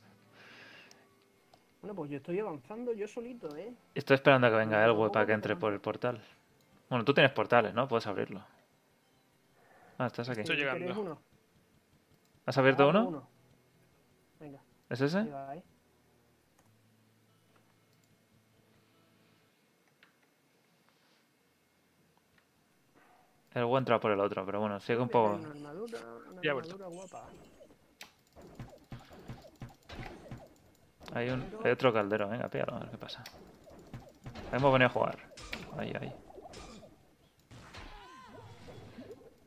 Bueno, 1.82 1.94
pues 1.94 2.10
yo 2.10 2.16
estoy 2.16 2.38
avanzando 2.40 2.92
yo 2.92 3.06
solito, 3.06 3.54
¿eh? 3.56 3.72
Estoy 3.94 4.14
esperando 4.14 4.46
a 4.46 4.50
que 4.50 4.56
venga 4.56 4.84
Elwe 4.84 5.10
para 5.10 5.26
que 5.26 5.32
entre 5.32 5.54
por 5.56 5.72
el 5.72 5.80
portal. 5.80 6.20
Bueno, 6.88 7.04
tú 7.04 7.12
tienes 7.14 7.32
portales, 7.32 7.74
¿no? 7.74 7.86
Puedes 7.86 8.06
abrirlo. 8.06 8.42
Ah, 9.98 10.06
estás 10.06 10.28
aquí. 10.28 10.40
Estoy 10.40 10.56
¿Queréis 10.56 10.80
llegando. 10.80 11.00
uno? 11.00 11.22
¿Has 12.46 12.56
abierto 12.56 12.84
Abro 12.84 13.04
uno? 13.08 13.28
Venga, 14.40 14.60
¿Es 14.88 15.00
ese? 15.00 15.18
ahí 15.18 15.28
va, 15.28 15.56
¿eh? 15.56 15.62
Elwe 23.54 23.78
entra 23.78 23.98
por 23.98 24.12
el 24.12 24.20
otro, 24.20 24.44
pero 24.46 24.60
bueno, 24.60 24.78
sigue 24.80 25.00
un 25.00 25.08
poco... 25.08 25.34
Una 25.34 25.50
armadura, 25.50 25.98
una 26.30 26.42
Ya 26.42 26.50
he 26.50 26.52
vuelto. 26.52 26.74
armadura 26.74 26.88
guapa. 26.88 27.24
Hay, 31.14 31.30
un, 31.30 31.42
hay 31.64 31.72
otro 31.72 31.92
caldero, 31.92 32.28
venga, 32.28 32.48
píllalo, 32.48 32.76
a 32.76 32.80
ver 32.80 32.90
qué 32.90 32.98
pasa. 32.98 33.24
Hemos 34.52 34.72
venido 34.72 34.86
a 34.88 34.92
jugar. 34.92 35.18
Ahí, 35.78 35.92
ahí. 36.00 36.14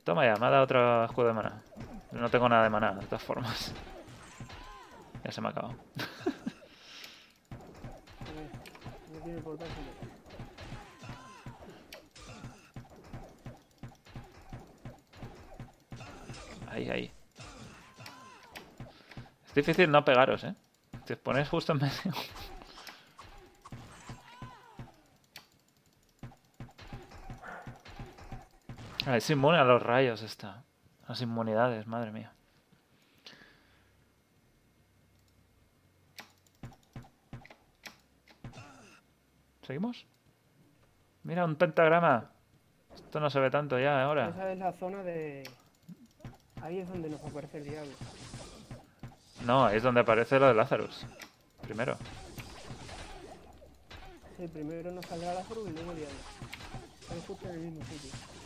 Toma 0.03 0.25
ya, 0.25 0.35
me 0.35 0.47
ha 0.47 0.49
dado 0.49 0.63
otro 0.63 1.05
escudo 1.05 1.27
de 1.27 1.33
maná. 1.33 1.61
No 2.11 2.29
tengo 2.29 2.49
nada 2.49 2.63
de 2.63 2.69
maná, 2.69 2.93
de 2.93 3.05
todas 3.05 3.23
formas. 3.23 3.73
Ya 5.23 5.31
se 5.31 5.41
me 5.41 5.47
ha 5.47 5.51
acabado. 5.51 5.75
Ahí, 16.69 16.89
ahí. 16.89 17.11
Es 19.47 19.53
difícil 19.55 19.91
no 19.91 20.03
pegaros, 20.05 20.43
¿eh? 20.45 20.55
Te 21.05 21.17
pones 21.17 21.47
justo 21.49 21.73
en 21.73 21.79
medio. 21.79 22.13
Es 29.17 29.29
inmune 29.29 29.57
a 29.57 29.63
los 29.63 29.81
rayos 29.81 30.21
esta. 30.21 30.63
Las 31.07 31.21
inmunidades, 31.21 31.87
madre 31.87 32.11
mía. 32.11 32.33
¿Seguimos? 39.63 40.05
Mira, 41.23 41.45
un 41.45 41.55
pentagrama. 41.55 42.31
Esto 42.93 43.19
no 43.19 43.29
se 43.29 43.39
ve 43.39 43.49
tanto 43.49 43.79
ya 43.79 44.03
ahora. 44.03 44.29
Esa 44.29 44.51
es 44.51 44.57
la 44.57 44.73
zona 44.73 45.03
de... 45.03 45.49
Ahí 46.61 46.79
es 46.79 46.89
donde 46.89 47.09
nos 47.09 47.23
aparece 47.23 47.57
el 47.57 47.63
diablo. 47.65 47.91
No, 49.45 49.65
ahí 49.65 49.77
es 49.77 49.83
donde 49.83 50.01
aparece 50.01 50.39
lo 50.39 50.47
de 50.47 50.53
Lazarus. 50.53 51.05
Primero. 51.61 51.97
Sí, 54.37 54.47
primero 54.47 54.91
nos 54.91 55.05
saldrá 55.05 55.33
la 55.33 55.41
y 55.41 55.45
luego 55.73 55.91
el 55.91 55.97
diablo. 55.97 56.19
Estamos 56.99 57.25
justo 57.25 57.47
en 57.49 57.53
el 57.53 57.59
mismo 57.59 57.85
sitio. 57.85 58.40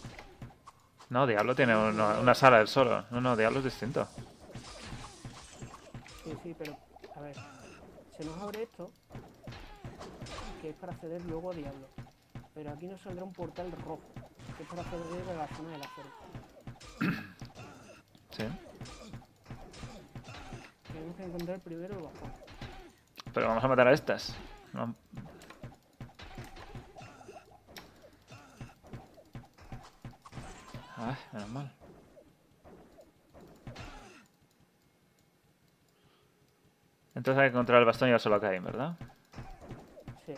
No, 1.09 1.27
Diablo 1.27 1.55
tiene 1.55 1.75
una, 1.75 2.19
una 2.19 2.35
sala 2.35 2.57
del 2.57 2.67
solo. 2.67 3.05
No, 3.11 3.21
no, 3.21 3.35
Diablo 3.35 3.59
es 3.59 3.65
distinto. 3.65 4.07
Sí, 6.23 6.33
sí, 6.43 6.55
pero... 6.57 6.77
A 7.15 7.19
ver. 7.21 7.35
Se 8.17 8.25
nos 8.25 8.37
abre 8.41 8.63
esto. 8.63 8.89
Que 10.61 10.69
es 10.69 10.75
para 10.75 10.93
acceder 10.93 11.23
luego 11.25 11.51
a 11.51 11.53
diablo. 11.55 11.87
Pero 12.53 12.71
aquí 12.71 12.87
nos 12.87 13.01
saldrá 13.01 13.23
un 13.23 13.33
portal 13.33 13.71
rojo. 13.83 14.01
que 14.57 14.63
es 14.63 14.69
por 14.69 14.79
hacer 14.79 14.99
de 14.99 15.35
la 15.35 15.47
zona 15.55 15.69
del 15.71 15.81
acero. 15.83 16.09
Sí. 18.31 18.43
Tenemos 20.91 21.15
que 21.17 21.23
encontrar 21.23 21.59
primero 21.59 21.97
el 21.97 22.03
bastón. 22.03 22.31
Pero 23.33 23.47
vamos 23.47 23.63
a 23.63 23.67
matar 23.67 23.87
a 23.87 23.93
estas. 23.93 24.35
No- 24.73 24.95
Ay, 31.05 31.15
menos 31.33 31.49
mal. 31.49 31.71
Entonces 37.13 37.41
hay 37.41 37.49
que 37.49 37.53
encontrar 37.53 37.79
el 37.79 37.85
bastón 37.85 38.13
y 38.13 38.19
solo 38.19 38.41
cae, 38.41 38.59
¿verdad? 38.59 38.97
Sí. 40.25 40.33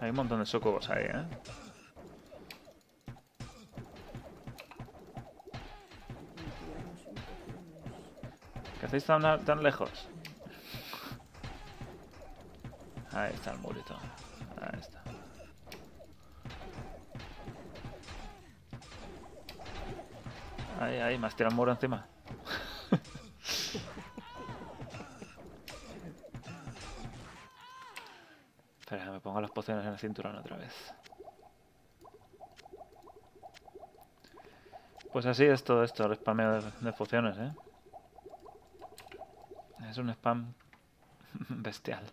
Hay 0.00 0.10
un 0.10 0.16
montón 0.16 0.40
de 0.40 0.46
socobos 0.46 0.90
ahí, 0.90 1.04
¿eh? 1.04 1.24
¿Qué 8.90 8.96
hacéis 8.96 9.44
tan, 9.46 9.62
lejos? 9.62 10.08
Ahí 13.12 13.32
está 13.32 13.52
el 13.52 13.58
murito. 13.58 13.96
Ahí 14.60 14.80
está. 14.80 15.00
Ahí, 20.80 20.96
ahí, 20.98 21.16
me 21.18 21.28
has 21.28 21.36
tirado 21.36 21.50
el 21.52 21.56
muro 21.56 21.70
encima. 21.70 22.04
Espera, 28.80 29.12
me 29.12 29.20
pongo 29.20 29.40
las 29.40 29.52
pociones 29.52 29.86
en 29.86 29.92
el 29.92 29.98
cinturón 30.00 30.34
otra 30.34 30.56
vez. 30.56 30.74
Pues 35.12 35.26
así 35.26 35.44
es 35.44 35.62
todo 35.62 35.84
esto, 35.84 36.06
el 36.06 36.16
spameo 36.16 36.60
de 36.60 36.92
pociones, 36.92 37.38
¿eh? 37.38 37.52
Es 39.90 39.98
un 39.98 40.08
spam 40.10 40.54
bestial. 41.48 42.04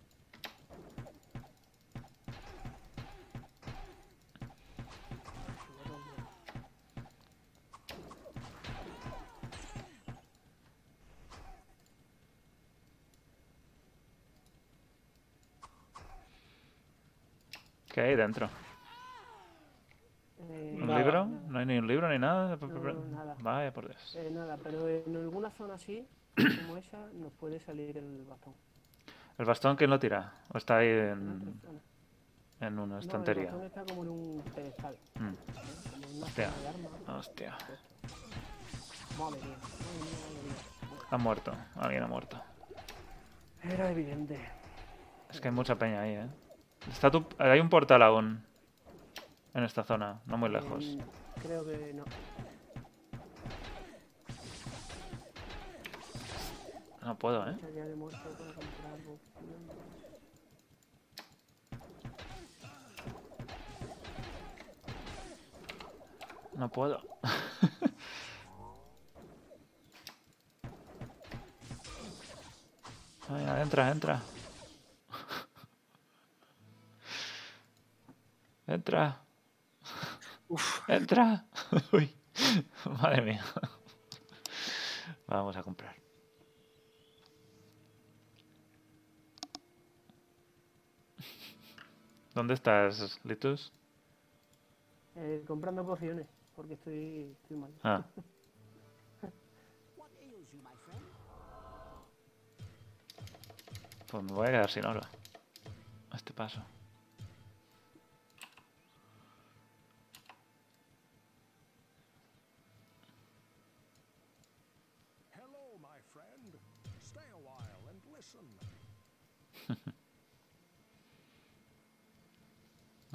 ¿Qué 17.94 18.02
hay 18.02 18.16
dentro? 18.16 18.50
Eh, 20.40 20.78
¿Un 20.80 20.88
Nada. 20.88 21.00
libro? 21.00 21.26
¿No 21.26 21.60
hay 21.60 21.66
ni 21.66 21.78
un 21.78 21.88
libro 21.88 22.10
ni 22.10 22.20
nada? 22.20 22.58
No, 22.58 22.94
nada. 23.06 23.36
Vaya, 23.40 23.74
por 23.74 23.88
Dios. 23.88 24.16
eh, 24.16 24.30
nada, 24.32 24.58
pero 24.62 24.88
en 24.88 25.16
alguna 25.16 25.50
zona 25.52 25.76
así, 25.76 26.08
como 26.38 26.78
esa, 26.78 26.98
nos 27.14 27.32
puede 27.34 27.60
salir 27.60 27.98
el 27.98 28.24
bastón. 28.26 28.54
¿El 29.38 29.46
bastón 29.46 29.76
quién 29.76 29.90
lo 29.90 30.00
tira? 30.00 30.34
¿O 30.54 30.58
está 30.58 30.78
ahí 30.78 30.88
En 30.90 31.60
en, 32.60 32.80
una 32.80 32.86
No, 32.86 32.98
el 32.98 33.04
estantería? 33.04 33.46
bastón 33.52 33.66
está 33.66 33.86
como 33.86 34.04
en 34.04 34.10
un 34.10 34.44
pedestal. 34.56 34.96
Mm. 35.16 35.34
Como 36.12 36.26
Hostia. 36.26 36.50
Hostia. 37.08 37.58
Madre 39.20 39.40
mía. 39.42 39.58
Ha 41.10 41.18
muerto. 41.18 41.52
Alguien 41.76 42.04
ha 42.04 42.08
muerto. 42.08 42.42
Era 43.64 43.92
evidente. 43.92 44.40
Es 45.30 45.42
que 45.42 45.48
hay 45.50 45.54
mucha 45.54 45.76
peña 45.76 46.02
ahí, 46.02 46.14
¿eh? 46.14 46.28
Está 46.90 47.12
tu... 47.12 47.26
Hay 47.38 47.60
un 47.60 47.70
portal 47.70 48.02
aún. 48.02 48.44
En 49.54 49.64
esta 49.64 49.84
zona, 49.84 50.20
no 50.26 50.38
muy 50.38 50.50
lejos. 50.50 50.98
Creo 51.42 51.66
que 51.66 51.94
no. 51.94 52.04
No 57.08 57.18
puedo, 57.18 57.50
¿eh? 57.50 57.58
No 66.56 66.70
puedo. 66.70 67.02
Ay, 73.30 73.62
entra, 73.62 73.90
entra. 73.90 74.22
Entra, 78.68 79.22
Uf, 80.50 80.82
entra. 80.90 81.46
Uy, 81.94 82.14
madre 83.02 83.22
mía. 83.22 83.46
Vamos 85.26 85.56
a 85.56 85.64
comprar. 85.64 86.07
¿Dónde 92.38 92.54
estás, 92.54 93.20
Litus? 93.24 93.74
Eh, 95.16 95.44
comprando 95.48 95.84
pociones, 95.84 96.28
porque 96.56 96.76
estoy, 96.76 97.36
estoy 97.42 97.58
mal. 97.58 97.72
Ah, 97.84 98.06
pues 104.12 104.24
me 104.24 104.34
voy 104.34 104.46
a 104.50 104.52
quedar 104.52 104.70
sin 104.70 104.86
oro. 104.86 105.02
A 106.12 106.16
este 106.16 106.32
paso. 106.32 106.62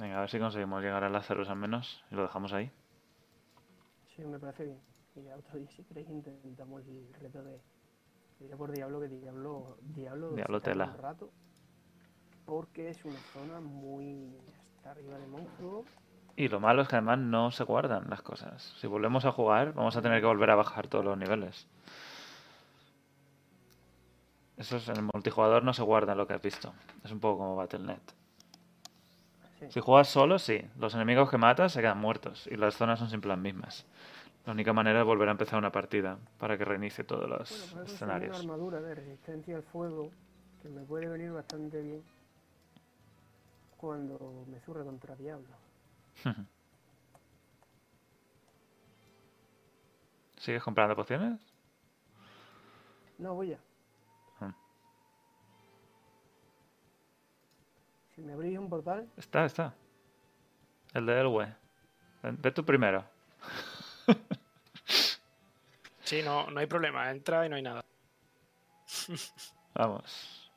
Venga, 0.03 0.17
a 0.17 0.19
ver 0.19 0.29
si 0.29 0.37
conseguimos 0.37 0.83
llegar 0.83 1.01
a 1.05 1.09
Lazarus 1.09 1.47
al 1.47 1.55
menos 1.55 2.03
y 2.11 2.15
lo 2.15 2.23
dejamos 2.23 2.51
ahí. 2.51 2.69
Sí, 4.13 4.21
me 4.25 4.37
parece 4.37 4.65
bien. 4.65 4.79
Y 5.15 5.23
ya 5.23 5.37
otro 5.37 5.57
día, 5.57 5.69
si 5.71 5.81
queréis, 5.85 6.09
intentamos 6.09 6.85
el 6.85 7.07
reto 7.21 7.41
de. 7.41 7.61
Diré 8.37 8.57
por 8.57 8.73
Diablo 8.73 8.99
que 8.99 9.07
Diablo. 9.07 9.77
Diablo, 9.79 10.31
Diablo 10.31 10.61
tela. 10.61 10.91
Un 10.93 11.01
rato. 11.01 11.29
Porque 12.45 12.89
es 12.89 13.05
una 13.05 13.17
zona 13.31 13.61
muy. 13.61 14.35
Está 14.75 14.91
arriba 14.91 15.17
de 15.17 15.25
monstruo. 15.27 15.85
Y 16.35 16.49
lo 16.49 16.59
malo 16.59 16.81
es 16.81 16.89
que 16.89 16.97
además 16.97 17.19
no 17.19 17.51
se 17.51 17.63
guardan 17.63 18.09
las 18.09 18.21
cosas. 18.21 18.75
Si 18.81 18.87
volvemos 18.87 19.23
a 19.23 19.31
jugar, 19.31 19.73
vamos 19.73 19.95
a 19.95 20.01
tener 20.01 20.19
que 20.19 20.27
volver 20.27 20.49
a 20.49 20.55
bajar 20.55 20.89
todos 20.89 21.05
los 21.05 21.17
niveles. 21.17 21.65
Eso 24.57 24.75
es, 24.75 24.89
en 24.89 24.97
el 24.97 25.09
multijugador 25.13 25.63
no 25.63 25.73
se 25.73 25.81
guarda 25.81 26.13
lo 26.13 26.27
que 26.27 26.33
has 26.33 26.41
visto. 26.41 26.73
Es 27.05 27.11
un 27.13 27.21
poco 27.21 27.37
como 27.37 27.55
Battle.net. 27.55 28.22
Si 29.69 29.79
juegas 29.79 30.07
solo, 30.09 30.39
sí. 30.39 30.61
Los 30.77 30.93
enemigos 30.95 31.29
que 31.29 31.37
matas 31.37 31.73
se 31.73 31.81
quedan 31.81 31.99
muertos 31.99 32.47
y 32.51 32.55
las 32.55 32.75
zonas 32.75 32.99
son 32.99 33.09
siempre 33.09 33.29
las 33.29 33.37
mismas. 33.37 33.85
La 34.45 34.51
única 34.53 34.73
manera 34.73 34.99
es 34.99 35.05
volver 35.05 35.29
a 35.29 35.31
empezar 35.31 35.57
una 35.57 35.71
partida 35.71 36.17
para 36.37 36.57
que 36.57 36.65
reinicie 36.65 37.03
todos 37.03 37.29
los 37.29 37.49
Bueno, 37.49 37.63
conseguido 37.65 37.83
una 37.83 37.93
escenarios. 37.93 38.39
armadura 38.39 38.81
de 38.81 38.95
resistencia 38.95 39.55
al 39.55 39.63
fuego 39.63 40.11
que 40.61 40.69
me 40.69 40.81
puede 40.81 41.07
venir 41.07 41.31
bastante 41.31 41.81
bien 41.81 42.03
cuando 43.77 44.45
me 44.47 44.59
contra 44.83 45.15
Diablo. 45.15 45.47
¿Sigues 50.37 50.63
comprando 50.63 50.95
pociones? 50.95 51.39
No, 53.17 53.35
voy 53.35 53.49
ya. 53.49 53.59
Si 58.15 58.21
me 58.21 58.33
abrís 58.33 58.59
un 58.59 58.69
portal, 58.69 59.09
Está, 59.17 59.45
está. 59.45 59.73
El 60.93 61.05
de 61.07 61.19
Elwe. 61.19 61.55
Ve 62.21 62.51
tú 62.51 62.63
primero. 62.63 63.03
sí, 66.03 66.21
no, 66.23 66.49
no 66.51 66.59
hay 66.59 66.67
problema. 66.67 67.09
Entra 67.09 67.45
y 67.45 67.49
no 67.49 67.55
hay 67.55 67.63
nada. 67.63 67.83
Vamos. 69.73 70.51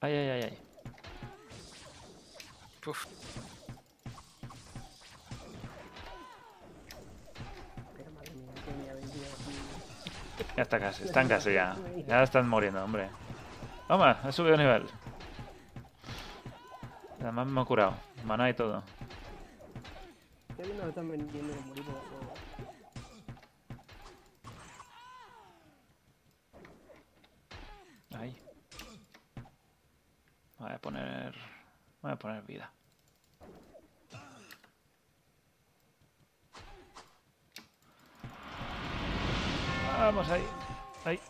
Ay, 0.00 0.12
ay, 0.12 0.28
ay, 0.28 0.42
ay. 0.42 0.58
Uf. 2.86 3.06
Ya 10.56 10.62
está 10.62 10.80
casi, 10.80 11.04
están 11.04 11.28
casi 11.28 11.52
ya. 11.52 11.76
Ya 12.06 12.22
están 12.22 12.48
muriendo, 12.48 12.82
hombre. 12.82 13.08
Toma, 13.88 14.20
he 14.24 14.32
subido 14.32 14.56
nivel. 14.56 14.86
Además 17.20 17.46
me 17.46 17.62
he 17.62 17.64
curado. 17.64 17.94
Maná 18.24 18.50
y 18.50 18.54
todo. 18.54 18.82
Ahí. 28.18 28.36
Voy 30.58 30.72
a 30.72 30.78
poner. 30.78 31.34
Voy 32.02 32.12
a 32.12 32.16
poner 32.16 32.42
vida. 32.42 32.72
Vamos 39.98 40.28
ahí. 40.28 40.44
Ahí. 41.04 41.20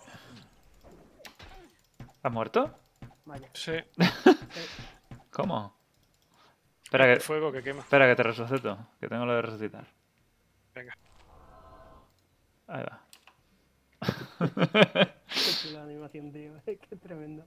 ¿Ha 2.27 2.29
muerto? 2.29 2.77
Vaya. 3.25 3.49
Sí, 3.53 3.71
¿Cómo? 5.31 5.77
Espera 6.83 7.13
el 7.13 7.19
que, 7.19 7.25
fuego 7.25 7.53
que 7.53 7.63
quema. 7.63 7.83
espera 7.83 8.09
que 8.09 8.17
te 8.17 8.23
resucito. 8.25 8.77
Que 8.99 9.07
tengo 9.07 9.25
lo 9.27 9.35
de 9.37 9.43
resucitar. 9.43 9.87
Venga. 10.75 10.93
Ahí 12.67 12.83
va. 12.83 13.01
Qué 15.29 15.51
chula 15.63 15.79
la 15.79 15.83
animación, 15.85 16.33
tío. 16.33 16.57
Es 16.67 16.81
que 16.81 16.97
es 16.97 17.01
tremendo. 17.01 17.47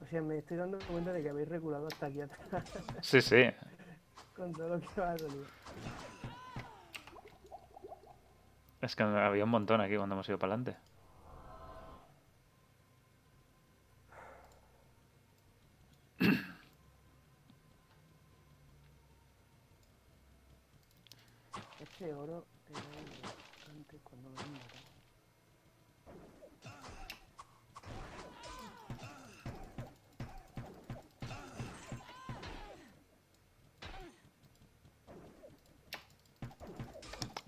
O 0.00 0.06
sea, 0.06 0.22
me 0.22 0.38
estoy 0.38 0.58
dando 0.58 0.78
cuenta 0.86 1.12
de 1.12 1.24
que 1.24 1.30
habéis 1.30 1.48
reculado 1.48 1.88
hasta 1.88 2.06
aquí 2.06 2.20
atrás 2.20 2.62
Sí, 3.02 3.20
sí. 3.20 3.50
con 4.36 4.52
todo 4.52 4.68
lo 4.68 4.80
que 4.80 5.00
va 5.00 5.10
a 5.14 5.18
salir. 5.18 5.44
Es 8.80 8.96
que 8.96 9.02
había 9.02 9.44
un 9.44 9.50
montón 9.50 9.80
aquí 9.80 9.96
cuando 9.96 10.14
hemos 10.14 10.28
ido 10.28 10.38
para 10.38 10.54
adelante. 10.54 10.87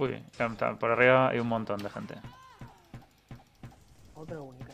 Uy, 0.00 0.24
por 0.78 0.90
arriba 0.90 1.28
hay 1.28 1.40
un 1.40 1.46
montón 1.46 1.76
de 1.82 1.90
gente. 1.90 2.14
Otra 4.14 4.40
única. 4.40 4.72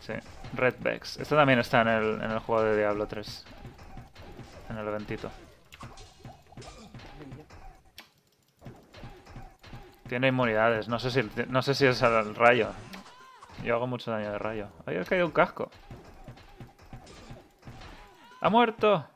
Sí. 0.00 0.12
Red 0.52 0.74
Vex. 0.80 1.16
Esto 1.16 1.34
también 1.34 1.60
está 1.60 1.80
en 1.80 1.88
el, 1.88 2.22
en 2.22 2.30
el 2.30 2.38
juego 2.40 2.62
de 2.62 2.76
Diablo 2.76 3.06
3. 3.06 3.46
En 4.68 4.76
el 4.76 4.86
eventito. 4.86 5.30
Tiene 10.10 10.28
inmunidades. 10.28 10.88
No 10.88 10.98
sé 10.98 11.10
si, 11.10 11.26
no 11.48 11.62
sé 11.62 11.74
si 11.74 11.86
es 11.86 12.02
al 12.02 12.34
rayo. 12.34 12.68
Yo 13.64 13.76
hago 13.76 13.86
mucho 13.86 14.10
daño 14.10 14.30
de 14.30 14.38
rayo. 14.38 14.68
Ahí 14.84 14.98
ha 14.98 15.04
caído 15.04 15.24
un 15.24 15.32
casco. 15.32 15.70
¡Ha 18.42 18.50
muerto! 18.50 19.06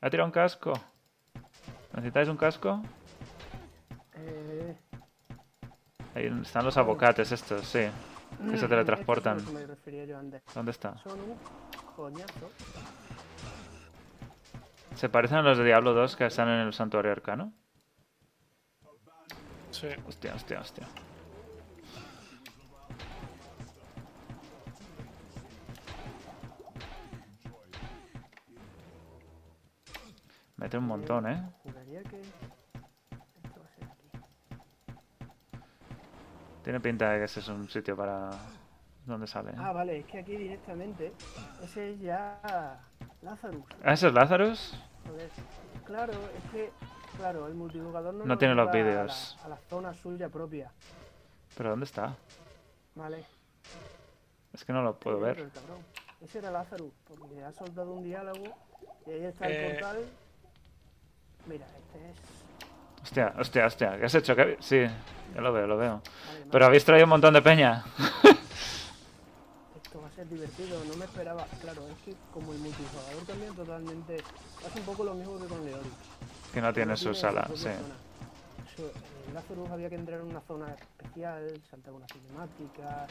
Ha 0.00 0.08
tirado 0.08 0.26
un 0.26 0.32
casco. 0.32 0.72
¿Necesitáis 1.92 2.30
un 2.30 2.38
casco? 2.38 2.80
Eh, 4.16 4.76
Ahí 6.14 6.26
están 6.42 6.64
los 6.64 6.76
abocates 6.76 7.32
estos, 7.32 7.66
sí. 7.66 7.88
Que 8.50 8.56
se 8.56 8.68
teletransportan. 8.68 9.38
yo 9.38 10.18
antes. 10.18 10.42
¿Dónde 10.54 10.70
está? 10.70 10.96
Son 10.98 11.18
un 11.20 11.36
coñazo. 11.96 12.50
¿Se 14.94 15.08
parecen 15.08 15.38
a 15.38 15.42
los 15.42 15.58
de 15.58 15.64
Diablo 15.64 15.92
2 15.92 16.16
que 16.16 16.26
están 16.26 16.48
en 16.48 16.60
el 16.60 16.72
santuario 16.72 17.10
arcano? 17.10 17.52
Sí. 19.70 19.88
Hostia, 20.06 20.34
hostia, 20.34 20.60
hostia. 20.60 20.88
Mete 30.56 30.78
un 30.78 30.84
montón, 30.86 31.26
¿eh? 31.28 31.42
Juraría 31.64 32.02
que 32.04 32.22
Tiene 36.64 36.80
pinta 36.80 37.10
de 37.12 37.18
que 37.18 37.24
ese 37.24 37.40
es 37.40 37.48
un 37.48 37.68
sitio 37.68 37.96
para... 37.96 38.30
¿Dónde 39.06 39.26
sale? 39.26 39.52
Ah, 39.58 39.70
vale, 39.72 39.98
es 39.98 40.06
que 40.06 40.18
aquí 40.18 40.34
directamente 40.34 41.12
ese 41.62 41.90
es 41.92 42.00
ya 42.00 42.80
Lazarus. 43.20 43.62
¿Ah, 43.84 43.92
ese 43.92 44.08
es 44.08 44.14
Lazarus? 44.14 44.74
Joder. 45.06 45.28
Claro, 45.84 46.12
es 46.14 46.50
que, 46.50 46.70
claro, 47.18 47.46
el 47.46 47.54
multijugador 47.54 48.14
no, 48.14 48.24
No 48.24 48.38
tiene 48.38 48.54
los 48.54 48.72
lleva 48.72 48.72
a 48.72 48.82
la- 48.82 48.90
vídeos. 49.02 49.38
A 49.44 49.48
la, 49.50 49.56
zona 49.68 49.92
suya 49.92 50.30
propia, 50.30 50.72
¿Pero 51.54 51.68
dónde 51.70 51.84
está? 51.84 52.16
¿vale? 52.94 53.24
Es 54.54 54.64
que 54.64 54.72
no 54.72 54.82
lo 54.82 54.98
puedo 54.98 55.20
ver. 55.20 55.50
Ese 56.22 56.38
era 56.38 56.50
Lazarus, 56.50 56.92
porque 57.06 57.44
ha 57.44 57.52
soltado 57.52 57.92
un 57.92 58.04
diálogo 58.04 58.56
y 59.06 59.10
ahí 59.10 59.24
está 59.26 59.46
el 59.48 59.52
Eh. 59.52 59.70
portal. 59.70 60.06
Mira, 61.46 61.66
este 61.66 62.10
es. 62.10 62.16
Hostia, 63.04 63.34
hostia, 63.38 63.66
hostia. 63.66 63.98
¿Qué 63.98 64.06
has 64.06 64.14
hecho? 64.14 64.34
¿Qué... 64.34 64.56
Sí, 64.60 64.80
ya 65.34 65.40
lo 65.42 65.52
veo, 65.52 65.66
lo 65.66 65.76
veo. 65.76 66.00
Vale, 66.00 66.46
Pero 66.50 66.64
habéis 66.64 66.86
traído 66.86 67.04
un 67.04 67.10
montón 67.10 67.34
de 67.34 67.42
peña. 67.42 67.84
Esto 69.84 70.00
va 70.00 70.08
a 70.08 70.10
ser 70.12 70.26
divertido, 70.26 70.82
no 70.88 70.96
me 70.96 71.04
esperaba. 71.04 71.44
Claro, 71.60 71.86
es 71.86 71.98
que 72.02 72.14
como 72.32 72.54
el 72.54 72.60
multijugador 72.60 73.22
también 73.26 73.54
totalmente. 73.54 74.16
Hace 74.66 74.78
un 74.80 74.86
poco 74.86 75.04
lo 75.04 75.12
mismo 75.12 75.38
que 75.38 75.46
con 75.46 75.62
Leori. 75.66 75.90
Que 76.54 76.62
no 76.62 76.72
tiene 76.72 76.92
no 76.92 76.96
su 76.96 77.12
tiene 77.12 77.18
sala, 77.18 77.46
sí. 77.54 77.68
Eso, 77.68 78.90
en 79.28 79.34
Lazarus 79.34 79.70
había 79.70 79.90
que 79.90 79.96
entrar 79.96 80.20
en 80.20 80.26
una 80.26 80.40
zona 80.40 80.68
especial, 80.68 81.60
saltar 81.70 81.92
una 81.92 82.06
cinemática 82.06 83.06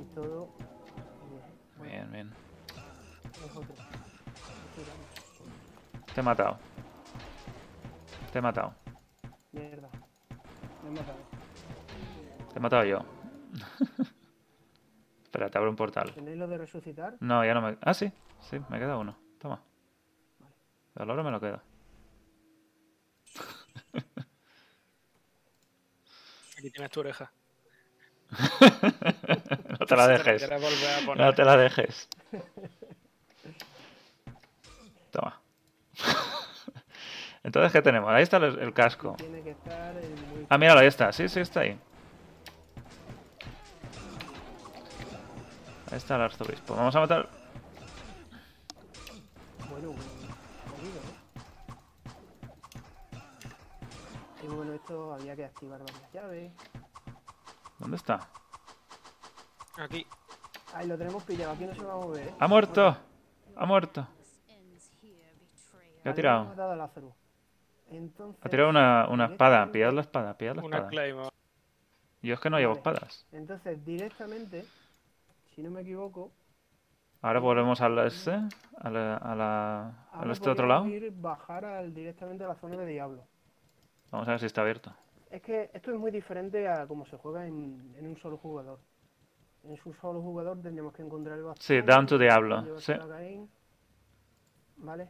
y 0.00 0.14
todo. 0.14 0.48
Bien, 1.82 2.08
bien. 2.12 2.30
Te 6.14 6.20
he 6.20 6.22
matado. 6.22 6.56
Te 8.32 8.38
he 8.38 8.42
matado. 8.42 8.81
Mierda. 9.52 9.88
Me 10.82 10.88
he 10.88 10.92
matado. 10.92 11.18
Te 12.52 12.58
he 12.58 12.60
matado 12.60 12.84
yo. 12.84 13.04
Espera, 15.24 15.48
te 15.48 15.58
abro 15.58 15.70
un 15.70 15.76
portal. 15.76 16.12
¿Tenéis 16.12 16.36
lo 16.36 16.46
de 16.46 16.58
resucitar? 16.58 17.16
No, 17.20 17.44
ya 17.44 17.54
no 17.54 17.62
me... 17.62 17.78
Ah, 17.80 17.94
sí. 17.94 18.12
Sí, 18.50 18.58
me 18.68 18.78
queda 18.78 18.96
uno. 18.96 19.16
Toma. 19.38 19.62
El 20.96 21.10
oro 21.10 21.24
me 21.24 21.30
lo 21.30 21.40
quedo. 21.40 21.60
Aquí 26.58 26.70
tienes 26.70 26.90
tu 26.90 27.00
oreja. 27.00 27.32
no 29.80 29.86
te 29.86 29.96
la 29.96 30.08
dejes. 30.18 30.50
No 31.16 31.34
te 31.34 31.44
la 31.44 31.56
dejes. 31.56 32.08
Toma. 35.10 35.41
Entonces, 37.44 37.72
¿qué 37.72 37.82
tenemos? 37.82 38.10
Ahí 38.10 38.22
está 38.22 38.36
el, 38.36 38.58
el 38.58 38.72
casco. 38.72 39.16
Ah, 40.48 40.58
míralo, 40.58 40.80
ahí 40.80 40.86
está. 40.86 41.12
Sí, 41.12 41.28
sí, 41.28 41.40
está 41.40 41.60
ahí. 41.60 41.78
Ahí 45.90 45.96
está 45.98 46.14
el 46.16 46.22
arzobispo. 46.22 46.76
Vamos 46.76 46.94
a 46.94 47.00
matar... 47.00 47.28
Bueno, 49.68 49.88
bueno, 49.88 50.02
jodido, 50.70 51.00
¿eh? 51.00 51.22
Y 54.44 54.46
bueno, 54.46 54.72
esto 54.74 55.14
había 55.14 55.36
que 55.36 55.44
activar 55.44 55.80
varias 55.80 56.12
llaves. 56.12 56.52
¿Dónde 57.78 57.96
está? 57.96 58.20
Aquí. 59.78 60.06
Ahí 60.74 60.86
lo 60.86 60.96
tenemos 60.96 61.22
pillado, 61.24 61.52
aquí 61.52 61.64
no 61.64 61.74
se 61.74 61.82
va 61.82 61.92
a 61.92 61.96
mover, 61.96 62.28
¿eh? 62.28 62.34
¡Ha 62.38 62.48
muerto! 62.48 62.96
¡Ha 63.56 63.66
muerto! 63.66 64.06
¿Qué 66.02 66.08
ha 66.08 66.14
tirado? 66.14 66.54
Entonces, 67.92 68.44
Ha 68.44 68.48
tirado 68.48 68.70
una, 68.70 69.06
una 69.08 69.26
espada. 69.26 69.70
Pillad 69.70 69.92
la 69.92 70.00
espada, 70.02 70.36
pillad 70.36 70.56
la 70.56 70.62
Una 70.62 70.76
espada. 70.76 70.88
Claymore. 70.90 71.28
Yo 72.22 72.34
es 72.34 72.40
que 72.40 72.50
no 72.50 72.58
llevo 72.58 72.72
Vale. 72.74 72.78
espadas. 72.78 73.26
Entonces, 73.32 73.84
directamente, 73.84 74.64
si 75.54 75.62
no 75.62 75.70
me 75.70 75.82
equivoco, 75.82 76.32
Ahora 77.20 77.40
volvemos 77.40 77.80
al 77.80 77.98
este, 78.00 78.32
a 78.80 78.90
la, 78.90 79.16
a 79.16 79.34
la- 79.36 79.92
al 80.12 80.30
este 80.30 80.50
otro 80.50 80.66
lado. 80.66 80.86
ir 80.88 81.10
bajar 81.12 81.64
al, 81.64 81.94
directamente 81.94 82.44
a 82.44 82.48
la 82.48 82.54
zona 82.56 82.76
de 82.76 82.86
Diablo. 82.86 83.24
Vamos 84.10 84.28
a 84.28 84.32
ver 84.32 84.40
si 84.40 84.46
está 84.46 84.60
abierto. 84.62 84.92
Es 85.30 85.42
que 85.42 85.70
esto 85.72 85.92
es 85.92 85.98
muy 85.98 86.10
diferente 86.10 86.68
a 86.68 86.86
cómo 86.86 87.04
se 87.06 87.16
juega 87.16 87.46
en, 87.46 87.94
en 87.98 88.06
un 88.06 88.16
solo 88.18 88.36
jugador. 88.36 88.78
En 89.64 89.72
un 89.72 89.94
solo 90.00 90.20
jugador 90.22 90.60
tendríamos 90.62 90.92
que 90.94 91.02
encontrar 91.02 91.38
el 91.38 91.44
bastón. 91.44 91.64
Sí, 91.66 91.80
down 91.80 92.06
to 92.06 92.18
Diablo, 92.18 92.78
sí. 92.80 92.92
Caín, 93.08 93.48
¿Vale? 94.76 95.08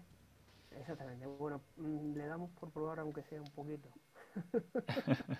Exactamente. 0.80 1.26
Bueno, 1.26 1.60
mm, 1.76 2.16
le 2.16 2.26
damos 2.26 2.50
por 2.52 2.70
probar 2.70 3.00
aunque 3.00 3.22
sea 3.22 3.40
un 3.40 3.50
poquito. 3.50 3.88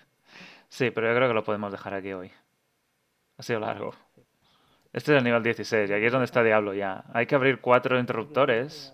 Sí, 0.69 0.89
pero 0.89 1.07
yo 1.07 1.15
creo 1.15 1.27
que 1.27 1.33
lo 1.35 1.43
podemos 1.43 1.71
dejar 1.71 1.93
aquí 1.93 2.13
hoy. 2.13 2.31
Ha 3.37 3.43
sido 3.43 3.59
largo. 3.59 3.91
Este 4.91 5.11
es 5.11 5.17
el 5.19 5.23
nivel 5.23 5.43
16 5.43 5.87
y 5.87 5.93
aquí 5.93 6.05
es 6.05 6.11
donde 6.11 6.25
está 6.25 6.41
Diablo 6.41 6.73
ya. 6.73 7.03
Hay 7.13 7.27
que 7.27 7.35
abrir 7.35 7.61
cuatro 7.61 7.99
interruptores. 7.99 8.91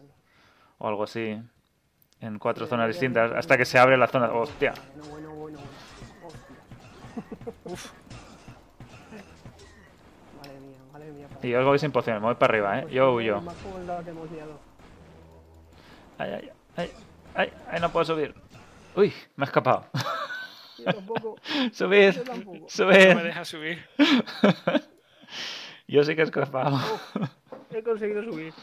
o 0.78 0.88
algo 0.90 1.04
así, 1.04 1.42
en 2.20 2.40
cuatro 2.40 2.68
zonas 2.68 2.90
distintas, 2.90 3.32
hasta 3.32 3.58
que 3.58 3.64
se 3.64 3.80
abre 3.80 3.96
la 3.96 4.08
zona. 4.08 4.30
¡Hostia! 4.34 4.74
Bueno, 5.10 5.10
bueno, 5.10 5.36
bueno, 5.36 5.60
bueno. 5.60 6.26
Hostia. 6.26 7.54
Uf. 7.64 7.94
Y 11.42 11.50
yo 11.52 11.60
os 11.60 11.66
voy 11.66 11.80
sin 11.80 11.92
pociones, 11.92 12.22
me 12.22 12.28
voy 12.28 12.36
para 12.36 12.52
arriba, 12.52 12.80
¿eh? 12.80 12.82
Pues 12.84 12.94
Yo 12.94 13.14
huyo. 13.14 13.42
Ay, 16.20 16.32
ay, 16.34 16.52
ay, 16.76 16.92
ay, 17.34 17.54
ay, 17.72 17.80
no 17.80 17.90
puedo 17.94 18.04
subir. 18.04 18.36
Uy, 18.94 19.14
me 19.38 19.46
he 19.46 19.48
escapado. 19.48 19.86
Yo 20.78 20.84
tampoco. 20.84 21.36
Yo 21.72 22.24
tampoco. 22.24 22.68
No 22.78 22.88
me 22.88 23.24
deja 23.24 23.46
subir. 23.46 23.86
Yo 25.88 26.04
sí 26.04 26.16
que 26.16 26.22
he 26.22 26.26
escapado. 26.26 26.78
He 27.72 27.82
conseguido 27.82 28.22
subir. 28.24 28.54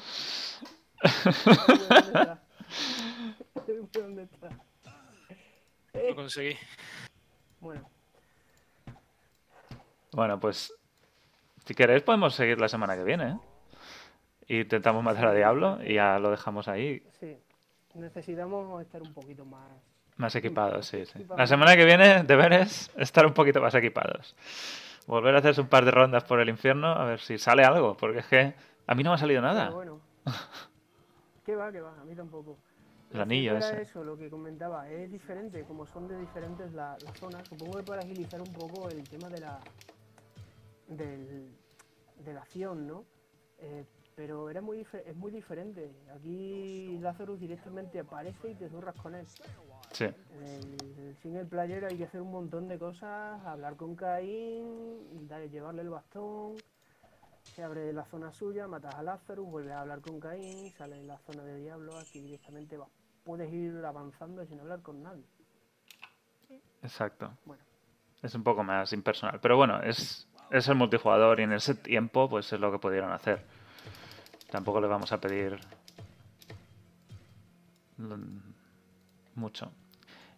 ¿Dónde 1.46 1.94
está? 2.04 2.42
¿Dónde 3.94 4.22
está? 4.24 4.50
Lo 5.94 6.14
conseguí. 6.14 6.58
Bueno, 7.60 7.88
Bueno, 10.12 10.38
pues 10.38 10.74
si 11.64 11.74
queréis 11.74 12.02
podemos 12.02 12.34
seguir 12.34 12.60
la 12.60 12.68
semana 12.68 12.96
que 12.96 13.04
viene, 13.04 13.30
¿eh? 13.30 13.38
Y 14.48 14.60
Intentamos 14.60 15.02
matar 15.02 15.28
a 15.28 15.32
Diablo 15.32 15.78
y 15.82 15.94
ya 15.94 16.18
lo 16.18 16.30
dejamos 16.30 16.68
ahí 16.68 17.02
sí. 17.18 17.36
Necesitamos 17.96 18.82
estar 18.82 19.02
un 19.02 19.12
poquito 19.12 19.44
más. 19.44 19.68
más 20.16 20.34
equipados, 20.36 20.86
sí, 20.86 21.04
sí. 21.06 21.26
La 21.36 21.46
semana 21.46 21.76
que 21.76 21.84
viene, 21.84 22.22
deberes, 22.24 22.90
estar 22.96 23.26
un 23.26 23.32
poquito 23.34 23.60
más 23.60 23.74
equipados. 23.74 24.34
Volver 25.06 25.34
a 25.34 25.38
hacerse 25.38 25.60
un 25.60 25.68
par 25.68 25.84
de 25.84 25.90
rondas 25.92 26.24
por 26.24 26.40
el 26.40 26.48
infierno 26.48 26.88
a 26.88 27.04
ver 27.04 27.20
si 27.20 27.38
sale 27.38 27.64
algo, 27.64 27.96
porque 27.96 28.18
es 28.20 28.26
que 28.26 28.54
a 28.86 28.94
mí 28.94 29.02
no 29.02 29.10
me 29.10 29.14
ha 29.14 29.18
salido 29.18 29.40
nada. 29.40 29.70
Bueno. 29.70 30.00
¿Qué 31.44 31.54
va, 31.54 31.70
qué 31.70 31.80
va? 31.80 31.94
A 32.00 32.04
mí 32.04 32.14
tampoco. 32.14 32.58
El 33.12 33.20
anillo 33.20 33.56
ese. 33.56 33.82
eso, 33.82 34.02
lo 34.02 34.16
que 34.18 34.28
comentaba. 34.28 34.88
Es 34.90 35.10
diferente, 35.12 35.62
como 35.62 35.86
son 35.86 36.08
de 36.08 36.18
diferentes 36.18 36.72
la- 36.72 36.96
las 37.04 37.16
zonas. 37.18 37.46
Supongo 37.48 37.76
que 37.78 37.84
para 37.84 38.02
agilizar 38.02 38.40
un 38.40 38.52
poco 38.52 38.88
el 38.90 39.08
tema 39.08 39.28
de 39.28 39.40
la. 39.40 39.60
del, 40.88 41.48
de 42.24 42.32
la 42.34 42.40
acción, 42.40 42.86
¿no? 42.86 43.04
Eh, 43.58 43.84
pero 44.16 44.48
era 44.48 44.62
muy 44.62 44.84
es 45.04 45.14
muy 45.14 45.30
diferente. 45.30 45.92
Aquí 46.16 46.98
Lazarus 47.00 47.38
directamente 47.38 48.00
aparece 48.00 48.50
y 48.50 48.54
te 48.54 48.68
zurras 48.70 48.96
con 48.96 49.14
él. 49.14 49.26
Sí, 49.92 50.06
En 50.06 50.76
el 50.98 51.16
single 51.22 51.44
player 51.44 51.84
hay 51.84 51.96
que 51.96 52.04
hacer 52.04 52.22
un 52.22 52.32
montón 52.32 52.66
de 52.66 52.78
cosas, 52.78 53.44
hablar 53.44 53.76
con 53.76 53.94
Caín, 53.94 55.28
darle, 55.28 55.48
llevarle 55.50 55.82
el 55.82 55.90
bastón, 55.90 56.56
se 57.42 57.62
abre 57.62 57.92
la 57.92 58.04
zona 58.06 58.32
suya, 58.32 58.66
matas 58.66 58.94
a 58.94 59.02
Lazarus, 59.02 59.46
vuelves 59.48 59.72
a 59.74 59.82
hablar 59.82 60.00
con 60.00 60.18
Caín, 60.18 60.72
sale 60.72 60.96
en 60.98 61.06
la 61.06 61.18
zona 61.18 61.44
de 61.44 61.60
Diablo, 61.60 61.96
aquí 61.98 62.20
directamente 62.20 62.76
vas. 62.78 62.88
Puedes 63.22 63.52
ir 63.52 63.84
avanzando 63.84 64.44
sin 64.46 64.60
hablar 64.60 64.80
con 64.80 65.02
nadie. 65.02 65.24
exacto. 66.82 67.30
Bueno, 67.44 67.62
Es 68.22 68.34
un 68.34 68.42
poco 68.42 68.62
más 68.64 68.92
impersonal. 68.94 69.40
Pero 69.40 69.56
bueno, 69.56 69.82
es, 69.82 70.26
es 70.50 70.68
el 70.68 70.74
multijugador 70.74 71.38
y 71.40 71.42
en 71.42 71.52
ese 71.52 71.74
tiempo 71.74 72.28
pues 72.30 72.50
es 72.52 72.60
lo 72.60 72.72
que 72.72 72.78
pudieron 72.78 73.12
hacer. 73.12 73.44
Tampoco 74.50 74.80
le 74.80 74.86
vamos 74.86 75.12
a 75.12 75.20
pedir 75.20 75.58
mucho. 79.34 79.72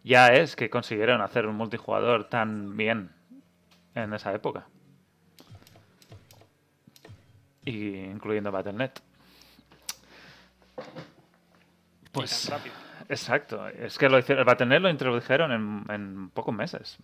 Ya 0.04 0.28
es 0.28 0.56
que 0.56 0.70
consiguieron 0.70 1.20
hacer 1.20 1.46
un 1.46 1.56
multijugador 1.56 2.28
tan 2.28 2.76
bien 2.76 3.10
en 3.94 4.14
esa 4.14 4.32
época. 4.32 4.66
Y 7.64 7.96
incluyendo 7.96 8.50
Battle.net. 8.50 8.92
Pues. 12.12 12.50
Exacto, 13.10 13.66
es 13.68 13.96
que 13.96 14.08
lo 14.08 14.18
hicieron, 14.18 14.40
el 14.40 14.44
Battle.net 14.44 14.80
lo 14.80 14.90
introdujeron 14.90 15.52
en, 15.52 15.84
en 15.90 16.30
pocos 16.30 16.54
meses. 16.54 16.98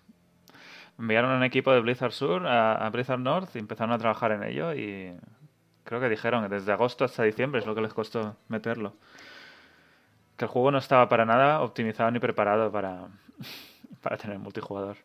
Enviaron 0.99 1.33
un 1.33 1.43
equipo 1.43 1.73
de 1.73 1.81
Blizzard 1.81 2.13
Sur 2.13 2.47
a, 2.47 2.75
a 2.75 2.91
Blizzard 2.91 3.19
North 3.19 3.55
y 3.57 3.59
empezaron 3.59 3.93
a 3.93 3.99
trabajar 3.99 4.33
en 4.33 4.45
ello 4.45 4.73
y 4.75 5.13
creo 5.85 6.01
que 6.01 6.09
dijeron 6.09 6.43
que 6.43 6.55
desde 6.55 6.73
agosto 6.73 7.05
hasta 7.05 7.23
diciembre 7.23 7.61
es 7.61 7.67
lo 7.67 7.75
que 7.75 7.81
les 7.83 7.95
costó 7.95 8.37
meterlo. 8.49 8.95
Que 10.37 10.47
el 10.47 10.51
juego 10.51 10.71
no 10.71 10.79
estaba 10.79 11.09
para 11.09 11.25
nada 11.25 11.61
optimizado 11.61 12.11
ni 12.11 12.19
preparado 12.19 12.73
para, 12.73 13.09
para 14.03 14.17
tener 14.17 14.39
multijugador. 14.39 14.97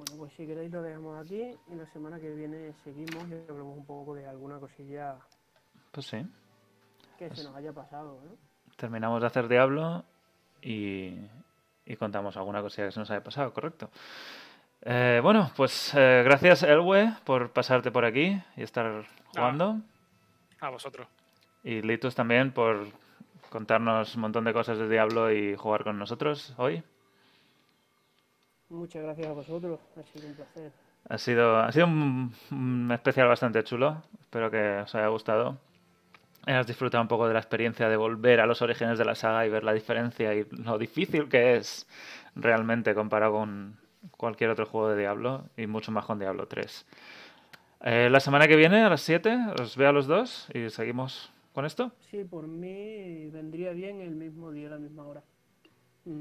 bueno, 0.00 0.16
pues 0.16 0.32
si 0.32 0.46
queréis 0.46 0.72
lo 0.72 0.80
dejamos 0.80 1.20
aquí 1.20 1.54
y 1.68 1.74
la 1.74 1.84
semana 1.92 2.18
que 2.18 2.30
viene 2.30 2.72
seguimos 2.84 3.28
y 3.28 3.34
hablamos 3.50 3.76
un 3.76 3.84
poco 3.84 4.14
de 4.14 4.26
alguna 4.26 4.58
cosilla 4.58 5.16
Pues 5.92 6.06
sí, 6.06 6.26
que 7.18 7.28
se 7.34 7.44
nos 7.44 7.54
haya 7.54 7.72
pasado, 7.72 8.18
¿no? 8.24 8.36
terminamos 8.76 9.20
de 9.20 9.26
hacer 9.26 9.46
Diablo 9.46 10.04
y, 10.62 11.18
y 11.84 11.96
contamos 11.96 12.34
alguna 12.38 12.62
cosilla 12.62 12.86
que 12.86 12.92
se 12.92 13.00
nos 13.00 13.10
haya 13.10 13.22
pasado, 13.22 13.52
correcto. 13.52 13.90
Eh, 14.82 15.20
bueno, 15.22 15.50
pues 15.56 15.92
eh, 15.94 16.22
gracias 16.24 16.62
Elwe 16.62 17.12
por 17.24 17.50
pasarte 17.52 17.90
por 17.90 18.04
aquí 18.04 18.40
y 18.56 18.62
estar 18.62 19.04
jugando. 19.34 19.78
A 20.60 20.70
vosotros. 20.70 21.06
Y 21.62 21.82
Litus 21.82 22.14
también 22.14 22.52
por 22.52 22.86
contarnos 23.50 24.14
un 24.14 24.22
montón 24.22 24.44
de 24.44 24.52
cosas 24.52 24.78
de 24.78 24.88
Diablo 24.88 25.30
y 25.30 25.54
jugar 25.56 25.84
con 25.84 25.98
nosotros 25.98 26.54
hoy. 26.56 26.82
Muchas 28.70 29.02
gracias 29.02 29.26
a 29.26 29.32
vosotros, 29.32 29.80
ha 29.96 30.02
sido 30.04 30.28
un 30.28 30.34
placer. 30.34 30.72
Ha 31.08 31.18
sido, 31.18 31.58
ha 31.58 31.72
sido 31.72 31.86
un, 31.86 32.32
un 32.50 32.90
especial 32.92 33.26
bastante 33.26 33.64
chulo. 33.64 34.02
Espero 34.20 34.50
que 34.50 34.78
os 34.78 34.94
haya 34.94 35.08
gustado. 35.08 35.58
Hayas 36.46 36.66
disfrutado 36.66 37.02
un 37.02 37.08
poco 37.08 37.26
de 37.26 37.34
la 37.34 37.40
experiencia 37.40 37.88
de 37.88 37.96
volver 37.96 38.40
a 38.40 38.46
los 38.46 38.62
orígenes 38.62 38.96
de 38.96 39.04
la 39.04 39.14
saga 39.14 39.44
y 39.44 39.50
ver 39.50 39.64
la 39.64 39.72
diferencia 39.72 40.34
y 40.34 40.46
lo 40.50 40.78
difícil 40.78 41.28
que 41.28 41.56
es 41.56 41.86
realmente 42.34 42.94
comparado 42.94 43.32
con 43.32 43.79
cualquier 44.16 44.50
otro 44.50 44.66
juego 44.66 44.90
de 44.90 44.98
Diablo 44.98 45.44
y 45.56 45.66
mucho 45.66 45.92
más 45.92 46.04
con 46.04 46.18
Diablo 46.18 46.46
3. 46.46 46.86
Eh, 47.82 48.08
la 48.10 48.20
semana 48.20 48.46
que 48.46 48.56
viene 48.56 48.82
a 48.82 48.90
las 48.90 49.00
7 49.02 49.38
os 49.60 49.76
veo 49.76 49.88
a 49.88 49.92
los 49.92 50.06
dos 50.06 50.48
y 50.52 50.68
seguimos 50.70 51.32
con 51.54 51.64
esto. 51.64 51.92
Sí, 52.10 52.24
por 52.24 52.46
mí 52.46 53.28
vendría 53.30 53.72
bien 53.72 54.00
el 54.00 54.14
mismo 54.14 54.52
día, 54.52 54.68
a 54.68 54.72
la 54.72 54.78
misma 54.78 55.04
hora. 55.04 55.22
Mm. 56.04 56.20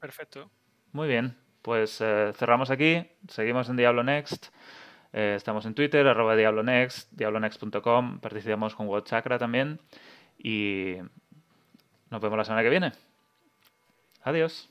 Perfecto. 0.00 0.50
Muy 0.92 1.08
bien, 1.08 1.36
pues 1.62 2.00
eh, 2.00 2.32
cerramos 2.34 2.70
aquí, 2.70 3.06
seguimos 3.28 3.68
en 3.68 3.76
Diablo 3.76 4.02
Next, 4.02 4.46
eh, 5.12 5.34
estamos 5.36 5.66
en 5.66 5.74
Twitter, 5.74 6.06
arroba 6.06 6.34
Diablo 6.34 6.62
Next, 6.62 7.12
diablonext.com, 7.12 8.18
participamos 8.18 8.74
con 8.74 8.88
World 8.88 9.06
Chakra 9.06 9.38
también 9.38 9.80
y 10.38 10.96
nos 12.10 12.20
vemos 12.20 12.38
la 12.38 12.44
semana 12.44 12.62
que 12.62 12.70
viene. 12.70 12.92
Adiós. 14.22 14.68